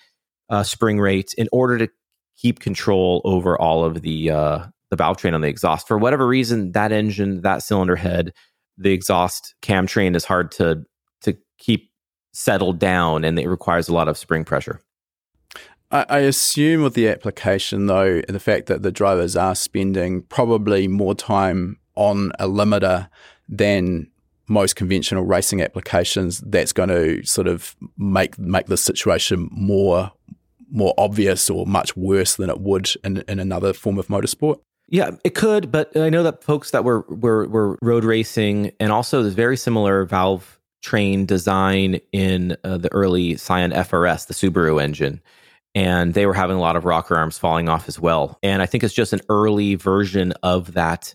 uh, 0.50 0.64
spring 0.64 1.00
rate 1.00 1.34
in 1.38 1.50
order 1.52 1.78
to 1.80 1.90
keep 2.38 2.60
control 2.60 3.22
over 3.26 3.60
all 3.60 3.84
of 3.84 4.02
the 4.02 4.32
uh, 4.32 4.66
the 4.90 4.96
valve 4.96 5.18
train 5.18 5.34
on 5.34 5.42
the 5.42 5.48
exhaust. 5.48 5.88
For 5.88 5.98
whatever 5.98 6.26
reason, 6.26 6.72
that 6.74 6.92
engine, 6.92 7.42
that 7.42 7.64
cylinder 7.64 7.96
head, 7.96 8.34
the 8.78 8.94
exhaust 8.94 9.56
cam 9.62 9.88
train 9.88 10.16
is 10.16 10.26
hard 10.26 10.52
to 10.52 10.84
to 11.22 11.38
keep 11.58 11.92
settled 12.34 12.80
down, 12.80 13.26
and 13.26 13.38
it 13.38 13.48
requires 13.48 13.90
a 13.90 13.94
lot 13.94 14.08
of 14.08 14.18
spring 14.18 14.46
pressure. 14.46 14.80
I 15.90 16.20
assume 16.20 16.84
with 16.84 16.96
the 16.96 17.08
application, 17.08 17.86
though, 17.86 18.20
the 18.28 18.42
fact 18.42 18.66
that 18.66 18.84
the 18.84 18.92
drivers 18.92 19.38
are 19.38 19.56
spending 19.56 20.24
probably 20.24 20.90
more 20.90 21.16
time 21.16 21.78
on 21.98 22.32
a 22.40 22.48
limiter 22.48 23.10
than 23.50 24.10
most 24.48 24.76
conventional 24.76 25.24
racing 25.24 25.62
applications, 25.62 26.40
that's 26.40 26.72
going 26.72 26.90
to 26.90 27.24
sort 27.26 27.48
of 27.48 27.76
make 27.98 28.38
make 28.40 28.68
the 28.68 28.78
situation 28.78 29.50
more 29.52 30.12
more 30.70 30.94
obvious 30.98 31.50
or 31.50 31.66
much 31.66 31.96
worse 31.96 32.36
than 32.36 32.50
it 32.50 32.60
would 32.60 32.90
in, 33.04 33.24
in 33.28 33.40
another 33.40 33.74
form 33.74 33.98
of 33.98 34.08
motorsport. 34.08 34.60
Yeah, 34.90 35.12
it 35.24 35.36
could, 35.36 35.72
but 35.72 35.96
I 35.98 36.10
know 36.10 36.24
that 36.24 36.44
folks 36.44 36.72
that 36.72 36.84
were 36.84 37.02
were, 37.10 37.48
were 37.48 37.78
road 37.82 38.06
racing 38.06 38.72
and 38.80 38.92
also 38.92 39.22
there's 39.22 39.34
very 39.34 39.58
similar 39.58 40.06
valve 40.06 40.58
train 40.82 41.26
design 41.26 42.00
in 42.12 42.56
uh, 42.64 42.78
the 42.78 42.92
early 42.94 43.36
Scion 43.36 43.72
FRS, 43.72 44.28
the 44.28 44.34
Subaru 44.34 44.82
engine. 44.82 45.22
And 45.76 46.14
they 46.14 46.26
were 46.26 46.34
having 46.34 46.56
a 46.56 46.62
lot 46.62 46.76
of 46.76 46.86
rocker 46.86 47.16
arms 47.16 47.38
falling 47.38 47.70
off 47.70 47.88
as 47.88 48.00
well. 48.00 48.40
And 48.42 48.62
I 48.62 48.66
think 48.66 48.84
it's 48.84 48.94
just 48.94 49.14
an 49.14 49.22
early 49.30 49.76
version 49.76 50.32
of 50.44 50.74
that 50.74 51.14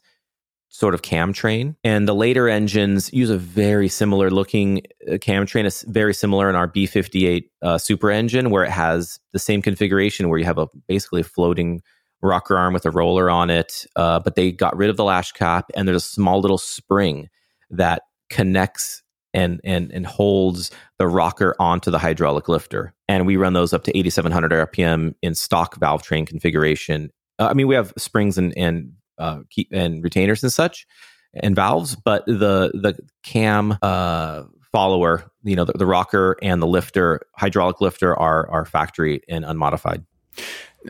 sort 0.72 0.94
of 0.94 1.02
cam 1.02 1.34
train. 1.34 1.76
And 1.84 2.08
the 2.08 2.14
later 2.14 2.48
engines 2.48 3.12
use 3.12 3.28
a 3.28 3.36
very 3.36 3.88
similar 3.88 4.30
looking 4.30 4.80
uh, 5.10 5.18
cam 5.18 5.44
train. 5.44 5.66
It's 5.66 5.82
very 5.82 6.14
similar 6.14 6.48
in 6.48 6.56
our 6.56 6.66
B58 6.66 7.44
uh, 7.60 7.76
Supra 7.78 8.16
engine, 8.16 8.48
where 8.48 8.64
it 8.64 8.70
has 8.70 9.20
the 9.32 9.38
same 9.38 9.60
configuration 9.60 10.30
where 10.30 10.38
you 10.38 10.46
have 10.46 10.58
a 10.58 10.68
basically 10.88 11.20
a 11.20 11.24
floating 11.24 11.82
rocker 12.22 12.56
arm 12.56 12.72
with 12.72 12.86
a 12.86 12.90
roller 12.90 13.28
on 13.28 13.50
it. 13.50 13.84
Uh, 13.96 14.18
but 14.18 14.34
they 14.34 14.50
got 14.50 14.74
rid 14.74 14.88
of 14.88 14.96
the 14.96 15.04
lash 15.04 15.32
cap, 15.32 15.70
and 15.76 15.86
there's 15.86 16.04
a 16.04 16.08
small 16.08 16.40
little 16.40 16.58
spring 16.58 17.28
that 17.70 18.02
connects 18.30 19.02
and 19.34 19.60
and 19.64 19.92
and 19.92 20.06
holds 20.06 20.70
the 20.98 21.06
rocker 21.06 21.54
onto 21.58 21.90
the 21.90 21.98
hydraulic 21.98 22.48
lifter. 22.48 22.94
And 23.08 23.26
we 23.26 23.36
run 23.36 23.52
those 23.52 23.74
up 23.74 23.84
to 23.84 23.96
8,700 23.96 24.50
RPM 24.72 25.14
in 25.20 25.34
stock 25.34 25.78
valve 25.78 26.02
train 26.02 26.24
configuration. 26.24 27.10
Uh, 27.38 27.48
I 27.50 27.54
mean, 27.54 27.66
we 27.66 27.74
have 27.74 27.92
springs 27.98 28.38
and, 28.38 28.56
and 28.56 28.92
uh, 29.18 29.40
keep 29.50 29.68
and 29.72 30.02
retainers 30.02 30.42
and 30.42 30.52
such 30.52 30.86
and 31.34 31.56
valves, 31.56 31.96
but 31.96 32.24
the 32.26 32.70
the 32.74 32.98
cam 33.22 33.76
uh, 33.82 34.44
follower, 34.70 35.30
you 35.44 35.56
know, 35.56 35.64
the, 35.64 35.72
the, 35.72 35.86
rocker 35.86 36.36
and 36.42 36.60
the 36.62 36.66
lifter, 36.66 37.20
hydraulic 37.36 37.80
lifter, 37.80 38.18
are 38.18 38.48
are 38.50 38.64
factory 38.64 39.22
and 39.28 39.44
unmodified. 39.44 40.04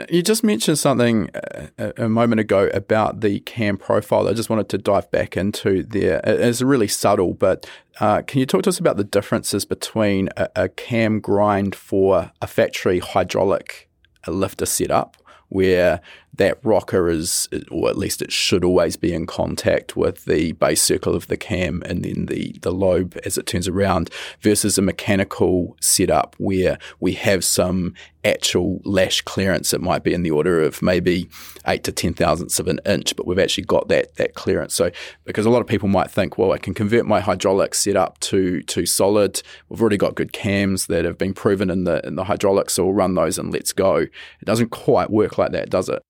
You 0.09 0.23
just 0.23 0.43
mentioned 0.43 0.79
something 0.79 1.29
uh, 1.35 1.67
a, 1.79 2.05
a 2.05 2.09
moment 2.09 2.41
ago 2.41 2.71
about 2.73 3.21
the 3.21 3.41
cam 3.41 3.77
profile. 3.77 4.27
I 4.27 4.33
just 4.33 4.49
wanted 4.49 4.71
to 4.71 4.79
dive 4.79 5.11
back 5.11 5.37
into 5.37 5.83
there. 5.83 6.21
It's 6.25 6.63
really 6.63 6.89
subtle, 6.89 7.35
but 7.35 7.69
uh, 8.01 8.23
can 8.23 8.41
you 8.41 8.47
talk 8.47 8.63
to 8.63 8.71
us 8.71 8.79
about 8.79 8.97
the 8.97 9.05
differences 9.05 9.65
between 9.67 10.31
a, 10.37 10.49
a 10.57 10.69
cam 10.71 11.21
grind 11.21 11.75
for 11.75 12.33
a 12.41 12.47
factory 12.47 13.01
hydraulic 13.01 13.91
lifter 14.27 14.65
setup, 14.65 15.17
where 15.51 16.01
that 16.35 16.59
rocker 16.65 17.11
is, 17.11 17.47
or 17.71 17.91
at 17.91 17.99
least 17.99 18.23
it 18.23 18.33
should 18.33 18.65
always 18.65 18.97
be 18.97 19.13
in 19.13 19.27
contact 19.27 19.97
with 19.97 20.25
the 20.25 20.53
base 20.53 20.81
circle 20.81 21.15
of 21.15 21.27
the 21.27 21.37
cam 21.37 21.83
and 21.85 22.05
then 22.05 22.27
the, 22.27 22.57
the 22.63 22.73
lobe 22.73 23.19
as 23.27 23.37
it 23.37 23.47
turns 23.47 23.69
around, 23.69 24.11
versus 24.41 24.79
a 24.79 24.83
mechanical 24.83 25.77
setup 25.81 26.35
where 26.39 26.79
we 27.01 27.13
have 27.13 27.45
some 27.45 27.95
actual 28.25 28.81
lash 28.85 29.21
clearance. 29.21 29.75
It 29.75 29.83
might 29.83 30.05
be 30.05 30.15
in 30.15 30.23
the 30.23 30.31
order 30.31 30.63
of 30.63 30.81
maybe 30.81 31.29
eight 31.67 31.85
to 31.85 31.93
ten 31.93 32.15
thousandths 32.15 32.59
of 32.59 32.67
an 32.67 32.81
inch, 32.87 33.15
but 33.15 33.27
we've 33.27 33.39
actually 33.39 33.65
got 33.65 33.89
that 33.89 34.15
that 34.17 34.35
clearance. 34.35 34.75
So 34.75 34.91
because 35.25 35.45
a 35.45 35.51
lot 35.51 35.61
of 35.61 35.67
people 35.67 35.89
might 35.89 36.11
think, 36.11 36.39
well, 36.39 36.53
I 36.53 36.59
can 36.59 36.73
convert 36.73 37.05
my 37.05 37.21
hydraulic 37.21 37.75
setup 37.75 38.19
to 38.21 38.63
to 38.63 38.87
solid. 38.87 39.43
We've 39.69 39.81
already 39.81 39.99
got 39.99 40.15
good 40.15 40.33
cams 40.33 40.87
that 40.87 41.05
have 41.05 41.19
been 41.19 41.35
proven 41.35 41.69
in 41.69 41.85
the 41.85 42.01
in 42.07 42.15
the 42.15 42.25
hydraulics, 42.25 42.75
so 42.75 42.85
we'll 42.85 42.95
run 42.95 43.15
those 43.15 43.39
and 43.39 43.53
let's 43.53 43.73
go. 43.73 43.97
It 43.97 44.45
doesn't 44.45 44.71
quite 44.71 45.11
work 45.11 45.37
like 45.37 45.53
that, 45.53 45.69
does 45.69 45.91
it? 45.91 46.03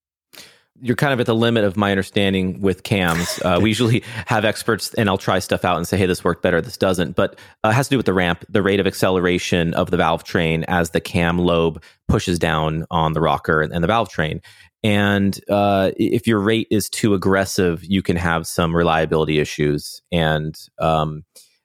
You're 0.82 0.96
kind 0.96 1.12
of 1.12 1.20
at 1.20 1.26
the 1.26 1.34
limit 1.34 1.62
of 1.62 1.76
my 1.76 1.92
understanding 1.92 2.60
with 2.60 2.82
cams. 2.82 3.40
Uh, 3.44 3.60
we 3.62 3.70
usually 3.70 4.02
have 4.26 4.44
experts, 4.44 4.92
and 4.94 5.08
I'll 5.08 5.16
try 5.16 5.38
stuff 5.38 5.64
out 5.64 5.76
and 5.76 5.86
say, 5.86 5.96
"Hey, 5.96 6.06
this 6.06 6.24
worked 6.24 6.42
better. 6.42 6.60
This 6.60 6.76
doesn't." 6.76 7.14
But 7.14 7.38
uh, 7.64 7.68
it 7.68 7.74
has 7.74 7.86
to 7.86 7.90
do 7.90 7.96
with 7.96 8.06
the 8.06 8.12
ramp, 8.12 8.44
the 8.48 8.62
rate 8.62 8.80
of 8.80 8.86
acceleration 8.86 9.74
of 9.74 9.92
the 9.92 9.96
valve 9.96 10.24
train 10.24 10.64
as 10.66 10.90
the 10.90 11.00
cam 11.00 11.38
lobe 11.38 11.80
pushes 12.08 12.38
down 12.40 12.84
on 12.90 13.12
the 13.12 13.20
rocker 13.20 13.62
and, 13.62 13.72
and 13.72 13.82
the 13.82 13.88
valve 13.88 14.08
train. 14.08 14.42
And 14.82 15.38
uh, 15.48 15.92
if 15.96 16.26
your 16.26 16.40
rate 16.40 16.66
is 16.72 16.90
too 16.90 17.14
aggressive, 17.14 17.84
you 17.84 18.02
can 18.02 18.16
have 18.16 18.48
some 18.48 18.74
reliability 18.74 19.38
issues. 19.38 20.02
And 20.10 20.56
um, 20.80 21.24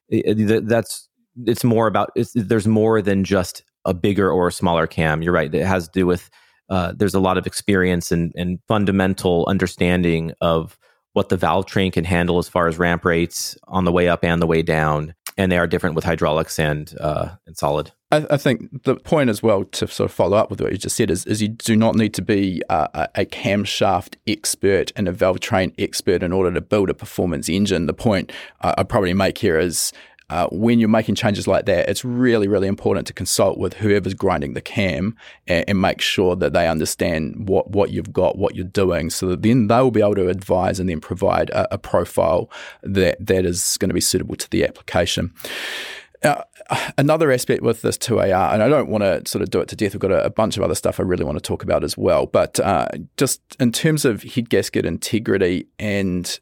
it, 0.10 0.68
that's 0.68 1.10
it's 1.44 1.64
more 1.64 1.88
about 1.88 2.12
it's, 2.16 2.34
there's 2.36 2.68
more 2.68 3.02
than 3.02 3.24
just 3.24 3.64
a 3.84 3.96
bigger 3.96 4.30
or 4.30 4.50
a 4.50 4.52
smaller 4.52 4.86
cam. 4.86 5.24
You're 5.24 5.34
right; 5.34 5.54
it 5.54 5.66
has 5.66 5.88
to 5.88 5.92
do 5.92 6.06
with 6.06 6.30
uh, 6.70 6.94
there's 6.96 7.16
a 7.16 7.20
lot 7.20 7.38
of 7.38 7.48
experience 7.48 8.12
and, 8.12 8.32
and 8.36 8.60
fundamental 8.68 9.46
understanding 9.48 10.34
of 10.42 10.78
what 11.14 11.30
the 11.30 11.38
valve 11.38 11.66
train 11.66 11.92
can 11.92 12.04
handle 12.04 12.38
as 12.38 12.48
far 12.48 12.68
as 12.68 12.78
ramp 12.78 13.04
rates 13.04 13.58
on 13.68 13.86
the 13.86 13.92
way 13.92 14.08
up 14.08 14.24
and 14.24 14.42
the 14.42 14.48
way 14.48 14.62
down. 14.62 15.16
And 15.36 15.52
they 15.52 15.58
are 15.58 15.68
different 15.68 15.96
with 15.96 16.04
hydraulics 16.04 16.60
and 16.60 16.94
uh, 17.00 17.30
and 17.46 17.58
solid. 17.58 17.92
I, 18.12 18.26
I, 18.32 18.38
think 18.38 18.84
the 18.84 18.96
point 18.96 19.30
as 19.30 19.44
well 19.44 19.66
to 19.66 19.88
sort 19.88 20.10
of 20.10 20.16
follow 20.16 20.38
up 20.38 20.50
with 20.50 20.62
what 20.62 20.72
you 20.72 20.78
just 20.78 20.96
said 20.96 21.12
is, 21.12 21.26
is 21.26 21.42
you 21.42 21.50
do 21.50 21.76
not 21.76 21.96
need 21.96 22.14
to 22.16 22.22
be 22.22 22.62
a, 22.70 23.10
a 23.16 23.26
camshaft 23.26 24.16
expert 24.26 24.92
and 24.96 25.08
a 25.08 25.12
valve 25.12 25.40
train 25.40 25.74
expert 25.78 26.24
in 26.24 26.32
order 26.32 26.52
to 26.54 26.62
build 26.62 26.90
a 26.90 26.94
performance 26.94 27.50
engine. 27.50 27.86
The 27.86 27.94
point 27.94 28.32
uh, 28.62 28.76
I 28.78 28.84
probably 28.84 29.14
make 29.14 29.38
here 29.38 29.60
is 29.60 29.92
uh, 30.30 30.48
when 30.52 30.80
you're 30.80 30.90
making 30.90 31.16
changes 31.16 31.48
like 31.48 31.66
that, 31.66 31.88
it's 31.88 32.04
really, 32.04 32.48
really 32.48 32.68
important 32.68 33.08
to 33.08 33.14
consult 33.14 33.58
with 33.58 33.76
whoever's 33.76 34.14
grinding 34.14 34.54
the 34.54 34.62
cam 34.62 35.16
and, 35.48 35.64
and, 35.68 35.82
make 35.82 36.02
sure 36.02 36.36
that 36.36 36.52
they 36.52 36.68
understand 36.68 37.48
what, 37.48 37.72
what 37.72 37.92
you've 37.92 38.12
got, 38.12 38.38
what 38.38 38.56
you're 38.56 38.66
doing, 38.66 39.10
so 39.10 39.28
that 39.28 39.42
then 39.42 39.68
they'll 39.68 39.92
be 39.92 40.02
able 40.02 40.16
to 40.16 40.28
advise 40.28 40.80
and 40.80 40.90
then 40.90 41.00
provide 41.00 41.50
a, 41.52 41.76
a 41.76 41.78
profile 41.78 42.50
that, 42.84 43.16
that 43.26 43.46
is 43.46 43.78
going 43.78 43.90
to 43.90 43.94
be 43.94 44.02
suitable 44.02 44.36
to 44.36 44.50
the 44.50 44.66
application. 44.66 45.34
Uh, 46.24 46.42
another 46.98 47.32
aspect 47.32 47.62
with 47.62 47.82
this 47.82 47.98
2AR, 47.98 48.54
and 48.54 48.62
I 48.62 48.68
don't 48.68 48.90
want 48.90 49.04
to 49.04 49.22
sort 49.30 49.44
of 49.44 49.50
do 49.50 49.62
it 49.62 49.70
to 49.70 49.76
death, 49.78 49.94
we've 49.94 50.02
got 50.02 50.12
a, 50.12 50.26
a 50.26 50.30
bunch 50.30 50.58
of 50.58 50.64
other 50.64 50.76
stuff 50.76 51.00
I 51.00 51.04
really 51.04 51.24
want 51.24 51.38
to 51.38 51.42
talk 51.42 51.64
about 51.64 51.86
as 51.86 51.98
well, 51.98 52.26
but 52.26 52.60
uh, 52.60 52.90
just 53.16 53.42
in 53.62 53.72
terms 53.72 54.04
of 54.04 54.24
head 54.24 54.50
gasket 54.50 54.86
integrity 54.86 55.68
and, 55.80 56.40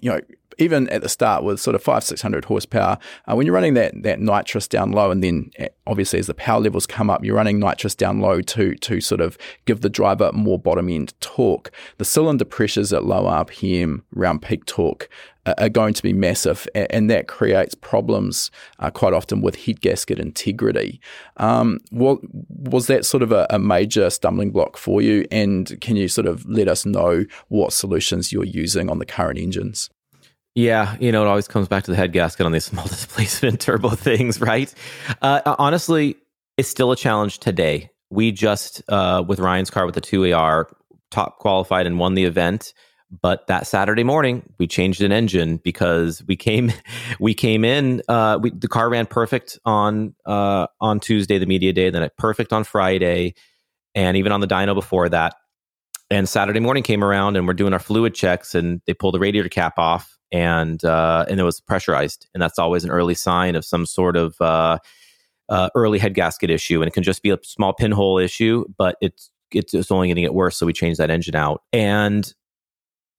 you 0.00 0.10
know, 0.10 0.20
even 0.58 0.88
at 0.88 1.02
the 1.02 1.08
start 1.08 1.44
with 1.44 1.60
sort 1.60 1.74
of 1.74 1.82
five, 1.82 2.04
600 2.04 2.46
horsepower, 2.46 2.98
uh, 3.26 3.34
when 3.34 3.46
you're 3.46 3.54
running 3.54 3.74
that, 3.74 4.02
that 4.02 4.20
nitrous 4.20 4.68
down 4.68 4.92
low, 4.92 5.10
and 5.10 5.22
then 5.22 5.50
eh, 5.56 5.68
obviously 5.86 6.18
as 6.18 6.26
the 6.26 6.34
power 6.34 6.60
levels 6.60 6.86
come 6.86 7.10
up, 7.10 7.24
you're 7.24 7.36
running 7.36 7.58
nitrous 7.58 7.94
down 7.94 8.20
low 8.20 8.40
to, 8.40 8.74
to 8.76 9.00
sort 9.00 9.20
of 9.20 9.36
give 9.64 9.80
the 9.80 9.90
driver 9.90 10.30
more 10.32 10.58
bottom 10.58 10.88
end 10.88 11.14
torque. 11.20 11.70
The 11.98 12.04
cylinder 12.04 12.44
pressures 12.44 12.92
at 12.92 13.04
low 13.04 13.24
RPM, 13.24 14.02
round 14.12 14.42
peak 14.42 14.64
torque, 14.64 15.08
uh, 15.44 15.54
are 15.58 15.68
going 15.68 15.94
to 15.94 16.02
be 16.02 16.12
massive, 16.12 16.66
and, 16.74 17.06
that 17.06 17.28
creates 17.28 17.74
problems 17.74 18.50
uh, 18.80 18.90
quite 18.90 19.12
often 19.12 19.40
with 19.40 19.64
head 19.64 19.80
gasket 19.80 20.18
integrity. 20.18 21.00
Um, 21.36 21.78
what, 21.90 22.18
was 22.48 22.88
that 22.88 23.04
sort 23.04 23.22
of 23.22 23.30
a, 23.30 23.46
a 23.50 23.58
major 23.58 24.10
stumbling 24.10 24.50
block 24.50 24.76
for 24.76 25.00
you? 25.00 25.24
And 25.30 25.80
can 25.80 25.94
you 25.94 26.08
sort 26.08 26.26
of 26.26 26.44
let 26.46 26.66
us 26.66 26.84
know 26.84 27.26
what 27.46 27.72
solutions 27.72 28.32
you're 28.32 28.44
using 28.44 28.90
on 28.90 28.98
the 28.98 29.06
current 29.06 29.38
engines? 29.38 29.88
Yeah, 30.56 30.96
you 30.98 31.12
know, 31.12 31.22
it 31.22 31.28
always 31.28 31.46
comes 31.46 31.68
back 31.68 31.84
to 31.84 31.90
the 31.90 31.98
head 31.98 32.12
gasket 32.12 32.46
on 32.46 32.52
these 32.52 32.64
small 32.72 32.86
displacement 32.86 33.60
turbo 33.60 33.90
things, 33.90 34.40
right? 34.40 34.72
Uh, 35.20 35.54
honestly, 35.58 36.16
it's 36.56 36.68
still 36.68 36.90
a 36.90 36.96
challenge 36.96 37.38
today. 37.38 37.90
We 38.08 38.32
just, 38.32 38.82
uh, 38.88 39.22
with 39.26 39.38
Ryan's 39.38 39.68
car 39.68 39.84
with 39.84 39.94
the 39.94 40.00
2AR, 40.00 40.64
top 41.10 41.38
qualified 41.38 41.86
and 41.86 41.98
won 41.98 42.14
the 42.14 42.24
event. 42.24 42.72
But 43.20 43.46
that 43.48 43.66
Saturday 43.66 44.02
morning, 44.02 44.50
we 44.58 44.66
changed 44.66 45.02
an 45.02 45.12
engine 45.12 45.58
because 45.58 46.24
we 46.26 46.36
came, 46.36 46.72
we 47.20 47.34
came 47.34 47.62
in. 47.62 48.00
Uh, 48.08 48.38
we, 48.40 48.50
the 48.50 48.66
car 48.66 48.88
ran 48.88 49.04
perfect 49.04 49.58
on 49.66 50.14
uh, 50.24 50.68
on 50.80 51.00
Tuesday, 51.00 51.38
the 51.38 51.46
media 51.46 51.72
day. 51.74 51.90
Then 51.90 52.02
it 52.02 52.16
perfect 52.16 52.52
on 52.52 52.64
Friday, 52.64 53.34
and 53.94 54.16
even 54.16 54.32
on 54.32 54.40
the 54.40 54.48
dyno 54.48 54.74
before 54.74 55.08
that. 55.10 55.34
And 56.10 56.28
Saturday 56.28 56.60
morning 56.60 56.82
came 56.82 57.04
around, 57.04 57.36
and 57.36 57.46
we're 57.46 57.54
doing 57.54 57.72
our 57.72 57.78
fluid 57.78 58.14
checks, 58.14 58.54
and 58.56 58.80
they 58.86 58.94
pulled 58.94 59.14
the 59.14 59.20
radiator 59.20 59.48
cap 59.48 59.78
off, 59.78 60.15
and 60.32 60.84
uh, 60.84 61.24
and 61.28 61.40
it 61.40 61.42
was 61.42 61.60
pressurized, 61.60 62.26
and 62.34 62.42
that's 62.42 62.58
always 62.58 62.84
an 62.84 62.90
early 62.90 63.14
sign 63.14 63.56
of 63.56 63.64
some 63.64 63.86
sort 63.86 64.16
of 64.16 64.40
uh, 64.40 64.78
uh, 65.48 65.70
early 65.74 65.98
head 65.98 66.14
gasket 66.14 66.50
issue, 66.50 66.80
and 66.82 66.88
it 66.88 66.94
can 66.94 67.02
just 67.02 67.22
be 67.22 67.30
a 67.30 67.38
small 67.42 67.72
pinhole 67.72 68.18
issue, 68.18 68.64
but 68.76 68.96
it's 69.00 69.30
it's 69.52 69.90
only 69.90 70.08
going 70.08 70.16
to 70.16 70.22
get 70.22 70.34
worse. 70.34 70.56
So 70.56 70.66
we 70.66 70.72
changed 70.72 71.00
that 71.00 71.10
engine 71.10 71.36
out, 71.36 71.62
and 71.72 72.32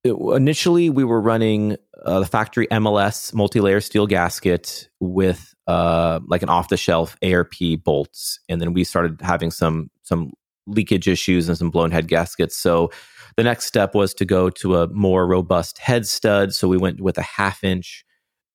it, 0.04 0.14
initially 0.34 0.90
we 0.90 1.04
were 1.04 1.20
running 1.20 1.76
uh, 2.04 2.20
the 2.20 2.26
factory 2.26 2.66
MLS 2.68 3.32
multi-layer 3.34 3.80
steel 3.80 4.06
gasket 4.06 4.88
with 5.00 5.54
uh, 5.66 6.20
like 6.26 6.42
an 6.42 6.48
off-the-shelf 6.48 7.16
ARP 7.22 7.54
bolts, 7.84 8.40
and 8.48 8.60
then 8.60 8.72
we 8.74 8.84
started 8.84 9.20
having 9.22 9.50
some 9.50 9.90
some 10.02 10.32
leakage 10.68 11.08
issues 11.08 11.48
and 11.48 11.58
some 11.58 11.70
blown 11.70 11.90
head 11.90 12.08
gaskets. 12.08 12.56
So 12.56 12.90
the 13.36 13.44
next 13.44 13.66
step 13.66 13.94
was 13.94 14.14
to 14.14 14.24
go 14.24 14.50
to 14.50 14.76
a 14.76 14.88
more 14.88 15.26
robust 15.26 15.78
head 15.78 16.06
stud. 16.06 16.54
So 16.54 16.68
we 16.68 16.76
went 16.76 17.00
with 17.00 17.18
a 17.18 17.22
half 17.22 17.62
inch, 17.64 18.04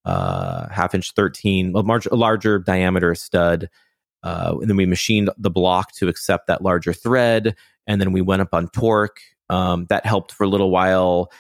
uh, 0.06 0.68
half 0.70 0.94
inch 0.94 1.14
13, 1.14 1.74
a, 1.76 2.00
a 2.12 2.16
larger 2.16 2.60
diameter 2.60 3.16
stud. 3.16 3.70
Uh, 4.24 4.56
and 4.62 4.70
then 4.70 4.78
we 4.78 4.86
machined 4.86 5.30
the 5.38 5.50
block 5.50 5.92
to 5.94 6.08
accept 6.08 6.48
that 6.48 6.62
larger 6.62 6.94
thread. 6.94 7.56
And 7.88 8.00
then 8.00 8.12
we 8.12 8.22
went 8.22 8.42
up 8.42 8.54
on 8.54 8.70
torque. 8.70 9.20
Um, 9.50 9.86
that 9.90 10.06
helped 10.06 10.32
for 10.32 10.46
a 10.46 10.50
little 10.50 10.72
while. 10.72 11.32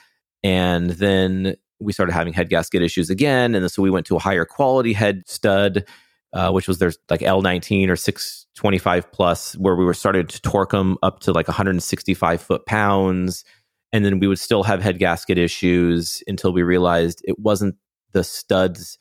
And 0.44 0.92
then 0.92 1.56
we 1.80 1.94
started 1.94 2.14
having 2.14 2.34
head 2.34 2.50
gasket 2.50 2.82
issues 2.82 3.10
again. 3.10 3.56
And 3.56 3.70
so 3.72 3.82
we 3.82 3.90
went 3.90 4.06
to 4.08 4.16
a 4.16 4.20
higher 4.20 4.46
quality 4.46 4.94
head 4.94 5.24
stud, 5.28 5.86
uh, 6.34 6.52
which 6.52 6.68
was 6.68 6.80
their 6.80 6.92
like 7.10 7.22
L19 7.22 7.90
or 7.90 7.96
625 7.96 9.12
plus 9.12 9.54
where 9.58 9.76
we 9.76 9.86
were 9.86 9.94
starting 9.94 10.26
to 10.26 10.42
torque 10.42 10.72
them 10.72 10.98
up 11.04 11.20
to 11.22 11.32
like 11.32 11.48
165 11.48 12.42
foot 12.42 12.66
pounds. 12.66 13.46
And 13.92 14.04
then 14.04 14.20
we 14.20 14.28
would 14.28 14.40
still 14.40 14.64
have 14.64 14.82
head 14.82 14.98
gasket 14.98 15.38
issues 15.38 16.24
until 16.26 16.52
we 16.52 16.64
realized 16.64 17.22
it 17.26 17.38
wasn't 17.38 17.76
the 18.14 18.24
studs 18.24 18.98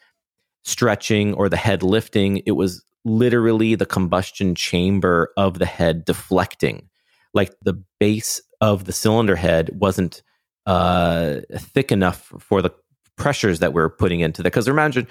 stretching 0.64 1.33
or 1.35 1.49
the 1.49 1.57
head 1.57 1.83
lifting. 1.83 2.43
It 2.45 2.53
was 2.53 2.85
literally 3.05 3.74
the 3.74 3.87
combustion 3.87 4.55
chamber 4.55 5.33
of 5.37 5.59
the 5.59 5.66
head 5.66 6.05
deflecting. 6.05 6.89
Like 7.33 7.55
the 7.62 7.83
base 7.99 8.43
of 8.61 8.85
the 8.85 8.93
cylinder 8.93 9.37
head 9.37 9.70
wasn't 9.72 10.22
uh, 10.66 11.41
thick 11.55 11.91
enough 11.91 12.33
for 12.39 12.61
the 12.61 12.70
pressures 13.16 13.59
that 13.61 13.72
we're 13.72 13.89
putting 13.89 14.20
into 14.20 14.43
that 14.43 14.51
because 14.51 14.68
imagine 14.68 15.07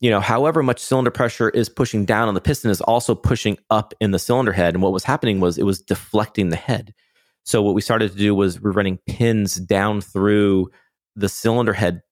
you 0.00 0.10
know, 0.10 0.20
however 0.20 0.62
much 0.62 0.80
cylinder 0.80 1.10
pressure 1.10 1.48
is 1.50 1.68
pushing 1.68 2.04
down 2.04 2.28
on 2.28 2.34
the 2.34 2.40
piston 2.40 2.70
is 2.70 2.80
also 2.82 3.14
pushing 3.14 3.56
up 3.70 3.94
in 4.00 4.10
the 4.10 4.18
cylinder 4.18 4.52
head. 4.52 4.74
And 4.74 4.82
what 4.82 4.92
was 4.92 5.04
happening 5.04 5.40
was 5.40 5.56
it 5.56 5.64
was 5.64 5.80
deflecting 5.80 6.50
the 6.50 6.56
head. 6.56 6.92
So 7.44 7.62
what 7.62 7.74
we 7.74 7.80
started 7.80 8.12
to 8.12 8.18
do 8.18 8.34
was 8.34 8.60
we're 8.60 8.72
running 8.72 8.98
pins 9.06 9.56
down 9.56 10.00
through 10.00 10.70
the 11.14 11.28
cylinder 11.28 11.72
head, 11.72 12.02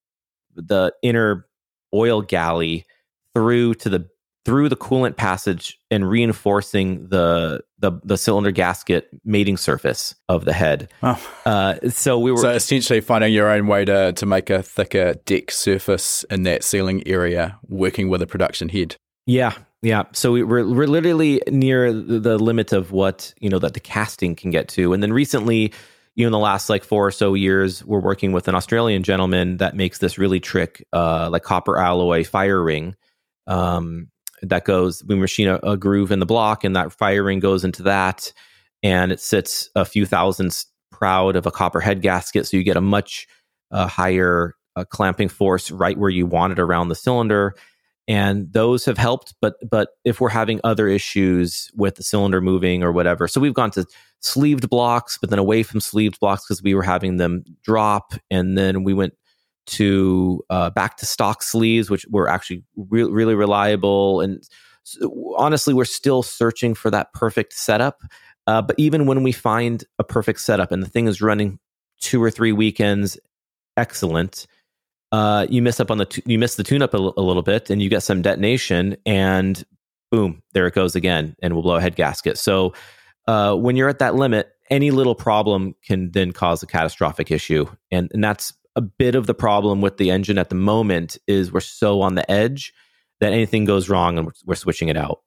the 0.55 0.93
inner 1.01 1.47
oil 1.93 2.21
galley 2.21 2.85
through 3.33 3.75
to 3.75 3.89
the 3.89 4.07
through 4.45 4.67
the 4.69 4.75
coolant 4.75 5.15
passage 5.15 5.79
and 5.89 6.09
reinforcing 6.09 7.07
the 7.07 7.63
the, 7.79 7.91
the 8.03 8.17
cylinder 8.17 8.51
gasket 8.51 9.09
mating 9.25 9.57
surface 9.57 10.15
of 10.29 10.45
the 10.45 10.53
head. 10.53 10.89
Oh. 11.01 11.21
Uh, 11.45 11.89
so 11.89 12.17
we 12.17 12.31
were 12.31 12.37
so 12.37 12.49
essentially 12.49 13.01
finding 13.01 13.33
your 13.33 13.49
own 13.49 13.67
way 13.67 13.85
to 13.85 14.13
to 14.13 14.25
make 14.25 14.49
a 14.49 14.61
thicker 14.61 15.15
deck 15.25 15.51
surface 15.51 16.23
in 16.29 16.43
that 16.43 16.63
sealing 16.63 17.05
area, 17.07 17.57
working 17.67 18.09
with 18.09 18.21
a 18.21 18.27
production 18.27 18.69
head. 18.69 18.95
Yeah, 19.25 19.53
yeah. 19.81 20.03
So 20.13 20.33
we, 20.33 20.43
we're 20.43 20.67
we're 20.67 20.87
literally 20.87 21.41
near 21.49 21.93
the, 21.93 22.37
limit 22.37 22.73
of 22.73 22.91
what 22.91 23.33
you 23.39 23.49
know 23.49 23.59
that 23.59 23.73
the 23.73 23.79
casting 23.79 24.35
can 24.35 24.51
get 24.51 24.67
to, 24.69 24.93
and 24.93 25.01
then 25.01 25.13
recently. 25.13 25.73
You 26.15 26.25
know, 26.25 26.27
in 26.27 26.31
the 26.33 26.37
last 26.37 26.69
like 26.69 26.83
four 26.83 27.07
or 27.07 27.09
so 27.09 27.33
years, 27.33 27.83
we're 27.83 27.99
working 27.99 28.33
with 28.33 28.47
an 28.47 28.53
Australian 28.53 29.01
gentleman 29.01 29.57
that 29.57 29.75
makes 29.75 29.97
this 29.97 30.19
really 30.19 30.39
trick, 30.39 30.85
uh, 30.93 31.27
like 31.31 31.41
copper 31.41 31.79
alloy 31.79 32.23
fire 32.23 32.63
ring, 32.63 32.95
um, 33.47 34.11
that 34.43 34.65
goes 34.65 35.03
we 35.05 35.15
machine 35.15 35.47
a, 35.47 35.55
a, 35.63 35.77
groove 35.77 36.11
in 36.11 36.19
the 36.19 36.25
block 36.25 36.63
and 36.63 36.75
that 36.75 36.91
fire 36.91 37.23
ring 37.23 37.39
goes 37.39 37.63
into 37.63 37.83
that. 37.83 38.31
And 38.81 39.11
it 39.11 39.19
sits 39.19 39.69
a 39.75 39.85
few 39.85 40.05
thousandths 40.05 40.65
proud 40.91 41.35
of 41.35 41.45
a 41.45 41.51
copper 41.51 41.79
head 41.79 42.01
gasket. 42.01 42.45
So 42.45 42.57
you 42.57 42.63
get 42.63 42.77
a 42.77 42.81
much 42.81 43.27
uh, 43.71 43.87
higher 43.87 44.55
uh, 44.75 44.83
clamping 44.83 45.29
force 45.29 45.71
right 45.71 45.97
where 45.97 46.09
you 46.09 46.25
want 46.25 46.53
it 46.53 46.59
around 46.59 46.89
the 46.89 46.95
cylinder. 46.95 47.55
And 48.05 48.51
those 48.51 48.83
have 48.85 48.97
helped 48.97 49.33
but 49.41 49.55
but 49.69 49.91
if 50.03 50.19
we're 50.19 50.29
having 50.29 50.59
other 50.65 50.89
issues 50.89 51.71
with 51.73 51.95
the 51.95 52.03
cylinder 52.03 52.41
moving 52.41 52.83
or 52.83 52.91
whatever 52.91 53.29
so 53.29 53.39
we've 53.39 53.53
gone 53.53 53.71
to 53.71 53.85
sleeved 54.19 54.69
blocks 54.69 55.17
but 55.17 55.29
then 55.29 55.39
away 55.39 55.63
from 55.63 55.79
sleeved 55.79 56.19
blocks 56.19 56.43
because 56.43 56.61
we 56.61 56.75
were 56.75 56.83
having 56.83 57.15
them 57.15 57.45
drop. 57.63 58.13
And 58.29 58.57
then 58.57 58.83
we 58.83 58.93
went 58.93 59.13
to 59.65 60.43
uh, 60.49 60.69
back 60.71 60.97
to 60.97 61.05
stock 61.05 61.43
sleeves, 61.43 61.89
which 61.89 62.05
were 62.09 62.27
actually 62.27 62.63
re- 62.75 63.03
really 63.03 63.35
reliable. 63.35 64.21
And 64.21 64.43
honestly, 65.37 65.73
we're 65.73 65.85
still 65.85 66.23
searching 66.23 66.73
for 66.73 66.91
that 66.91 67.13
perfect 67.13 67.53
setup. 67.53 68.01
Uh, 68.45 68.61
but 68.61 68.75
even 68.77 69.05
when 69.05 69.23
we 69.23 69.31
find 69.31 69.85
a 69.99 70.03
perfect 70.03 70.41
setup 70.41 70.71
and 70.71 70.83
the 70.83 70.89
thing 70.89 71.07
is 71.07 71.21
running 71.21 71.59
two 72.01 72.21
or 72.21 72.29
three 72.29 72.51
weekends, 72.51 73.17
excellent. 73.77 74.45
Uh, 75.11 75.45
you 75.49 75.61
miss 75.61 75.79
up 75.79 75.91
on 75.91 75.99
the 75.99 76.21
you 76.25 76.39
miss 76.39 76.55
the 76.55 76.63
tune 76.63 76.81
up 76.81 76.93
a, 76.93 76.97
l- 76.97 77.13
a 77.17 77.21
little 77.21 77.43
bit, 77.43 77.69
and 77.69 77.81
you 77.81 77.89
get 77.89 78.01
some 78.01 78.21
detonation, 78.21 78.97
and 79.05 79.63
boom, 80.11 80.41
there 80.53 80.65
it 80.65 80.73
goes 80.73 80.95
again, 80.95 81.35
and 81.41 81.53
we'll 81.53 81.63
blow 81.63 81.75
a 81.75 81.81
head 81.81 81.95
gasket. 81.95 82.37
So 82.37 82.73
uh, 83.27 83.55
when 83.55 83.75
you're 83.75 83.89
at 83.89 83.99
that 83.99 84.15
limit, 84.15 84.49
any 84.69 84.91
little 84.91 85.15
problem 85.15 85.75
can 85.85 86.11
then 86.11 86.31
cause 86.31 86.63
a 86.63 86.67
catastrophic 86.67 87.29
issue, 87.31 87.67
and 87.91 88.09
and 88.13 88.23
that's 88.23 88.53
a 88.75 88.81
bit 88.81 89.15
of 89.15 89.27
the 89.27 89.33
problem 89.33 89.81
with 89.81 89.97
the 89.97 90.11
engine 90.11 90.37
at 90.37 90.49
the 90.49 90.55
moment 90.55 91.17
is 91.27 91.51
we're 91.51 91.59
so 91.59 92.01
on 92.01 92.15
the 92.15 92.29
edge 92.29 92.73
that 93.19 93.33
anything 93.33 93.65
goes 93.65 93.89
wrong 93.89 94.17
and 94.17 94.31
we're, 94.45 94.55
switching 94.55 94.89
it 94.89 94.97
out. 94.97 95.21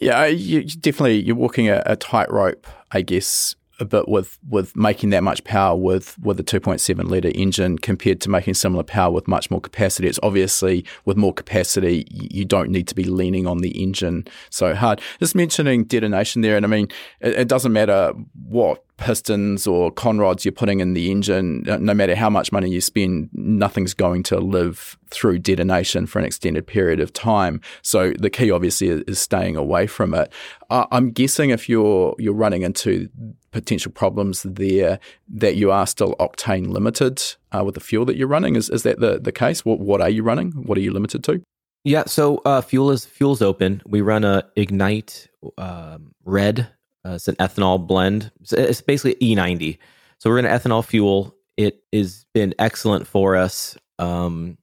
Yeah, 0.00 0.26
you 0.26 0.64
definitely 0.64 1.22
you're 1.22 1.36
walking 1.36 1.68
a, 1.68 1.82
a 1.86 1.96
tightrope, 1.96 2.66
I 2.92 3.00
guess, 3.00 3.56
a 3.78 3.84
bit 3.84 4.08
with 4.08 4.38
with 4.48 4.76
making 4.76 5.10
that 5.10 5.22
much 5.22 5.44
power 5.44 5.76
with 5.76 6.18
with 6.18 6.38
a 6.40 6.44
2.7 6.44 7.04
liter 7.04 7.30
engine 7.34 7.78
compared 7.78 8.20
to 8.22 8.30
making 8.30 8.54
similar 8.54 8.82
power 8.82 9.12
with 9.12 9.28
much 9.28 9.50
more 9.50 9.60
capacity. 9.60 10.08
It's 10.08 10.20
obviously 10.22 10.84
with 11.04 11.16
more 11.16 11.32
capacity, 11.32 12.06
you 12.10 12.44
don't 12.44 12.70
need 12.70 12.88
to 12.88 12.94
be 12.94 13.04
leaning 13.04 13.46
on 13.46 13.58
the 13.58 13.70
engine 13.82 14.26
so 14.50 14.74
hard. 14.74 15.00
Just 15.18 15.34
mentioning 15.34 15.84
detonation 15.84 16.42
there, 16.42 16.56
and 16.56 16.64
I 16.64 16.68
mean, 16.68 16.88
it, 17.20 17.34
it 17.34 17.48
doesn't 17.48 17.72
matter 17.72 18.12
what 18.46 18.85
pistons 18.96 19.66
or 19.66 19.92
conrods 19.92 20.44
you're 20.44 20.52
putting 20.52 20.80
in 20.80 20.94
the 20.94 21.10
engine, 21.10 21.62
no 21.66 21.94
matter 21.94 22.14
how 22.14 22.30
much 22.30 22.52
money 22.52 22.70
you 22.70 22.80
spend, 22.80 23.28
nothing's 23.32 23.94
going 23.94 24.22
to 24.24 24.38
live 24.38 24.96
through 25.10 25.38
detonation 25.38 26.06
for 26.06 26.18
an 26.18 26.24
extended 26.24 26.66
period 26.66 27.00
of 27.00 27.12
time. 27.12 27.60
So 27.82 28.12
the 28.18 28.30
key, 28.30 28.50
obviously, 28.50 28.88
is 28.88 29.20
staying 29.20 29.56
away 29.56 29.86
from 29.86 30.14
it. 30.14 30.32
I'm 30.70 31.10
guessing 31.10 31.50
if 31.50 31.68
you're 31.68 32.14
you're 32.18 32.34
running 32.34 32.62
into 32.62 33.08
potential 33.50 33.92
problems 33.92 34.42
there, 34.42 34.98
that 35.28 35.56
you 35.56 35.70
are 35.70 35.86
still 35.86 36.14
octane 36.16 36.68
limited 36.68 37.22
uh, 37.52 37.64
with 37.64 37.74
the 37.74 37.80
fuel 37.80 38.04
that 38.06 38.16
you're 38.16 38.28
running. 38.28 38.56
Is 38.56 38.70
is 38.70 38.82
that 38.84 39.00
the 39.00 39.18
the 39.18 39.32
case? 39.32 39.64
What 39.64 39.80
what 39.80 40.00
are 40.00 40.10
you 40.10 40.22
running? 40.22 40.52
What 40.52 40.78
are 40.78 40.82
you 40.82 40.92
limited 40.92 41.22
to? 41.24 41.42
Yeah, 41.84 42.04
so 42.06 42.38
uh, 42.44 42.62
fuel 42.62 42.90
is 42.90 43.04
fuel's 43.04 43.40
open. 43.40 43.80
We 43.86 44.00
run 44.00 44.24
a 44.24 44.42
Ignite 44.56 45.28
um, 45.56 46.12
Red 46.24 46.68
uh, 47.06 47.14
it's 47.14 47.28
an 47.28 47.36
ethanol 47.36 47.84
blend. 47.84 48.30
It's 48.52 48.80
basically 48.80 49.14
E90. 49.14 49.78
So 50.18 50.30
we're 50.30 50.38
in 50.38 50.44
ethanol 50.44 50.84
fuel. 50.84 51.34
It 51.56 51.82
has 51.92 52.26
been 52.34 52.54
excellent 52.58 53.06
for 53.06 53.36
us. 53.36 53.76
Um, 53.98 54.58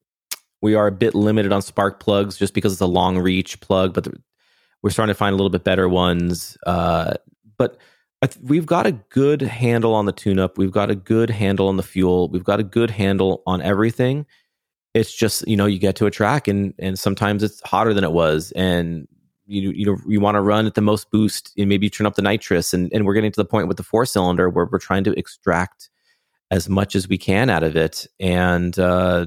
we 0.62 0.76
are 0.76 0.88
a 0.88 0.92
bit 0.92 1.16
limited 1.16 1.52
on 1.52 1.62
spark 1.62 2.00
plugs 2.00 2.38
just 2.38 2.54
because 2.54 2.74
it's 2.74 2.82
a 2.82 2.88
long 2.88 3.18
reach 3.18 3.60
plug, 3.62 3.94
but 3.94 4.08
we're 4.82 4.90
starting 4.90 5.14
to 5.14 5.18
find 5.18 5.34
a 5.34 5.36
little 5.36 5.50
bit 5.50 5.64
better 5.64 5.88
ones. 5.88 6.58
Uh, 6.66 7.14
but 7.58 7.80
th- 8.22 8.38
we've 8.42 8.66
got 8.66 8.86
a 8.86 8.92
good 8.92 9.42
handle 9.42 9.94
on 9.94 10.06
the 10.06 10.12
tune 10.12 10.40
up. 10.40 10.58
We've 10.58 10.72
got 10.72 10.92
a 10.92 10.96
good 10.96 11.30
handle 11.30 11.68
on 11.68 11.78
the 11.78 11.84
fuel. 11.84 12.30
We've 12.30 12.44
got 12.44 12.60
a 12.60 12.64
good 12.64 12.92
handle 12.92 13.44
on 13.48 13.62
everything. 13.62 14.26
It's 14.94 15.14
just, 15.14 15.48
you 15.48 15.58
know, 15.58 15.66
you 15.66 15.80
get 15.80 15.96
to 15.98 16.06
a 16.06 16.12
track 16.12 16.48
and, 16.48 16.74
and 16.78 17.00
sometimes 17.00 17.42
it's 17.42 17.62
hotter 17.66 17.94
than 17.94 18.04
it 18.04 18.12
was. 18.12 18.52
And 18.52 19.08
you 19.46 19.72
you 19.72 19.86
know 19.86 19.98
you 20.08 20.20
want 20.20 20.36
to 20.36 20.42
run 20.42 20.66
at 20.66 20.76
the 20.76 20.82
most 20.82 21.12
boost 21.12 21.54
and 21.58 21.70
maybe 21.70 21.90
turn 21.90 22.08
up 22.08 22.16
the 22.16 22.22
nitrous. 22.22 22.74
And 22.74 22.92
and 22.94 23.06
we're 23.06 23.14
getting 23.14 23.32
to 23.32 23.42
the 23.42 23.46
point 23.46 23.68
with 23.68 23.78
the 23.78 23.84
four 23.84 24.06
cylinder 24.06 24.50
where 24.50 24.68
we're 24.72 24.80
trying 24.80 25.04
to 25.06 25.18
extract 25.18 25.90
as 26.52 26.70
much 26.70 26.96
as 26.96 27.08
we 27.08 27.18
can 27.18 27.50
out 27.50 27.64
of 27.64 27.76
it. 27.76 28.06
And 28.20 28.78
uh, 28.78 29.26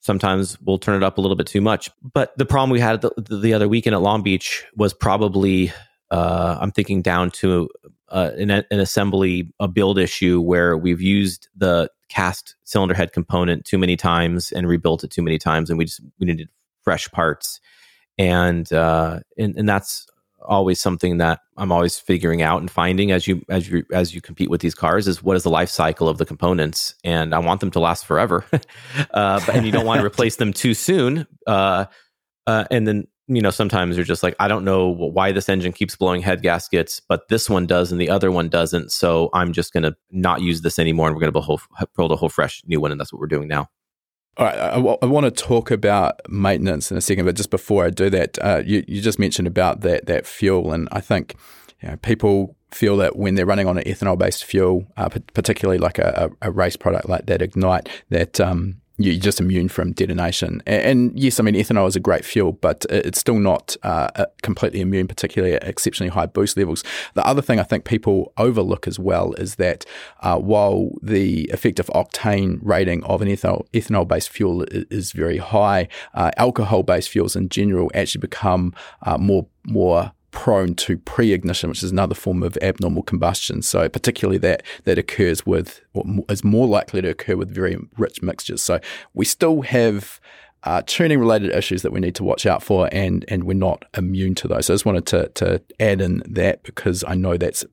sometimes 0.00 0.60
we'll 0.60 0.78
turn 0.78 0.96
it 0.96 1.04
up 1.04 1.18
a 1.18 1.20
little 1.20 1.36
bit 1.36 1.46
too 1.46 1.60
much. 1.60 1.90
But 2.00 2.36
the 2.38 2.46
problem 2.46 2.70
we 2.70 2.80
had 2.80 3.00
the, 3.00 3.10
the 3.28 3.54
other 3.54 3.68
weekend 3.68 3.94
at 3.94 4.02
long 4.02 4.22
beach 4.22 4.64
was 4.76 4.94
probably 4.94 5.72
uh, 6.10 6.58
i'm 6.60 6.72
thinking 6.72 7.02
down 7.02 7.30
to 7.30 7.68
uh, 8.08 8.32
an, 8.36 8.50
an 8.50 8.80
assembly 8.80 9.52
a 9.60 9.68
build 9.68 9.98
issue 9.98 10.40
where 10.40 10.76
we've 10.76 11.00
used 11.00 11.48
the 11.56 11.88
cast 12.10 12.56
cylinder 12.64 12.94
head 12.94 13.12
component 13.12 13.64
too 13.64 13.78
many 13.78 13.96
times 13.96 14.52
and 14.52 14.68
rebuilt 14.68 15.04
it 15.04 15.10
too 15.10 15.22
many 15.22 15.38
times. 15.38 15.70
And 15.70 15.78
we 15.78 15.86
just 15.86 16.00
we 16.18 16.26
needed 16.26 16.48
fresh 16.82 17.10
parts 17.10 17.60
and 18.18 18.72
uh, 18.72 19.20
and 19.38 19.56
and 19.56 19.68
that's 19.68 20.06
always 20.42 20.80
something 20.80 21.18
that 21.18 21.40
I'm 21.56 21.72
always 21.72 21.98
figuring 21.98 22.42
out 22.42 22.60
and 22.60 22.70
finding 22.70 23.12
as 23.12 23.26
you 23.26 23.44
as 23.48 23.68
you 23.68 23.84
as 23.92 24.14
you 24.14 24.20
compete 24.20 24.50
with 24.50 24.60
these 24.60 24.74
cars 24.74 25.06
is 25.06 25.22
what 25.22 25.36
is 25.36 25.42
the 25.42 25.50
life 25.50 25.68
cycle 25.68 26.08
of 26.08 26.18
the 26.18 26.26
components, 26.26 26.94
and 27.04 27.34
I 27.34 27.38
want 27.38 27.60
them 27.60 27.70
to 27.72 27.80
last 27.80 28.06
forever, 28.06 28.44
uh, 28.52 29.40
but, 29.44 29.54
and 29.54 29.66
you 29.66 29.72
don't 29.72 29.86
want 29.86 30.00
to 30.00 30.06
replace 30.12 30.36
them 30.36 30.52
too 30.52 30.74
soon. 30.74 31.26
Uh, 31.46 31.86
uh, 32.46 32.64
and 32.70 32.86
then 32.86 33.06
you 33.28 33.40
know 33.40 33.50
sometimes 33.50 33.96
you're 33.96 34.04
just 34.04 34.22
like 34.22 34.34
I 34.40 34.48
don't 34.48 34.64
know 34.64 34.88
why 34.88 35.32
this 35.32 35.48
engine 35.48 35.72
keeps 35.72 35.96
blowing 35.96 36.22
head 36.22 36.42
gaskets, 36.42 37.00
but 37.00 37.28
this 37.28 37.48
one 37.48 37.66
does 37.66 37.92
and 37.92 38.00
the 38.00 38.10
other 38.10 38.30
one 38.30 38.48
doesn't, 38.48 38.92
so 38.92 39.30
I'm 39.32 39.52
just 39.52 39.72
going 39.72 39.84
to 39.84 39.94
not 40.10 40.40
use 40.40 40.62
this 40.62 40.78
anymore, 40.78 41.08
and 41.08 41.16
we're 41.16 41.20
going 41.20 41.32
to 41.32 41.86
build 41.96 42.12
a 42.12 42.16
whole 42.16 42.28
fresh 42.28 42.62
new 42.66 42.80
one, 42.80 42.90
and 42.90 43.00
that's 43.00 43.12
what 43.12 43.20
we're 43.20 43.26
doing 43.26 43.48
now. 43.48 43.68
All 44.40 44.46
right, 44.46 44.56
I, 44.56 44.78
I, 44.78 45.04
want 45.04 45.24
to 45.26 45.30
talk 45.30 45.70
about 45.70 46.18
maintenance 46.30 46.90
in 46.90 46.96
a 46.96 47.02
second, 47.02 47.26
but 47.26 47.36
just 47.36 47.50
before 47.50 47.84
I 47.84 47.90
do 47.90 48.08
that, 48.08 48.38
uh, 48.40 48.62
you, 48.64 48.82
you 48.88 49.02
just 49.02 49.18
mentioned 49.18 49.46
about 49.46 49.82
that 49.82 50.06
that 50.06 50.26
fuel, 50.26 50.72
and 50.72 50.88
I 50.90 51.02
think 51.02 51.34
you 51.82 51.90
know, 51.90 51.96
people 51.96 52.56
feel 52.70 52.96
that 52.96 53.16
when 53.16 53.34
they're 53.34 53.44
running 53.44 53.66
on 53.66 53.76
an 53.76 53.84
ethanol 53.84 54.16
based 54.16 54.44
fuel, 54.44 54.86
uh, 54.96 55.10
particularly 55.34 55.76
like 55.76 55.98
a, 55.98 56.30
a, 56.40 56.50
race 56.50 56.74
product 56.74 57.06
like 57.06 57.26
that 57.26 57.42
Ignite, 57.42 57.90
that 58.08 58.40
um, 58.40 58.79
you're 59.02 59.18
just 59.18 59.40
immune 59.40 59.68
from 59.68 59.92
detonation. 59.92 60.62
And, 60.66 61.18
yes, 61.18 61.40
I 61.40 61.42
mean, 61.42 61.54
ethanol 61.54 61.88
is 61.88 61.96
a 61.96 62.00
great 62.00 62.24
fuel, 62.24 62.52
but 62.52 62.84
it's 62.90 63.18
still 63.18 63.38
not 63.38 63.76
uh, 63.82 64.26
completely 64.42 64.80
immune, 64.80 65.08
particularly 65.08 65.54
at 65.54 65.64
exceptionally 65.64 66.10
high 66.10 66.26
boost 66.26 66.56
levels. 66.56 66.84
The 67.14 67.26
other 67.26 67.42
thing 67.42 67.58
I 67.58 67.62
think 67.62 67.84
people 67.84 68.32
overlook 68.36 68.86
as 68.86 68.98
well 68.98 69.32
is 69.34 69.56
that 69.56 69.86
uh, 70.20 70.38
while 70.38 70.90
the 71.02 71.44
effective 71.44 71.86
octane 71.94 72.58
rating 72.62 73.02
of 73.04 73.22
an 73.22 73.28
ethanol, 73.28 73.66
ethanol 73.72 74.06
based 74.06 74.28
fuel 74.28 74.64
is 74.70 75.12
very 75.12 75.38
high, 75.38 75.88
uh, 76.14 76.30
alcohol 76.36 76.82
based 76.82 77.08
fuels 77.08 77.34
in 77.34 77.48
general 77.48 77.90
actually 77.94 78.20
become 78.20 78.74
uh, 79.02 79.16
more 79.18 79.46
more 79.64 80.12
prone 80.30 80.74
to 80.74 80.96
pre-ignition, 80.98 81.68
which 81.68 81.82
is 81.82 81.90
another 81.90 82.14
form 82.14 82.42
of 82.42 82.56
abnormal 82.62 83.02
combustion. 83.02 83.62
So 83.62 83.88
particularly 83.88 84.38
that 84.38 84.62
that 84.84 84.98
occurs 84.98 85.44
with, 85.44 85.80
or 85.92 86.04
is 86.28 86.44
more 86.44 86.66
likely 86.66 87.02
to 87.02 87.10
occur 87.10 87.36
with 87.36 87.52
very 87.54 87.76
rich 87.96 88.22
mixtures. 88.22 88.62
So 88.62 88.80
we 89.14 89.24
still 89.24 89.62
have 89.62 90.20
uh, 90.64 90.82
tuning 90.86 91.18
related 91.18 91.54
issues 91.54 91.82
that 91.82 91.92
we 91.92 92.00
need 92.00 92.14
to 92.16 92.24
watch 92.24 92.46
out 92.46 92.62
for, 92.62 92.88
and 92.92 93.24
and 93.28 93.44
we're 93.44 93.54
not 93.54 93.84
immune 93.96 94.34
to 94.36 94.48
those. 94.48 94.66
So 94.66 94.74
I 94.74 94.76
just 94.76 94.86
wanted 94.86 95.06
to 95.06 95.28
to 95.28 95.62
add 95.78 96.00
in 96.00 96.22
that 96.26 96.62
because 96.62 97.02
I 97.04 97.14
know 97.14 97.36
that's 97.36 97.64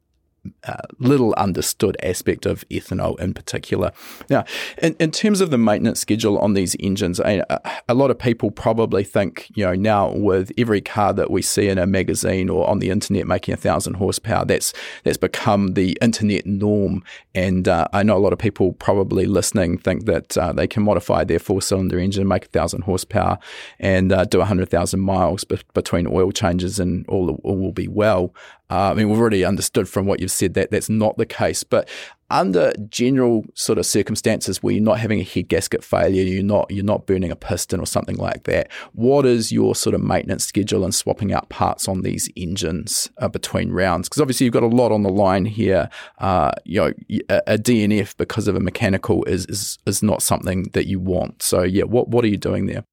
uh, 0.64 0.82
little 1.00 1.34
understood 1.34 1.98
aspect 2.04 2.46
of 2.46 2.68
ethanol 2.70 3.20
in 3.20 3.34
particular. 3.34 3.92
Now, 4.30 4.46
in, 4.82 4.96
in 5.00 5.12
terms 5.12 5.42
of 5.42 5.52
the 5.52 5.58
maintenance 5.58 6.00
schedule 6.00 6.38
on 6.40 6.54
these 6.54 6.76
engines, 6.80 7.20
a, 7.20 7.44
a, 7.88 7.94
lot 7.94 8.12
of 8.12 8.20
people 8.20 8.52
probably 8.52 9.04
think, 9.04 9.50
you 9.56 9.66
know, 9.66 9.74
now 9.74 10.12
with 10.12 10.52
every 10.58 10.82
car 10.82 11.14
that 11.14 11.32
we 11.32 11.42
see 11.42 11.68
in 11.68 11.78
a 11.78 11.88
magazine 11.88 12.50
or 12.50 12.68
on 12.68 12.80
the 12.80 12.90
internet 12.90 13.28
making 13.28 13.54
a 13.54 13.58
thousand 13.58 13.96
horsepower, 13.96 14.46
that's 14.46 14.74
that's 15.04 15.18
become 15.18 15.74
the 15.74 15.98
internet 16.02 16.46
norm. 16.46 17.04
And 17.34 17.68
uh, 17.68 17.88
I 17.94 18.04
know 18.04 18.18
a 18.18 18.20
lot 18.20 18.34
of 18.34 18.40
people 18.40 18.74
probably 18.74 19.26
listening 19.26 19.78
think 19.78 20.06
that 20.06 20.38
uh, 20.38 20.54
they 20.54 20.68
can 20.68 20.84
modify 20.84 21.24
their 21.24 21.40
four 21.40 21.62
cylinder 21.62 22.00
engine, 22.00 22.28
make 22.28 22.46
a 22.46 22.50
thousand 22.50 22.82
horsepower, 22.84 23.38
and 23.80 24.12
uh, 24.12 24.26
do 24.26 24.42
a 24.42 24.46
hundred 24.46 24.70
thousand 24.70 25.02
miles 25.02 25.44
be- 25.44 25.60
between 25.74 26.08
oil 26.08 26.32
changes, 26.32 26.80
and 26.80 27.06
all, 27.08 27.40
all 27.44 27.58
will 27.58 27.72
be 27.72 27.88
well. 27.88 28.34
Uh, 28.70 28.92
I 28.92 28.94
mean, 28.96 29.10
we've 29.10 29.20
already 29.20 29.46
understood 29.46 29.88
from 29.88 30.06
what 30.06 30.20
you've 30.20 30.32
said 30.32 30.54
that 30.56 30.72
that's 30.72 30.90
not 30.90 31.18
the 31.18 31.26
case. 31.26 31.64
But 31.64 31.88
under 32.30 32.74
general 32.90 33.46
sort 33.54 33.80
of 33.80 33.86
circumstances 33.86 34.62
where 34.62 34.74
you're 34.74 34.84
not 34.84 35.00
having 35.00 35.20
a 35.20 35.24
head 35.24 35.48
gasket 35.48 35.84
failure, 35.84 36.24
you're 36.24 36.44
not 36.44 36.70
you're 36.70 36.84
not 36.84 37.06
burning 37.06 37.32
a 37.32 37.36
piston 37.36 37.80
or 37.80 37.86
something 37.86 38.18
like 38.18 38.44
that, 38.44 38.70
what 38.94 39.26
is 39.26 39.52
your 39.52 39.76
sort 39.76 39.94
of 39.94 40.02
maintenance 40.02 40.46
schedule 40.46 40.84
and 40.84 40.94
swapping 40.94 41.32
out 41.32 41.48
parts 41.50 41.88
on 41.88 42.02
these 42.02 42.30
engines 42.36 43.10
uh, 43.20 43.30
between 43.30 43.72
rounds? 43.72 44.10
Because 44.10 44.22
obviously 44.22 44.46
you've 44.46 44.54
got 44.54 44.64
a 44.64 44.68
lot 44.68 44.92
on 44.92 45.04
the 45.04 45.10
line 45.10 45.46
here. 45.46 45.90
Uh, 46.18 46.52
you 46.66 46.82
know, 46.82 46.94
a, 47.30 47.54
a, 47.54 47.58
DNF 47.58 48.18
because 48.18 48.48
of 48.48 48.56
a 48.56 48.60
mechanical 48.60 49.24
is, 49.26 49.46
is 49.46 49.78
is 49.86 50.04
not 50.04 50.22
something 50.22 50.64
that 50.74 50.88
you 50.88 51.00
want. 51.00 51.42
So 51.42 51.64
yeah, 51.64 51.84
what 51.84 52.10
what 52.10 52.26
are 52.26 52.30
you 52.30 52.38
doing 52.38 52.66
there? 52.66 52.84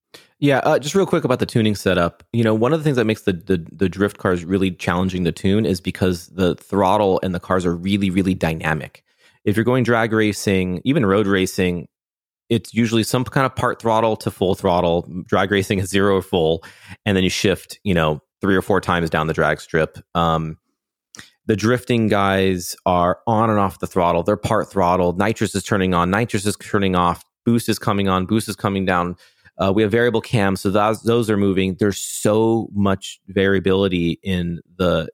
Yeah, 0.40 0.58
uh, 0.58 0.78
just 0.78 0.94
real 0.94 1.06
quick 1.06 1.24
about 1.24 1.38
the 1.38 1.46
tuning 1.46 1.74
setup. 1.74 2.24
You 2.32 2.44
know, 2.44 2.54
one 2.54 2.72
of 2.72 2.80
the 2.80 2.84
things 2.84 2.96
that 2.96 3.04
makes 3.04 3.22
the, 3.22 3.32
the, 3.32 3.66
the 3.72 3.88
drift 3.88 4.18
cars 4.18 4.44
really 4.44 4.72
challenging 4.72 5.24
to 5.24 5.32
tune 5.32 5.64
is 5.64 5.80
because 5.80 6.26
the 6.28 6.56
throttle 6.56 7.20
and 7.22 7.34
the 7.34 7.40
cars 7.40 7.64
are 7.64 7.74
really 7.74 8.10
really 8.10 8.34
dynamic. 8.34 9.02
If 9.44 9.56
you're 9.56 9.64
going 9.64 9.84
drag 9.84 10.12
racing, 10.12 10.80
even 10.84 11.06
road 11.06 11.26
racing, 11.26 11.88
it's 12.50 12.74
usually 12.74 13.04
some 13.04 13.24
kind 13.24 13.46
of 13.46 13.54
part 13.54 13.80
throttle 13.80 14.16
to 14.16 14.30
full 14.30 14.54
throttle. 14.54 15.08
Drag 15.26 15.50
racing 15.50 15.78
is 15.78 15.88
zero 15.88 16.16
or 16.16 16.22
full, 16.22 16.64
and 17.06 17.16
then 17.16 17.24
you 17.24 17.30
shift, 17.30 17.78
you 17.84 17.94
know, 17.94 18.20
three 18.40 18.56
or 18.56 18.62
four 18.62 18.80
times 18.80 19.10
down 19.10 19.26
the 19.26 19.32
drag 19.32 19.60
strip. 19.60 19.98
Um, 20.14 20.58
the 21.46 21.56
drifting 21.56 22.08
guys 22.08 22.74
are 22.86 23.20
on 23.26 23.50
and 23.50 23.58
off 23.58 23.78
the 23.78 23.86
throttle. 23.86 24.22
They're 24.22 24.36
part 24.36 24.70
throttle. 24.70 25.12
Nitrous 25.12 25.54
is 25.54 25.62
turning 25.62 25.94
on. 25.94 26.10
Nitrous 26.10 26.46
is 26.46 26.56
turning 26.56 26.96
off. 26.96 27.24
Boost 27.44 27.68
is 27.68 27.78
coming 27.78 28.08
on. 28.08 28.24
Boost 28.24 28.48
is 28.48 28.56
coming 28.56 28.86
down 28.86 29.16
uh, 29.58 29.72
we 29.74 29.82
have 29.82 29.90
variable 29.90 30.20
cams, 30.20 30.60
so 30.60 30.70
those 30.70 31.02
those 31.02 31.30
are 31.30 31.36
moving. 31.36 31.76
There's 31.78 31.98
so 31.98 32.68
much 32.72 33.20
variability 33.28 34.18
in 34.22 34.60
the 34.76 35.08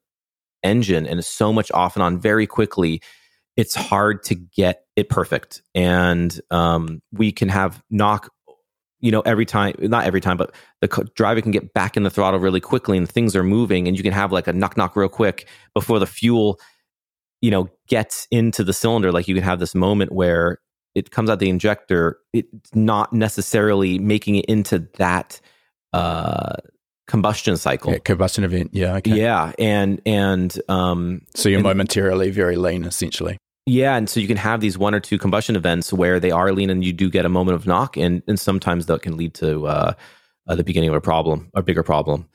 engine, 0.63 1.07
and 1.07 1.25
so 1.25 1.53
much 1.53 1.71
off 1.73 1.97
and 1.97 2.03
on 2.03 2.19
very 2.19 2.47
quickly. 2.47 3.03
It's 3.57 3.75
hard 3.75 4.23
to 4.25 4.35
get 4.35 4.85
it 4.97 5.09
perfect, 5.09 5.63
and 5.75 6.39
um, 6.51 7.03
we 7.13 7.33
can 7.33 7.49
have 7.49 7.83
knock. 7.91 8.33
You 9.03 9.11
know, 9.11 9.21
every 9.23 9.47
time, 9.47 9.75
not 9.79 10.05
every 10.05 10.21
time, 10.21 10.37
but 10.37 10.55
the 10.83 10.89
co- 10.89 11.05
driver 11.15 11.41
can 11.41 11.53
get 11.53 11.73
back 11.73 11.97
in 11.97 12.03
the 12.03 12.11
throttle 12.11 12.41
really 12.41 12.61
quickly, 12.61 12.97
and 12.97 13.09
things 13.09 13.35
are 13.35 13.43
moving, 13.43 13.89
and 13.89 13.97
you 13.97 14.03
can 14.03 14.13
have 14.13 14.33
like 14.33 14.47
a 14.47 14.53
knock 14.53 14.77
knock 14.77 14.97
real 14.97 15.09
quick 15.09 15.49
before 15.75 15.99
the 15.99 16.07
fuel 16.07 16.59
you 17.43 17.51
know 17.51 17.69
gets 17.89 18.27
into 18.31 18.63
the 18.63 18.73
cylinder 18.73 19.11
like 19.11 19.27
you 19.27 19.35
can 19.35 19.43
have 19.43 19.59
this 19.59 19.75
moment 19.75 20.13
where 20.13 20.59
it 20.95 21.11
comes 21.11 21.31
out 21.31 21.39
the 21.39 21.49
injector, 21.49 22.19
it's 22.33 22.75
not 22.75 23.13
necessarily 23.13 23.99
making 23.99 24.37
it 24.37 24.45
into 24.47 24.89
that 24.99 25.41
uh, 25.93 26.57
combustion 27.07 27.57
cycle. 27.57 27.93
Yeah, 27.93 27.99
combustion 27.99 28.45
event. 28.45 28.71
Yeah. 28.73 28.97
Okay. 28.97 29.17
Yeah. 29.17 29.53
And, 29.59 30.01
and, 30.07 30.57
um, 30.69 31.23
so 31.35 31.49
you're 31.49 31.59
and, 31.59 31.67
momentarily 31.67 32.31
very 32.31 32.57
lean 32.57 32.85
essentially. 32.85 33.37
Yeah. 33.67 33.97
And 33.97 34.09
so 34.09 34.21
you 34.21 34.27
can 34.27 34.37
have 34.37 34.61
these 34.61 34.79
one 34.79 34.95
or 34.95 35.01
two 35.01 35.19
combustion 35.19 35.57
events 35.57 35.93
where 35.93 36.19
they 36.19 36.31
are 36.31 36.53
lean 36.53 36.71
and 36.71 36.85
you 36.85 36.93
do 36.93 37.11
get 37.11 37.25
a 37.25 37.29
moment 37.29 37.57
of 37.57 37.67
knock. 37.67 37.97
And, 37.97 38.23
and 38.27 38.39
sometimes 38.39 38.87
that 38.87 39.03
can 39.03 39.17
lead 39.17 39.35
to, 39.35 39.67
uh, 39.67 39.93
uh, 40.49 40.55
the 40.55 40.65
beginning 40.65 40.89
of 40.89 40.95
a 40.95 41.01
problem, 41.01 41.51
a 41.55 41.63
bigger 41.63 41.83
problem. 41.83 42.29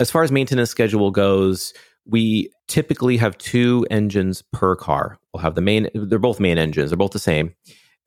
As 0.00 0.10
far 0.10 0.22
as 0.22 0.32
maintenance 0.32 0.70
schedule 0.70 1.10
goes, 1.10 1.74
we 2.06 2.50
typically 2.68 3.16
have 3.18 3.36
two 3.38 3.86
engines 3.90 4.42
per 4.52 4.74
car. 4.76 5.18
we'll 5.32 5.42
have 5.42 5.54
the 5.54 5.60
main. 5.60 5.88
They're 5.94 6.18
both 6.18 6.40
main 6.40 6.56
engines. 6.56 6.90
They're 6.90 6.96
both 6.96 7.12
the 7.12 7.18
same. 7.18 7.54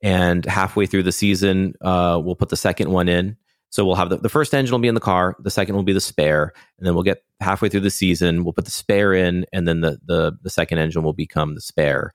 And 0.02 0.44
halfway 0.44 0.86
through 0.86 1.04
the 1.04 1.12
season, 1.12 1.74
uh, 1.80 2.20
we'll 2.22 2.34
put 2.34 2.48
the 2.48 2.56
second 2.56 2.90
one 2.90 3.08
in. 3.08 3.36
So 3.70 3.86
we'll 3.86 3.94
have 3.94 4.10
the, 4.10 4.18
the 4.18 4.28
first 4.28 4.52
engine 4.52 4.72
will 4.72 4.80
be 4.80 4.88
in 4.88 4.94
the 4.94 5.00
car, 5.00 5.34
the 5.38 5.50
second 5.50 5.74
will 5.74 5.82
be 5.82 5.94
the 5.94 6.00
spare, 6.00 6.52
and 6.76 6.86
then 6.86 6.94
we'll 6.94 7.04
get 7.04 7.22
halfway 7.40 7.70
through 7.70 7.80
the 7.80 7.90
season, 7.90 8.44
we'll 8.44 8.52
put 8.52 8.66
the 8.66 8.70
spare 8.70 9.14
in, 9.14 9.46
and 9.50 9.66
then 9.66 9.80
the 9.80 9.98
the, 10.04 10.36
the 10.42 10.50
second 10.50 10.78
engine 10.78 11.02
will 11.02 11.14
become 11.14 11.54
the 11.54 11.60
spare. 11.60 12.12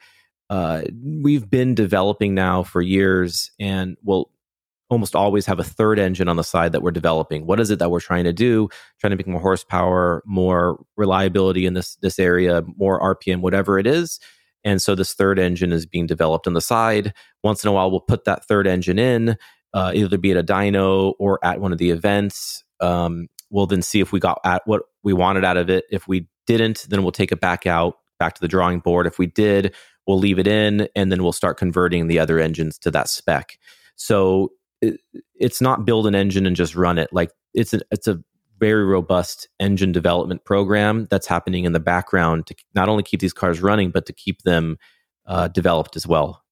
Uh, 0.52 0.84
we've 1.04 1.50
been 1.50 1.74
developing 1.74 2.36
now 2.36 2.62
for 2.62 2.82
years, 2.82 3.52
and 3.60 3.98
we'll 4.04 4.30
almost 4.90 5.16
always 5.16 5.46
have 5.48 5.60
a 5.60 5.64
third 5.64 6.00
engine 6.00 6.30
on 6.30 6.38
the 6.38 6.44
side 6.44 6.72
that 6.72 6.82
we're 6.82 6.92
developing. 6.92 7.46
What 7.46 7.60
is 7.60 7.72
it 7.72 7.80
that 7.80 7.92
we're 7.92 8.00
trying 8.00 8.24
to 8.24 8.34
do? 8.34 8.70
Trying 9.00 9.12
to 9.12 9.18
make 9.18 9.28
more 9.28 9.42
horsepower, 9.42 10.24
more 10.26 10.80
reliability 10.96 11.66
in 11.66 11.74
this 11.74 11.96
this 11.98 12.20
area, 12.20 12.62
more 12.78 13.02
RPM, 13.16 13.42
whatever 13.42 13.80
it 13.80 13.88
is. 13.88 14.20
And 14.68 14.82
so 14.82 14.96
this 14.96 15.14
third 15.14 15.40
engine 15.40 15.72
is 15.72 15.86
being 15.86 16.08
developed 16.08 16.46
on 16.46 16.54
the 16.54 16.62
side. 16.62 17.14
Once 17.42 17.64
in 17.64 17.70
a 17.70 17.72
while, 17.72 17.90
we'll 17.90 18.02
put 18.02 18.26
that 18.26 18.46
third 18.46 18.68
engine 18.68 19.00
in 19.00 19.38
uh, 19.74 19.92
either 19.94 20.18
be 20.18 20.32
at 20.32 20.38
a 20.38 20.44
dyno 20.44 21.14
or 21.20 21.40
at 21.44 21.60
one 21.60 21.72
of 21.72 21.78
the 21.78 21.92
events. 21.92 22.64
Um, 22.80 23.28
we'll 23.50 23.68
then 23.68 23.82
see 23.82 24.00
if 24.00 24.12
we 24.12 24.20
got 24.20 24.40
at 24.44 24.64
what 24.66 24.84
we 25.04 25.14
wanted 25.14 25.46
out 25.46 25.58
of 25.58 25.70
it. 25.70 25.86
If 25.92 26.08
we 26.08 26.28
didn't, 26.46 26.88
then 26.90 27.04
we'll 27.04 27.12
take 27.12 27.32
it 27.32 27.40
back 27.40 27.66
out, 27.66 27.96
back 28.20 28.34
to 28.36 28.42
the 28.42 28.48
drawing 28.48 28.80
board. 28.80 29.08
If 29.08 29.20
we 29.20 29.28
did, 29.28 29.76
we'll 30.06 30.20
leave 30.20 30.40
it 30.40 30.48
in, 30.48 30.88
and 30.96 31.12
then 31.12 31.24
we'll 31.24 31.32
start 31.32 31.58
converting 31.58 32.08
the 32.08 32.20
other 32.20 32.40
engines 32.40 32.78
to 32.80 32.92
that 32.92 33.10
spec. 33.10 33.58
So 33.96 34.52
it, 34.82 35.00
it's 35.36 35.62
not 35.62 35.86
build 35.86 36.08
an 36.08 36.16
engine 36.16 36.46
and 36.46 36.56
just 36.56 36.76
run 36.76 36.98
it. 36.98 37.10
Like 37.12 37.32
it's 37.54 37.74
a 37.74 37.82
it's 37.92 38.08
a 38.08 38.20
very 38.60 38.86
robust 38.86 39.48
engine 39.60 39.92
development 39.92 40.44
program 40.46 41.06
that's 41.10 41.28
happening 41.28 41.66
in 41.66 41.74
the 41.74 41.80
background 41.80 42.48
to 42.48 42.56
not 42.74 42.90
only 42.90 43.04
keep 43.04 43.20
these 43.20 43.34
cars 43.34 43.62
running, 43.62 43.92
but 43.92 44.06
to 44.06 44.14
keep 44.14 44.42
them 44.44 44.78
uh, 45.26 45.48
developed 45.50 45.96
as 45.96 46.08
well 46.08 46.44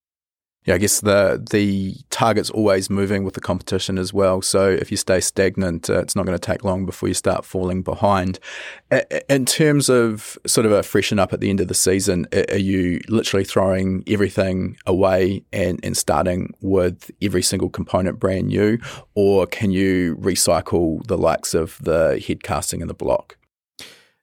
yeah, 0.66 0.74
I 0.74 0.78
guess 0.80 1.02
the 1.02 1.44
the 1.52 1.96
target's 2.10 2.50
always 2.50 2.90
moving 2.90 3.24
with 3.24 3.36
the 3.36 3.40
competition 3.40 4.00
as 4.00 4.14
well. 4.14 4.42
So 4.42 4.68
if 4.68 4.90
you 4.90 4.98
stay 4.98 5.20
stagnant, 5.20 5.90
uh, 5.90 6.00
it's 6.00 6.16
not 6.16 6.26
going 6.26 6.38
to 6.38 6.44
take 6.44 6.64
long 6.64 6.88
before 6.88 7.08
you 7.08 7.14
start 7.14 7.46
falling 7.46 7.84
behind. 7.84 8.40
In 9.30 9.46
terms 9.46 9.90
of 9.90 10.38
sort 10.48 10.66
of 10.66 10.72
a 10.72 10.82
freshen 10.82 11.20
up 11.20 11.34
at 11.34 11.40
the 11.40 11.52
end 11.52 11.60
of 11.60 11.68
the 11.68 11.76
season, 11.76 12.28
are 12.34 12.58
you 12.58 13.00
literally 13.08 13.44
throwing 13.44 14.04
everything 14.08 14.76
away 14.88 15.44
and, 15.54 15.80
and 15.84 15.96
starting 15.96 16.52
with 16.62 17.12
every 17.22 17.44
single 17.44 17.70
component 17.70 18.20
brand 18.20 18.48
new, 18.48 18.80
or 19.14 19.46
can 19.46 19.70
you 19.70 20.16
recycle 20.18 21.06
the 21.06 21.18
likes 21.18 21.54
of 21.54 21.78
the 21.84 22.24
head 22.28 22.42
casting 22.42 22.82
and 22.82 22.90
the 22.90 22.96
block? 22.96 23.38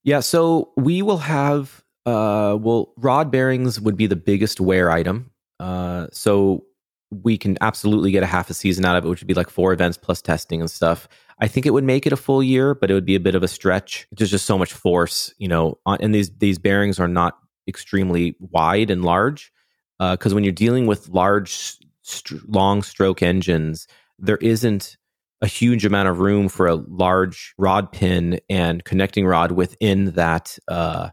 Yeah, 0.03 0.19
so 0.19 0.73
we 0.77 1.03
will 1.03 1.19
have 1.19 1.85
uh, 2.05 2.59
well, 2.61 2.93
rod 2.97 3.31
bearings 3.31 3.81
would 3.81 3.97
be 3.97 4.09
the 4.09 4.17
biggest 4.17 4.61
wear 4.61 4.91
item 4.91 5.32
uh, 5.63 6.09
so 6.13 6.65
we 7.11 7.39
can 7.39 7.57
absolutely 7.61 8.11
get 8.11 8.25
a 8.25 8.27
half 8.27 8.51
a 8.51 8.55
season 8.55 8.85
out 8.85 8.97
of 8.97 9.05
it, 9.05 9.09
which 9.09 9.21
would 9.21 9.29
be 9.29 9.35
like 9.35 9.49
four 9.49 9.73
events 9.73 9.97
plus 9.97 10.21
testing 10.21 10.61
and 10.61 10.69
stuff. 10.69 11.09
I 11.39 11.47
think 11.47 11.67
it 11.67 11.71
would 11.71 11.85
make 11.85 12.05
it 12.05 12.13
a 12.13 12.17
full 12.17 12.43
year, 12.43 12.75
but 12.75 12.91
it 12.91 12.95
would 12.95 13.07
be 13.07 13.15
a 13.15 13.21
bit 13.21 13.37
of 13.37 13.45
a 13.45 13.49
stretch. 13.49 14.09
There's 14.11 14.31
just 14.31 14.47
so 14.47 14.59
much 14.59 14.73
force, 14.73 15.33
you 15.39 15.47
know, 15.47 15.79
on, 15.87 15.99
and 16.01 16.13
these 16.13 16.31
these 16.39 16.59
bearings 16.59 16.99
are 16.99 17.07
not 17.07 17.39
extremely 17.69 18.35
wide 18.41 18.91
and 18.91 19.05
large 19.05 19.53
because 20.01 20.33
uh, 20.33 20.35
when 20.35 20.43
you're 20.43 20.53
dealing 20.53 20.87
with 20.87 21.09
large, 21.09 21.77
st- 22.03 22.49
long 22.49 22.83
stroke 22.83 23.23
engines, 23.23 23.87
there 24.19 24.39
isn't 24.39 24.97
a 25.43 25.47
huge 25.47 25.85
amount 25.85 26.09
of 26.09 26.19
room 26.19 26.49
for 26.49 26.67
a 26.67 26.75
large 26.75 27.55
rod 27.57 27.93
pin 27.93 28.41
and 28.51 28.85
connecting 28.85 29.27
rod 29.27 29.53
within 29.53 30.07
that 30.13 30.59
uh, 30.67 31.11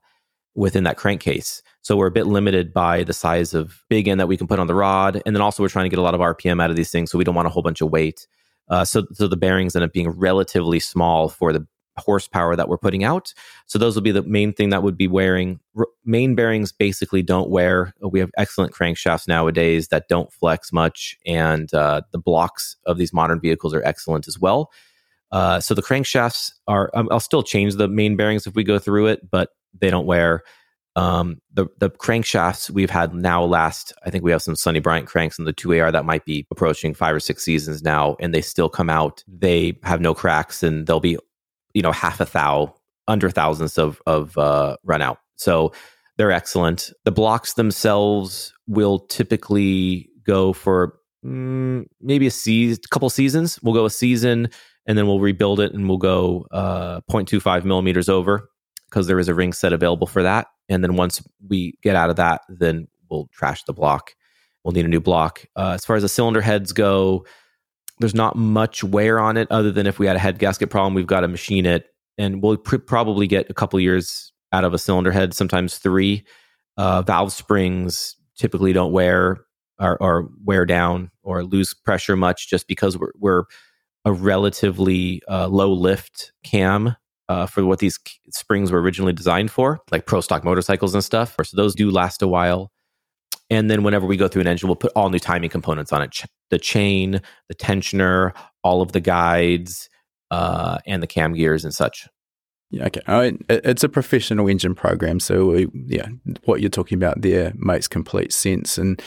within 0.55 0.85
that 0.85 0.97
crankcase. 0.97 1.61
So 1.81 1.95
we're 1.95 2.07
a 2.07 2.11
bit 2.11 2.27
limited 2.27 2.73
by 2.73 3.03
the 3.03 3.14
size 3.14 3.53
of 3.53 3.84
big 3.89 4.07
end 4.07 4.19
that 4.19 4.27
we 4.27 4.38
can 4.38 4.47
put 4.47 4.60
on 4.60 4.68
the 4.68 4.76
rod. 4.76 5.22
And 5.26 5.35
then 5.35 5.41
also 5.41 5.64
we're 5.64 5.69
trying 5.69 5.85
to 5.85 5.89
get 5.89 5.99
a 5.99 6.03
lot 6.03 6.14
of 6.14 6.19
RPM 6.22 6.61
out 6.61 6.69
of 6.69 6.76
these 6.76 6.91
things. 6.91 7.11
So 7.11 7.18
we 7.18 7.23
don't 7.23 7.35
want 7.35 7.47
a 7.47 7.51
whole 7.51 7.64
bunch 7.64 7.81
of 7.81 7.89
weight. 7.89 8.27
Uh, 8.69 8.85
so, 8.85 9.06
so 9.14 9.27
the 9.27 9.38
bearings 9.38 9.76
end 9.76 9.84
up 9.84 9.93
being 9.93 10.10
relatively 10.10 10.80
small 10.80 11.30
for 11.30 11.53
the 11.53 11.65
horsepower 11.99 12.56
that 12.56 12.68
we're 12.68 12.77
putting 12.77 13.03
out. 13.03 13.34
So 13.68 13.77
those 13.77 13.95
will 13.95 14.01
be 14.01 14.11
the 14.11 14.23
main 14.23 14.53
thing 14.53 14.69
that 14.69 14.84
would 14.84 14.97
be 14.97 15.07
wearing. 15.07 15.60
R- 15.77 15.88
main 16.06 16.34
bearings 16.34 16.72
basically 16.72 17.22
don't 17.22 17.49
wear. 17.49 17.93
We 18.01 18.19
have 18.19 18.31
excellent 18.38 18.73
crankshafts 18.73 19.27
nowadays 19.27 19.89
that 19.89 20.07
don't 20.07 20.31
flex 20.34 20.72
much, 20.72 21.18
and 21.26 21.72
uh, 21.73 22.01
the 22.11 22.19
blocks 22.19 22.77
of 22.85 22.97
these 22.97 23.14
modern 23.14 23.39
vehicles 23.39 23.73
are 23.73 23.84
excellent 23.84 24.27
as 24.27 24.39
well. 24.39 24.72
Uh, 25.31 25.60
so 25.60 25.76
the 25.76 25.84
crankshafts 25.84 26.53
are. 26.68 26.89
Um, 26.93 27.07
I'll 27.11 27.19
still 27.19 27.43
change 27.43 27.76
the 27.76 27.88
main 27.88 28.15
bearings 28.15 28.47
if 28.47 28.56
we 28.56 28.64
go 28.64 28.80
through 28.80 29.07
it, 29.07 29.30
but 29.30 29.49
they 29.80 29.91
don't 29.91 30.07
wear. 30.07 30.43
Um, 30.99 31.39
the 31.53 31.67
the 31.77 31.89
crankshafts 31.89 32.69
we've 32.69 32.89
had 32.89 33.13
now 33.13 33.41
last, 33.45 33.93
I 34.05 34.09
think 34.09 34.26
we 34.26 34.31
have 34.31 34.41
some 34.41 34.57
Sonny 34.57 34.80
Bryant 34.80 35.07
cranks 35.07 35.39
in 35.39 35.45
the 35.45 35.53
2AR 35.53 35.93
that 35.93 36.03
might 36.03 36.26
be 36.26 36.45
approaching 36.51 36.93
five 36.93 37.15
or 37.15 37.21
six 37.21 37.41
seasons 37.41 37.81
now, 37.81 38.17
and 38.19 38.34
they 38.34 38.41
still 38.41 38.67
come 38.67 38.89
out. 38.89 39.23
They 39.26 39.80
have 39.84 40.01
no 40.01 40.13
cracks, 40.13 40.61
and 40.61 40.85
they'll 40.85 40.99
be, 40.99 41.17
you 41.73 41.81
know, 41.81 41.93
half 41.93 42.19
a 42.19 42.26
thou 42.26 42.76
under 43.07 43.30
thousands 43.30 43.77
of 43.77 44.01
of 44.05 44.38
uh, 44.38 44.76
run 44.84 45.01
out. 45.01 45.19
So 45.38 45.71
they're 46.17 46.34
excellent. 46.34 46.91
The 47.05 47.13
blocks 47.13 47.53
themselves 47.53 48.53
will 48.67 48.99
typically 48.99 50.09
go 50.26 50.51
for 50.51 50.99
mm, 51.26 51.85
maybe 52.01 52.27
a 52.27 52.31
season, 52.31 52.84
couple 52.91 53.09
seasons. 53.09 53.57
We'll 53.63 53.73
go 53.73 53.85
a 53.85 53.89
season, 53.89 54.49
and 54.85 54.97
then 54.97 55.07
we'll 55.07 55.21
rebuild 55.21 55.61
it, 55.61 55.71
and 55.71 55.88
we'll 55.88 55.97
go 55.97 56.45
uh, 56.51 56.99
0.25 57.09 57.63
millimeters 57.63 58.09
over 58.09 58.48
because 58.90 59.07
there 59.07 59.20
is 59.20 59.28
a 59.28 59.36
ring 59.36 59.53
set 59.53 59.74
available 59.74 60.07
for 60.07 60.24
that. 60.24 60.48
And 60.68 60.84
then 60.84 60.95
once 60.95 61.22
we 61.48 61.76
get 61.82 61.95
out 61.95 62.10
of 62.10 62.16
that, 62.18 62.41
then 62.49 62.88
we'll 63.10 63.30
trash 63.32 63.64
the 63.64 63.74
block. 63.74 64.14
We'll 64.64 64.74
need 64.74 64.86
a 64.86 64.90
new 64.90 64.99
block. 64.99 65.45
Uh, 65.56 65.72
as 65.76 65.86
far 65.86 65.95
as 65.95 66.03
the 66.03 66.10
cylinder 66.10 66.41
heads 66.41 66.74
go, 66.74 67.26
there's 67.99 68.16
not 68.16 68.36
much 68.36 68.84
wear 68.84 69.20
on 69.20 69.38
it 69.38 69.49
other 69.52 69.72
than 69.72 69.88
if 69.88 69.99
we 69.99 70.06
had 70.06 70.16
a 70.16 70.20
head 70.20 70.40
gasket 70.40 70.70
problem, 70.70 70.94
we've 70.94 71.07
got 71.07 71.22
to 71.22 71.28
machine 71.28 71.66
it. 71.66 71.88
And 72.18 72.41
we'll 72.41 72.57
pr- 72.57 72.78
probably 72.78 73.28
get 73.28 73.49
a 73.49 73.53
couple 73.53 73.80
years 73.80 74.34
out 74.52 74.64
of 74.64 74.74
a 74.74 74.78
cylinder 74.78 75.11
head, 75.11 75.34
sometimes 75.34 75.78
three. 75.78 76.26
Uh, 76.78 77.02
valve 77.02 77.34
springs 77.34 78.16
typically 78.38 78.74
don't 78.74 78.91
wear 78.91 79.41
or, 79.80 80.02
or, 80.02 80.30
wear 80.44 80.66
down 80.66 81.11
or 81.24 81.44
lose 81.44 81.74
pressure 81.74 82.16
much 82.16 82.49
just 82.49 82.68
because 82.68 82.98
we're, 82.98 83.11
we're 83.18 83.44
a 84.06 84.11
relatively 84.11 85.22
uh, 85.30 85.48
low 85.48 85.74
lift 85.74 86.32
cam 86.44 86.95
uh, 87.30 87.45
for 87.45 87.64
what 87.64 87.80
these 87.80 87.97
springs 88.31 88.72
were 88.72 88.81
originally 88.81 89.14
designed 89.14 89.51
for, 89.51 89.80
like 89.91 90.06
pro 90.06 90.19
stock 90.19 90.43
motorcycles 90.43 90.93
and 90.93 91.03
stuff. 91.03 91.35
So 91.43 91.56
those 91.56 91.76
do 91.76 91.89
last 91.89 92.22
a 92.22 92.27
while. 92.27 92.72
And 93.51 93.69
then 93.69 93.84
whenever 93.84 94.06
we 94.06 94.18
go 94.18 94.27
through 94.27 94.41
an 94.41 94.47
engine, 94.47 94.68
we'll 94.68 94.76
put 94.76 94.91
all 94.95 95.10
new 95.10 95.19
timing 95.19 95.49
components 95.49 95.93
on 95.93 96.01
it: 96.01 96.11
Ch- 96.11 96.26
the 96.49 96.60
chain, 96.60 97.22
the 97.47 97.56
tensioner, 97.56 98.34
all 98.64 98.81
of 98.81 98.91
the 98.91 98.99
guides, 98.99 99.89
uh, 100.31 100.80
and 100.85 101.01
the 101.01 101.07
cam 101.07 101.34
gears 101.34 101.64
and 101.64 101.73
such. 101.73 102.07
Yeah, 102.72 102.85
okay. 102.88 103.01
I 103.07 103.22
mean, 103.22 103.45
it's 103.49 103.84
a 103.84 103.89
professional 103.89 104.47
engine 104.47 104.76
program, 104.76 105.19
so 105.19 105.47
we, 105.47 105.68
yeah, 105.88 106.07
what 106.45 106.61
you're 106.61 106.69
talking 106.69 106.97
about 106.97 107.22
there 107.22 107.53
makes 107.56 107.88
complete 107.88 108.31
sense. 108.31 108.77
And 108.77 109.01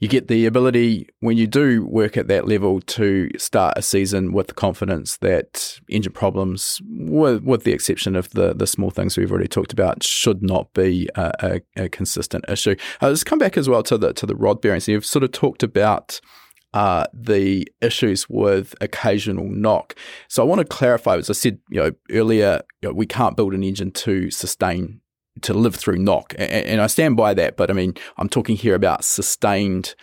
you 0.00 0.08
get 0.08 0.28
the 0.28 0.46
ability 0.46 1.08
when 1.20 1.36
you 1.36 1.46
do 1.46 1.84
work 1.86 2.16
at 2.16 2.28
that 2.28 2.48
level 2.48 2.80
to 2.80 3.30
start 3.38 3.78
a 3.78 3.82
season 3.82 4.32
with 4.32 4.48
the 4.48 4.54
confidence 4.54 5.16
that 5.18 5.78
engine 5.88 6.12
problems, 6.12 6.80
with, 6.88 7.42
with 7.42 7.64
the 7.64 7.72
exception 7.72 8.16
of 8.16 8.30
the 8.30 8.52
the 8.54 8.66
small 8.66 8.90
things 8.90 9.16
we've 9.16 9.30
already 9.30 9.48
talked 9.48 9.72
about, 9.72 10.02
should 10.02 10.42
not 10.42 10.72
be 10.74 11.08
a, 11.14 11.60
a, 11.76 11.84
a 11.84 11.88
consistent 11.88 12.44
issue. 12.48 12.74
Uh, 13.00 13.08
let's 13.08 13.24
come 13.24 13.38
back 13.38 13.56
as 13.56 13.68
well 13.68 13.82
to 13.84 13.96
the 13.96 14.12
to 14.12 14.26
the 14.26 14.36
rod 14.36 14.60
bearings. 14.60 14.88
You've 14.88 15.06
sort 15.06 15.24
of 15.24 15.32
talked 15.32 15.62
about. 15.62 16.20
Uh, 16.72 17.06
the 17.14 17.68
issues 17.80 18.28
with 18.28 18.74
occasional 18.80 19.48
knock. 19.48 19.94
So 20.26 20.42
I 20.42 20.44
want 20.44 20.58
to 20.58 20.64
clarify, 20.64 21.16
as 21.16 21.30
I 21.30 21.32
said, 21.32 21.60
you 21.70 21.80
know, 21.80 21.92
earlier, 22.10 22.62
you 22.82 22.88
know, 22.88 22.92
we 22.92 23.06
can't 23.06 23.36
build 23.36 23.54
an 23.54 23.62
engine 23.62 23.92
to 23.92 24.28
sustain 24.32 25.00
to 25.44 25.54
live 25.54 25.74
through 25.74 25.96
knock. 25.96 26.34
And, 26.36 26.50
and 26.50 26.80
I 26.80 26.86
stand 26.86 27.16
by 27.16 27.34
that, 27.34 27.56
but 27.56 27.70
I 27.70 27.74
mean, 27.74 27.94
I'm 28.18 28.28
talking 28.28 28.56
here 28.56 28.74
about 28.74 29.04
sustained 29.04 29.94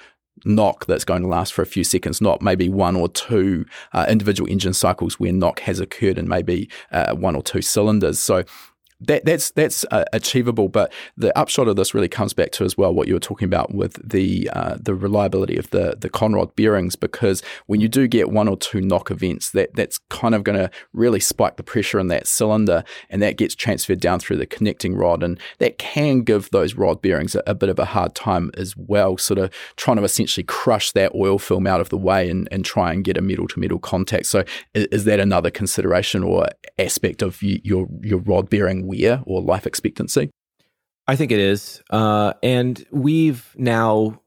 knock 0.46 0.86
that's 0.86 1.04
going 1.04 1.22
to 1.22 1.28
last 1.28 1.54
for 1.54 1.62
a 1.62 1.68
few 1.68 1.84
seconds, 1.84 2.22
not 2.22 2.42
maybe 2.42 2.70
one 2.70 2.96
or 2.96 3.10
two 3.10 3.66
uh, 3.94 4.06
individual 4.10 4.50
engine 4.50 4.74
cycles 4.74 5.20
where 5.20 5.32
knock 5.32 5.60
has 5.62 5.80
occurred 5.80 6.18
in 6.18 6.28
maybe 6.28 6.70
uh, 6.92 7.14
one 7.14 7.36
or 7.36 7.44
two 7.44 7.62
cylinders. 7.62 8.20
So 8.20 8.44
that 9.02 9.26
that's 9.26 9.52
that's 9.52 9.86
uh, 9.92 10.06
achievable. 10.14 10.70
But 10.70 10.92
the 11.18 11.38
upshot 11.38 11.68
of 11.68 11.76
this 11.76 11.94
really 11.94 12.08
comes 12.08 12.34
back 12.34 12.52
to 12.54 12.64
as 12.64 12.78
well 12.78 12.94
what 12.94 13.08
you 13.08 13.14
were 13.14 13.20
talking 13.20 13.46
about 13.46 13.74
with 13.74 14.00
the 14.08 14.50
uh, 14.54 14.78
the 14.80 14.96
reliability 14.96 15.58
of 15.58 15.70
the 15.72 15.96
the 16.00 16.10
conrod 16.10 16.56
bearings, 16.56 16.96
because 16.96 17.42
when 17.68 17.82
you 17.82 17.88
do 17.88 18.08
get 18.08 18.32
one 18.32 18.48
or 18.48 18.58
two 18.58 18.82
knock 18.82 19.12
events, 19.12 19.52
that 19.52 19.74
that's 19.76 19.98
kind 20.10 20.36
of 20.36 20.44
going 20.44 20.58
to 20.58 20.70
really 20.94 21.20
spike 21.20 21.58
the 21.58 21.64
pressure 21.64 22.00
in 22.00 22.08
that 22.08 22.28
cylinder, 22.28 22.84
and 23.10 23.22
that 23.22 23.38
gets 23.38 23.56
transferred 23.56 24.00
down 24.00 24.20
through 24.20 24.38
the 24.38 24.46
connecting 24.46 24.96
rod, 24.96 25.24
and 25.24 25.40
that 25.60 25.78
can 25.78 26.22
give 26.22 26.50
those 26.52 26.76
rod 26.76 27.02
bearings 27.02 27.36
a, 27.36 27.44
a 27.48 27.56
bit 27.56 27.70
of 27.70 27.80
a 27.80 27.86
hard 27.86 28.16
time 28.16 28.52
as 28.58 28.76
well. 28.78 29.18
Sort 29.18 29.40
of 29.40 29.52
trying 29.76 29.98
to 29.98 30.04
essentially 30.04 30.44
crush 30.44 30.92
that 30.92 31.14
oil 31.16 31.40
film 31.40 31.68
out 31.68 31.82
of 31.82 31.90
the 31.90 31.98
way 31.98 32.30
and, 32.30 32.48
and 32.52 32.64
try 32.64 32.94
and 32.94 33.04
get 33.04 33.18
a 33.18 33.22
metal 33.22 33.48
to 33.48 33.60
metal 33.60 33.80
contact. 33.80 34.26
So 34.26 34.44
is, 34.74 34.88
is 34.92 35.04
that 35.06 35.20
another 35.20 35.50
consideration 35.50 36.24
or 36.24 36.48
aspect 36.78 37.22
of 37.22 37.42
your 37.42 37.88
your 38.02 38.20
rod 38.20 38.50
bearing 38.50 38.88
wear 38.92 39.22
or 39.26 39.42
life 39.42 39.66
expectancy? 39.66 40.30
I 41.08 41.16
think 41.16 41.32
it 41.32 41.40
is. 41.40 41.82
Uh, 41.90 42.34
and 42.44 42.86
we've 42.92 43.54
now 43.58 44.22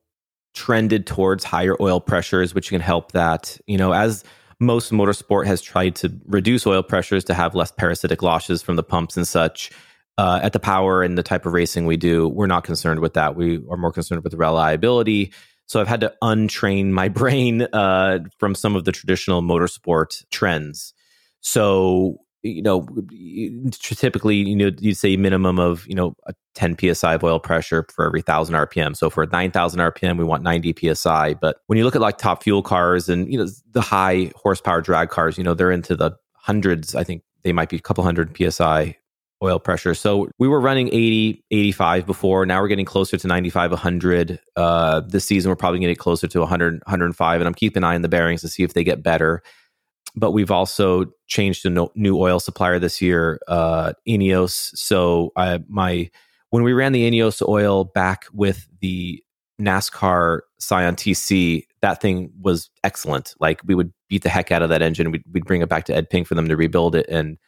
trended 0.54 1.06
towards 1.06 1.44
higher 1.44 1.76
oil 1.80 2.00
pressures, 2.00 2.54
which 2.54 2.70
can 2.70 2.80
help 2.80 3.12
that. 3.12 3.58
You 3.66 3.78
know, 3.78 3.92
as 3.92 4.24
most 4.60 4.92
motorsport 4.92 5.46
has 5.46 5.60
tried 5.60 5.96
to 5.96 6.12
reduce 6.26 6.66
oil 6.66 6.82
pressures 6.82 7.24
to 7.24 7.34
have 7.34 7.54
less 7.54 7.72
parasitic 7.72 8.22
losses 8.22 8.62
from 8.62 8.76
the 8.76 8.82
pumps 8.82 9.16
and 9.16 9.26
such. 9.26 9.70
Uh, 10.16 10.38
at 10.44 10.52
the 10.52 10.60
power 10.60 11.02
and 11.02 11.18
the 11.18 11.24
type 11.24 11.44
of 11.44 11.52
racing 11.52 11.86
we 11.86 11.96
do, 11.96 12.28
we're 12.28 12.46
not 12.46 12.62
concerned 12.62 13.00
with 13.00 13.14
that. 13.14 13.34
We 13.34 13.60
are 13.68 13.76
more 13.76 13.90
concerned 13.90 14.22
with 14.22 14.34
reliability. 14.34 15.32
So 15.66 15.80
I've 15.80 15.88
had 15.88 16.02
to 16.02 16.14
untrain 16.22 16.90
my 16.90 17.08
brain 17.20 17.62
uh, 17.62 18.20
from 18.38 18.54
some 18.54 18.76
of 18.76 18.84
the 18.84 18.92
traditional 18.92 19.42
motorsport 19.42 20.24
trends. 20.30 20.94
So 21.40 22.18
you 22.44 22.62
know, 22.62 22.86
typically, 23.72 24.36
you 24.36 24.54
know, 24.54 24.70
you'd 24.78 24.98
say 24.98 25.16
minimum 25.16 25.58
of, 25.58 25.86
you 25.88 25.94
know, 25.94 26.14
a 26.26 26.34
10 26.54 26.76
psi 26.78 27.14
of 27.14 27.24
oil 27.24 27.40
pressure 27.40 27.86
for 27.90 28.04
every 28.04 28.20
thousand 28.20 28.54
RPM. 28.54 28.94
So 28.94 29.08
for 29.08 29.26
9,000 29.26 29.80
RPM, 29.80 30.18
we 30.18 30.24
want 30.24 30.42
90 30.42 30.94
psi. 30.94 31.34
But 31.34 31.56
when 31.66 31.78
you 31.78 31.84
look 31.84 31.96
at 31.96 32.02
like 32.02 32.18
top 32.18 32.42
fuel 32.42 32.62
cars 32.62 33.08
and, 33.08 33.32
you 33.32 33.38
know, 33.38 33.48
the 33.72 33.80
high 33.80 34.30
horsepower 34.36 34.82
drag 34.82 35.08
cars, 35.08 35.38
you 35.38 35.44
know, 35.44 35.54
they're 35.54 35.70
into 35.70 35.96
the 35.96 36.12
hundreds. 36.34 36.94
I 36.94 37.02
think 37.02 37.22
they 37.42 37.52
might 37.52 37.70
be 37.70 37.76
a 37.76 37.80
couple 37.80 38.04
hundred 38.04 38.36
psi 38.36 38.96
oil 39.42 39.58
pressure. 39.58 39.94
So 39.94 40.28
we 40.38 40.46
were 40.46 40.60
running 40.60 40.88
80, 40.88 41.44
85 41.50 42.06
before. 42.06 42.46
Now 42.46 42.60
we're 42.60 42.68
getting 42.68 42.84
closer 42.84 43.16
to 43.16 43.26
95, 43.26 43.70
100. 43.72 44.38
Uh, 44.54 45.00
this 45.00 45.24
season, 45.24 45.48
we're 45.48 45.56
probably 45.56 45.78
going 45.78 45.88
to 45.88 45.94
get 45.94 45.98
closer 45.98 46.26
to 46.26 46.40
100, 46.40 46.74
105. 46.74 47.40
And 47.40 47.48
I'm 47.48 47.54
keeping 47.54 47.82
an 47.82 47.84
eye 47.84 47.94
on 47.94 48.02
the 48.02 48.08
bearings 48.08 48.42
to 48.42 48.48
see 48.48 48.62
if 48.62 48.74
they 48.74 48.84
get 48.84 49.02
better 49.02 49.42
but 50.16 50.32
we've 50.32 50.50
also 50.50 51.06
changed 51.26 51.66
a 51.66 51.70
no, 51.70 51.90
new 51.94 52.18
oil 52.18 52.38
supplier 52.38 52.78
this 52.78 53.02
year, 53.02 53.40
uh, 53.48 53.92
Ineos. 54.08 54.76
So 54.76 55.32
I, 55.36 55.60
my 55.68 56.10
when 56.50 56.62
we 56.62 56.72
ran 56.72 56.92
the 56.92 57.10
Ineos 57.10 57.46
oil 57.46 57.84
back 57.84 58.26
with 58.32 58.68
the 58.80 59.22
NASCAR 59.60 60.40
Scion 60.58 60.94
TC, 60.94 61.64
that 61.82 62.00
thing 62.00 62.32
was 62.40 62.70
excellent. 62.84 63.34
Like 63.40 63.60
we 63.64 63.74
would 63.74 63.92
beat 64.08 64.22
the 64.22 64.28
heck 64.28 64.52
out 64.52 64.62
of 64.62 64.68
that 64.68 64.82
engine. 64.82 65.10
We'd, 65.10 65.24
we'd 65.32 65.46
bring 65.46 65.62
it 65.62 65.68
back 65.68 65.84
to 65.86 65.94
Ed 65.94 66.10
Pink 66.10 66.28
for 66.28 66.34
them 66.34 66.48
to 66.48 66.56
rebuild 66.56 66.94
it, 66.94 67.06
and 67.08 67.38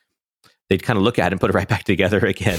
they'd 0.69 0.83
kind 0.83 0.97
of 0.97 1.05
look 1.05 1.19
at 1.19 1.29
it 1.29 1.33
and 1.33 1.41
put 1.41 1.51
it 1.51 1.55
right 1.55 1.69
back 1.77 1.85
together 1.85 2.19
again. 2.19 2.59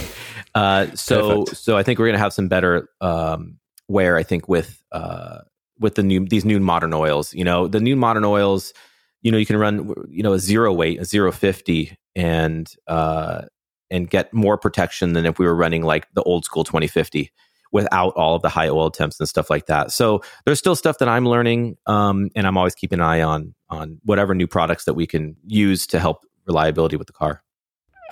Uh, 0.55 0.87
so 0.95 1.43
Perfect. 1.43 1.57
so 1.57 1.77
I 1.77 1.83
think 1.83 1.99
we're 1.99 2.07
gonna 2.07 2.17
have 2.17 2.33
some 2.33 2.47
better 2.47 2.89
um, 3.01 3.57
wear. 3.89 4.17
I 4.17 4.23
think 4.23 4.47
with 4.47 4.81
uh, 4.93 5.39
with 5.79 5.95
the 5.95 6.03
new 6.03 6.25
these 6.25 6.45
new 6.45 6.59
modern 6.59 6.93
oils. 6.93 7.33
You 7.33 7.43
know, 7.43 7.67
the 7.67 7.79
new 7.79 7.95
modern 7.95 8.25
oils 8.25 8.73
you 9.21 9.31
know 9.31 9.37
you 9.37 9.45
can 9.45 9.57
run 9.57 9.93
you 10.09 10.23
know 10.23 10.33
a 10.33 10.39
zero 10.39 10.73
weight 10.73 10.99
a 10.99 11.05
zero 11.05 11.31
fifty 11.31 11.97
and 12.15 12.73
uh 12.87 13.41
and 13.89 14.09
get 14.09 14.33
more 14.33 14.57
protection 14.57 15.13
than 15.13 15.25
if 15.25 15.39
we 15.39 15.45
were 15.45 15.55
running 15.55 15.81
like 15.81 16.07
the 16.13 16.23
old 16.23 16.43
school 16.43 16.63
2050 16.63 17.31
without 17.71 18.13
all 18.15 18.35
of 18.35 18.41
the 18.41 18.49
high 18.49 18.69
oil 18.69 18.89
temps 18.89 19.19
and 19.19 19.27
stuff 19.27 19.49
like 19.49 19.65
that. 19.67 19.91
So 19.91 20.21
there's 20.45 20.59
still 20.59 20.75
stuff 20.75 20.97
that 20.99 21.07
i'm 21.07 21.25
learning 21.25 21.77
um, 21.85 22.29
and 22.35 22.45
i'm 22.47 22.57
always 22.57 22.75
keeping 22.75 22.99
an 22.99 23.05
eye 23.05 23.21
on 23.21 23.55
on 23.69 23.99
whatever 24.03 24.35
new 24.35 24.47
products 24.47 24.85
that 24.85 24.93
we 24.93 25.07
can 25.07 25.35
use 25.45 25.87
to 25.87 25.99
help 25.99 26.25
reliability 26.45 26.95
with 26.95 27.07
the 27.07 27.13
car. 27.13 27.43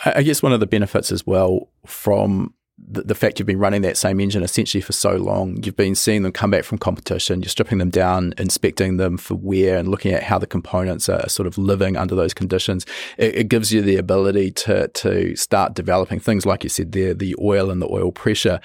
I 0.04 0.24
guess 0.24 0.44
one 0.44 0.52
of 0.52 0.60
the 0.60 0.68
benefits 0.68 1.12
as 1.12 1.26
well 1.26 1.70
from 1.86 2.54
the, 2.78 3.04
the, 3.04 3.16
fact 3.16 3.40
you've 3.40 3.46
been 3.46 3.60
running 3.60 3.82
that 3.84 3.96
same 3.96 4.20
engine 4.20 4.44
essentially 4.44 4.82
for 4.82 4.92
so 4.92 5.16
long, 5.16 5.62
you've 5.64 5.78
been 5.78 5.96
seeing 5.96 6.24
them 6.24 6.32
come 6.34 6.52
back 6.52 6.66
from 6.66 6.78
competition, 6.78 7.42
you're 7.42 7.50
stripping 7.50 7.78
them 7.78 7.90
down, 7.90 8.34
inspecting 8.38 8.98
them 8.98 9.18
for 9.18 9.36
wear, 9.36 9.78
and 9.78 9.88
looking 9.88 10.12
at 10.12 10.24
how 10.24 10.38
the 10.38 10.48
components 10.48 11.08
are 11.08 11.28
sort 11.30 11.48
of 11.48 11.58
living 11.58 11.96
under 11.96 12.16
those 12.16 12.34
conditions. 12.34 12.86
It, 13.18 13.36
it 13.36 13.50
gives 13.50 13.72
you 13.72 13.82
the 13.82 13.96
ability 13.96 14.52
to 14.52 14.90
to 14.90 15.36
start 15.36 15.74
developing 15.74 16.20
things 16.20 16.46
like 16.46 16.64
you 16.64 16.70
said 16.70 16.92
there, 16.92 17.14
the 17.14 17.36
oil 17.42 17.72
and 17.72 17.82
the 17.82 17.90
oil 17.90 18.12
pressure, 18.12 18.60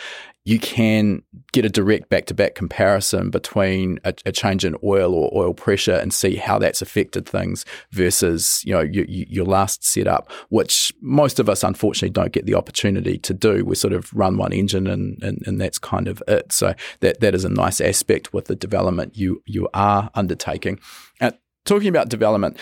you 0.45 0.59
can 0.59 1.23
get 1.53 1.65
a 1.65 1.69
direct 1.69 2.09
back 2.09 2.25
to 2.27 2.35
back 2.35 2.55
comparison 2.55 3.31
between 3.31 3.99
a, 4.05 4.15
a, 4.25 4.33
change 4.33 4.65
in 4.65 4.75
oil 4.83 5.15
or 5.15 5.31
oil 5.35 5.53
pressure 5.53 5.95
and 5.95 6.15
see 6.15 6.37
how 6.37 6.59
that's 6.59 6.81
affected 6.81 7.27
things 7.27 7.67
versus 7.91 8.63
you 8.65 8.73
know 8.73 8.81
you, 8.81 9.05
you, 9.09 9.27
your 9.29 9.45
last 9.45 9.85
setup, 9.85 10.31
which 10.49 10.93
most 11.01 11.39
of 11.39 11.49
us 11.49 11.63
unfortunately 11.63 12.11
don't 12.11 12.33
get 12.33 12.47
the 12.47 12.55
opportunity 12.55 13.19
to 13.19 13.35
do. 13.35 13.65
We 13.65 13.75
sort 13.75 13.93
of 13.93 14.13
run 14.15 14.39
one 14.39 14.53
engine 14.53 14.87
and, 14.87 15.23
and, 15.23 15.43
and 15.47 15.61
that's 15.61 15.79
kind 15.79 16.09
of 16.09 16.23
it. 16.27 16.53
So 16.53 16.75
that 17.01 17.21
that 17.21 17.35
is 17.35 17.45
a 17.45 17.51
nice 17.51 17.81
aspect 17.81 18.33
with 18.33 18.47
the 18.47 18.57
development 18.57 19.17
you 19.17 19.43
you 19.45 19.69
are 19.75 20.11
undertaking. 20.15 20.81
Uh, 21.21 21.33
talking 21.65 21.89
about 21.89 22.09
development, 22.09 22.57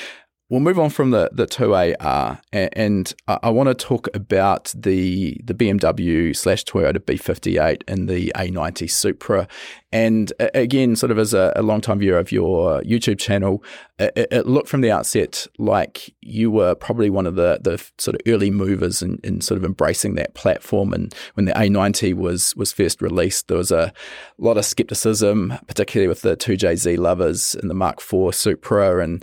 We'll 0.50 0.60
move 0.60 0.78
on 0.78 0.88
from 0.88 1.10
the 1.10 1.28
the 1.30 1.44
two 1.44 1.74
AR, 1.74 2.40
and 2.54 3.14
I 3.28 3.50
want 3.50 3.68
to 3.68 3.74
talk 3.74 4.08
about 4.14 4.72
the 4.74 5.38
the 5.44 5.52
BMW 5.52 6.34
slash 6.34 6.64
Toyota 6.64 7.00
B58 7.00 7.82
and 7.86 8.08
the 8.08 8.32
A90 8.34 8.90
Supra. 8.90 9.46
And 9.92 10.32
again, 10.38 10.96
sort 10.96 11.10
of 11.10 11.18
as 11.18 11.34
a, 11.34 11.52
a 11.54 11.62
long 11.62 11.82
time 11.82 11.98
viewer 11.98 12.18
of 12.18 12.32
your 12.32 12.80
YouTube 12.80 13.18
channel, 13.18 13.62
it, 13.98 14.28
it, 14.30 14.46
looked 14.46 14.68
from 14.68 14.80
the 14.80 14.90
outset 14.90 15.46
like 15.58 16.14
you 16.20 16.50
were 16.50 16.74
probably 16.74 17.10
one 17.10 17.26
of 17.26 17.34
the 17.34 17.58
the 17.62 17.76
sort 17.98 18.14
of 18.14 18.22
early 18.26 18.50
movers 18.50 19.02
in, 19.02 19.18
in 19.22 19.42
sort 19.42 19.58
of 19.58 19.64
embracing 19.64 20.14
that 20.14 20.32
platform. 20.32 20.94
And 20.94 21.14
when 21.34 21.44
the 21.44 21.52
A90 21.52 22.14
was 22.14 22.56
was 22.56 22.72
first 22.72 23.02
released, 23.02 23.48
there 23.48 23.58
was 23.58 23.72
a 23.72 23.92
lot 24.38 24.56
of 24.56 24.64
skepticism, 24.64 25.52
particularly 25.66 26.08
with 26.08 26.22
the 26.22 26.38
2JZ 26.38 26.96
lovers 26.96 27.54
and 27.54 27.68
the 27.68 27.74
Mark 27.74 28.00
IV 28.00 28.34
Supra 28.34 29.04
and 29.04 29.22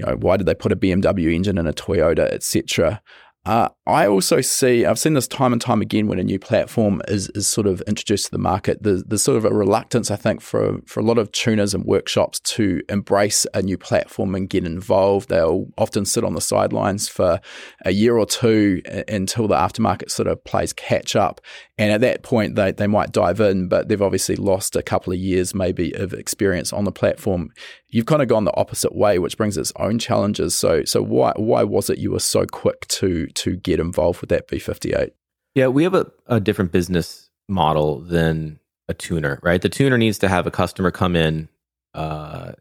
you 0.00 0.06
know, 0.06 0.16
why 0.16 0.38
did 0.38 0.46
they 0.46 0.54
put 0.54 0.72
a 0.72 0.76
BMW 0.76 1.34
engine 1.34 1.58
in 1.58 1.66
a 1.66 1.74
Toyota, 1.74 2.30
etc. 2.32 3.02
Uh, 3.46 3.70
I 3.86 4.06
also 4.06 4.42
see, 4.42 4.84
I've 4.84 4.98
seen 4.98 5.14
this 5.14 5.26
time 5.26 5.54
and 5.54 5.62
time 5.62 5.80
again 5.80 6.08
when 6.08 6.18
a 6.18 6.22
new 6.22 6.38
platform 6.38 7.00
is, 7.08 7.30
is 7.30 7.46
sort 7.46 7.66
of 7.66 7.80
introduced 7.82 8.26
to 8.26 8.30
the 8.30 8.38
market. 8.38 8.82
There's, 8.82 9.02
there's 9.04 9.22
sort 9.22 9.38
of 9.38 9.46
a 9.46 9.54
reluctance, 9.54 10.10
I 10.10 10.16
think, 10.16 10.42
for, 10.42 10.80
for 10.86 11.00
a 11.00 11.02
lot 11.02 11.16
of 11.16 11.32
tuners 11.32 11.72
and 11.72 11.84
workshops 11.84 12.38
to 12.40 12.82
embrace 12.90 13.46
a 13.54 13.62
new 13.62 13.78
platform 13.78 14.34
and 14.34 14.48
get 14.48 14.66
involved. 14.66 15.30
They'll 15.30 15.68
often 15.78 16.04
sit 16.04 16.22
on 16.22 16.34
the 16.34 16.42
sidelines 16.42 17.08
for 17.08 17.40
a 17.86 17.92
year 17.92 18.18
or 18.18 18.26
two 18.26 18.82
until 19.08 19.48
the 19.48 19.56
aftermarket 19.56 20.10
sort 20.10 20.28
of 20.28 20.44
plays 20.44 20.74
catch 20.74 21.16
up. 21.16 21.40
And 21.78 21.92
at 21.92 22.02
that 22.02 22.22
point, 22.22 22.56
they, 22.56 22.72
they 22.72 22.86
might 22.86 23.10
dive 23.10 23.40
in, 23.40 23.68
but 23.68 23.88
they've 23.88 24.02
obviously 24.02 24.36
lost 24.36 24.76
a 24.76 24.82
couple 24.82 25.14
of 25.14 25.18
years 25.18 25.54
maybe 25.54 25.92
of 25.92 26.12
experience 26.12 26.74
on 26.74 26.84
the 26.84 26.92
platform. 26.92 27.52
You've 27.90 28.06
kind 28.06 28.22
of 28.22 28.28
gone 28.28 28.44
the 28.44 28.56
opposite 28.56 28.94
way, 28.94 29.18
which 29.18 29.36
brings 29.36 29.56
its 29.56 29.72
own 29.76 29.98
challenges. 29.98 30.54
So, 30.54 30.84
so 30.84 31.02
why 31.02 31.32
why 31.36 31.64
was 31.64 31.90
it 31.90 31.98
you 31.98 32.12
were 32.12 32.20
so 32.20 32.46
quick 32.46 32.86
to 32.88 33.26
to 33.26 33.56
get 33.56 33.80
involved 33.80 34.20
with 34.20 34.30
that 34.30 34.48
B58? 34.48 35.10
Yeah, 35.54 35.66
we 35.68 35.82
have 35.82 35.94
a, 35.94 36.06
a 36.26 36.38
different 36.38 36.70
business 36.70 37.30
model 37.48 38.00
than 38.00 38.60
a 38.88 38.94
tuner, 38.94 39.40
right? 39.42 39.60
The 39.60 39.68
tuner 39.68 39.98
needs 39.98 40.18
to 40.18 40.28
have 40.28 40.46
a 40.46 40.50
customer 40.50 40.90
come 40.90 41.16
in, 41.16 41.48
uh, 41.94 42.52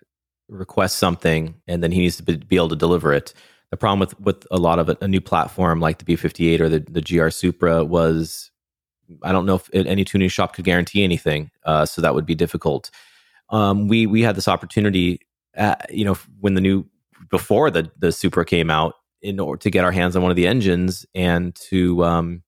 request 0.47 0.97
something, 0.97 1.55
and 1.67 1.83
then 1.83 1.91
he 1.91 1.99
needs 1.99 2.17
to 2.17 2.23
be 2.23 2.55
able 2.55 2.69
to 2.69 2.75
deliver 2.75 3.13
it. 3.13 3.33
The 3.71 3.77
problem 3.77 3.99
with 3.99 4.19
with 4.19 4.47
a 4.49 4.57
lot 4.57 4.79
of 4.79 4.89
it, 4.89 4.97
a 5.01 5.07
new 5.07 5.21
platform 5.21 5.79
like 5.79 5.99
the 5.99 6.05
B58 6.05 6.59
or 6.59 6.69
the, 6.69 6.79
the 6.79 7.01
GR 7.01 7.29
Supra 7.29 7.85
was 7.85 8.49
I 9.23 9.31
don't 9.31 9.45
know 9.45 9.55
if 9.55 9.69
any 9.73 10.05
tuning 10.05 10.29
shop 10.29 10.53
could 10.53 10.65
guarantee 10.65 11.03
anything, 11.03 11.51
uh, 11.63 11.85
so 11.85 12.01
that 12.01 12.15
would 12.15 12.25
be 12.25 12.35
difficult. 12.35 12.89
Um, 13.49 13.87
we 13.87 14.05
we 14.05 14.21
had 14.21 14.35
this 14.35 14.47
opportunity, 14.47 15.19
at, 15.55 15.93
you 15.93 16.05
know, 16.05 16.17
when 16.39 16.53
the 16.53 16.61
new 16.61 16.85
before 17.29 17.71
the 17.71 17.91
the 17.97 18.11
Supra 18.11 18.45
came 18.45 18.69
out, 18.69 18.93
in 19.21 19.39
order 19.39 19.59
to 19.59 19.69
get 19.69 19.83
our 19.83 19.91
hands 19.91 20.15
on 20.15 20.21
one 20.21 20.31
of 20.31 20.37
the 20.37 20.47
engines 20.47 21.05
and 21.13 21.55
to 21.55 22.03
um, 22.05 22.43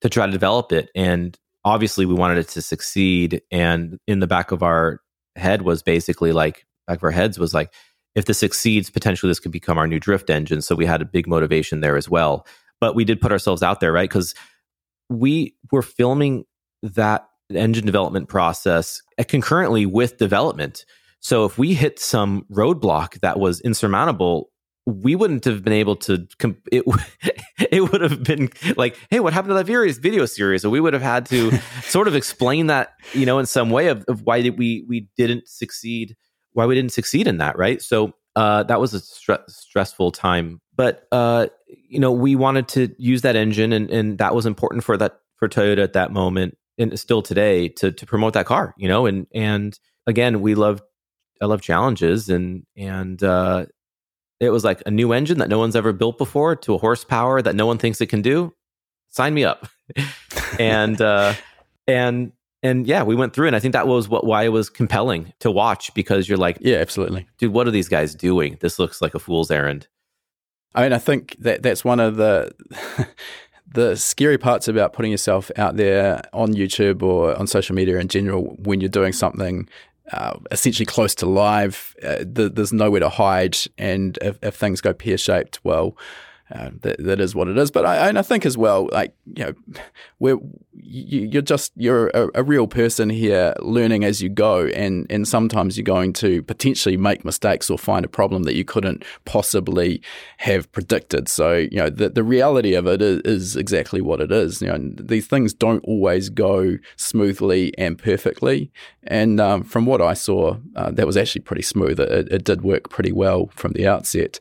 to 0.00 0.08
try 0.08 0.26
to 0.26 0.32
develop 0.32 0.72
it. 0.72 0.90
And 0.94 1.36
obviously, 1.64 2.06
we 2.06 2.14
wanted 2.14 2.38
it 2.38 2.48
to 2.48 2.62
succeed. 2.62 3.42
And 3.50 3.98
in 4.06 4.20
the 4.20 4.26
back 4.26 4.50
of 4.52 4.62
our 4.62 5.00
head 5.36 5.62
was 5.62 5.82
basically 5.82 6.32
like 6.32 6.66
back 6.86 6.98
of 6.98 7.04
our 7.04 7.10
heads 7.10 7.38
was 7.38 7.54
like, 7.54 7.72
if 8.14 8.24
this 8.24 8.38
succeeds, 8.38 8.90
potentially 8.90 9.30
this 9.30 9.40
could 9.40 9.52
become 9.52 9.78
our 9.78 9.86
new 9.86 10.00
drift 10.00 10.30
engine. 10.30 10.62
So 10.62 10.74
we 10.74 10.86
had 10.86 11.02
a 11.02 11.04
big 11.06 11.26
motivation 11.26 11.80
there 11.80 11.96
as 11.96 12.08
well. 12.08 12.46
But 12.80 12.94
we 12.94 13.04
did 13.04 13.20
put 13.20 13.32
ourselves 13.32 13.62
out 13.62 13.80
there, 13.80 13.92
right? 13.92 14.08
Because 14.08 14.34
we 15.10 15.54
were 15.70 15.82
filming 15.82 16.44
that 16.82 17.28
engine 17.50 17.86
development 17.86 18.28
process 18.28 19.02
concurrently 19.28 19.86
with 19.86 20.18
development. 20.18 20.84
So 21.20 21.44
if 21.44 21.58
we 21.58 21.74
hit 21.74 21.98
some 21.98 22.46
roadblock 22.50 23.20
that 23.20 23.38
was 23.38 23.60
insurmountable, 23.60 24.50
we 24.86 25.14
wouldn't 25.14 25.44
have 25.44 25.62
been 25.62 25.74
able 25.74 25.96
to 25.96 26.26
comp- 26.38 26.66
it 26.72 26.84
it 27.70 27.92
would 27.92 28.00
have 28.00 28.22
been 28.22 28.50
like 28.76 28.98
hey 29.10 29.20
what 29.20 29.32
happened 29.32 29.50
to 29.50 29.54
that 29.54 29.66
various 29.66 29.98
video 29.98 30.26
series? 30.26 30.62
So 30.62 30.70
we 30.70 30.80
would 30.80 30.94
have 30.94 31.02
had 31.02 31.26
to 31.26 31.56
sort 31.82 32.08
of 32.08 32.14
explain 32.14 32.66
that 32.68 32.94
you 33.12 33.26
know 33.26 33.38
in 33.38 33.46
some 33.46 33.70
way 33.70 33.88
of, 33.88 34.04
of 34.08 34.22
why 34.22 34.42
did 34.42 34.58
we 34.58 34.84
we 34.88 35.08
didn't 35.16 35.48
succeed 35.48 36.16
why 36.52 36.66
we 36.66 36.74
didn't 36.74 36.92
succeed 36.92 37.28
in 37.28 37.38
that 37.38 37.56
right? 37.58 37.80
So 37.82 38.14
uh, 38.36 38.62
that 38.64 38.80
was 38.80 38.94
a 38.94 39.00
stre- 39.00 39.48
stressful 39.48 40.12
time. 40.12 40.60
But 40.76 41.06
uh, 41.12 41.48
you 41.66 42.00
know 42.00 42.12
we 42.12 42.36
wanted 42.36 42.68
to 42.68 42.94
use 42.98 43.22
that 43.22 43.36
engine 43.36 43.72
and, 43.72 43.90
and 43.90 44.18
that 44.18 44.34
was 44.34 44.46
important 44.46 44.84
for 44.84 44.96
that 44.96 45.20
for 45.36 45.48
toyota 45.48 45.82
at 45.82 45.94
that 45.94 46.12
moment 46.12 46.56
and 46.80 46.98
still 46.98 47.22
today 47.22 47.68
to 47.68 47.92
to 47.92 48.06
promote 48.06 48.32
that 48.32 48.46
car 48.46 48.74
you 48.76 48.88
know 48.88 49.06
and 49.06 49.26
and 49.34 49.78
again 50.06 50.40
we 50.40 50.54
love 50.54 50.82
i 51.40 51.46
love 51.46 51.62
challenges 51.62 52.28
and 52.28 52.64
and 52.76 53.22
uh, 53.22 53.64
it 54.40 54.50
was 54.50 54.64
like 54.64 54.82
a 54.86 54.90
new 54.90 55.12
engine 55.12 55.38
that 55.38 55.48
no 55.48 55.58
one's 55.58 55.76
ever 55.76 55.92
built 55.92 56.18
before 56.18 56.56
to 56.56 56.74
a 56.74 56.78
horsepower 56.78 57.40
that 57.42 57.54
no 57.54 57.66
one 57.66 57.78
thinks 57.78 58.00
it 58.00 58.06
can 58.06 58.22
do 58.22 58.52
sign 59.08 59.34
me 59.34 59.44
up 59.44 59.68
and 60.58 61.00
uh, 61.00 61.34
and 61.86 62.32
and 62.62 62.86
yeah, 62.86 63.02
we 63.02 63.14
went 63.14 63.32
through, 63.32 63.46
and 63.46 63.56
I 63.56 63.60
think 63.60 63.72
that 63.72 63.88
was 63.88 64.08
what 64.08 64.24
why 64.24 64.44
it 64.44 64.50
was 64.52 64.68
compelling 64.68 65.32
to 65.40 65.50
watch 65.50 65.92
because 65.94 66.28
you're 66.28 66.38
like, 66.38 66.58
yeah, 66.60 66.76
absolutely, 66.76 67.26
dude, 67.38 67.52
what 67.52 67.66
are 67.66 67.70
these 67.70 67.88
guys 67.88 68.14
doing? 68.14 68.58
This 68.60 68.78
looks 68.78 69.00
like 69.00 69.14
a 69.14 69.18
fool's 69.18 69.50
errand. 69.50 69.88
I 70.74 70.82
mean, 70.82 70.92
I 70.92 70.98
think 70.98 71.36
that 71.40 71.62
that's 71.62 71.84
one 71.84 72.00
of 72.00 72.16
the 72.16 72.52
the 73.72 73.96
scary 73.96 74.38
parts 74.38 74.68
about 74.68 74.92
putting 74.92 75.10
yourself 75.10 75.50
out 75.56 75.76
there 75.76 76.22
on 76.32 76.54
YouTube 76.54 77.02
or 77.02 77.36
on 77.36 77.46
social 77.46 77.74
media 77.74 77.98
in 77.98 78.08
general 78.08 78.56
when 78.58 78.80
you're 78.80 78.88
doing 78.88 79.12
something 79.12 79.68
uh, 80.12 80.36
essentially 80.50 80.86
close 80.86 81.14
to 81.14 81.26
live. 81.26 81.94
Uh, 82.02 82.24
th- 82.34 82.52
there's 82.54 82.72
nowhere 82.72 83.00
to 83.00 83.08
hide, 83.08 83.56
and 83.78 84.18
if, 84.22 84.38
if 84.42 84.56
things 84.56 84.80
go 84.80 84.92
pear 84.92 85.16
shaped, 85.16 85.60
well, 85.62 85.96
uh, 86.52 86.70
that, 86.80 86.96
that 86.98 87.20
is 87.20 87.34
what 87.34 87.48
it 87.48 87.56
is. 87.56 87.70
But 87.70 87.86
I, 87.86 88.08
and 88.08 88.18
I 88.18 88.22
think 88.22 88.44
as 88.44 88.58
well, 88.58 88.88
like 88.92 89.14
you 89.34 89.44
know, 89.44 89.54
we're 90.18 90.38
you, 90.72 91.38
are 91.38 91.42
just 91.42 91.72
you're 91.76 92.08
a, 92.08 92.28
a, 92.34 92.42
real 92.42 92.66
person 92.66 93.10
here, 93.10 93.54
learning 93.60 94.04
as 94.04 94.20
you 94.20 94.28
go, 94.28 94.66
and 94.66 95.06
and 95.10 95.28
sometimes 95.28 95.76
you're 95.76 95.84
going 95.84 96.12
to 96.14 96.42
potentially 96.42 96.96
make 96.96 97.24
mistakes 97.24 97.70
or 97.70 97.78
find 97.78 98.04
a 98.04 98.08
problem 98.08 98.42
that 98.44 98.54
you 98.54 98.64
couldn't 98.64 99.04
possibly 99.24 100.02
have 100.38 100.70
predicted. 100.72 101.28
So 101.28 101.54
you 101.54 101.78
know, 101.78 101.90
the 101.90 102.08
the 102.08 102.24
reality 102.24 102.74
of 102.74 102.86
it 102.86 103.00
is, 103.00 103.20
is 103.20 103.56
exactly 103.56 104.00
what 104.00 104.20
it 104.20 104.32
is. 104.32 104.60
You 104.60 104.68
know, 104.68 104.92
these 104.96 105.26
things 105.26 105.54
don't 105.54 105.84
always 105.84 106.30
go 106.30 106.78
smoothly 106.96 107.72
and 107.78 107.96
perfectly. 107.96 108.72
And 109.04 109.40
um, 109.40 109.62
from 109.62 109.86
what 109.86 110.02
I 110.02 110.14
saw, 110.14 110.56
uh, 110.76 110.90
that 110.90 111.06
was 111.06 111.16
actually 111.16 111.42
pretty 111.42 111.62
smooth. 111.62 112.00
It, 112.00 112.32
it 112.32 112.44
did 112.44 112.62
work 112.62 112.90
pretty 112.90 113.12
well 113.12 113.50
from 113.54 113.72
the 113.72 113.86
outset 113.86 114.40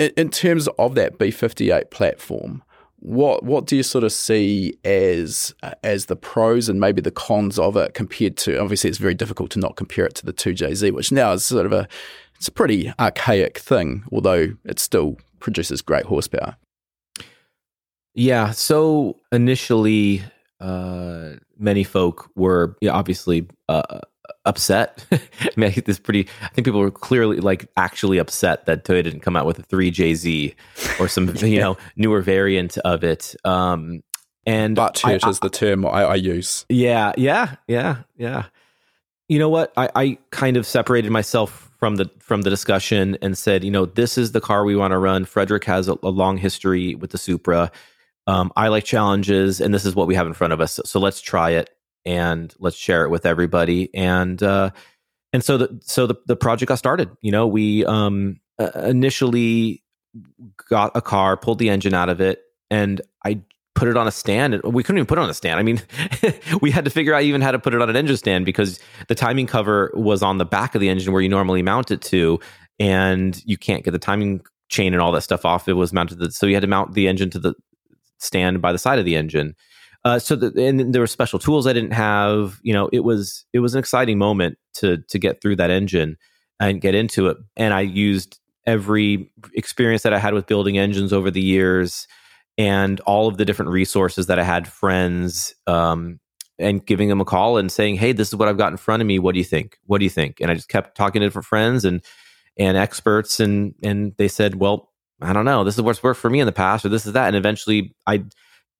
in, 0.00 0.12
in 0.16 0.30
terms 0.30 0.66
of 0.78 0.94
that 0.94 1.18
B58 1.18 1.90
platform, 1.90 2.62
what 3.00 3.44
what 3.44 3.66
do 3.66 3.76
you 3.76 3.82
sort 3.82 4.04
of 4.04 4.12
see 4.12 4.74
as 4.84 5.54
uh, 5.62 5.72
as 5.84 6.06
the 6.06 6.16
pros 6.16 6.68
and 6.68 6.80
maybe 6.80 7.00
the 7.00 7.10
cons 7.10 7.58
of 7.58 7.76
it 7.76 7.94
compared 7.94 8.36
to 8.36 8.60
obviously 8.60 8.90
it's 8.90 8.98
very 8.98 9.14
difficult 9.14 9.50
to 9.50 9.58
not 9.58 9.74
compare 9.76 10.04
it 10.04 10.14
to 10.14 10.26
the 10.26 10.34
2JZ 10.34 10.92
which 10.92 11.10
now 11.10 11.32
is 11.32 11.42
sort 11.42 11.64
of 11.64 11.72
a 11.72 11.88
it's 12.36 12.48
a 12.48 12.52
pretty 12.52 12.92
archaic 13.00 13.58
thing 13.58 14.04
although 14.12 14.48
it 14.66 14.78
still 14.78 15.16
produces 15.38 15.80
great 15.80 16.04
horsepower. 16.04 16.56
Yeah, 18.14 18.50
so 18.50 19.16
initially 19.32 20.22
uh, 20.60 21.36
many 21.58 21.84
folk 21.84 22.30
were 22.36 22.76
yeah, 22.82 22.92
obviously 22.92 23.46
uh, 23.68 24.00
upset. 24.44 25.04
I 25.12 25.18
mean, 25.56 25.68
I 25.68 25.70
think 25.70 25.86
this 25.86 25.98
pretty. 25.98 26.26
I 26.42 26.48
think 26.48 26.64
people 26.64 26.80
were 26.80 26.90
clearly 26.90 27.38
like 27.38 27.68
actually 27.76 28.18
upset 28.18 28.66
that 28.66 28.84
Toyota 28.84 29.04
didn't 29.04 29.20
come 29.20 29.36
out 29.36 29.46
with 29.46 29.58
a 29.58 29.62
three 29.62 29.90
JZ 29.90 30.54
or 30.98 31.08
some 31.08 31.28
yeah. 31.36 31.44
you 31.46 31.60
know 31.60 31.76
newer 31.96 32.22
variant 32.22 32.78
of 32.78 33.04
it. 33.04 33.34
Um, 33.44 34.02
and 34.46 34.74
butt 34.76 34.98
hurt 35.00 35.26
is 35.26 35.40
the 35.40 35.50
term 35.50 35.84
I, 35.84 36.04
I, 36.04 36.14
use. 36.14 36.64
Yeah, 36.68 37.12
yeah, 37.16 37.56
yeah, 37.68 37.98
yeah. 38.16 38.44
You 39.28 39.38
know 39.38 39.50
what? 39.50 39.72
I, 39.76 39.90
I 39.94 40.18
kind 40.30 40.56
of 40.56 40.66
separated 40.66 41.10
myself 41.10 41.70
from 41.78 41.96
the 41.96 42.10
from 42.18 42.42
the 42.42 42.50
discussion 42.50 43.18
and 43.22 43.36
said, 43.36 43.62
you 43.64 43.70
know, 43.70 43.86
this 43.86 44.16
is 44.18 44.32
the 44.32 44.40
car 44.40 44.64
we 44.64 44.76
want 44.76 44.92
to 44.92 44.98
run. 44.98 45.24
Fredric 45.24 45.64
has 45.64 45.88
a, 45.88 45.96
a 46.02 46.08
long 46.08 46.36
history 46.36 46.94
with 46.94 47.10
the 47.10 47.18
Supra. 47.18 47.70
Um, 48.26 48.52
I 48.56 48.68
like 48.68 48.84
challenges, 48.84 49.60
and 49.60 49.74
this 49.74 49.84
is 49.84 49.94
what 49.94 50.06
we 50.06 50.14
have 50.14 50.26
in 50.26 50.34
front 50.34 50.52
of 50.52 50.60
us. 50.60 50.74
So, 50.74 50.82
so 50.84 51.00
let's 51.00 51.20
try 51.20 51.50
it 51.50 51.70
and 52.04 52.54
let's 52.58 52.76
share 52.76 53.04
it 53.04 53.10
with 53.10 53.26
everybody. 53.26 53.90
And 53.94 54.42
uh, 54.42 54.70
and 55.32 55.44
so 55.44 55.58
the 55.58 55.80
so 55.82 56.06
the 56.06 56.16
the 56.26 56.36
project 56.36 56.68
got 56.68 56.78
started. 56.78 57.10
You 57.20 57.32
know, 57.32 57.46
we 57.46 57.84
um, 57.84 58.40
uh, 58.58 58.70
initially 58.84 59.82
got 60.68 60.92
a 60.94 61.00
car, 61.00 61.36
pulled 61.36 61.58
the 61.58 61.70
engine 61.70 61.94
out 61.94 62.08
of 62.08 62.20
it, 62.20 62.42
and 62.70 63.00
I 63.24 63.42
put 63.74 63.88
it 63.88 63.96
on 63.96 64.06
a 64.06 64.10
stand. 64.10 64.60
We 64.64 64.82
couldn't 64.82 64.98
even 64.98 65.06
put 65.06 65.18
it 65.18 65.22
on 65.22 65.30
a 65.30 65.34
stand. 65.34 65.58
I 65.58 65.62
mean, 65.62 65.80
we 66.60 66.70
had 66.70 66.84
to 66.84 66.90
figure 66.90 67.14
out 67.14 67.22
even 67.22 67.40
how 67.40 67.52
to 67.52 67.58
put 67.58 67.74
it 67.74 67.80
on 67.80 67.88
an 67.88 67.96
engine 67.96 68.16
stand 68.16 68.44
because 68.44 68.80
the 69.08 69.14
timing 69.14 69.46
cover 69.46 69.90
was 69.94 70.22
on 70.22 70.38
the 70.38 70.44
back 70.44 70.74
of 70.74 70.80
the 70.80 70.88
engine 70.88 71.12
where 71.12 71.22
you 71.22 71.28
normally 71.28 71.62
mount 71.62 71.90
it 71.90 72.02
to, 72.02 72.40
and 72.78 73.40
you 73.46 73.56
can't 73.56 73.84
get 73.84 73.92
the 73.92 73.98
timing 73.98 74.40
chain 74.68 74.92
and 74.92 75.02
all 75.02 75.12
that 75.12 75.22
stuff 75.22 75.44
off. 75.44 75.68
It 75.68 75.74
was 75.74 75.92
mounted, 75.92 76.18
to 76.18 76.26
the, 76.26 76.32
so 76.32 76.46
you 76.46 76.54
had 76.54 76.62
to 76.62 76.66
mount 76.66 76.94
the 76.94 77.08
engine 77.08 77.30
to 77.30 77.38
the 77.38 77.54
stand 78.18 78.60
by 78.60 78.72
the 78.72 78.78
side 78.78 78.98
of 78.98 79.04
the 79.04 79.16
engine. 79.16 79.54
Uh, 80.04 80.18
so 80.18 80.34
the, 80.34 80.52
and 80.62 80.94
there 80.94 81.02
were 81.02 81.06
special 81.06 81.38
tools 81.38 81.66
I 81.66 81.72
didn't 81.72 81.92
have. 81.92 82.58
You 82.62 82.72
know, 82.72 82.88
it 82.92 83.00
was 83.00 83.44
it 83.52 83.60
was 83.60 83.74
an 83.74 83.78
exciting 83.78 84.18
moment 84.18 84.58
to 84.74 84.98
to 85.08 85.18
get 85.18 85.40
through 85.40 85.56
that 85.56 85.70
engine 85.70 86.16
and 86.58 86.80
get 86.80 86.94
into 86.94 87.28
it. 87.28 87.36
And 87.56 87.74
I 87.74 87.80
used 87.80 88.38
every 88.66 89.30
experience 89.54 90.02
that 90.02 90.12
I 90.12 90.18
had 90.18 90.34
with 90.34 90.46
building 90.46 90.78
engines 90.78 91.12
over 91.12 91.30
the 91.30 91.40
years 91.40 92.06
and 92.58 93.00
all 93.00 93.26
of 93.28 93.38
the 93.38 93.44
different 93.44 93.70
resources 93.70 94.26
that 94.26 94.38
I 94.38 94.44
had, 94.44 94.68
friends, 94.68 95.54
um, 95.66 96.20
and 96.58 96.84
giving 96.84 97.08
them 97.08 97.20
a 97.20 97.24
call 97.24 97.56
and 97.56 97.72
saying, 97.72 97.96
"Hey, 97.96 98.12
this 98.12 98.28
is 98.28 98.36
what 98.36 98.48
I've 98.48 98.58
got 98.58 98.72
in 98.72 98.76
front 98.76 99.00
of 99.02 99.06
me. 99.06 99.18
What 99.18 99.32
do 99.32 99.38
you 99.38 99.44
think? 99.44 99.78
What 99.86 99.98
do 99.98 100.04
you 100.04 100.10
think?" 100.10 100.40
And 100.40 100.50
I 100.50 100.54
just 100.54 100.68
kept 100.68 100.96
talking 100.96 101.20
to 101.20 101.26
different 101.26 101.46
friends 101.46 101.84
and 101.84 102.02
and 102.58 102.76
experts, 102.76 103.40
and 103.40 103.74
and 103.82 104.12
they 104.18 104.28
said, 104.28 104.56
"Well, 104.56 104.90
I 105.22 105.32
don't 105.32 105.46
know. 105.46 105.64
This 105.64 105.76
is 105.76 105.82
what's 105.82 106.02
worked 106.02 106.20
for 106.20 106.30
me 106.30 106.40
in 106.40 106.46
the 106.46 106.52
past, 106.52 106.84
or 106.84 106.90
this 106.90 107.06
is 107.06 107.14
that." 107.14 107.28
And 107.28 107.36
eventually, 107.36 107.94
I 108.06 108.24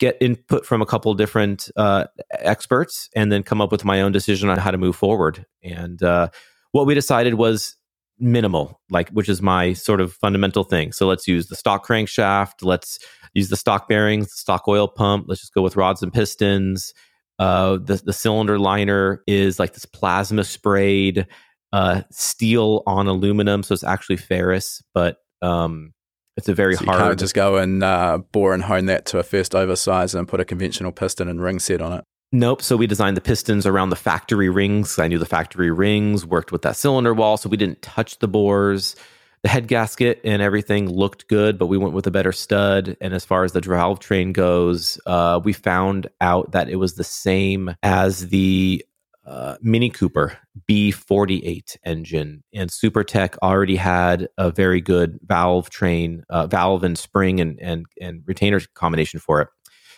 get 0.00 0.16
input 0.20 0.66
from 0.66 0.82
a 0.82 0.86
couple 0.86 1.14
different 1.14 1.70
uh, 1.76 2.06
experts 2.32 3.08
and 3.14 3.30
then 3.30 3.42
come 3.42 3.60
up 3.60 3.70
with 3.70 3.84
my 3.84 4.00
own 4.00 4.10
decision 4.10 4.48
on 4.48 4.58
how 4.58 4.70
to 4.70 4.78
move 4.78 4.96
forward. 4.96 5.46
And 5.62 6.02
uh, 6.02 6.28
what 6.72 6.86
we 6.86 6.94
decided 6.94 7.34
was 7.34 7.76
minimal, 8.18 8.80
like 8.90 9.10
which 9.10 9.28
is 9.28 9.40
my 9.40 9.74
sort 9.74 10.00
of 10.00 10.12
fundamental 10.14 10.64
thing. 10.64 10.92
So 10.92 11.06
let's 11.06 11.28
use 11.28 11.46
the 11.46 11.54
stock 11.54 11.86
crankshaft. 11.86 12.62
Let's 12.62 12.98
use 13.34 13.50
the 13.50 13.56
stock 13.56 13.88
bearings, 13.88 14.26
the 14.26 14.38
stock 14.38 14.66
oil 14.66 14.88
pump. 14.88 15.26
Let's 15.28 15.42
just 15.42 15.54
go 15.54 15.62
with 15.62 15.76
rods 15.76 16.02
and 16.02 16.12
pistons. 16.12 16.92
Uh, 17.38 17.78
the 17.78 17.96
the 17.96 18.12
cylinder 18.12 18.58
liner 18.58 19.22
is 19.26 19.58
like 19.58 19.72
this 19.72 19.86
plasma 19.86 20.44
sprayed 20.44 21.26
uh, 21.72 22.02
steel 22.10 22.82
on 22.86 23.06
aluminum, 23.06 23.62
so 23.62 23.72
it's 23.72 23.84
actually 23.84 24.16
ferrous, 24.16 24.82
but 24.92 25.18
um, 25.40 25.94
it's 26.40 26.48
a 26.48 26.54
very 26.54 26.74
so 26.74 26.84
hard. 26.84 26.98
You 26.98 27.04
can't 27.06 27.18
just 27.20 27.34
go 27.34 27.56
and 27.56 27.82
uh, 27.82 28.18
bore 28.32 28.54
and 28.54 28.62
hone 28.62 28.86
that 28.86 29.06
to 29.06 29.18
a 29.18 29.22
first 29.22 29.54
oversize 29.54 30.14
and 30.14 30.26
put 30.26 30.40
a 30.40 30.44
conventional 30.44 30.90
piston 30.90 31.28
and 31.28 31.40
ring 31.40 31.58
set 31.58 31.80
on 31.80 31.92
it. 31.92 32.04
Nope. 32.32 32.62
So 32.62 32.76
we 32.76 32.86
designed 32.86 33.16
the 33.16 33.20
pistons 33.20 33.66
around 33.66 33.90
the 33.90 33.96
factory 33.96 34.48
rings. 34.48 34.98
I 34.98 35.08
knew 35.08 35.18
the 35.18 35.26
factory 35.26 35.70
rings 35.70 36.24
worked 36.24 36.52
with 36.52 36.62
that 36.62 36.76
cylinder 36.76 37.12
wall, 37.12 37.36
so 37.36 37.48
we 37.48 37.56
didn't 37.56 37.82
touch 37.82 38.18
the 38.20 38.28
bores. 38.28 38.96
The 39.42 39.48
head 39.48 39.68
gasket 39.68 40.20
and 40.22 40.42
everything 40.42 40.88
looked 40.88 41.26
good, 41.26 41.58
but 41.58 41.66
we 41.66 41.78
went 41.78 41.94
with 41.94 42.06
a 42.06 42.10
better 42.10 42.30
stud. 42.30 42.96
And 43.00 43.14
as 43.14 43.24
far 43.24 43.42
as 43.42 43.52
the 43.52 43.60
valve 43.60 43.98
train 43.98 44.32
goes, 44.32 45.00
uh, 45.06 45.40
we 45.42 45.52
found 45.54 46.08
out 46.20 46.52
that 46.52 46.68
it 46.68 46.76
was 46.76 46.94
the 46.94 47.04
same 47.04 47.74
as 47.82 48.28
the 48.28 48.84
uh, 49.26 49.56
Mini 49.60 49.90
Cooper 49.90 50.38
B48 50.68 51.76
engine, 51.84 52.42
and 52.54 52.70
SuperTech 52.70 53.36
already 53.42 53.76
had 53.76 54.28
a 54.38 54.50
very 54.50 54.80
good 54.80 55.18
valve 55.22 55.70
train, 55.70 56.24
uh, 56.30 56.46
valve 56.46 56.84
and 56.84 56.96
spring 56.96 57.40
and 57.40 57.58
and 57.60 57.86
and 58.00 58.22
retainer 58.26 58.60
combination 58.74 59.20
for 59.20 59.42
it. 59.42 59.48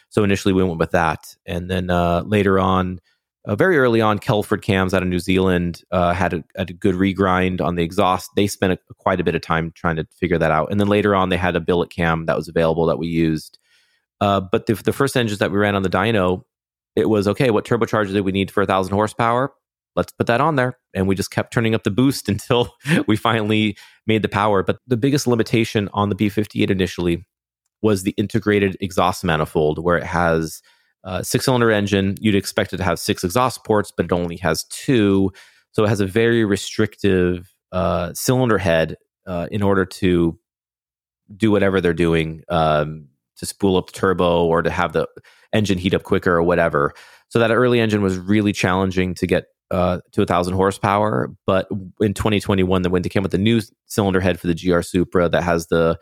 So 0.09 0.24
initially 0.24 0.53
we 0.53 0.65
went 0.65 0.78
with 0.78 0.90
that, 0.90 1.36
and 1.47 1.70
then 1.70 1.89
uh, 1.89 2.23
later 2.27 2.59
on, 2.59 2.99
uh, 3.47 3.55
very 3.55 3.78
early 3.78 4.01
on, 4.01 4.19
Kelford 4.19 4.62
cams 4.62 4.93
out 4.93 5.03
of 5.03 5.09
New 5.09 5.19
Zealand 5.19 5.82
uh, 5.90 6.12
had, 6.12 6.35
a, 6.35 6.44
had, 6.57 6.70
a, 6.70 6.74
good 6.74 6.94
regrind 6.94 7.61
on 7.61 7.77
the 7.77 7.82
exhaust. 7.82 8.31
They 8.36 8.47
spent 8.47 8.74
a, 8.74 8.94
quite 8.99 9.20
a 9.20 9.24
bit 9.24 9.35
of 9.35 9.40
time 9.40 9.73
trying 9.74 9.97
to 9.97 10.07
figure 10.15 10.39
that 10.39 10.51
out, 10.51 10.70
and 10.70 10.78
then 10.78 10.89
later 10.89 11.15
on 11.15 11.28
they 11.28 11.36
had 11.36 11.57
a 11.57 11.61
billet 11.61 11.90
cam 11.90 12.27
that 12.27 12.36
was 12.36 12.49
available 12.49 12.86
that 12.86 12.99
we 12.99 13.07
used. 13.07 13.59
But 14.20 14.66
the, 14.66 14.74
the 14.74 14.93
first 14.93 15.16
engines 15.16 15.39
that 15.39 15.51
we 15.51 15.59
ran 15.59 15.74
on 15.74 15.82
the 15.82 15.89
dyno 15.89 16.44
it 16.97 17.09
was 17.09 17.27
okay, 17.28 17.51
what 17.51 17.64
turbocharger 17.64 18.12
did 18.12 18.20
we 18.23 18.32
need 18.32 18.51
for 18.51 18.62
a 18.62 18.66
thousand 18.66 18.94
horsepower? 18.94 19.52
Let's 19.94 20.12
put 20.12 20.27
that 20.27 20.40
on 20.40 20.56
there. 20.56 20.78
And 20.94 21.06
we 21.06 21.14
just 21.14 21.31
kept 21.31 21.52
turning 21.52 21.74
up 21.74 21.85
the 21.85 21.90
boost 21.90 22.28
until 22.28 22.74
we 23.06 23.16
finally 23.16 23.77
made 24.06 24.23
the 24.23 24.28
power. 24.28 24.62
But 24.62 24.78
the 24.86 24.97
biggest 24.97 25.27
limitation 25.27 25.89
on 25.93 26.09
the 26.09 26.14
B58 26.14 26.70
initially 26.70 27.27
was 27.82 28.02
the 28.02 28.14
integrated 28.16 28.77
exhaust 28.81 29.24
manifold, 29.24 29.82
where 29.82 29.97
it 29.97 30.05
has 30.05 30.62
a 31.05 31.24
six 31.24 31.44
cylinder 31.44 31.70
engine. 31.70 32.16
You'd 32.20 32.35
expect 32.35 32.73
it 32.73 32.77
to 32.77 32.85
have 32.85 32.98
six 32.98 33.24
exhaust 33.24 33.64
ports, 33.64 33.93
but 33.94 34.06
it 34.06 34.12
only 34.12 34.36
has 34.36 34.64
two. 34.64 35.32
So 35.73 35.85
it 35.85 35.89
has 35.89 36.01
a 36.01 36.06
very 36.06 36.44
restrictive 36.44 37.52
uh, 37.73 38.12
cylinder 38.14 38.59
head 38.59 38.97
uh, 39.27 39.48
in 39.51 39.62
order 39.62 39.85
to 39.85 40.39
do 41.36 41.51
whatever 41.51 41.81
they're 41.81 41.94
doing 41.94 42.43
um, 42.48 43.09
to 43.43 43.47
spool 43.47 43.77
up 43.77 43.86
the 43.86 43.93
turbo 43.93 44.44
or 44.44 44.62
to 44.62 44.70
have 44.70 44.93
the 44.93 45.09
engine 45.52 45.77
heat 45.77 45.94
up 45.94 46.05
quicker 46.05 46.32
or 46.36 46.44
whatever. 46.44 46.94
So 47.28 47.40
that 47.40 47.51
early 47.51 47.81
engine 47.81 48.01
was 48.01 48.16
really 48.16 48.52
challenging 48.52 49.14
to 49.16 49.27
get 49.27 49.47
uh, 49.73 49.98
to 50.12 50.23
a 50.23 50.27
thousand 50.27 50.55
horsepower. 50.55 51.28
But 51.44 51.66
in 52.01 52.14
2021, 52.14 52.82
the 52.82 52.90
when 52.90 53.02
they 53.02 53.09
came 53.09 53.24
with 53.24 53.32
the 53.32 53.39
new 53.39 53.60
cylinder 53.86 54.20
head 54.20 54.39
for 54.39 54.47
the 54.47 54.55
GR 54.55 54.81
Supra 54.82 55.28
that 55.28 55.43
has 55.43 55.66
the 55.66 55.98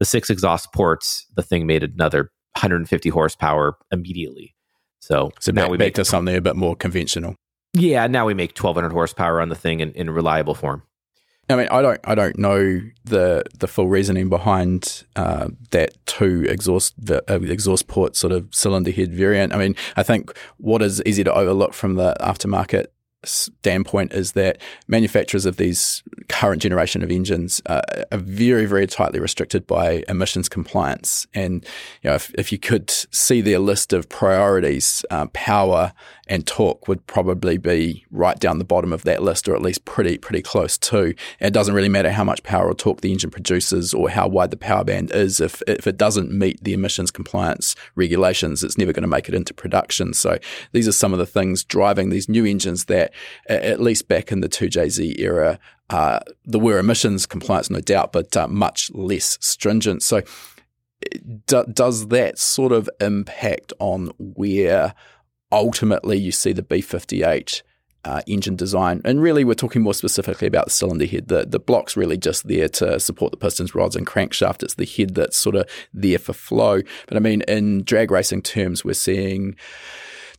the 0.00 0.04
six 0.04 0.28
exhaust 0.28 0.70
ports, 0.74 1.26
the 1.34 1.42
thing 1.42 1.66
made 1.66 1.82
another 1.82 2.24
150 2.56 3.08
horsepower 3.08 3.78
immediately. 3.90 4.54
So, 5.00 5.30
so 5.40 5.50
now 5.50 5.62
back, 5.62 5.70
we 5.70 5.78
make 5.78 5.94
to 5.94 6.04
something 6.04 6.36
a 6.36 6.40
bit 6.42 6.56
more 6.56 6.76
conventional. 6.76 7.36
Yeah, 7.72 8.06
now 8.06 8.26
we 8.26 8.34
make 8.34 8.50
1200 8.50 8.92
horsepower 8.92 9.40
on 9.40 9.48
the 9.48 9.54
thing 9.54 9.80
in, 9.80 9.92
in 9.92 10.10
reliable 10.10 10.54
form. 10.54 10.82
I 11.48 11.56
mean, 11.56 11.68
I 11.70 11.82
don't, 11.82 12.00
I 12.04 12.14
don't 12.14 12.38
know 12.38 12.80
the 13.04 13.42
the 13.58 13.66
full 13.66 13.88
reasoning 13.88 14.28
behind 14.28 15.04
uh, 15.16 15.48
that 15.70 15.94
two 16.06 16.46
exhaust 16.48 16.94
uh, 17.10 17.20
exhaust 17.28 17.88
port 17.88 18.16
sort 18.16 18.32
of 18.32 18.48
cylinder 18.52 18.92
head 18.92 19.12
variant. 19.12 19.52
I 19.52 19.58
mean, 19.58 19.74
I 19.96 20.02
think 20.02 20.36
what 20.58 20.82
is 20.82 21.02
easy 21.04 21.24
to 21.24 21.34
overlook 21.34 21.74
from 21.74 21.96
the 21.96 22.16
aftermarket 22.20 22.86
standpoint 23.24 24.12
is 24.12 24.32
that 24.32 24.58
manufacturers 24.88 25.46
of 25.46 25.56
these 25.56 26.02
current 26.28 26.62
generation 26.62 27.02
of 27.02 27.10
engines 27.10 27.60
uh, 27.66 27.82
are 28.10 28.18
very, 28.18 28.66
very 28.66 28.86
tightly 28.86 29.20
restricted 29.20 29.66
by 29.66 30.02
emissions 30.08 30.48
compliance. 30.48 31.26
And 31.34 31.64
you 32.02 32.10
know, 32.10 32.14
if, 32.14 32.32
if 32.34 32.52
you 32.52 32.58
could 32.58 32.90
see 32.90 33.40
their 33.40 33.58
list 33.58 33.92
of 33.92 34.08
priorities, 34.08 35.04
uh, 35.10 35.26
power 35.32 35.92
and 36.28 36.46
torque 36.46 36.86
would 36.86 37.06
probably 37.06 37.58
be 37.58 38.04
right 38.10 38.38
down 38.38 38.58
the 38.58 38.64
bottom 38.64 38.92
of 38.92 39.02
that 39.02 39.22
list, 39.22 39.48
or 39.48 39.54
at 39.54 39.62
least 39.62 39.84
pretty, 39.84 40.16
pretty 40.18 40.42
close 40.42 40.78
to. 40.78 41.14
It 41.40 41.52
doesn't 41.52 41.74
really 41.74 41.88
matter 41.88 42.12
how 42.12 42.24
much 42.24 42.42
power 42.42 42.68
or 42.68 42.74
torque 42.74 43.00
the 43.00 43.12
engine 43.12 43.30
produces 43.30 43.92
or 43.92 44.08
how 44.08 44.28
wide 44.28 44.50
the 44.50 44.56
power 44.56 44.84
band 44.84 45.10
is. 45.10 45.40
If 45.40 45.62
if 45.66 45.86
it 45.86 45.96
doesn't 45.96 46.30
meet 46.30 46.62
the 46.62 46.74
emissions 46.74 47.10
compliance 47.10 47.74
regulations, 47.96 48.62
it's 48.62 48.78
never 48.78 48.92
going 48.92 49.02
to 49.02 49.08
make 49.08 49.28
it 49.28 49.34
into 49.34 49.52
production. 49.52 50.14
So 50.14 50.38
these 50.72 50.86
are 50.86 50.92
some 50.92 51.12
of 51.12 51.18
the 51.18 51.26
things 51.26 51.64
driving 51.64 52.10
these 52.10 52.28
new 52.28 52.44
engines 52.44 52.84
that 52.86 53.12
at 53.48 53.80
least 53.80 54.08
back 54.08 54.30
in 54.30 54.40
the 54.40 54.48
2JZ 54.48 55.18
era, 55.18 55.58
uh, 55.90 56.20
there 56.44 56.60
were 56.60 56.78
emissions 56.78 57.26
compliance, 57.26 57.68
no 57.68 57.80
doubt, 57.80 58.12
but 58.12 58.36
uh, 58.36 58.48
much 58.48 58.90
less 58.94 59.36
stringent. 59.40 60.02
So, 60.02 60.22
do, 61.46 61.64
does 61.64 62.08
that 62.08 62.38
sort 62.38 62.72
of 62.72 62.88
impact 63.00 63.72
on 63.78 64.12
where 64.18 64.94
ultimately 65.52 66.18
you 66.18 66.32
see 66.32 66.52
the 66.52 66.62
B58 66.62 67.62
uh, 68.04 68.20
engine 68.26 68.56
design. 68.56 69.00
And 69.04 69.22
really, 69.22 69.44
we're 69.44 69.54
talking 69.54 69.82
more 69.82 69.94
specifically 69.94 70.48
about 70.48 70.66
the 70.66 70.70
cylinder 70.70 71.06
head. 71.06 71.28
The, 71.28 71.46
the 71.46 71.60
block's 71.60 71.96
really 71.96 72.16
just 72.16 72.48
there 72.48 72.68
to 72.68 72.98
support 72.98 73.30
the 73.30 73.36
pistons, 73.36 73.74
rods, 73.74 73.94
and 73.94 74.06
crankshaft. 74.06 74.62
It's 74.62 74.74
the 74.74 74.86
head 74.86 75.14
that's 75.14 75.36
sort 75.36 75.56
of 75.56 75.68
there 75.94 76.18
for 76.18 76.32
flow. 76.32 76.80
But 77.06 77.16
I 77.16 77.20
mean, 77.20 77.42
in 77.42 77.84
drag 77.84 78.10
racing 78.10 78.42
terms, 78.42 78.84
we're 78.84 78.94
seeing 78.94 79.56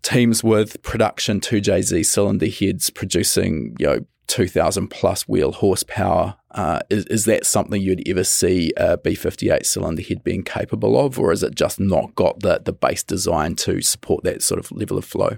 teams 0.02 0.44
with 0.44 0.82
production 0.84 1.40
2JZ 1.40 2.06
cylinder 2.06 2.48
heads 2.48 2.90
producing, 2.90 3.76
you 3.80 3.88
know, 3.88 4.06
2000 4.28 4.88
plus 4.88 5.28
wheel 5.28 5.54
horsepower. 5.54 6.36
Uh, 6.54 6.80
is, 6.90 7.06
is 7.06 7.26
that 7.26 7.46
something 7.46 7.82
you'd 7.82 8.08
ever 8.08 8.24
see 8.24 8.72
a 8.78 8.98
B58 8.98 9.66
cylinder 9.66 10.02
head 10.02 10.24
being 10.24 10.44
capable 10.44 11.00
of, 11.04 11.20
or 11.20 11.32
is 11.32 11.44
it 11.44 11.56
just 11.56 11.80
not 11.80 12.14
got 12.16 12.42
the, 12.42 12.62
the 12.64 12.74
base 12.74 13.04
design 13.04 13.56
to 13.56 13.82
support 13.82 14.24
that 14.24 14.44
sort 14.44 14.60
of 14.60 14.72
level 14.72 14.98
of 14.98 15.06
flow? 15.06 15.38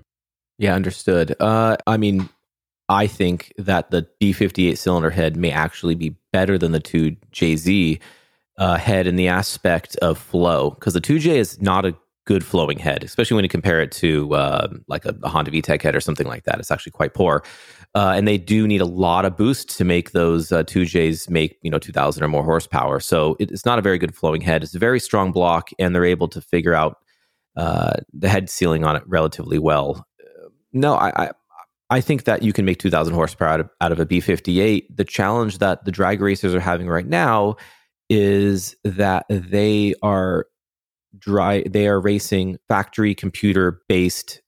Yeah, 0.58 0.76
understood. 0.76 1.36
Uh, 1.40 1.78
I 1.88 1.98
mean, 1.98 2.30
I 2.90 3.08
think 3.08 3.54
that 3.58 3.92
the 3.92 4.08
B58 4.22 4.78
cylinder 4.78 5.10
head 5.10 5.38
may 5.38 5.52
actually 5.52 5.96
be 5.96 6.16
better 6.32 6.58
than 6.58 6.72
the 6.72 6.82
2JZ 6.82 8.00
uh, 8.58 8.78
head 8.78 9.08
in 9.08 9.16
the 9.16 9.28
aspect 9.28 9.96
of 9.98 10.18
flow 10.18 10.72
because 10.72 10.94
the 10.94 11.02
2J 11.02 11.28
is 11.36 11.62
not 11.62 11.86
a 11.86 11.96
good 12.26 12.44
flowing 12.44 12.80
head, 12.80 13.04
especially 13.04 13.36
when 13.36 13.46
you 13.46 13.50
compare 13.50 13.82
it 13.82 13.92
to 13.92 14.34
uh, 14.34 14.68
like 14.88 15.06
a, 15.06 15.16
a, 15.24 15.30
Honda 15.30 15.52
VTEC 15.52 15.82
head 15.82 15.96
or 15.96 16.02
something 16.02 16.28
like 16.28 16.44
that. 16.44 16.60
It's 16.60 16.72
actually 16.72 16.92
quite 16.92 17.14
poor. 17.14 17.44
Uh, 17.96 18.12
and 18.14 18.28
they 18.28 18.38
do 18.38 18.68
need 18.68 18.82
a 18.82 18.86
lot 18.86 19.24
of 19.24 19.38
boost 19.38 19.70
to 19.78 19.86
make 19.86 20.12
those 20.12 20.52
uh, 20.52 20.64
2Js 20.64 21.30
make, 21.30 21.58
you 21.62 21.72
know, 21.72 21.80
2000 21.80 22.22
or 22.22 22.28
more 22.28 22.44
horsepower. 22.44 23.00
So 23.00 23.38
it, 23.40 23.50
it's 23.52 23.66
not 23.66 23.80
a 23.80 23.82
very 23.82 23.98
good 23.98 24.14
flowing 24.14 24.42
head. 24.42 24.64
It's 24.64 24.76
a 24.76 24.80
very 24.80 25.00
strong 25.00 25.32
block, 25.32 25.70
and 25.80 25.96
they're 25.96 26.04
able 26.04 26.28
to 26.28 26.42
figure 26.42 26.74
out 26.74 26.98
uh, 27.56 27.94
the 28.12 28.28
head 28.28 28.50
sealing 28.50 28.84
on 28.84 28.98
it 28.98 29.04
relatively 29.08 29.58
well. 29.58 30.06
no, 30.74 30.96
I, 30.96 31.28
I 31.28 31.32
I 31.90 32.02
think 32.02 32.24
that 32.24 32.42
you 32.42 32.52
can 32.52 32.66
make 32.66 32.80
2,000 32.80 33.14
horsepower 33.14 33.48
out 33.48 33.60
of, 33.60 33.70
out 33.80 33.92
of 33.92 34.00
a 34.00 34.06
B58. 34.06 34.88
The 34.94 35.06
challenge 35.06 35.60
that 35.60 35.86
the 35.86 35.92
drag 35.92 36.20
racers 36.20 36.56
are 36.56 36.60
having 36.60 36.88
right 36.88 37.06
now 37.06 37.58
is 38.10 38.76
that 38.84 39.26
they 39.30 39.94
are 40.02 40.48
dry 41.18 41.64
they 41.70 41.88
are 41.88 42.00
racing 42.00 42.58
factory 42.68 43.16
computer 43.16 43.80
based 43.88 44.42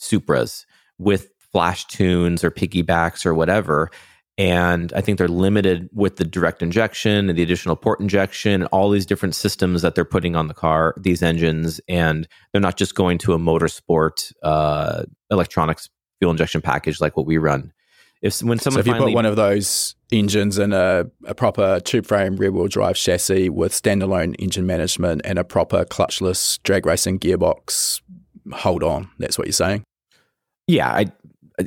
supras 0.00 0.64
with 0.98 1.28
flash 1.52 1.86
tunes 1.86 2.42
or 2.42 2.50
piggybacks 2.50 3.26
or 3.26 3.34
whatever 3.34 3.90
and 4.38 4.92
i 4.94 5.00
think 5.00 5.18
they're 5.18 5.28
limited 5.28 5.88
with 5.92 6.16
the 6.16 6.24
direct 6.24 6.62
injection 6.62 7.28
and 7.28 7.38
the 7.38 7.42
additional 7.42 7.76
port 7.76 8.00
injection 8.00 8.62
and 8.62 8.68
all 8.72 8.90
these 8.90 9.06
different 9.06 9.34
systems 9.34 9.82
that 9.82 9.94
they're 9.94 10.04
putting 10.04 10.34
on 10.34 10.48
the 10.48 10.54
car 10.54 10.94
these 10.98 11.22
engines 11.22 11.80
and 11.88 12.26
they're 12.52 12.60
not 12.60 12.76
just 12.76 12.94
going 12.94 13.18
to 13.18 13.34
a 13.34 13.38
motorsport 13.38 14.32
uh, 14.42 15.02
electronics 15.30 15.88
fuel 16.18 16.30
injection 16.30 16.60
package 16.60 17.00
like 17.00 17.16
what 17.16 17.26
we 17.26 17.36
run 17.36 17.72
if 18.22 18.40
when 18.42 18.58
someone 18.58 18.76
so 18.76 18.80
if 18.80 18.86
you 18.86 18.94
put 18.94 19.12
one 19.12 19.26
of 19.26 19.36
those 19.36 19.96
engines 20.12 20.58
in 20.58 20.72
a, 20.72 21.04
a 21.24 21.34
proper 21.34 21.80
tube 21.80 22.06
frame 22.06 22.36
rear 22.36 22.52
wheel 22.52 22.68
drive 22.68 22.96
chassis 22.96 23.48
with 23.48 23.72
standalone 23.72 24.34
engine 24.38 24.66
management 24.66 25.20
and 25.24 25.38
a 25.38 25.44
proper 25.44 25.84
clutchless 25.84 26.62
drag 26.62 26.86
racing 26.86 27.18
gearbox, 27.18 28.00
hold 28.52 28.82
on. 28.84 29.10
That's 29.18 29.38
what 29.38 29.46
you're 29.46 29.52
saying. 29.52 29.82
Yeah, 30.68 30.88
I 30.88 31.06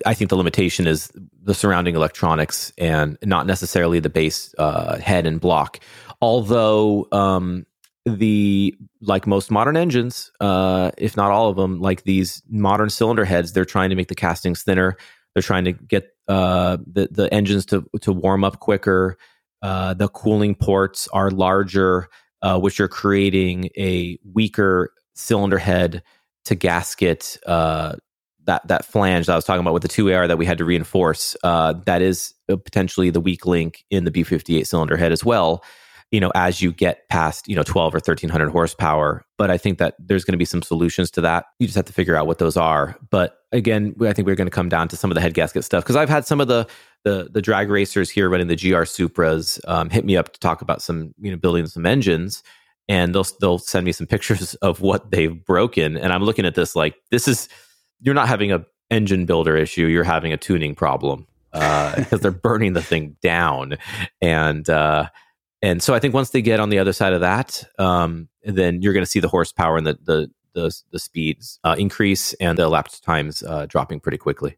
I 0.05 0.13
think 0.13 0.29
the 0.29 0.37
limitation 0.37 0.87
is 0.87 1.11
the 1.41 1.53
surrounding 1.53 1.95
electronics 1.95 2.71
and 2.77 3.17
not 3.23 3.45
necessarily 3.47 3.99
the 3.99 4.09
base 4.09 4.53
uh, 4.57 4.97
head 4.97 5.25
and 5.25 5.39
block. 5.39 5.79
Although 6.21 7.07
um, 7.11 7.65
the 8.05 8.75
like 9.01 9.27
most 9.27 9.51
modern 9.51 9.77
engines, 9.77 10.31
uh, 10.39 10.91
if 10.97 11.17
not 11.17 11.31
all 11.31 11.49
of 11.49 11.55
them, 11.55 11.79
like 11.79 12.03
these 12.03 12.41
modern 12.49 12.89
cylinder 12.89 13.25
heads, 13.25 13.53
they're 13.53 13.65
trying 13.65 13.89
to 13.89 13.95
make 13.95 14.07
the 14.07 14.15
castings 14.15 14.63
thinner. 14.63 14.97
They're 15.33 15.43
trying 15.43 15.65
to 15.65 15.73
get 15.73 16.09
uh, 16.27 16.77
the 16.85 17.09
the 17.11 17.33
engines 17.33 17.65
to 17.67 17.85
to 18.01 18.13
warm 18.13 18.43
up 18.43 18.59
quicker. 18.59 19.17
Uh, 19.61 19.93
the 19.93 20.07
cooling 20.07 20.55
ports 20.55 21.07
are 21.13 21.31
larger, 21.31 22.07
uh, 22.41 22.59
which 22.59 22.79
are 22.79 22.87
creating 22.87 23.69
a 23.77 24.17
weaker 24.23 24.91
cylinder 25.15 25.57
head 25.57 26.03
to 26.45 26.55
gasket 26.55 27.37
uh, 27.47 27.95
that 28.45 28.67
that 28.67 28.85
flange 28.85 29.27
that 29.27 29.33
I 29.33 29.35
was 29.35 29.45
talking 29.45 29.61
about 29.61 29.73
with 29.73 29.83
the 29.83 29.87
two 29.87 30.13
AR 30.13 30.27
that 30.27 30.37
we 30.37 30.45
had 30.45 30.57
to 30.59 30.65
reinforce. 30.65 31.35
Uh, 31.43 31.73
that 31.85 32.01
is 32.01 32.33
potentially 32.47 33.09
the 33.09 33.21
weak 33.21 33.45
link 33.45 33.83
in 33.89 34.05
the 34.05 34.11
B58 34.11 34.65
cylinder 34.65 34.97
head 34.97 35.11
as 35.11 35.23
well 35.23 35.63
you 36.11 36.19
know, 36.19 36.31
as 36.35 36.61
you 36.61 36.71
get 36.71 37.09
past, 37.09 37.47
you 37.47 37.55
know, 37.55 37.63
12 37.63 37.93
or 37.93 37.97
1300 37.97 38.49
horsepower. 38.49 39.25
But 39.37 39.49
I 39.49 39.57
think 39.57 39.79
that 39.79 39.95
there's 39.99 40.23
going 40.23 40.33
to 40.33 40.37
be 40.37 40.45
some 40.45 40.61
solutions 40.61 41.11
to 41.11 41.21
that. 41.21 41.45
You 41.59 41.67
just 41.67 41.75
have 41.75 41.85
to 41.85 41.93
figure 41.93 42.15
out 42.15 42.27
what 42.27 42.37
those 42.37 42.55
are. 42.55 42.95
But 43.09 43.37
again, 43.51 43.95
I 44.01 44.13
think 44.13 44.27
we're 44.27 44.35
going 44.35 44.47
to 44.47 44.51
come 44.51 44.69
down 44.69 44.87
to 44.89 44.97
some 44.97 45.11
of 45.11 45.15
the 45.15 45.21
head 45.21 45.33
gasket 45.33 45.63
stuff 45.63 45.83
because 45.83 45.95
I've 45.95 46.09
had 46.09 46.25
some 46.25 46.39
of 46.39 46.47
the, 46.47 46.67
the, 47.03 47.29
the 47.31 47.41
drag 47.41 47.69
racers 47.69 48.09
here 48.09 48.29
running 48.29 48.47
the 48.47 48.55
GR 48.55 48.83
Supras 48.83 49.59
um, 49.67 49.89
hit 49.89 50.05
me 50.05 50.15
up 50.15 50.31
to 50.33 50.39
talk 50.39 50.61
about 50.61 50.81
some, 50.81 51.13
you 51.19 51.31
know, 51.31 51.37
building 51.37 51.65
some 51.67 51.85
engines 51.85 52.43
and 52.87 53.15
they'll, 53.15 53.27
they'll 53.41 53.59
send 53.59 53.85
me 53.85 53.91
some 53.91 54.07
pictures 54.07 54.53
of 54.61 54.81
what 54.81 55.11
they've 55.11 55.43
broken. 55.43 55.97
And 55.97 56.13
I'm 56.13 56.23
looking 56.23 56.45
at 56.45 56.55
this 56.55 56.75
like, 56.75 56.95
this 57.09 57.27
is, 57.27 57.49
you're 57.99 58.15
not 58.15 58.27
having 58.27 58.51
a 58.51 58.65
engine 58.89 59.25
builder 59.25 59.55
issue. 59.55 59.87
You're 59.87 60.03
having 60.03 60.33
a 60.33 60.37
tuning 60.37 60.75
problem 60.75 61.27
because 61.51 62.13
uh, 62.13 62.17
they're 62.21 62.31
burning 62.31 62.73
the 62.73 62.81
thing 62.81 63.15
down. 63.21 63.77
And, 64.21 64.69
uh, 64.69 65.09
and 65.61 65.81
so 65.81 65.93
I 65.93 65.99
think 65.99 66.13
once 66.13 66.29
they 66.29 66.41
get 66.41 66.59
on 66.59 66.69
the 66.69 66.79
other 66.79 66.93
side 66.93 67.13
of 67.13 67.21
that, 67.21 67.63
um, 67.79 68.29
then 68.43 68.81
you're 68.81 68.93
going 68.93 69.05
to 69.05 69.09
see 69.09 69.19
the 69.19 69.27
horsepower 69.27 69.77
and 69.77 69.87
the 69.87 69.97
the 70.03 70.31
the, 70.53 70.81
the 70.91 70.99
speeds 70.99 71.59
uh, 71.63 71.75
increase 71.77 72.33
and 72.35 72.57
the 72.57 72.63
elapsed 72.63 73.03
times 73.03 73.43
uh, 73.43 73.65
dropping 73.67 73.99
pretty 73.99 74.17
quickly. 74.17 74.57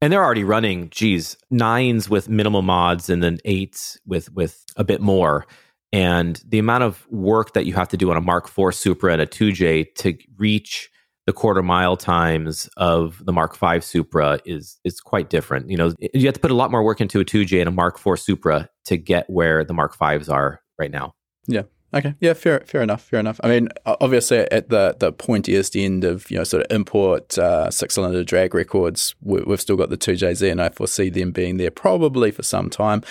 And 0.00 0.12
they're 0.12 0.22
already 0.22 0.44
running, 0.44 0.88
geez, 0.90 1.36
nines 1.50 2.08
with 2.08 2.28
minimal 2.28 2.62
mods 2.62 3.10
and 3.10 3.22
then 3.22 3.38
eights 3.44 3.98
with 4.06 4.32
with 4.32 4.64
a 4.76 4.84
bit 4.84 5.00
more. 5.00 5.46
And 5.92 6.40
the 6.46 6.58
amount 6.58 6.84
of 6.84 7.06
work 7.10 7.54
that 7.54 7.66
you 7.66 7.74
have 7.74 7.88
to 7.88 7.96
do 7.96 8.10
on 8.10 8.16
a 8.16 8.20
Mark 8.20 8.46
IV 8.46 8.74
Supra 8.74 9.12
and 9.12 9.22
a 9.22 9.26
2J 9.26 9.94
to 9.96 10.18
reach 10.36 10.90
the 11.26 11.32
quarter 11.32 11.62
mile 11.62 11.96
times 11.96 12.68
of 12.76 13.22
the 13.24 13.32
Mark 13.32 13.56
V 13.56 13.80
Supra 13.80 14.38
is 14.44 14.78
is 14.84 15.00
quite 15.00 15.28
different. 15.28 15.68
You 15.68 15.76
know, 15.76 15.92
you 16.14 16.26
have 16.26 16.34
to 16.34 16.40
put 16.40 16.52
a 16.52 16.54
lot 16.54 16.70
more 16.70 16.84
work 16.84 17.00
into 17.00 17.20
a 17.20 17.24
2J 17.24 17.60
and 17.60 17.68
a 17.68 17.72
Mark 17.72 18.00
IV 18.04 18.18
Supra 18.18 18.68
to 18.86 18.96
get 18.96 19.28
where 19.28 19.64
the 19.64 19.74
Mark 19.74 19.96
Vs 19.98 20.28
are 20.28 20.60
right 20.78 20.90
now. 20.90 21.14
Yeah. 21.46 21.62
Okay. 21.92 22.14
Yeah. 22.20 22.34
Fair. 22.34 22.60
Fair 22.60 22.82
enough. 22.82 23.02
Fair 23.02 23.20
enough. 23.20 23.40
I 23.42 23.48
mean, 23.48 23.68
obviously, 23.86 24.38
at 24.38 24.68
the 24.68 24.96
the 24.98 25.12
pointiest 25.12 25.80
end 25.82 26.04
of 26.04 26.30
you 26.30 26.36
know 26.36 26.44
sort 26.44 26.64
of 26.64 26.74
import 26.74 27.36
uh, 27.38 27.70
six 27.70 27.94
cylinder 27.94 28.22
drag 28.22 28.54
records, 28.54 29.14
we, 29.20 29.42
have 29.48 29.60
still 29.60 29.76
got 29.76 29.90
the 29.90 29.96
two 29.96 30.12
JZ, 30.12 30.50
and 30.50 30.62
I 30.62 30.68
foresee 30.68 31.10
them 31.10 31.32
being 31.32 31.56
there 31.56 31.70
probably 31.70 32.30
for 32.30 32.42
some 32.42 32.70
time. 32.70 33.02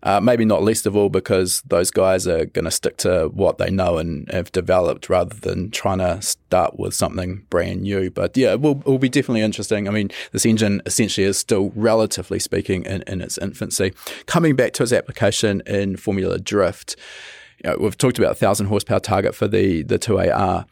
Uh, 0.00 0.20
maybe 0.20 0.44
not 0.44 0.62
least 0.62 0.86
of 0.86 0.94
all 0.94 1.08
because 1.08 1.60
those 1.62 1.90
guys 1.90 2.28
are 2.28 2.44
going 2.46 2.64
to 2.64 2.70
stick 2.70 2.96
to 2.96 3.28
what 3.34 3.58
they 3.58 3.68
know 3.68 3.98
and 3.98 4.30
have 4.30 4.52
developed 4.52 5.10
rather 5.10 5.34
than 5.34 5.70
trying 5.72 5.98
to 5.98 6.22
start 6.22 6.78
with 6.78 6.94
something 6.94 7.44
brand 7.50 7.82
new. 7.82 8.08
But 8.08 8.36
yeah, 8.36 8.52
it 8.52 8.60
will, 8.60 8.78
it 8.78 8.86
will 8.86 8.98
be 8.98 9.08
definitely 9.08 9.40
interesting. 9.40 9.88
I 9.88 9.90
mean, 9.90 10.10
this 10.30 10.46
engine 10.46 10.82
essentially 10.86 11.26
is 11.26 11.36
still, 11.36 11.72
relatively 11.74 12.38
speaking, 12.38 12.84
in, 12.84 13.02
in 13.08 13.20
its 13.20 13.38
infancy. 13.38 13.92
Coming 14.26 14.54
back 14.54 14.72
to 14.74 14.84
its 14.84 14.92
application 14.92 15.62
in 15.66 15.96
Formula 15.96 16.38
Drift, 16.38 16.94
you 17.64 17.70
know, 17.70 17.76
we've 17.80 17.98
talked 17.98 18.18
about 18.18 18.28
a 18.28 18.44
1,000 18.44 18.66
horsepower 18.66 19.00
target 19.00 19.34
for 19.34 19.48
the, 19.48 19.82
the 19.82 19.98
2AR 19.98 20.64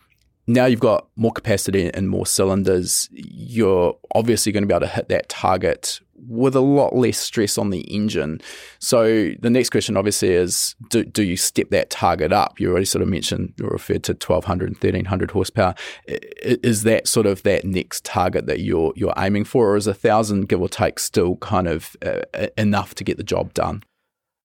now 0.47 0.67
you've 0.67 0.81
got 0.81 1.09
more 1.17 1.33
capacity 1.33 1.93
and 1.93 2.09
more 2.09 2.27
cylinders. 2.27 3.09
You're 3.13 3.97
obviously 4.15 4.53
going 4.53 4.63
to 4.63 4.69
be 4.69 4.75
able 4.75 4.87
to 4.87 4.93
hit 4.93 5.09
that 5.09 5.29
target 5.29 6.01
with 6.19 6.55
a 6.55 6.61
lot 6.61 6.95
less 6.95 7.19
stress 7.19 7.59
on 7.59 7.71
the 7.71 7.81
engine. 7.83 8.41
So 8.79 9.33
the 9.41 9.51
next 9.51 9.71
question 9.71 9.97
obviously 9.97 10.31
is 10.31 10.75
do, 10.91 11.05
do 11.05 11.23
you 11.23 11.37
step 11.37 11.71
that 11.71 11.91
target 11.91 12.33
up? 12.33 12.59
You 12.61 12.71
already 12.71 12.87
sort 12.87 13.03
of 13.03 13.09
mentioned 13.09 13.55
or 13.63 13.71
referred 13.71 14.05
to 14.05 14.13
1200 14.13 14.67
and 14.67 14.77
1300 14.77 15.31
horsepower. 15.31 15.75
Is 16.07 16.83
that 16.85 17.09
sort 17.09 17.27
of 17.27 17.43
that 17.43 17.65
next 17.65 18.05
target 18.05 18.47
that 18.47 18.61
you're 18.61 18.93
you're 18.97 19.15
aiming 19.17 19.45
for 19.45 19.73
or 19.73 19.77
is 19.77 19.87
a 19.87 19.91
1000 19.91 20.49
give 20.49 20.61
or 20.61 20.69
take 20.69 20.99
still 20.99 21.37
kind 21.37 21.69
of 21.69 21.97
uh, 22.05 22.49
enough 22.57 22.95
to 22.97 23.05
get 23.05 23.17
the 23.17 23.25
job 23.25 23.55
done? 23.55 23.83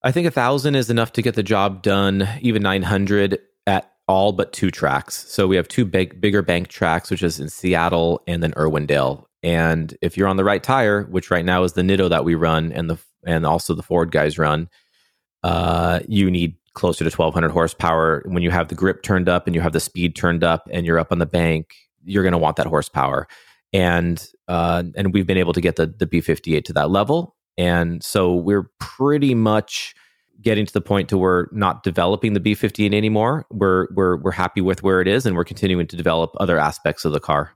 I 0.03 0.11
think 0.11 0.25
a 0.25 0.29
1000 0.29 0.75
is 0.75 0.89
enough 0.89 1.13
to 1.13 1.21
get 1.21 1.35
the 1.35 1.43
job 1.43 1.83
done, 1.83 2.27
even 2.41 2.63
900 2.63 3.39
at 3.67 3.91
all 4.07 4.31
but 4.31 4.51
two 4.51 4.71
tracks. 4.71 5.25
So 5.29 5.47
we 5.47 5.55
have 5.55 5.67
two 5.67 5.85
big 5.85 6.19
bigger 6.19 6.41
bank 6.41 6.67
tracks 6.67 7.11
which 7.11 7.23
is 7.23 7.39
in 7.39 7.49
Seattle 7.49 8.21
and 8.27 8.41
then 8.41 8.51
Irwindale 8.53 9.25
and 9.43 9.97
if 10.01 10.17
you're 10.17 10.27
on 10.27 10.37
the 10.37 10.43
right 10.43 10.61
tire, 10.61 11.03
which 11.03 11.31
right 11.31 11.45
now 11.45 11.63
is 11.63 11.73
the 11.73 11.81
Nitto 11.81 12.09
that 12.09 12.23
we 12.23 12.35
run 12.35 12.71
and 12.71 12.89
the 12.89 12.97
and 13.25 13.45
also 13.45 13.73
the 13.73 13.83
Ford 13.83 14.11
guys 14.11 14.37
run, 14.37 14.69
uh, 15.43 15.99
you 16.07 16.29
need 16.29 16.55
closer 16.73 17.03
to 17.03 17.15
1200 17.15 17.49
horsepower. 17.49 18.23
When 18.25 18.43
you 18.43 18.51
have 18.51 18.67
the 18.67 18.75
grip 18.75 19.03
turned 19.03 19.27
up 19.27 19.47
and 19.47 19.55
you 19.55 19.61
have 19.61 19.73
the 19.73 19.79
speed 19.79 20.15
turned 20.15 20.43
up 20.43 20.67
and 20.71 20.85
you're 20.85 20.99
up 20.99 21.11
on 21.11 21.19
the 21.19 21.25
bank, 21.25 21.75
you're 22.03 22.23
going 22.23 22.33
to 22.33 22.37
want 22.37 22.55
that 22.57 22.67
horsepower. 22.67 23.27
And 23.73 24.25
uh, 24.47 24.83
and 24.95 25.13
we've 25.13 25.27
been 25.27 25.37
able 25.37 25.53
to 25.53 25.61
get 25.61 25.75
the 25.75 25.87
the 25.87 26.07
B58 26.07 26.65
to 26.65 26.73
that 26.73 26.89
level. 26.89 27.35
And 27.57 28.03
so 28.03 28.33
we're 28.33 28.69
pretty 28.79 29.35
much 29.35 29.93
getting 30.41 30.65
to 30.65 30.73
the 30.73 30.81
point 30.81 31.09
to 31.09 31.17
where 31.17 31.47
not 31.51 31.83
developing 31.83 32.33
the 32.33 32.39
B58 32.39 32.93
anymore. 32.93 33.45
We're 33.49 33.87
we're 33.93 34.17
we're 34.17 34.31
happy 34.31 34.61
with 34.61 34.83
where 34.83 35.01
it 35.01 35.07
is, 35.07 35.25
and 35.25 35.35
we're 35.35 35.45
continuing 35.45 35.87
to 35.87 35.95
develop 35.95 36.31
other 36.39 36.57
aspects 36.57 37.05
of 37.05 37.13
the 37.13 37.19
car. 37.19 37.53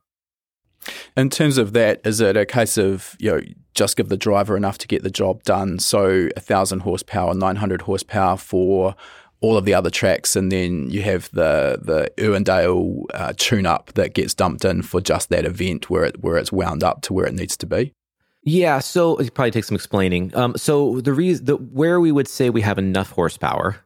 In 1.17 1.29
terms 1.29 1.57
of 1.57 1.71
that, 1.73 2.01
is 2.03 2.19
it 2.19 2.35
a 2.35 2.45
case 2.45 2.77
of 2.77 3.15
you 3.19 3.31
know 3.31 3.41
just 3.73 3.95
give 3.95 4.09
the 4.09 4.17
driver 4.17 4.57
enough 4.57 4.77
to 4.79 4.87
get 4.87 5.03
the 5.03 5.09
job 5.09 5.43
done? 5.43 5.79
So 5.79 6.29
a 6.35 6.39
thousand 6.39 6.81
horsepower, 6.81 7.33
nine 7.33 7.55
hundred 7.55 7.83
horsepower 7.83 8.37
for 8.37 8.95
all 9.41 9.57
of 9.57 9.65
the 9.65 9.73
other 9.73 9.89
tracks, 9.89 10.35
and 10.35 10.51
then 10.51 10.89
you 10.89 11.01
have 11.03 11.29
the 11.31 11.79
the 11.81 12.11
Irwindale 12.17 13.05
uh, 13.13 13.33
tune 13.37 13.65
up 13.65 13.93
that 13.93 14.13
gets 14.13 14.33
dumped 14.33 14.65
in 14.65 14.81
for 14.81 14.99
just 14.99 15.29
that 15.29 15.45
event 15.45 15.89
where 15.89 16.03
it 16.03 16.21
where 16.21 16.37
it's 16.37 16.51
wound 16.51 16.83
up 16.83 17.01
to 17.03 17.13
where 17.13 17.25
it 17.25 17.33
needs 17.33 17.55
to 17.57 17.65
be. 17.65 17.93
Yeah, 18.43 18.79
so 18.79 19.17
it 19.17 19.33
probably 19.33 19.51
takes 19.51 19.67
some 19.67 19.75
explaining. 19.75 20.35
Um, 20.35 20.55
so 20.57 20.99
the 21.01 21.13
reason 21.13 21.45
the 21.45 21.55
where 21.55 21.99
we 21.99 22.11
would 22.11 22.27
say 22.27 22.49
we 22.49 22.61
have 22.61 22.77
enough 22.77 23.11
horsepower 23.11 23.77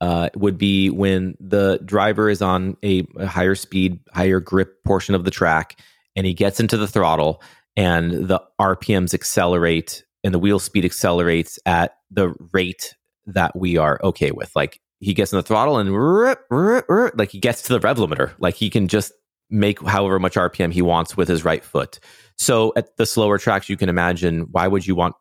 uh, 0.00 0.30
would 0.34 0.56
be 0.56 0.88
when 0.88 1.36
the 1.38 1.80
driver 1.84 2.30
is 2.30 2.40
on 2.40 2.76
a, 2.82 3.06
a 3.16 3.26
higher 3.26 3.54
speed, 3.54 4.00
higher 4.12 4.40
grip 4.40 4.82
portion 4.84 5.14
of 5.14 5.24
the 5.24 5.30
track 5.30 5.80
and 6.18 6.26
he 6.26 6.34
gets 6.34 6.58
into 6.58 6.76
the 6.76 6.88
throttle 6.88 7.40
and 7.76 8.26
the 8.26 8.42
RPMs 8.60 9.14
accelerate 9.14 10.02
and 10.24 10.34
the 10.34 10.38
wheel 10.40 10.58
speed 10.58 10.84
accelerates 10.84 11.60
at 11.64 11.94
the 12.10 12.34
rate 12.52 12.96
that 13.26 13.54
we 13.56 13.76
are 13.76 14.00
okay 14.02 14.32
with. 14.32 14.50
Like 14.56 14.80
he 14.98 15.14
gets 15.14 15.32
in 15.32 15.36
the 15.36 15.44
throttle 15.44 15.78
and 15.78 17.16
like 17.16 17.30
he 17.30 17.38
gets 17.38 17.62
to 17.62 17.72
the 17.72 17.78
rev 17.78 17.98
limiter. 17.98 18.32
Like 18.40 18.56
he 18.56 18.68
can 18.68 18.88
just 18.88 19.12
make 19.48 19.80
however 19.86 20.18
much 20.18 20.34
RPM 20.34 20.72
he 20.72 20.82
wants 20.82 21.16
with 21.16 21.28
his 21.28 21.44
right 21.44 21.62
foot. 21.62 22.00
So 22.36 22.72
at 22.74 22.96
the 22.96 23.06
slower 23.06 23.38
tracks, 23.38 23.68
you 23.68 23.76
can 23.76 23.88
imagine 23.88 24.48
why 24.50 24.66
would 24.66 24.84
you 24.84 24.96
want 24.96 25.14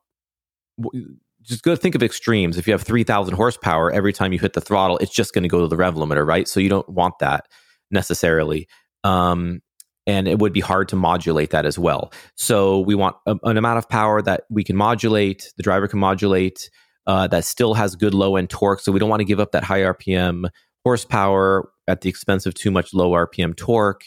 just 1.44 1.62
go 1.62 1.76
think 1.76 1.94
of 1.94 2.02
extremes. 2.02 2.58
If 2.58 2.66
you 2.66 2.74
have 2.74 2.82
3000 2.82 3.36
horsepower, 3.36 3.92
every 3.92 4.14
time 4.14 4.34
you 4.34 4.40
hit 4.40 4.54
the 4.54 4.62
throttle, 4.62 4.98
it's 4.98 5.14
just 5.14 5.32
going 5.36 5.44
to 5.44 5.48
go 5.48 5.62
to 5.62 5.68
the 5.68 5.78
rev 5.78 5.94
limiter, 5.94 6.26
right? 6.26 6.48
So 6.48 6.60
you 6.60 6.70
don't 6.70 6.90
want 6.90 7.20
that 7.20 7.46
necessarily. 7.92 8.68
Um, 9.04 9.62
and 10.08 10.28
it 10.28 10.40
would 10.40 10.54
be 10.54 10.62
hard 10.62 10.88
to 10.90 10.96
modulate 10.96 11.52
that 11.52 11.66
as 11.66 11.78
well. 11.78 12.12
So 12.36 12.80
we 12.80 12.96
want 12.96 13.18
a, 13.28 13.36
an 13.44 13.58
amount 13.58 13.78
of 13.78 13.90
power 13.90 14.22
that 14.22 14.46
we 14.50 14.64
can 14.64 14.78
modulate, 14.78 15.54
the 15.58 15.64
driver 15.64 15.88
can 15.88 16.00
modulate, 16.00 16.72
uh, 17.06 17.28
that 17.28 17.46
still 17.46 17.74
has 17.74 17.96
good 17.96 18.14
low 18.14 18.38
end 18.38 18.50
torque. 18.50 18.80
So 18.80 18.92
we 18.92 19.00
don't 19.00 19.10
want 19.10 19.20
to 19.20 19.26
give 19.26 19.40
up 19.40 19.52
that 19.52 19.64
high 19.64 19.82
RPM 19.82 20.50
horsepower 20.84 21.70
at 21.88 22.02
the 22.02 22.10
expense 22.10 22.46
of 22.46 22.54
too 22.54 22.72
much 22.72 22.94
low 22.94 23.12
RPM 23.12 23.56
torque. 23.56 24.06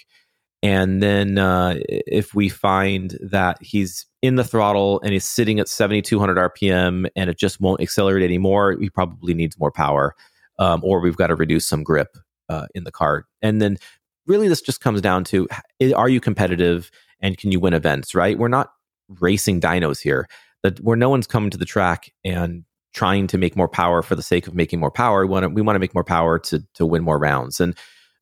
And 0.62 1.02
then 1.02 1.39
uh, 1.39 1.77
if 1.89 2.35
we 2.35 2.48
find 2.51 3.16
that 3.22 3.59
he's 3.62 4.06
in 4.20 4.36
the 4.36 4.44
throttle 4.44 5.01
and 5.02 5.12
he's 5.12 5.24
sitting 5.24 5.59
at 5.59 5.68
7,200 5.68 6.36
RPM 6.36 7.09
and 7.16 7.31
it 7.31 7.39
just 7.39 7.60
won't 7.60 7.81
accelerate 7.81 8.22
anymore, 8.22 8.77
he 8.78 8.90
probably 8.90 9.32
needs 9.32 9.59
more 9.59 9.72
power, 9.72 10.14
um, 10.59 10.81
or 10.85 11.01
we've 11.01 11.16
got 11.16 11.28
to 11.28 11.35
reduce 11.35 11.66
some 11.66 11.82
grip 11.82 12.14
uh, 12.51 12.66
in 12.74 12.85
the 12.85 12.93
car. 12.93 13.24
And 13.40 13.62
then 13.62 13.78
really 14.26 14.48
this 14.48 14.60
just 14.60 14.80
comes 14.80 15.01
down 15.01 15.24
to 15.24 15.48
are 15.94 16.09
you 16.09 16.20
competitive 16.20 16.90
and 17.20 17.36
can 17.36 17.52
you 17.52 17.60
win 17.60 17.74
events, 17.74 18.14
right? 18.14 18.38
We're 18.38 18.48
not 18.48 18.72
racing 19.20 19.60
dynos 19.60 20.01
here. 20.01 20.28
That 20.62 20.78
where 20.80 20.97
no 20.97 21.09
one's 21.09 21.26
coming 21.26 21.51
to 21.51 21.59
the 21.59 21.64
track 21.64 22.12
and 22.24 22.64
trying 22.92 23.26
to 23.28 23.38
make 23.38 23.56
more 23.56 23.68
power 23.68 24.02
for 24.02 24.14
the 24.14 24.22
sake 24.22 24.47
of 24.47 24.55
making 24.55 24.80
more 24.80 24.90
power. 24.90 25.24
We 25.24 25.30
want 25.30 25.44
to, 25.44 25.48
we 25.48 25.62
want 25.62 25.76
to 25.76 25.80
make 25.80 25.94
more 25.94 26.05
power 26.05 26.38
to 26.38 26.62
to 26.74 26.86
win 26.86 27.02
more 27.02 27.18
rounds. 27.18 27.60
And 27.60 27.76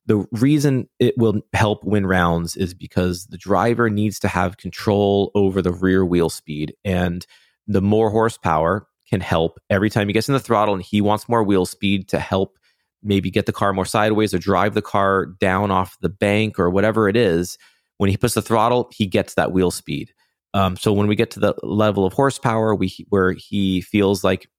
the 0.05 0.25
reason 0.31 0.87
it 0.99 1.17
will 1.17 1.41
help 1.53 1.83
win 1.83 2.05
rounds 2.05 2.55
is 2.55 2.73
because 2.73 3.27
the 3.27 3.37
driver 3.37 3.89
needs 3.89 4.19
to 4.19 4.27
have 4.27 4.57
control 4.57 5.31
over 5.35 5.61
the 5.61 5.73
rear 5.73 6.05
wheel 6.05 6.29
speed 6.29 6.73
and 6.83 7.25
the 7.67 7.81
more 7.81 8.09
horsepower 8.09 8.87
can 9.07 9.21
help 9.21 9.59
every 9.69 9.89
time 9.89 10.07
he 10.07 10.13
gets 10.13 10.27
in 10.27 10.33
the 10.33 10.39
throttle 10.39 10.73
and 10.73 10.83
he 10.83 11.01
wants 11.01 11.29
more 11.29 11.43
wheel 11.43 11.65
speed 11.65 12.07
to 12.09 12.19
help 12.19 12.58
maybe 13.03 13.31
get 13.31 13.45
the 13.45 13.53
car 13.53 13.73
more 13.73 13.85
sideways 13.85 14.33
or 14.33 14.39
drive 14.39 14.73
the 14.73 14.81
car 14.81 15.27
down 15.39 15.71
off 15.71 15.97
the 16.01 16.09
bank 16.09 16.59
or 16.59 16.69
whatever 16.69 17.07
it 17.07 17.15
is, 17.15 17.57
when 17.97 18.09
he 18.09 18.17
puts 18.17 18.33
the 18.33 18.41
throttle, 18.41 18.89
he 18.93 19.05
gets 19.05 19.35
that 19.35 19.51
wheel 19.51 19.71
speed. 19.71 20.13
Um, 20.53 20.75
so 20.75 20.91
when 20.91 21.07
we 21.07 21.15
get 21.15 21.31
to 21.31 21.39
the 21.39 21.53
level 21.63 22.05
of 22.05 22.13
horsepower, 22.13 22.73
we 22.73 22.93
where 23.09 23.33
he 23.33 23.81
feels 23.81 24.23
like 24.23 24.49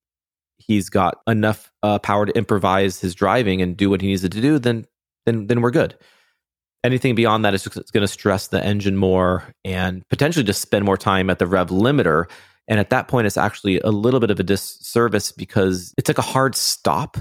he's 0.58 0.88
got 0.88 1.18
enough 1.26 1.72
uh, 1.82 1.98
power 1.98 2.26
to 2.26 2.36
improvise 2.36 3.00
his 3.00 3.14
driving 3.14 3.60
and 3.60 3.76
do 3.76 3.90
what 3.90 4.00
he 4.00 4.08
needs 4.08 4.22
to 4.22 4.28
do, 4.28 4.58
then 4.58 4.86
then 5.26 5.46
then 5.46 5.60
we're 5.60 5.70
good. 5.70 5.96
Anything 6.84 7.14
beyond 7.14 7.44
that 7.44 7.54
is 7.54 7.66
going 7.66 8.00
to 8.02 8.08
stress 8.08 8.46
the 8.48 8.64
engine 8.64 8.96
more 8.96 9.54
and 9.64 10.08
potentially 10.08 10.44
just 10.44 10.62
spend 10.62 10.84
more 10.84 10.96
time 10.96 11.28
at 11.28 11.38
the 11.38 11.46
rev 11.46 11.68
limiter. 11.68 12.30
And 12.68 12.78
at 12.78 12.90
that 12.90 13.08
point, 13.08 13.26
it's 13.26 13.36
actually 13.36 13.80
a 13.80 13.90
little 13.90 14.20
bit 14.20 14.30
of 14.30 14.40
a 14.40 14.44
disservice 14.44 15.32
because 15.32 15.92
it's 15.98 16.08
like 16.08 16.18
a 16.18 16.22
hard 16.22 16.54
stop 16.54 17.18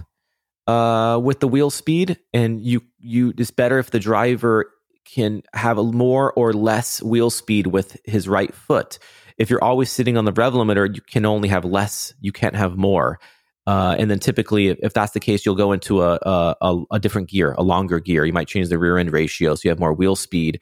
uh, 0.70 1.18
with 1.18 1.40
the 1.40 1.48
wheel 1.48 1.72
speed, 1.72 2.20
and 2.32 2.62
you 2.62 2.82
you 3.00 3.34
it's 3.38 3.50
better 3.52 3.80
if 3.80 3.90
the 3.90 4.00
driver 4.00 4.72
can 5.04 5.42
have 5.54 5.80
a 5.80 5.84
more 5.84 6.32
or 6.34 6.54
less 6.54 7.02
wheel 7.02 7.32
speed 7.32 7.68
with 7.68 7.98
his 8.06 8.28
right 8.28 8.54
foot. 8.54 9.00
If 9.40 9.50
you're 9.50 9.64
always 9.64 9.92
sitting 9.92 10.16
on 10.16 10.26
the 10.26 10.32
rev 10.32 10.54
limiter, 10.54 10.94
you 10.94 11.02
can 11.02 11.26
only 11.26 11.50
have 11.50 11.66
less. 11.66 12.14
You 12.22 12.32
can't 12.32 12.56
have 12.56 12.78
more. 12.78 13.20
Uh, 13.66 13.96
and 13.98 14.12
then 14.12 14.20
typically, 14.20 14.68
if 14.68 14.94
that's 14.94 15.14
the 15.14 15.20
case, 15.20 15.46
you'll 15.46 15.56
go 15.56 15.72
into 15.72 16.02
a, 16.02 16.20
a, 16.62 16.84
a 16.92 17.00
different 17.00 17.30
gear, 17.30 17.54
a 17.58 17.64
longer 17.64 18.00
gear. 18.00 18.26
You 18.26 18.34
might 18.34 18.48
change 18.48 18.70
the 18.70 18.78
rear 18.78 18.98
end 18.98 19.12
ratio 19.12 19.56
so 19.56 19.62
you 19.64 19.70
have 19.70 19.80
more 19.80 19.94
wheel 19.94 20.16
speed, 20.16 20.62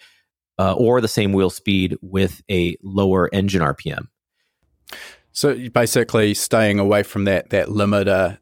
uh, 0.58 0.74
or 0.74 1.02
the 1.02 1.08
same 1.08 1.34
wheel 1.34 1.50
speed 1.50 1.98
with 2.02 2.42
a 2.50 2.78
lower 2.82 3.30
engine 3.34 3.62
RPM. 3.62 4.08
So 5.34 5.70
basically, 5.70 6.34
staying 6.34 6.80
away 6.80 7.04
from 7.04 7.26
that 7.26 7.50
that 7.50 7.68
limiter 7.68 8.38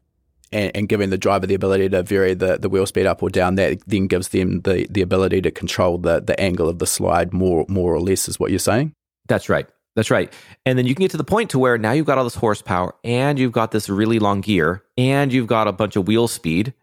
and, 0.56 0.72
and, 0.74 0.88
giving 0.88 1.10
the 1.10 1.18
driver 1.18 1.46
the 1.46 1.54
ability 1.54 1.88
to 1.90 2.02
vary 2.02 2.32
the, 2.32 2.56
the 2.56 2.68
wheel 2.68 2.86
speed 2.86 3.06
up 3.06 3.22
or 3.22 3.28
down, 3.28 3.56
that 3.56 3.78
then 3.86 4.06
gives 4.06 4.28
them 4.28 4.62
the, 4.62 4.86
the 4.90 5.02
ability 5.02 5.42
to 5.42 5.50
control 5.50 5.98
the, 5.98 6.20
the 6.20 6.38
angle 6.40 6.68
of 6.68 6.78
the 6.78 6.86
slide 6.86 7.32
more 7.32 7.66
more 7.68 7.94
or 7.94 8.00
less, 8.00 8.28
is 8.28 8.40
what 8.40 8.50
you're 8.50 8.58
saying? 8.58 8.92
That's 9.28 9.48
right. 9.48 9.68
That's 9.94 10.10
right. 10.10 10.32
And 10.64 10.78
then 10.78 10.86
you 10.86 10.94
can 10.94 11.04
get 11.04 11.10
to 11.12 11.16
the 11.16 11.24
point 11.24 11.50
to 11.50 11.58
where 11.58 11.78
now 11.78 11.92
you've 11.92 12.06
got 12.06 12.18
all 12.18 12.24
this 12.24 12.34
horsepower 12.34 12.94
and 13.02 13.38
you've 13.38 13.52
got 13.52 13.70
this 13.70 13.88
really 13.88 14.18
long 14.18 14.42
gear 14.42 14.82
and 14.98 15.32
you've 15.32 15.46
got 15.46 15.68
a 15.68 15.72
bunch 15.72 15.96
of 15.96 16.06
wheel 16.06 16.28
speed, 16.28 16.74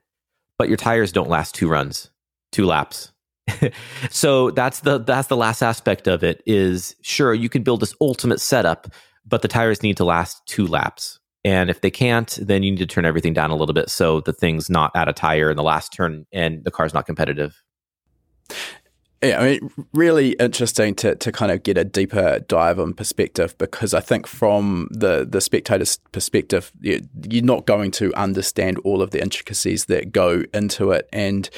but 0.58 0.68
your 0.68 0.78
tires 0.78 1.12
don't 1.12 1.30
last 1.30 1.56
two 1.56 1.70
runs, 1.70 2.10
two 2.52 2.66
laps. 2.66 3.12
so 4.10 4.52
that's 4.52 4.80
the 4.82 5.00
that's 5.00 5.28
the 5.28 5.38
last 5.38 5.62
aspect 5.62 6.08
of 6.08 6.24
it 6.24 6.42
is 6.46 6.96
sure 7.02 7.34
you 7.34 7.50
can 7.50 7.62
build 7.62 7.82
this 7.82 7.96
ultimate 8.00 8.40
setup, 8.40 8.88
but 9.26 9.42
the 9.42 9.48
tires 9.48 9.84
need 9.84 9.98
to 9.98 10.06
last 10.06 10.46
two 10.46 10.66
laps. 10.66 11.20
And 11.46 11.70
if 11.70 11.82
they 11.82 11.92
can't, 11.92 12.38
then 12.42 12.64
you 12.64 12.72
need 12.72 12.78
to 12.78 12.86
turn 12.86 13.06
everything 13.06 13.34
down 13.34 13.52
a 13.52 13.56
little 13.56 13.74
bit 13.74 13.90
so 13.90 14.22
the 14.22 14.34
thing's 14.34 14.70
not 14.70 14.96
out 14.96 15.10
of 15.10 15.16
tire 15.16 15.50
in 15.50 15.58
the 15.58 15.64
last 15.64 15.92
turn 15.92 16.26
and 16.32 16.64
the 16.64 16.72
car's 16.72 16.94
not 16.94 17.06
competitive. 17.06 17.62
Yeah, 19.22 19.40
I 19.40 19.44
mean, 19.44 19.72
really 19.94 20.32
interesting 20.34 20.96
to, 20.96 21.16
to 21.16 21.32
kind 21.32 21.50
of 21.50 21.64
get 21.64 21.78
a 21.78 21.86
deeper 21.86 22.40
dive 22.40 22.78
on 22.78 22.94
perspective 22.94 23.58
because 23.58 23.94
I 23.94 24.02
think 24.02 24.28
from 24.28 24.90
the, 24.92 25.26
the 25.30 25.40
spectator's 25.40 25.98
perspective, 26.12 26.74
you're 26.82 27.44
not 27.44 27.66
going 27.66 27.92
to 27.92 28.14
understand 28.16 28.80
all 28.80 29.02
of 29.02 29.12
the 29.12 29.22
intricacies 29.22 29.86
that 29.86 30.12
go 30.12 30.44
into 30.54 30.92
it. 30.92 31.08
And 31.14 31.50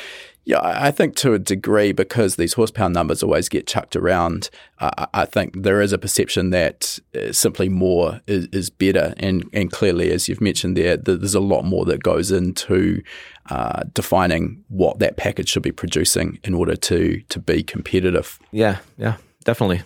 yeah, 0.45 0.59
I 0.61 0.91
think 0.91 1.15
to 1.17 1.33
a 1.33 1.39
degree, 1.39 1.91
because 1.91 2.35
these 2.35 2.53
horsepower 2.53 2.89
numbers 2.89 3.23
always 3.23 3.49
get 3.49 3.65
chucked 3.65 3.95
around, 3.95 4.51
uh, 4.77 5.07
I 5.11 5.25
think 5.25 5.63
there 5.63 5.81
is 5.81 5.91
a 5.91 5.97
perception 5.97 6.51
that 6.51 6.99
uh, 7.15 7.31
simply 7.31 7.67
more 7.67 8.21
is, 8.27 8.47
is, 8.51 8.69
better. 8.69 9.15
And, 9.17 9.49
and 9.53 9.71
clearly, 9.71 10.11
as 10.11 10.29
you've 10.29 10.41
mentioned 10.41 10.77
there, 10.77 10.97
there's 10.97 11.33
a 11.33 11.39
lot 11.39 11.63
more 11.63 11.83
that 11.85 12.03
goes 12.03 12.31
into 12.31 13.01
uh, 13.49 13.83
defining 13.93 14.63
what 14.67 14.99
that 14.99 15.17
package 15.17 15.49
should 15.49 15.63
be 15.63 15.71
producing 15.71 16.39
in 16.43 16.53
order 16.53 16.75
to 16.75 17.21
to 17.29 17.39
be 17.39 17.63
competitive. 17.63 18.37
Yeah, 18.51 18.77
yeah, 18.97 19.17
definitely. 19.45 19.81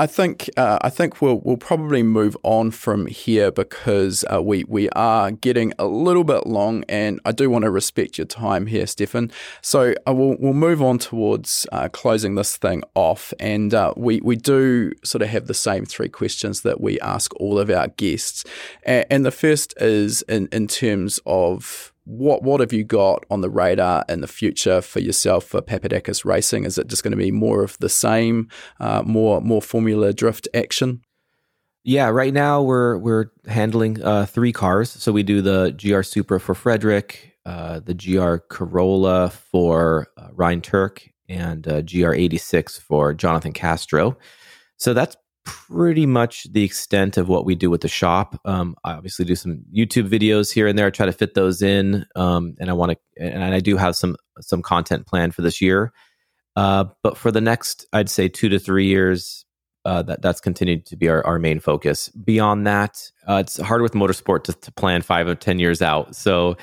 I 0.00 0.06
think 0.06 0.48
uh, 0.56 0.78
I 0.80 0.88
think 0.88 1.20
we'll 1.20 1.42
we'll 1.44 1.58
probably 1.58 2.02
move 2.02 2.34
on 2.42 2.70
from 2.70 3.04
here 3.04 3.50
because 3.50 4.24
uh, 4.32 4.40
we 4.40 4.64
we 4.64 4.88
are 4.90 5.30
getting 5.30 5.74
a 5.78 5.84
little 5.84 6.24
bit 6.24 6.46
long, 6.46 6.84
and 6.88 7.20
I 7.26 7.32
do 7.32 7.50
want 7.50 7.64
to 7.64 7.70
respect 7.70 8.16
your 8.16 8.26
time 8.26 8.64
here, 8.64 8.86
Stephan. 8.86 9.30
So 9.60 9.92
uh, 10.08 10.14
we'll 10.14 10.36
we'll 10.38 10.54
move 10.54 10.80
on 10.80 10.96
towards 11.00 11.66
uh, 11.70 11.90
closing 11.90 12.34
this 12.34 12.56
thing 12.56 12.82
off, 12.94 13.34
and 13.38 13.74
uh, 13.74 13.92
we 13.94 14.22
we 14.22 14.36
do 14.36 14.92
sort 15.04 15.20
of 15.20 15.28
have 15.28 15.48
the 15.48 15.52
same 15.68 15.84
three 15.84 16.08
questions 16.08 16.62
that 16.62 16.80
we 16.80 16.98
ask 17.00 17.34
all 17.38 17.58
of 17.58 17.68
our 17.68 17.88
guests, 17.88 18.46
and, 18.84 19.04
and 19.10 19.26
the 19.26 19.30
first 19.30 19.74
is 19.82 20.22
in 20.22 20.48
in 20.50 20.66
terms 20.66 21.20
of 21.26 21.92
what 22.10 22.42
what 22.42 22.60
have 22.60 22.72
you 22.72 22.82
got 22.82 23.24
on 23.30 23.40
the 23.40 23.50
radar 23.50 24.04
in 24.08 24.20
the 24.20 24.26
future 24.26 24.80
for 24.80 25.00
yourself 25.00 25.44
for 25.44 25.62
Papadakis 25.62 26.24
Racing? 26.24 26.64
Is 26.64 26.76
it 26.76 26.88
just 26.88 27.04
going 27.04 27.12
to 27.12 27.16
be 27.16 27.30
more 27.30 27.62
of 27.62 27.78
the 27.78 27.88
same, 27.88 28.48
uh, 28.80 29.02
more 29.06 29.40
more 29.40 29.62
Formula 29.62 30.12
Drift 30.12 30.48
action? 30.52 31.02
Yeah, 31.84 32.08
right 32.08 32.34
now 32.34 32.62
we're 32.62 32.98
we're 32.98 33.26
handling 33.46 34.02
uh, 34.02 34.26
three 34.26 34.52
cars. 34.52 34.90
So 34.90 35.12
we 35.12 35.22
do 35.22 35.40
the 35.40 35.70
GR 35.80 36.02
Supra 36.02 36.40
for 36.40 36.54
Fredric, 36.54 37.16
uh, 37.46 37.80
the 37.80 37.94
GR 37.94 38.36
Corolla 38.48 39.30
for 39.30 40.08
uh, 40.18 40.28
Ryan 40.32 40.60
Tuerck, 40.60 41.08
and 41.28 41.66
uh, 41.66 41.82
GR 41.82 42.12
86 42.12 42.78
for 42.78 43.14
Jonathan 43.14 43.52
Castro. 43.52 44.18
So 44.76 44.94
that's 44.94 45.16
pretty 45.44 46.06
much 46.06 46.46
the 46.52 46.64
extent 46.64 47.16
of 47.16 47.28
what 47.28 47.44
we 47.44 47.54
do 47.54 47.70
with 47.70 47.80
the 47.80 47.88
shop. 47.88 48.40
Um, 48.44 48.76
I 48.84 48.92
obviously 48.92 49.24
do 49.24 49.34
some 49.34 49.64
YouTube 49.74 50.08
videos 50.08 50.52
here 50.52 50.66
and 50.66 50.78
there, 50.78 50.86
I 50.86 50.90
try 50.90 51.06
to 51.06 51.12
fit 51.12 51.34
those 51.34 51.62
in, 51.62 52.04
um, 52.16 52.54
and 52.60 52.70
I 52.70 52.72
want 52.72 52.92
to, 52.92 52.98
and 53.22 53.42
I 53.42 53.60
do 53.60 53.76
have 53.76 53.96
some 53.96 54.16
some 54.40 54.62
content 54.62 55.06
planned 55.06 55.34
for 55.34 55.42
this 55.42 55.60
year. 55.60 55.92
Uh, 56.56 56.84
but 57.02 57.16
for 57.16 57.30
the 57.30 57.40
next, 57.40 57.86
I'd 57.92 58.10
say 58.10 58.28
two 58.28 58.48
to 58.48 58.58
three 58.58 58.86
years, 58.86 59.44
uh, 59.84 60.02
that 60.02 60.20
that's 60.22 60.40
continued 60.40 60.84
to 60.86 60.96
be 60.96 61.08
our, 61.08 61.24
our 61.26 61.38
main 61.38 61.60
focus. 61.60 62.08
Beyond 62.10 62.66
that, 62.66 63.10
uh, 63.28 63.36
it's 63.36 63.58
hard 63.58 63.82
with 63.82 63.92
motorsport 63.92 64.44
to, 64.44 64.52
to, 64.52 64.72
plan 64.72 65.02
five 65.02 65.26
or 65.26 65.34
ten 65.34 65.58
years 65.58 65.80
out. 65.80 66.14
So 66.14 66.56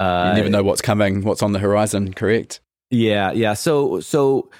uh, 0.00 0.30
you 0.30 0.42
never 0.42 0.48
know 0.48 0.62
what's 0.62 0.80
coming, 0.80 1.22
what's 1.22 1.42
on 1.42 1.52
the 1.52 1.58
horizon. 1.58 2.14
Correct? 2.14 2.60
Yeah, 2.90 3.32
yeah. 3.32 3.54
So 3.54 4.00
so 4.00 4.50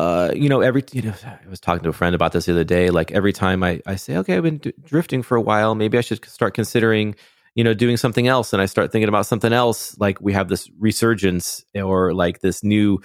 uh, 0.00 0.32
you 0.34 0.48
know, 0.48 0.62
every 0.62 0.82
you 0.92 1.02
know, 1.02 1.14
I 1.26 1.46
was 1.46 1.60
talking 1.60 1.82
to 1.82 1.90
a 1.90 1.92
friend 1.92 2.14
about 2.14 2.32
this 2.32 2.46
the 2.46 2.52
other 2.52 2.64
day. 2.64 2.88
Like 2.88 3.12
every 3.12 3.34
time 3.34 3.62
I, 3.62 3.82
I 3.84 3.96
say, 3.96 4.16
okay, 4.16 4.34
I've 4.34 4.42
been 4.42 4.56
d- 4.56 4.72
drifting 4.82 5.22
for 5.22 5.36
a 5.36 5.42
while, 5.42 5.74
maybe 5.74 5.98
I 5.98 6.00
should 6.00 6.24
start 6.24 6.54
considering, 6.54 7.14
you 7.54 7.64
know, 7.64 7.74
doing 7.74 7.98
something 7.98 8.26
else. 8.26 8.54
And 8.54 8.62
I 8.62 8.66
start 8.66 8.92
thinking 8.92 9.10
about 9.10 9.26
something 9.26 9.52
else. 9.52 9.98
Like 9.98 10.18
we 10.18 10.32
have 10.32 10.48
this 10.48 10.70
resurgence 10.78 11.62
or 11.74 12.14
like 12.14 12.40
this 12.40 12.64
new, 12.64 13.02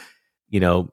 you 0.48 0.62
know, 0.62 0.90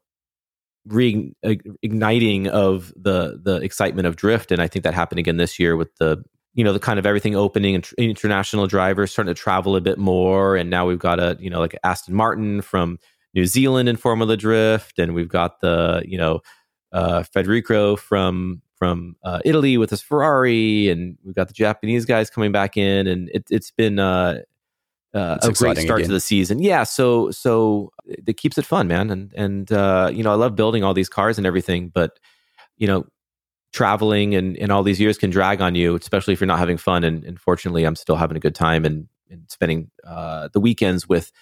reigniting 0.89 2.49
of 2.49 2.93
the 2.97 3.41
the 3.41 3.61
excitement 3.63 4.09
of 4.09 4.17
drift. 4.17 4.51
And 4.51 4.61
I 4.61 4.67
think 4.67 4.83
that 4.83 4.95
happened 4.95 5.21
again 5.21 5.37
this 5.37 5.61
year 5.61 5.77
with 5.77 5.95
the 6.01 6.25
you 6.55 6.65
know 6.65 6.73
the 6.73 6.81
kind 6.81 6.99
of 6.99 7.07
everything 7.07 7.37
opening 7.37 7.77
and 7.77 7.85
tr- 7.85 7.95
international 7.97 8.67
drivers 8.67 9.13
starting 9.13 9.33
to 9.33 9.41
travel 9.41 9.77
a 9.77 9.81
bit 9.81 9.99
more. 9.99 10.57
And 10.57 10.69
now 10.69 10.85
we've 10.85 10.99
got 10.99 11.21
a 11.21 11.37
you 11.39 11.49
know 11.49 11.61
like 11.61 11.79
Aston 11.85 12.17
Martin 12.17 12.61
from 12.61 12.99
New 13.35 13.47
Zealand 13.47 13.89
in 13.89 13.97
Formula 13.97 14.37
Drift, 14.37 14.99
and 14.99 15.15
we've 15.15 15.29
got 15.29 15.61
the 15.61 16.03
you 16.07 16.19
know 16.19 16.41
uh, 16.93 17.23
Federico 17.23 17.97
from 17.97 18.63
from 18.77 19.17
uh, 19.23 19.41
Italy 19.45 19.79
with 19.79 19.91
his 19.91 20.03
Ferrari, 20.03 20.89
and 20.89 21.17
we've 21.25 21.35
got 21.35 21.49
the 21.49 21.55
Japanese 21.55 22.05
guys 22.05 22.31
coming 22.31 22.53
back 22.53 22.77
in, 22.77 23.07
and 23.07 23.31
it, 23.33 23.45
has 23.51 23.71
been 23.71 23.99
uh, 23.99 24.41
uh, 25.15 25.39
a 25.43 25.53
great 25.53 25.79
start 25.79 26.01
again. 26.01 26.09
to 26.09 26.13
the 26.13 26.21
season. 26.21 26.61
Yeah, 26.61 26.85
so 26.85 27.31
so 27.31 27.93
it 28.05 28.37
keeps 28.37 28.59
it 28.59 28.67
fun, 28.67 28.89
man, 28.89 29.11
and 29.11 29.33
and 29.35 29.73
uh, 29.73 30.11
you 30.13 30.23
know 30.23 30.33
I 30.33 30.37
love 30.37 30.57
building 30.57 30.85
all 30.85 30.95
these 30.95 31.09
cars 31.09 31.39
and 31.39 31.47
everything, 31.47 31.89
but 31.89 32.19
you 32.77 32.87
know 32.87 33.07
traveling 33.73 34.35
and, 34.35 34.57
and 34.59 34.71
all 34.71 34.83
these 34.83 35.01
years 35.01 35.19
can 35.19 35.31
drag 35.31 35.61
on 35.61 35.75
you, 35.75 35.97
especially 35.97 36.35
if 36.35 36.41
you're 36.41 36.47
not 36.47 36.59
having 36.59 36.77
fun. 36.77 37.05
And, 37.05 37.25
and 37.25 37.41
fortunately, 37.41 37.85
I'm 37.85 37.97
still 37.97 38.17
having 38.17 38.37
a 38.37 38.41
good 38.41 38.55
time 38.55 38.85
and, 38.85 39.09
and 39.31 39.51
spending 39.51 39.91
uh, 40.07 40.49
the 40.53 40.61
weekends 40.61 41.09
with 41.09 41.33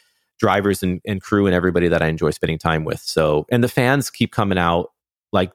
drivers 0.40 0.82
and, 0.82 1.00
and 1.06 1.22
crew 1.22 1.46
and 1.46 1.54
everybody 1.54 1.86
that 1.86 2.02
I 2.02 2.08
enjoy 2.08 2.30
spending 2.30 2.58
time 2.58 2.84
with. 2.84 3.00
So, 3.00 3.46
and 3.50 3.62
the 3.62 3.68
fans 3.68 4.10
keep 4.10 4.32
coming 4.32 4.58
out. 4.58 4.90
Like, 5.32 5.52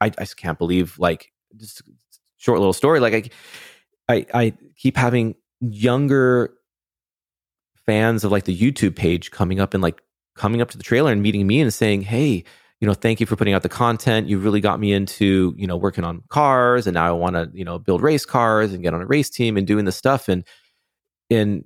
I, 0.00 0.06
I 0.06 0.10
just 0.10 0.36
can't 0.36 0.58
believe, 0.58 0.98
like, 0.98 1.32
just 1.56 1.82
short 2.36 2.58
little 2.58 2.74
story. 2.74 3.00
Like, 3.00 3.32
I, 4.08 4.14
I, 4.14 4.26
I 4.34 4.52
keep 4.76 4.96
having 4.96 5.36
younger 5.60 6.52
fans 7.86 8.24
of 8.24 8.32
like 8.32 8.44
the 8.44 8.56
YouTube 8.56 8.96
page 8.96 9.30
coming 9.30 9.60
up 9.60 9.74
and 9.74 9.82
like 9.82 10.02
coming 10.34 10.60
up 10.60 10.70
to 10.70 10.78
the 10.78 10.84
trailer 10.84 11.12
and 11.12 11.22
meeting 11.22 11.46
me 11.46 11.60
and 11.60 11.72
saying, 11.72 12.02
Hey, 12.02 12.44
you 12.80 12.88
know, 12.88 12.94
thank 12.94 13.20
you 13.20 13.26
for 13.26 13.36
putting 13.36 13.54
out 13.54 13.62
the 13.62 13.68
content. 13.68 14.28
You 14.28 14.38
really 14.38 14.60
got 14.60 14.80
me 14.80 14.92
into, 14.92 15.54
you 15.56 15.66
know, 15.66 15.76
working 15.76 16.04
on 16.04 16.22
cars 16.28 16.86
and 16.86 16.94
now 16.94 17.08
I 17.08 17.12
want 17.12 17.36
to, 17.36 17.50
you 17.54 17.64
know, 17.64 17.78
build 17.78 18.02
race 18.02 18.26
cars 18.26 18.72
and 18.72 18.82
get 18.82 18.92
on 18.94 19.00
a 19.00 19.06
race 19.06 19.30
team 19.30 19.56
and 19.56 19.66
doing 19.66 19.84
this 19.84 19.96
stuff. 19.96 20.28
And, 20.28 20.44
and 21.30 21.64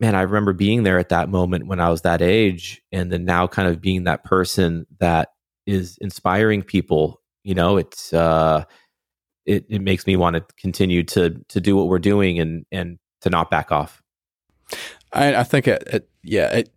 man, 0.00 0.14
I 0.14 0.22
remember 0.22 0.52
being 0.52 0.82
there 0.82 0.98
at 0.98 1.10
that 1.10 1.28
moment 1.28 1.66
when 1.66 1.80
I 1.80 1.90
was 1.90 2.02
that 2.02 2.22
age, 2.22 2.82
and 2.92 3.10
then 3.12 3.24
now 3.24 3.46
kind 3.46 3.68
of 3.68 3.80
being 3.80 4.04
that 4.04 4.24
person 4.24 4.86
that 5.00 5.30
is 5.66 5.98
inspiring 6.00 6.62
people. 6.62 7.20
You 7.42 7.54
know, 7.54 7.76
it's 7.76 8.12
uh, 8.12 8.64
it 9.46 9.66
it 9.68 9.82
makes 9.82 10.06
me 10.06 10.16
want 10.16 10.36
to 10.36 10.44
continue 10.58 11.02
to 11.04 11.42
to 11.48 11.60
do 11.60 11.76
what 11.76 11.88
we're 11.88 11.98
doing 11.98 12.38
and 12.38 12.64
and 12.72 12.98
to 13.22 13.30
not 13.30 13.50
back 13.50 13.70
off. 13.70 14.02
I, 15.12 15.36
I 15.36 15.44
think 15.44 15.68
it, 15.68 15.82
it 15.86 16.08
yeah, 16.22 16.52
it, 16.52 16.70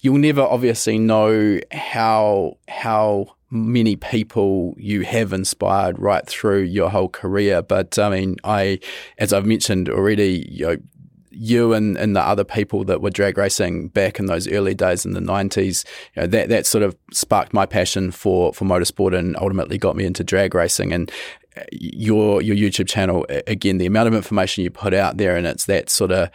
you'll 0.00 0.18
never 0.18 0.42
obviously 0.42 0.98
know 0.98 1.60
how 1.72 2.58
how 2.68 3.34
many 3.50 3.94
people 3.94 4.74
you 4.76 5.02
have 5.02 5.32
inspired 5.32 5.98
right 5.98 6.26
through 6.26 6.62
your 6.62 6.90
whole 6.90 7.08
career. 7.08 7.62
But 7.62 7.98
I 7.98 8.10
mean, 8.10 8.36
I, 8.42 8.80
as 9.18 9.32
I've 9.32 9.46
mentioned 9.46 9.88
already, 9.88 10.46
you 10.50 10.66
know, 10.66 10.76
you 11.36 11.72
and, 11.72 11.96
and 11.96 12.14
the 12.14 12.20
other 12.20 12.44
people 12.44 12.84
that 12.84 13.00
were 13.00 13.10
drag 13.10 13.38
racing 13.38 13.88
back 13.88 14.18
in 14.18 14.26
those 14.26 14.48
early 14.48 14.74
days 14.74 15.04
in 15.04 15.12
the 15.12 15.20
90s, 15.20 15.84
you 16.14 16.22
know, 16.22 16.26
that, 16.28 16.48
that 16.48 16.66
sort 16.66 16.82
of 16.82 16.96
sparked 17.12 17.52
my 17.52 17.66
passion 17.66 18.10
for, 18.10 18.52
for 18.52 18.64
motorsport 18.64 19.16
and 19.16 19.36
ultimately 19.36 19.78
got 19.78 19.96
me 19.96 20.04
into 20.04 20.24
drag 20.24 20.54
racing. 20.54 20.92
And 20.92 21.10
uh, 21.56 21.62
your 21.70 22.42
your 22.42 22.56
YouTube 22.56 22.88
channel, 22.88 23.26
again, 23.46 23.78
the 23.78 23.86
amount 23.86 24.08
of 24.08 24.14
information 24.14 24.64
you 24.64 24.70
put 24.70 24.92
out 24.92 25.18
there, 25.18 25.36
and 25.36 25.46
it's 25.46 25.66
that 25.66 25.88
sort 25.88 26.10
of 26.10 26.28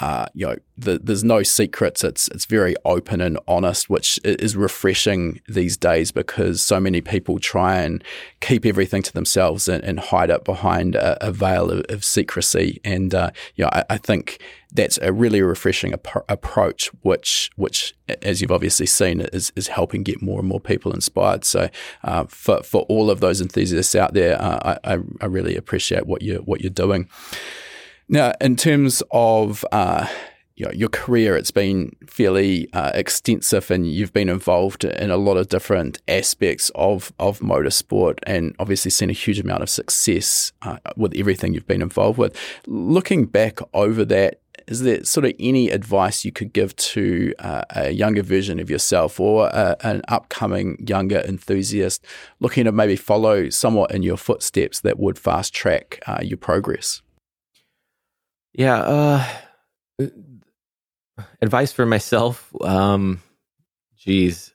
uh, 0.00 0.26
you 0.34 0.46
know, 0.46 0.56
the, 0.78 0.98
there's 1.02 1.22
no 1.22 1.42
secrets. 1.42 2.02
It's 2.02 2.28
it's 2.28 2.46
very 2.46 2.74
open 2.84 3.20
and 3.20 3.38
honest, 3.46 3.90
which 3.90 4.18
is 4.24 4.56
refreshing 4.56 5.40
these 5.46 5.76
days 5.76 6.10
because 6.10 6.62
so 6.62 6.80
many 6.80 7.02
people 7.02 7.38
try 7.38 7.76
and 7.76 8.02
keep 8.40 8.64
everything 8.64 9.02
to 9.02 9.12
themselves 9.12 9.68
and, 9.68 9.84
and 9.84 10.00
hide 10.00 10.30
it 10.30 10.44
behind 10.44 10.94
a, 10.94 11.26
a 11.26 11.32
veil 11.32 11.70
of, 11.70 11.84
of, 11.90 12.02
secrecy. 12.02 12.80
And 12.82 13.14
uh, 13.14 13.30
you 13.56 13.64
know, 13.64 13.70
I, 13.72 13.84
I, 13.90 13.96
think 13.98 14.42
that's 14.72 14.98
a 15.02 15.12
really 15.12 15.42
refreshing 15.42 15.92
ap- 15.92 16.24
approach, 16.30 16.88
which 17.02 17.50
which, 17.56 17.94
as 18.22 18.40
you've 18.40 18.52
obviously 18.52 18.86
seen, 18.86 19.20
is 19.20 19.52
is 19.54 19.68
helping 19.68 20.02
get 20.02 20.22
more 20.22 20.38
and 20.38 20.48
more 20.48 20.60
people 20.60 20.92
inspired. 20.92 21.44
So 21.44 21.68
uh, 22.04 22.24
for 22.24 22.62
for 22.62 22.82
all 22.88 23.10
of 23.10 23.20
those 23.20 23.42
enthusiasts 23.42 23.94
out 23.94 24.14
there, 24.14 24.40
uh, 24.40 24.78
I, 24.82 24.98
I 25.20 25.26
really 25.26 25.56
appreciate 25.56 26.06
what 26.06 26.22
you 26.22 26.36
what 26.36 26.62
you're 26.62 26.70
doing. 26.70 27.08
Now, 28.12 28.32
in 28.40 28.56
terms 28.56 29.04
of 29.12 29.64
uh, 29.70 30.08
you 30.56 30.66
know, 30.66 30.72
your 30.72 30.88
career, 30.88 31.36
it's 31.36 31.52
been 31.52 31.94
fairly 32.08 32.68
uh, 32.72 32.90
extensive, 32.92 33.70
and 33.70 33.88
you've 33.88 34.12
been 34.12 34.28
involved 34.28 34.82
in 34.82 35.12
a 35.12 35.16
lot 35.16 35.36
of 35.36 35.48
different 35.48 36.02
aspects 36.08 36.72
of 36.74 37.12
of 37.20 37.38
motorsport, 37.38 38.18
and 38.24 38.56
obviously 38.58 38.90
seen 38.90 39.10
a 39.10 39.12
huge 39.12 39.38
amount 39.38 39.62
of 39.62 39.70
success 39.70 40.50
uh, 40.62 40.78
with 40.96 41.14
everything 41.16 41.54
you've 41.54 41.68
been 41.68 41.82
involved 41.82 42.18
with. 42.18 42.36
Looking 42.66 43.26
back 43.26 43.60
over 43.74 44.04
that, 44.06 44.40
is 44.66 44.82
there 44.82 45.04
sort 45.04 45.26
of 45.26 45.34
any 45.38 45.70
advice 45.70 46.24
you 46.24 46.32
could 46.32 46.52
give 46.52 46.74
to 46.76 47.32
uh, 47.38 47.62
a 47.70 47.90
younger 47.92 48.24
version 48.24 48.58
of 48.58 48.68
yourself 48.68 49.20
or 49.20 49.54
uh, 49.54 49.76
an 49.82 50.02
upcoming 50.08 50.84
younger 50.84 51.20
enthusiast 51.20 52.04
looking 52.40 52.64
to 52.64 52.72
maybe 52.72 52.96
follow 52.96 53.50
somewhat 53.50 53.92
in 53.92 54.02
your 54.02 54.16
footsteps 54.16 54.80
that 54.80 54.98
would 54.98 55.16
fast 55.16 55.54
track 55.54 56.00
uh, 56.08 56.18
your 56.24 56.38
progress? 56.38 57.02
Yeah. 58.52 58.78
Uh, 58.78 59.26
uh, 60.02 60.06
advice 61.40 61.72
for 61.72 61.86
myself. 61.86 62.52
Um, 62.60 63.22
geez, 63.96 64.52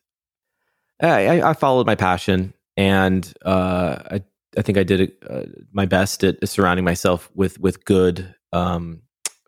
I, 1.01 1.41
I 1.41 1.53
followed 1.53 1.85
my 1.85 1.95
passion, 1.95 2.53
and 2.77 3.31
uh, 3.43 3.97
I 4.11 4.23
I 4.57 4.61
think 4.61 4.77
I 4.77 4.83
did 4.83 5.11
uh, 5.29 5.43
my 5.71 5.85
best 5.85 6.23
at 6.23 6.47
surrounding 6.47 6.85
myself 6.85 7.29
with 7.35 7.59
with 7.59 7.85
good 7.85 8.33
um, 8.51 9.01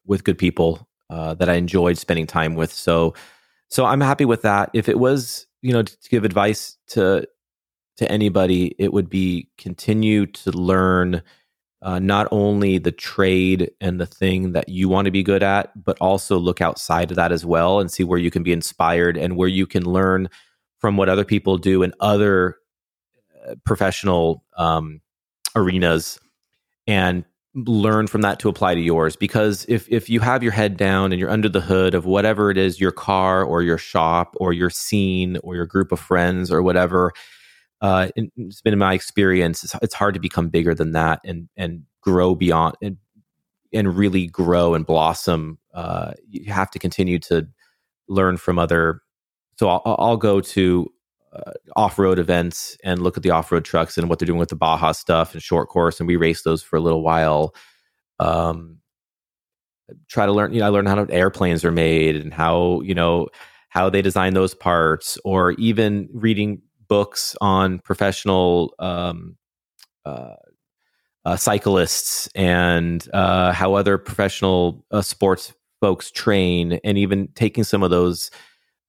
with 0.05 0.23
good 0.23 0.37
people 0.37 0.87
uh, 1.09 1.33
that 1.35 1.49
I 1.49 1.53
enjoyed 1.53 1.97
spending 1.97 2.27
time 2.27 2.55
with. 2.55 2.71
So 2.71 3.13
so 3.69 3.85
I'm 3.85 4.01
happy 4.01 4.25
with 4.25 4.43
that. 4.43 4.69
If 4.73 4.89
it 4.89 4.99
was 4.99 5.47
you 5.61 5.73
know 5.73 5.83
to 5.83 6.09
give 6.09 6.23
advice 6.23 6.77
to 6.89 7.27
to 7.97 8.11
anybody, 8.11 8.75
it 8.77 8.93
would 8.93 9.09
be 9.09 9.49
continue 9.57 10.25
to 10.27 10.51
learn 10.51 11.23
uh, 11.81 11.99
not 11.99 12.27
only 12.31 12.77
the 12.77 12.91
trade 12.91 13.71
and 13.79 13.99
the 13.99 14.05
thing 14.05 14.53
that 14.53 14.69
you 14.69 14.89
want 14.89 15.05
to 15.05 15.11
be 15.11 15.23
good 15.23 15.43
at, 15.43 15.71
but 15.83 15.97
also 16.01 16.37
look 16.37 16.61
outside 16.61 17.11
of 17.11 17.17
that 17.17 17.31
as 17.31 17.45
well 17.45 17.79
and 17.79 17.91
see 17.91 18.03
where 18.03 18.19
you 18.19 18.31
can 18.31 18.43
be 18.43 18.51
inspired 18.51 19.17
and 19.17 19.37
where 19.37 19.47
you 19.47 19.67
can 19.67 19.83
learn 19.83 20.27
from 20.79 20.97
what 20.97 21.09
other 21.09 21.25
people 21.25 21.57
do 21.57 21.83
in 21.83 21.93
other 21.99 22.57
uh, 23.47 23.55
professional 23.65 24.43
um, 24.57 25.01
arenas 25.55 26.19
and 26.87 27.25
learn 27.53 28.07
from 28.07 28.21
that 28.21 28.39
to 28.39 28.49
apply 28.49 28.75
to 28.75 28.81
yours. 28.81 29.15
Because 29.15 29.65
if 29.67 29.87
if 29.89 30.09
you 30.09 30.19
have 30.19 30.43
your 30.43 30.51
head 30.51 30.77
down 30.77 31.11
and 31.11 31.19
you're 31.19 31.29
under 31.29 31.49
the 31.49 31.61
hood 31.61 31.95
of 31.95 32.05
whatever 32.05 32.49
it 32.51 32.57
is 32.57 32.79
your 32.79 32.91
car 32.91 33.43
or 33.43 33.61
your 33.61 33.77
shop 33.77 34.35
or 34.39 34.53
your 34.53 34.69
scene 34.69 35.37
or 35.43 35.55
your 35.55 35.65
group 35.65 35.91
of 35.91 35.99
friends 35.99 36.51
or 36.51 36.61
whatever 36.61 37.13
uh, 37.81 38.09
it's 38.15 38.61
been 38.61 38.73
in 38.73 38.79
my 38.79 38.93
experience 38.93 39.63
it's, 39.63 39.75
it's 39.81 39.93
hard 39.93 40.13
to 40.13 40.19
become 40.19 40.49
bigger 40.49 40.73
than 40.73 40.93
that 40.93 41.19
and 41.23 41.49
and 41.57 41.83
grow 42.01 42.35
beyond 42.35 42.75
and 42.81 42.97
and 43.73 43.97
really 43.97 44.27
grow 44.27 44.73
and 44.73 44.85
blossom 44.85 45.57
uh, 45.73 46.13
you 46.29 46.51
have 46.51 46.71
to 46.71 46.79
continue 46.79 47.19
to 47.19 47.47
learn 48.07 48.37
from 48.37 48.57
other 48.57 49.01
so 49.57 49.69
i'll, 49.69 49.95
I'll 49.99 50.17
go 50.17 50.41
to 50.41 50.91
uh, 51.33 51.51
off-road 51.75 52.19
events 52.19 52.77
and 52.83 53.01
look 53.01 53.17
at 53.17 53.23
the 53.23 53.29
off-road 53.31 53.65
trucks 53.65 53.97
and 53.97 54.09
what 54.09 54.19
they're 54.19 54.25
doing 54.25 54.39
with 54.39 54.49
the 54.49 54.55
Baja 54.55 54.91
stuff 54.91 55.33
and 55.33 55.43
short 55.43 55.69
course, 55.69 55.99
and 55.99 56.07
we 56.07 56.15
race 56.15 56.41
those 56.43 56.63
for 56.63 56.77
a 56.77 56.79
little 56.81 57.01
while. 57.01 57.53
Um, 58.19 58.79
try 60.07 60.25
to 60.25 60.31
learn, 60.31 60.53
you 60.53 60.59
know, 60.59 60.65
I 60.65 60.69
learned 60.69 60.87
how 60.87 61.03
airplanes 61.05 61.63
are 61.63 61.71
made 61.71 62.15
and 62.15 62.33
how 62.33 62.81
you 62.81 62.95
know 62.95 63.27
how 63.69 63.89
they 63.89 64.01
design 64.01 64.33
those 64.33 64.55
parts, 64.55 65.17
or 65.23 65.51
even 65.53 66.09
reading 66.13 66.61
books 66.87 67.35
on 67.41 67.79
professional 67.79 68.73
um, 68.79 69.37
uh, 70.05 70.35
uh, 71.25 71.35
cyclists 71.35 72.29
and 72.35 73.07
uh, 73.13 73.51
how 73.51 73.73
other 73.73 73.97
professional 73.97 74.85
uh, 74.91 75.01
sports 75.01 75.53
folks 75.81 76.09
train, 76.09 76.79
and 76.83 76.97
even 76.97 77.27
taking 77.35 77.63
some 77.63 77.83
of 77.83 77.89
those 77.89 78.31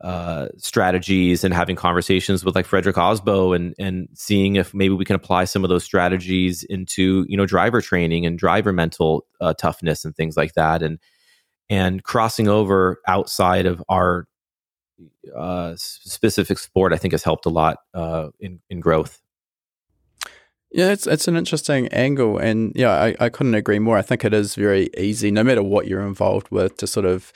uh, 0.03 0.47
strategies 0.57 1.43
and 1.43 1.53
having 1.53 1.75
conversations 1.75 2.45
with 2.45 2.55
like 2.55 2.67
Fredric 2.67 2.93
Aasbø 2.93 3.57
and 3.57 3.75
and 3.81 4.09
seeing 4.15 4.55
if 4.55 4.73
maybe 4.73 4.95
we 4.95 5.05
can 5.05 5.17
apply 5.17 5.45
some 5.45 5.65
of 5.65 5.71
those 5.71 5.83
strategies 5.83 6.63
into 6.63 7.27
you 7.29 7.37
know 7.37 7.47
driver 7.47 7.81
training 7.81 8.25
and 8.25 8.39
driver 8.39 8.73
mental 8.73 9.27
uh, 9.41 9.53
toughness 9.55 10.05
and 10.05 10.15
things 10.15 10.37
like 10.37 10.53
that 10.53 10.85
and 10.85 11.01
and 11.69 12.05
crossing 12.05 12.47
over 12.47 13.01
outside 13.09 13.67
of 13.67 13.83
our 13.89 14.28
uh, 15.37 15.75
specific 15.77 16.59
sport 16.59 16.93
I 16.93 16.97
think 16.97 17.13
has 17.13 17.25
helped 17.25 17.47
a 17.47 17.51
lot 17.51 17.79
uh, 17.95 18.29
in 18.41 18.61
in 18.69 18.81
growth. 18.81 19.21
Yeah, 20.71 20.91
it's 20.93 21.07
it's 21.07 21.29
an 21.29 21.37
interesting 21.37 21.89
angle, 21.89 22.37
and 22.37 22.73
yeah, 22.75 22.91
I, 22.91 23.17
I 23.19 23.29
couldn't 23.31 23.55
agree 23.55 23.79
more. 23.79 23.97
I 23.97 24.03
think 24.03 24.25
it 24.25 24.35
is 24.35 24.55
very 24.55 24.91
easy, 24.99 25.31
no 25.31 25.43
matter 25.43 25.63
what 25.63 25.87
you're 25.87 26.07
involved 26.07 26.49
with, 26.51 26.77
to 26.79 26.87
sort 26.87 27.07
of 27.07 27.33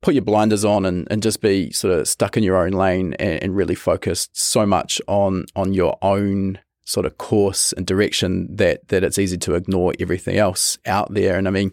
put 0.00 0.14
your 0.14 0.22
blinders 0.22 0.64
on 0.64 0.86
and, 0.86 1.08
and 1.10 1.22
just 1.22 1.40
be 1.40 1.72
sort 1.72 1.92
of 1.92 2.06
stuck 2.06 2.36
in 2.36 2.44
your 2.44 2.56
own 2.56 2.70
lane 2.70 3.14
and, 3.14 3.42
and 3.42 3.56
really 3.56 3.74
focused 3.74 4.38
so 4.38 4.64
much 4.64 5.00
on 5.08 5.46
on 5.56 5.74
your 5.74 5.98
own 6.02 6.60
sort 6.84 7.04
of 7.04 7.18
course 7.18 7.72
and 7.72 7.84
direction 7.84 8.54
that 8.54 8.86
that 8.88 9.02
it's 9.02 9.18
easy 9.18 9.36
to 9.36 9.54
ignore 9.54 9.92
everything 9.98 10.36
else 10.36 10.78
out 10.86 11.12
there. 11.12 11.36
And 11.36 11.48
I 11.48 11.50
mean, 11.50 11.72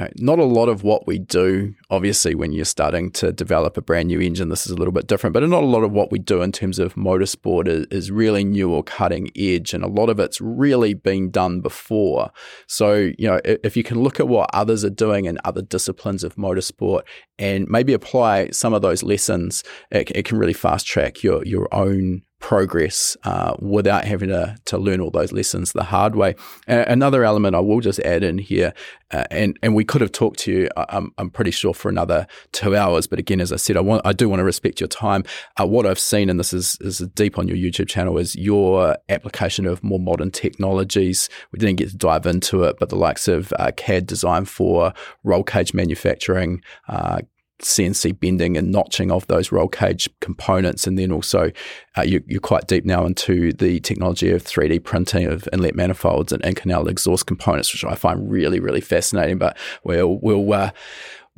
you 0.00 0.24
know, 0.24 0.34
not 0.34 0.38
a 0.38 0.44
lot 0.44 0.68
of 0.68 0.82
what 0.82 1.06
we 1.06 1.18
do, 1.18 1.74
obviously, 1.90 2.34
when 2.34 2.52
you're 2.52 2.64
starting 2.64 3.10
to 3.12 3.32
develop 3.32 3.76
a 3.76 3.82
brand 3.82 4.08
new 4.08 4.20
engine, 4.20 4.48
this 4.48 4.66
is 4.66 4.72
a 4.72 4.76
little 4.76 4.92
bit 4.92 5.06
different, 5.06 5.34
but 5.34 5.42
not 5.42 5.62
a 5.62 5.66
lot 5.66 5.84
of 5.84 5.92
what 5.92 6.10
we 6.10 6.18
do 6.18 6.42
in 6.42 6.52
terms 6.52 6.78
of 6.78 6.94
motorsport 6.94 7.68
is, 7.68 7.86
is 7.90 8.10
really 8.10 8.44
new 8.44 8.70
or 8.72 8.82
cutting 8.82 9.30
edge. 9.36 9.74
And 9.74 9.84
a 9.84 9.88
lot 9.88 10.08
of 10.08 10.18
it's 10.18 10.40
really 10.40 10.94
been 10.94 11.30
done 11.30 11.60
before. 11.60 12.30
So, 12.66 13.10
you 13.18 13.28
know, 13.28 13.40
if 13.44 13.76
you 13.76 13.82
can 13.82 14.00
look 14.00 14.20
at 14.20 14.28
what 14.28 14.50
others 14.52 14.84
are 14.84 14.90
doing 14.90 15.24
in 15.24 15.38
other 15.44 15.62
disciplines 15.62 16.24
of 16.24 16.36
motorsport 16.36 17.02
and 17.38 17.68
maybe 17.68 17.92
apply 17.92 18.50
some 18.50 18.74
of 18.74 18.82
those 18.82 19.02
lessons, 19.02 19.64
it, 19.90 20.10
it 20.12 20.24
can 20.24 20.38
really 20.38 20.52
fast 20.52 20.86
track 20.86 21.22
your, 21.22 21.44
your 21.44 21.72
own 21.72 22.22
progress 22.40 23.16
uh, 23.24 23.54
without 23.60 24.04
having 24.04 24.30
to, 24.30 24.56
to 24.64 24.78
learn 24.78 25.00
all 25.00 25.10
those 25.10 25.32
lessons 25.32 25.72
the 25.72 25.84
hard 25.84 26.16
way. 26.16 26.34
another 26.66 27.24
element 27.24 27.54
I 27.54 27.60
will 27.60 27.80
just 27.80 28.00
add 28.00 28.24
in 28.24 28.38
here, 28.38 28.72
uh, 29.12 29.24
and 29.30 29.58
and 29.62 29.74
we 29.74 29.84
could 29.84 30.00
have 30.00 30.12
talked 30.12 30.38
to 30.40 30.52
you, 30.52 30.68
I'm, 30.76 31.12
I'm 31.18 31.30
pretty 31.30 31.50
sure 31.50 31.74
for 31.74 31.88
another 31.88 32.26
two 32.52 32.76
hours. 32.76 33.06
But 33.06 33.18
again, 33.18 33.40
as 33.40 33.52
I 33.52 33.56
said, 33.56 33.76
I 33.76 33.80
want 33.80 34.02
I 34.04 34.12
do 34.12 34.28
want 34.28 34.40
to 34.40 34.44
respect 34.44 34.80
your 34.80 34.88
time. 34.88 35.24
Uh, 35.60 35.66
what 35.66 35.86
I've 35.86 35.98
seen, 35.98 36.30
and 36.30 36.38
this 36.38 36.52
is 36.52 36.78
is 36.80 36.98
deep 37.14 37.38
on 37.38 37.48
your 37.48 37.56
YouTube 37.56 37.88
channel, 37.88 38.18
is 38.18 38.34
your 38.36 38.96
application 39.08 39.66
of 39.66 39.82
more 39.82 40.00
modern 40.00 40.30
technologies. 40.30 41.28
We 41.52 41.58
didn't 41.58 41.76
get 41.76 41.90
to 41.90 41.96
dive 41.96 42.26
into 42.26 42.64
it, 42.64 42.76
but 42.78 42.88
the 42.88 42.96
likes 42.96 43.28
of 43.28 43.52
uh, 43.58 43.72
CAD 43.76 44.06
design 44.06 44.44
for 44.44 44.92
roll 45.24 45.42
cage 45.42 45.74
manufacturing 45.74 46.62
uh, 46.88 47.20
CNC 47.60 48.18
bending 48.20 48.56
and 48.56 48.70
notching 48.70 49.10
of 49.10 49.26
those 49.26 49.52
roll 49.52 49.68
cage 49.68 50.08
components. 50.20 50.86
And 50.86 50.98
then 50.98 51.12
also, 51.12 51.50
uh, 51.96 52.02
you, 52.02 52.22
are 52.34 52.40
quite 52.40 52.66
deep 52.66 52.84
now 52.84 53.04
into 53.04 53.52
the 53.52 53.80
technology 53.80 54.30
of 54.30 54.42
3D 54.42 54.82
printing 54.84 55.26
of 55.26 55.48
inlet 55.52 55.74
manifolds 55.74 56.32
and 56.32 56.42
Inconel 56.42 56.88
exhaust 56.88 57.26
components, 57.26 57.72
which 57.72 57.84
I 57.84 57.94
find 57.94 58.30
really, 58.30 58.60
really 58.60 58.80
fascinating. 58.80 59.38
But 59.38 59.56
we'll, 59.84 60.18
we'll, 60.20 60.52
uh, 60.52 60.70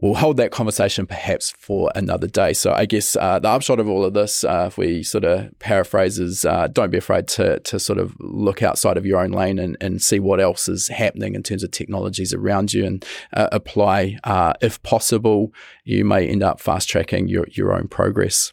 we'll 0.03 0.15
hold 0.15 0.37
that 0.37 0.51
conversation 0.51 1.07
perhaps 1.07 1.55
for 1.57 1.91
another 1.95 2.27
day. 2.27 2.53
So 2.53 2.73
I 2.73 2.85
guess 2.85 3.16
uh, 3.16 3.39
the 3.39 3.49
upshot 3.49 3.81
of 3.81 3.89
all 3.89 4.05
of 4.05 4.12
this, 4.12 4.45
uh, 4.45 4.65
if 4.66 4.77
we 4.77 5.03
sort 5.03 5.24
of 5.24 5.57
paraphrase, 5.61 6.19
is 6.19 6.45
uh, 6.45 6.66
don't 6.66 6.91
be 6.91 6.99
afraid 6.99 7.29
to 7.29 7.61
to 7.61 7.81
sort 7.81 7.99
of 7.99 8.15
look 8.20 8.62
outside 8.62 8.99
of 8.99 9.07
your 9.07 9.20
own 9.20 9.31
lane 9.31 9.59
and, 9.59 9.77
and 9.81 10.03
see 10.03 10.19
what 10.19 10.41
else 10.41 10.69
is 10.69 10.89
happening 10.89 11.35
in 11.35 11.43
terms 11.43 11.62
of 11.62 11.70
technologies 11.70 12.35
around 12.35 12.74
you 12.74 12.85
and 12.85 13.07
uh, 13.33 13.49
apply. 13.53 14.19
Uh, 14.24 14.53
if 14.61 14.83
possible, 14.83 15.53
you 15.85 16.05
may 16.05 16.27
end 16.27 16.43
up 16.43 16.61
fast 16.61 16.89
tracking 16.89 17.29
your 17.29 17.47
your 17.53 17.73
own 17.73 17.89
progress. 17.89 18.53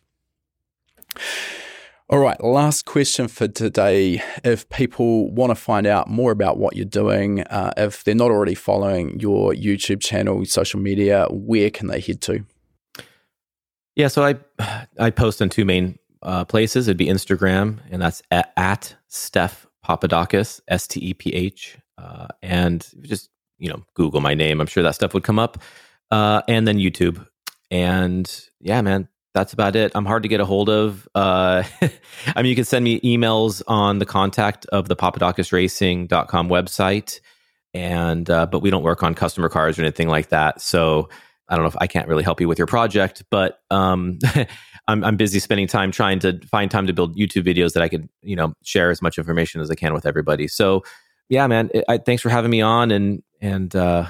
All 2.12 2.18
right, 2.18 2.44
last 2.44 2.86
question 2.86 3.28
for 3.28 3.48
today. 3.48 4.24
If 4.44 4.68
people 4.70 5.30
want 5.32 5.52
to 5.52 5.56
find 5.56 5.86
out 5.86 6.10
more 6.10 6.32
about 6.32 6.58
what 6.58 6.76
you're 6.76 6.86
doing, 6.86 7.42
uh, 7.42 7.72
if 7.78 8.04
they're 8.04 8.16
not 8.16 8.32
already 8.32 8.56
following 8.56 9.20
your 9.20 9.54
YouTube 9.54 10.02
channel, 10.02 10.44
social 10.46 10.80
media, 10.80 11.28
where 11.30 11.70
can 11.70 11.86
they 11.86 12.00
head 12.00 12.20
to? 12.22 12.44
Yeah, 13.96 14.08
so 14.08 14.24
I 14.24 14.40
I 14.98 15.12
post 15.12 15.40
on 15.40 15.50
two 15.50 15.66
main 15.66 16.00
uh, 16.24 16.46
places. 16.46 16.88
It'd 16.88 16.98
be 16.98 17.06
Instagram, 17.06 17.78
and 17.92 18.02
that's 18.02 18.24
at, 18.32 18.54
at 18.58 18.96
Steph 19.08 19.68
Papadakis, 19.86 20.62
S 20.68 20.88
T 20.88 21.00
E 21.10 21.14
P 21.14 21.32
H, 21.36 21.78
uh, 22.00 22.26
and 22.42 22.90
just 23.04 23.30
you 23.60 23.70
know 23.70 23.84
Google 23.94 24.22
my 24.22 24.34
name. 24.34 24.60
I'm 24.60 24.66
sure 24.66 24.82
that 24.82 24.96
stuff 24.96 25.14
would 25.14 25.24
come 25.24 25.38
up, 25.38 25.60
uh, 26.10 26.42
and 26.48 26.68
then 26.68 26.80
YouTube. 26.80 27.24
And 27.70 28.50
yeah, 28.60 28.82
man, 28.82 29.10
that's 29.34 29.54
about 29.54 29.76
it. 29.76 29.92
I'm 29.96 30.06
hard 30.06 30.24
to 30.24 30.30
get 30.30 30.40
a 30.40 30.46
hold 30.46 30.70
of. 30.70 31.08
Uh, 31.14 31.64
I 32.36 32.42
mean, 32.42 32.50
you 32.50 32.56
can 32.56 32.66
send 32.66 32.84
me 32.84 33.00
emails 33.02 33.62
on 33.68 34.00
the 34.00 34.06
contact 34.06 34.66
of 34.68 34.88
the 34.88 34.96
papadakisracing.com 34.96 36.50
website. 36.50 37.20
And, 37.74 38.28
uh, 38.30 38.48
but 38.48 38.60
we 38.60 38.72
don't 38.72 38.84
work 38.84 39.04
on 39.04 39.14
customer 39.14 39.48
cars 39.48 39.78
or 39.78 39.84
anything 39.84 40.08
like 40.08 40.30
that. 40.30 40.60
So 40.60 41.10
I 41.48 41.56
don't 41.56 41.64
know 41.64 41.70
if 41.70 41.78
I 41.80 41.88
can't 41.88 42.08
really 42.08 42.24
help 42.24 42.42
you 42.42 42.48
with 42.48 42.58
your 42.58 42.68
project, 42.68 43.24
but, 43.30 43.60
um, 43.70 44.18
I'm, 44.88 45.04
I'm 45.04 45.18
busy 45.18 45.38
spending 45.38 45.68
time 45.68 45.92
trying 45.92 46.18
to 46.20 46.40
find 46.48 46.72
time 46.72 46.88
to 46.88 46.94
build 46.94 47.16
YouTube 47.16 47.46
videos 47.46 47.74
that 47.74 47.84
I 47.84 47.90
could, 47.90 48.10
you 48.24 48.36
know, 48.36 48.54
share 48.64 48.90
as 48.90 49.04
much 49.04 49.20
information 49.20 49.62
as 49.62 49.70
I 49.70 49.76
can 49.76 49.94
with 49.94 50.08
everybody. 50.08 50.48
So 50.48 50.84
yeah, 51.28 51.46
man, 51.46 51.70
I, 51.88 52.00
thanks 52.00 52.24
for 52.24 52.30
having 52.30 52.50
me 52.50 52.62
on 52.62 52.90
and, 52.90 53.22
and, 53.40 53.76
uh, 53.76 54.08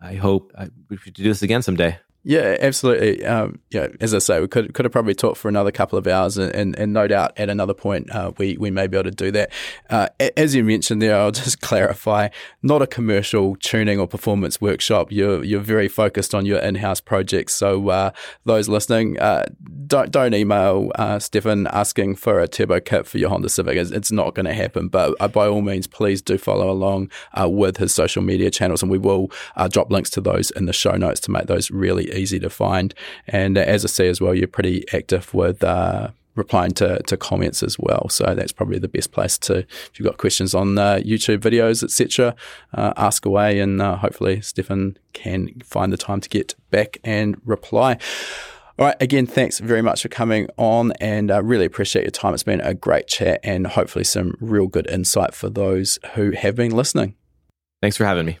I 0.00 0.14
hope 0.14 0.52
I, 0.58 0.68
we 0.90 0.96
should 0.96 1.14
do 1.14 1.22
this 1.22 1.42
again 1.42 1.62
someday. 1.62 1.98
Yeah, 2.28 2.56
absolutely. 2.60 3.24
Um, 3.24 3.60
yeah, 3.70 3.86
as 4.00 4.12
I 4.12 4.18
say, 4.18 4.40
we 4.40 4.48
could 4.48 4.74
could 4.74 4.84
have 4.84 4.90
probably 4.90 5.14
talked 5.14 5.38
for 5.38 5.48
another 5.48 5.70
couple 5.70 5.96
of 5.96 6.08
hours, 6.08 6.36
and, 6.36 6.52
and, 6.56 6.74
and 6.76 6.92
no 6.92 7.06
doubt 7.06 7.32
at 7.36 7.48
another 7.48 7.72
point 7.72 8.12
uh, 8.12 8.32
we 8.36 8.56
we 8.56 8.68
may 8.68 8.88
be 8.88 8.96
able 8.96 9.08
to 9.08 9.14
do 9.14 9.30
that. 9.30 9.52
Uh, 9.90 10.08
as 10.36 10.52
you 10.52 10.64
mentioned 10.64 11.00
there, 11.00 11.16
I'll 11.16 11.30
just 11.46 11.60
clarify: 11.60 12.30
not 12.64 12.82
a 12.82 12.86
commercial 12.88 13.54
tuning 13.60 14.00
or 14.00 14.08
performance 14.08 14.60
workshop. 14.60 15.12
You're 15.12 15.44
you're 15.44 15.60
very 15.60 15.86
focused 15.86 16.34
on 16.34 16.46
your 16.46 16.58
in 16.58 16.74
house 16.74 17.00
projects. 17.00 17.54
So 17.54 17.90
uh, 17.90 18.10
those 18.44 18.68
listening, 18.68 19.20
uh, 19.20 19.46
don't 19.86 20.10
don't 20.10 20.34
email 20.34 20.90
uh, 20.96 21.20
Stephan 21.20 21.68
asking 21.68 22.16
for 22.16 22.40
a 22.40 22.48
turbo 22.48 22.80
kit 22.80 23.06
for 23.06 23.18
your 23.18 23.30
Honda 23.30 23.48
Civic. 23.48 23.76
It's, 23.76 23.92
it's 23.92 24.10
not 24.10 24.34
going 24.34 24.46
to 24.46 24.54
happen. 24.54 24.88
But 24.88 25.14
uh, 25.20 25.28
by 25.28 25.46
all 25.46 25.62
means, 25.62 25.86
please 25.86 26.22
do 26.22 26.38
follow 26.38 26.70
along 26.70 27.08
with 27.36 27.76
his 27.76 27.94
social 27.94 28.20
media 28.20 28.50
channels, 28.50 28.82
and 28.82 28.90
we 28.90 28.98
will 28.98 29.30
drop 29.70 29.92
links 29.92 30.10
to 30.10 30.20
those 30.20 30.50
in 30.50 30.66
the 30.66 30.72
show 30.72 30.96
notes 30.96 31.20
to 31.20 31.30
make 31.30 31.46
those 31.46 31.70
really 31.70 32.15
easy 32.16 32.38
to 32.40 32.50
find. 32.50 32.94
And 33.26 33.56
as 33.58 33.84
I 33.84 33.88
say 33.88 34.08
as 34.08 34.20
well, 34.20 34.34
you're 34.34 34.48
pretty 34.48 34.84
active 34.92 35.32
with 35.34 35.62
uh, 35.62 36.10
replying 36.36 36.72
to, 36.72 37.02
to 37.02 37.16
comments 37.16 37.62
as 37.62 37.78
well. 37.78 38.08
So 38.08 38.34
that's 38.34 38.52
probably 38.52 38.78
the 38.78 38.88
best 38.88 39.10
place 39.10 39.38
to, 39.38 39.58
if 39.58 39.92
you've 39.94 40.06
got 40.06 40.18
questions 40.18 40.54
on 40.54 40.78
uh, 40.78 41.00
YouTube 41.04 41.38
videos, 41.38 41.82
etc., 41.82 42.36
uh, 42.74 42.92
ask 42.96 43.26
away, 43.26 43.58
and 43.58 43.82
uh, 43.82 43.96
hopefully 43.96 44.40
Stephan 44.40 44.98
can 45.12 45.60
find 45.64 45.92
the 45.92 45.96
time 45.96 46.20
to 46.20 46.28
get 46.28 46.54
back 46.70 46.98
and 47.02 47.40
reply. 47.44 47.98
All 48.78 48.84
right, 48.84 48.96
again, 49.00 49.26
thanks 49.26 49.58
very 49.58 49.80
much 49.80 50.02
for 50.02 50.08
coming 50.08 50.48
on 50.58 50.92
and 51.00 51.30
uh, 51.30 51.42
really 51.42 51.64
appreciate 51.64 52.02
your 52.02 52.10
time. 52.10 52.34
It's 52.34 52.42
been 52.42 52.60
a 52.60 52.74
great 52.74 53.06
chat 53.06 53.40
and 53.42 53.66
hopefully 53.66 54.04
some 54.04 54.36
real 54.38 54.66
good 54.66 54.86
insight 54.88 55.34
for 55.34 55.48
those 55.48 55.98
who 56.14 56.32
have 56.32 56.56
been 56.56 56.72
listening. 56.72 57.14
Thanks 57.80 57.96
for 57.96 58.04
having 58.04 58.26
me. 58.26 58.38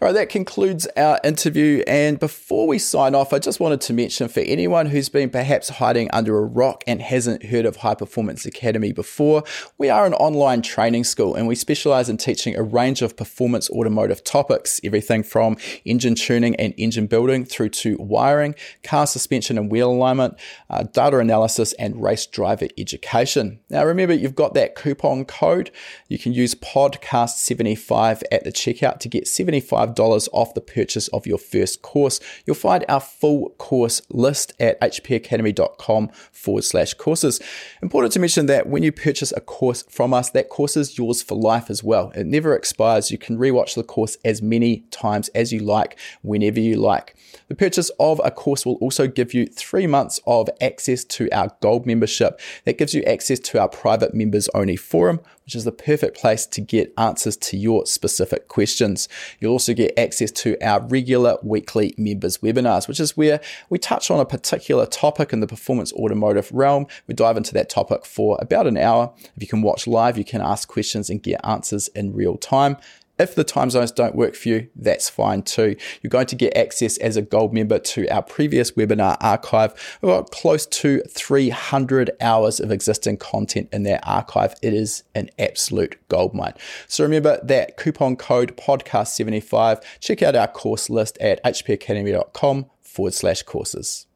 All 0.00 0.06
right, 0.06 0.12
that 0.12 0.28
concludes 0.28 0.86
our 0.96 1.18
interview. 1.24 1.82
And 1.86 2.18
before 2.20 2.66
we 2.66 2.78
sign 2.78 3.14
off, 3.14 3.32
I 3.32 3.38
just 3.38 3.60
wanted 3.60 3.80
to 3.82 3.92
mention 3.92 4.28
for 4.28 4.40
anyone 4.40 4.86
who's 4.86 5.08
been 5.08 5.30
perhaps 5.30 5.70
hiding 5.70 6.10
under 6.12 6.38
a 6.38 6.44
rock 6.44 6.84
and 6.86 7.00
hasn't 7.00 7.46
heard 7.46 7.64
of 7.64 7.76
High 7.76 7.94
Performance 7.94 8.44
Academy 8.46 8.92
before, 8.92 9.42
we 9.78 9.88
are 9.88 10.06
an 10.06 10.14
online 10.14 10.62
training 10.62 11.04
school 11.04 11.34
and 11.34 11.48
we 11.48 11.54
specialize 11.54 12.08
in 12.08 12.18
teaching 12.18 12.56
a 12.56 12.62
range 12.62 13.02
of 13.02 13.16
performance 13.16 13.70
automotive 13.70 14.22
topics, 14.22 14.80
everything 14.84 15.22
from 15.22 15.56
engine 15.84 16.14
tuning 16.14 16.54
and 16.56 16.74
engine 16.76 17.06
building 17.06 17.44
through 17.44 17.70
to 17.70 17.96
wiring, 17.98 18.54
car 18.82 19.06
suspension 19.06 19.56
and 19.56 19.70
wheel 19.70 19.90
alignment, 19.90 20.36
uh, 20.70 20.82
data 20.82 21.18
analysis, 21.18 21.72
and 21.74 22.02
race 22.02 22.26
driver 22.26 22.68
education. 22.76 23.58
Now, 23.70 23.84
remember, 23.84 24.14
you've 24.14 24.34
got 24.34 24.54
that 24.54 24.74
coupon 24.74 25.24
code. 25.24 25.70
You 26.08 26.18
can 26.18 26.32
use 26.32 26.54
podcast75 26.54 28.22
at 28.30 28.44
the 28.44 28.52
checkout 28.52 29.00
to 29.00 29.08
get 29.08 29.26
70 29.26 29.45
$75 29.46 30.28
off 30.32 30.54
the 30.54 30.60
purchase 30.60 31.08
of 31.08 31.26
your 31.26 31.38
first 31.38 31.82
course. 31.82 32.20
You'll 32.44 32.56
find 32.56 32.84
our 32.88 33.00
full 33.00 33.50
course 33.58 34.02
list 34.10 34.52
at 34.58 34.80
hpacademy.com 34.80 36.08
forward 36.32 36.64
slash 36.64 36.94
courses. 36.94 37.40
Important 37.82 38.12
to 38.14 38.20
mention 38.20 38.46
that 38.46 38.68
when 38.68 38.82
you 38.82 38.92
purchase 38.92 39.32
a 39.32 39.40
course 39.40 39.84
from 39.88 40.12
us, 40.12 40.30
that 40.30 40.48
course 40.48 40.76
is 40.76 40.98
yours 40.98 41.22
for 41.22 41.36
life 41.36 41.70
as 41.70 41.82
well. 41.82 42.10
It 42.14 42.26
never 42.26 42.54
expires. 42.54 43.10
You 43.10 43.18
can 43.18 43.38
rewatch 43.38 43.74
the 43.74 43.82
course 43.82 44.16
as 44.24 44.42
many 44.42 44.80
times 44.90 45.28
as 45.30 45.52
you 45.52 45.60
like, 45.60 45.98
whenever 46.22 46.60
you 46.60 46.76
like. 46.76 47.16
The 47.48 47.54
purchase 47.54 47.90
of 48.00 48.20
a 48.24 48.30
course 48.30 48.66
will 48.66 48.76
also 48.76 49.06
give 49.06 49.34
you 49.34 49.46
three 49.46 49.86
months 49.86 50.20
of 50.26 50.48
access 50.60 51.04
to 51.04 51.30
our 51.30 51.50
gold 51.60 51.86
membership. 51.86 52.40
That 52.64 52.78
gives 52.78 52.94
you 52.94 53.02
access 53.04 53.38
to 53.40 53.60
our 53.60 53.68
private 53.68 54.14
members 54.14 54.48
only 54.54 54.76
forum, 54.76 55.20
which 55.46 55.54
is 55.54 55.64
the 55.64 55.72
perfect 55.72 56.18
place 56.18 56.44
to 56.44 56.60
get 56.60 56.92
answers 56.98 57.36
to 57.36 57.56
your 57.56 57.86
specific 57.86 58.48
questions. 58.48 59.08
You'll 59.38 59.52
also 59.52 59.74
get 59.74 59.96
access 59.96 60.32
to 60.32 60.56
our 60.60 60.84
regular 60.86 61.38
weekly 61.40 61.94
members 61.96 62.38
webinars, 62.38 62.88
which 62.88 62.98
is 62.98 63.16
where 63.16 63.40
we 63.70 63.78
touch 63.78 64.10
on 64.10 64.18
a 64.18 64.24
particular 64.26 64.86
topic 64.86 65.32
in 65.32 65.38
the 65.38 65.46
performance 65.46 65.92
automotive 65.92 66.50
realm. 66.52 66.88
We 67.06 67.14
dive 67.14 67.36
into 67.36 67.54
that 67.54 67.70
topic 67.70 68.04
for 68.04 68.36
about 68.40 68.66
an 68.66 68.76
hour. 68.76 69.12
If 69.36 69.42
you 69.42 69.46
can 69.46 69.62
watch 69.62 69.86
live, 69.86 70.18
you 70.18 70.24
can 70.24 70.40
ask 70.40 70.66
questions 70.66 71.08
and 71.08 71.22
get 71.22 71.40
answers 71.44 71.86
in 71.88 72.12
real 72.12 72.36
time. 72.36 72.76
If 73.18 73.34
the 73.34 73.44
time 73.44 73.70
zones 73.70 73.92
don't 73.92 74.14
work 74.14 74.34
for 74.34 74.48
you, 74.50 74.68
that's 74.76 75.08
fine 75.08 75.42
too. 75.42 75.76
You're 76.02 76.10
going 76.10 76.26
to 76.26 76.36
get 76.36 76.56
access 76.56 76.98
as 76.98 77.16
a 77.16 77.22
gold 77.22 77.54
member 77.54 77.78
to 77.78 78.08
our 78.08 78.22
previous 78.22 78.72
webinar 78.72 79.16
archive. 79.20 79.72
We've 80.02 80.10
got 80.10 80.30
close 80.30 80.66
to 80.66 81.00
300 81.08 82.10
hours 82.20 82.60
of 82.60 82.70
existing 82.70 83.16
content 83.16 83.70
in 83.72 83.84
that 83.84 84.06
archive. 84.06 84.54
It 84.60 84.74
is 84.74 85.04
an 85.14 85.30
absolute 85.38 85.98
goldmine. 86.08 86.54
So 86.88 87.04
remember 87.04 87.40
that 87.42 87.78
coupon 87.78 88.16
code 88.16 88.56
podcast75. 88.56 89.82
Check 90.00 90.22
out 90.22 90.36
our 90.36 90.48
course 90.48 90.90
list 90.90 91.16
at 91.18 91.42
hpacademy.com 91.42 92.66
forward 92.82 93.14
slash 93.14 93.42
courses. 93.42 94.06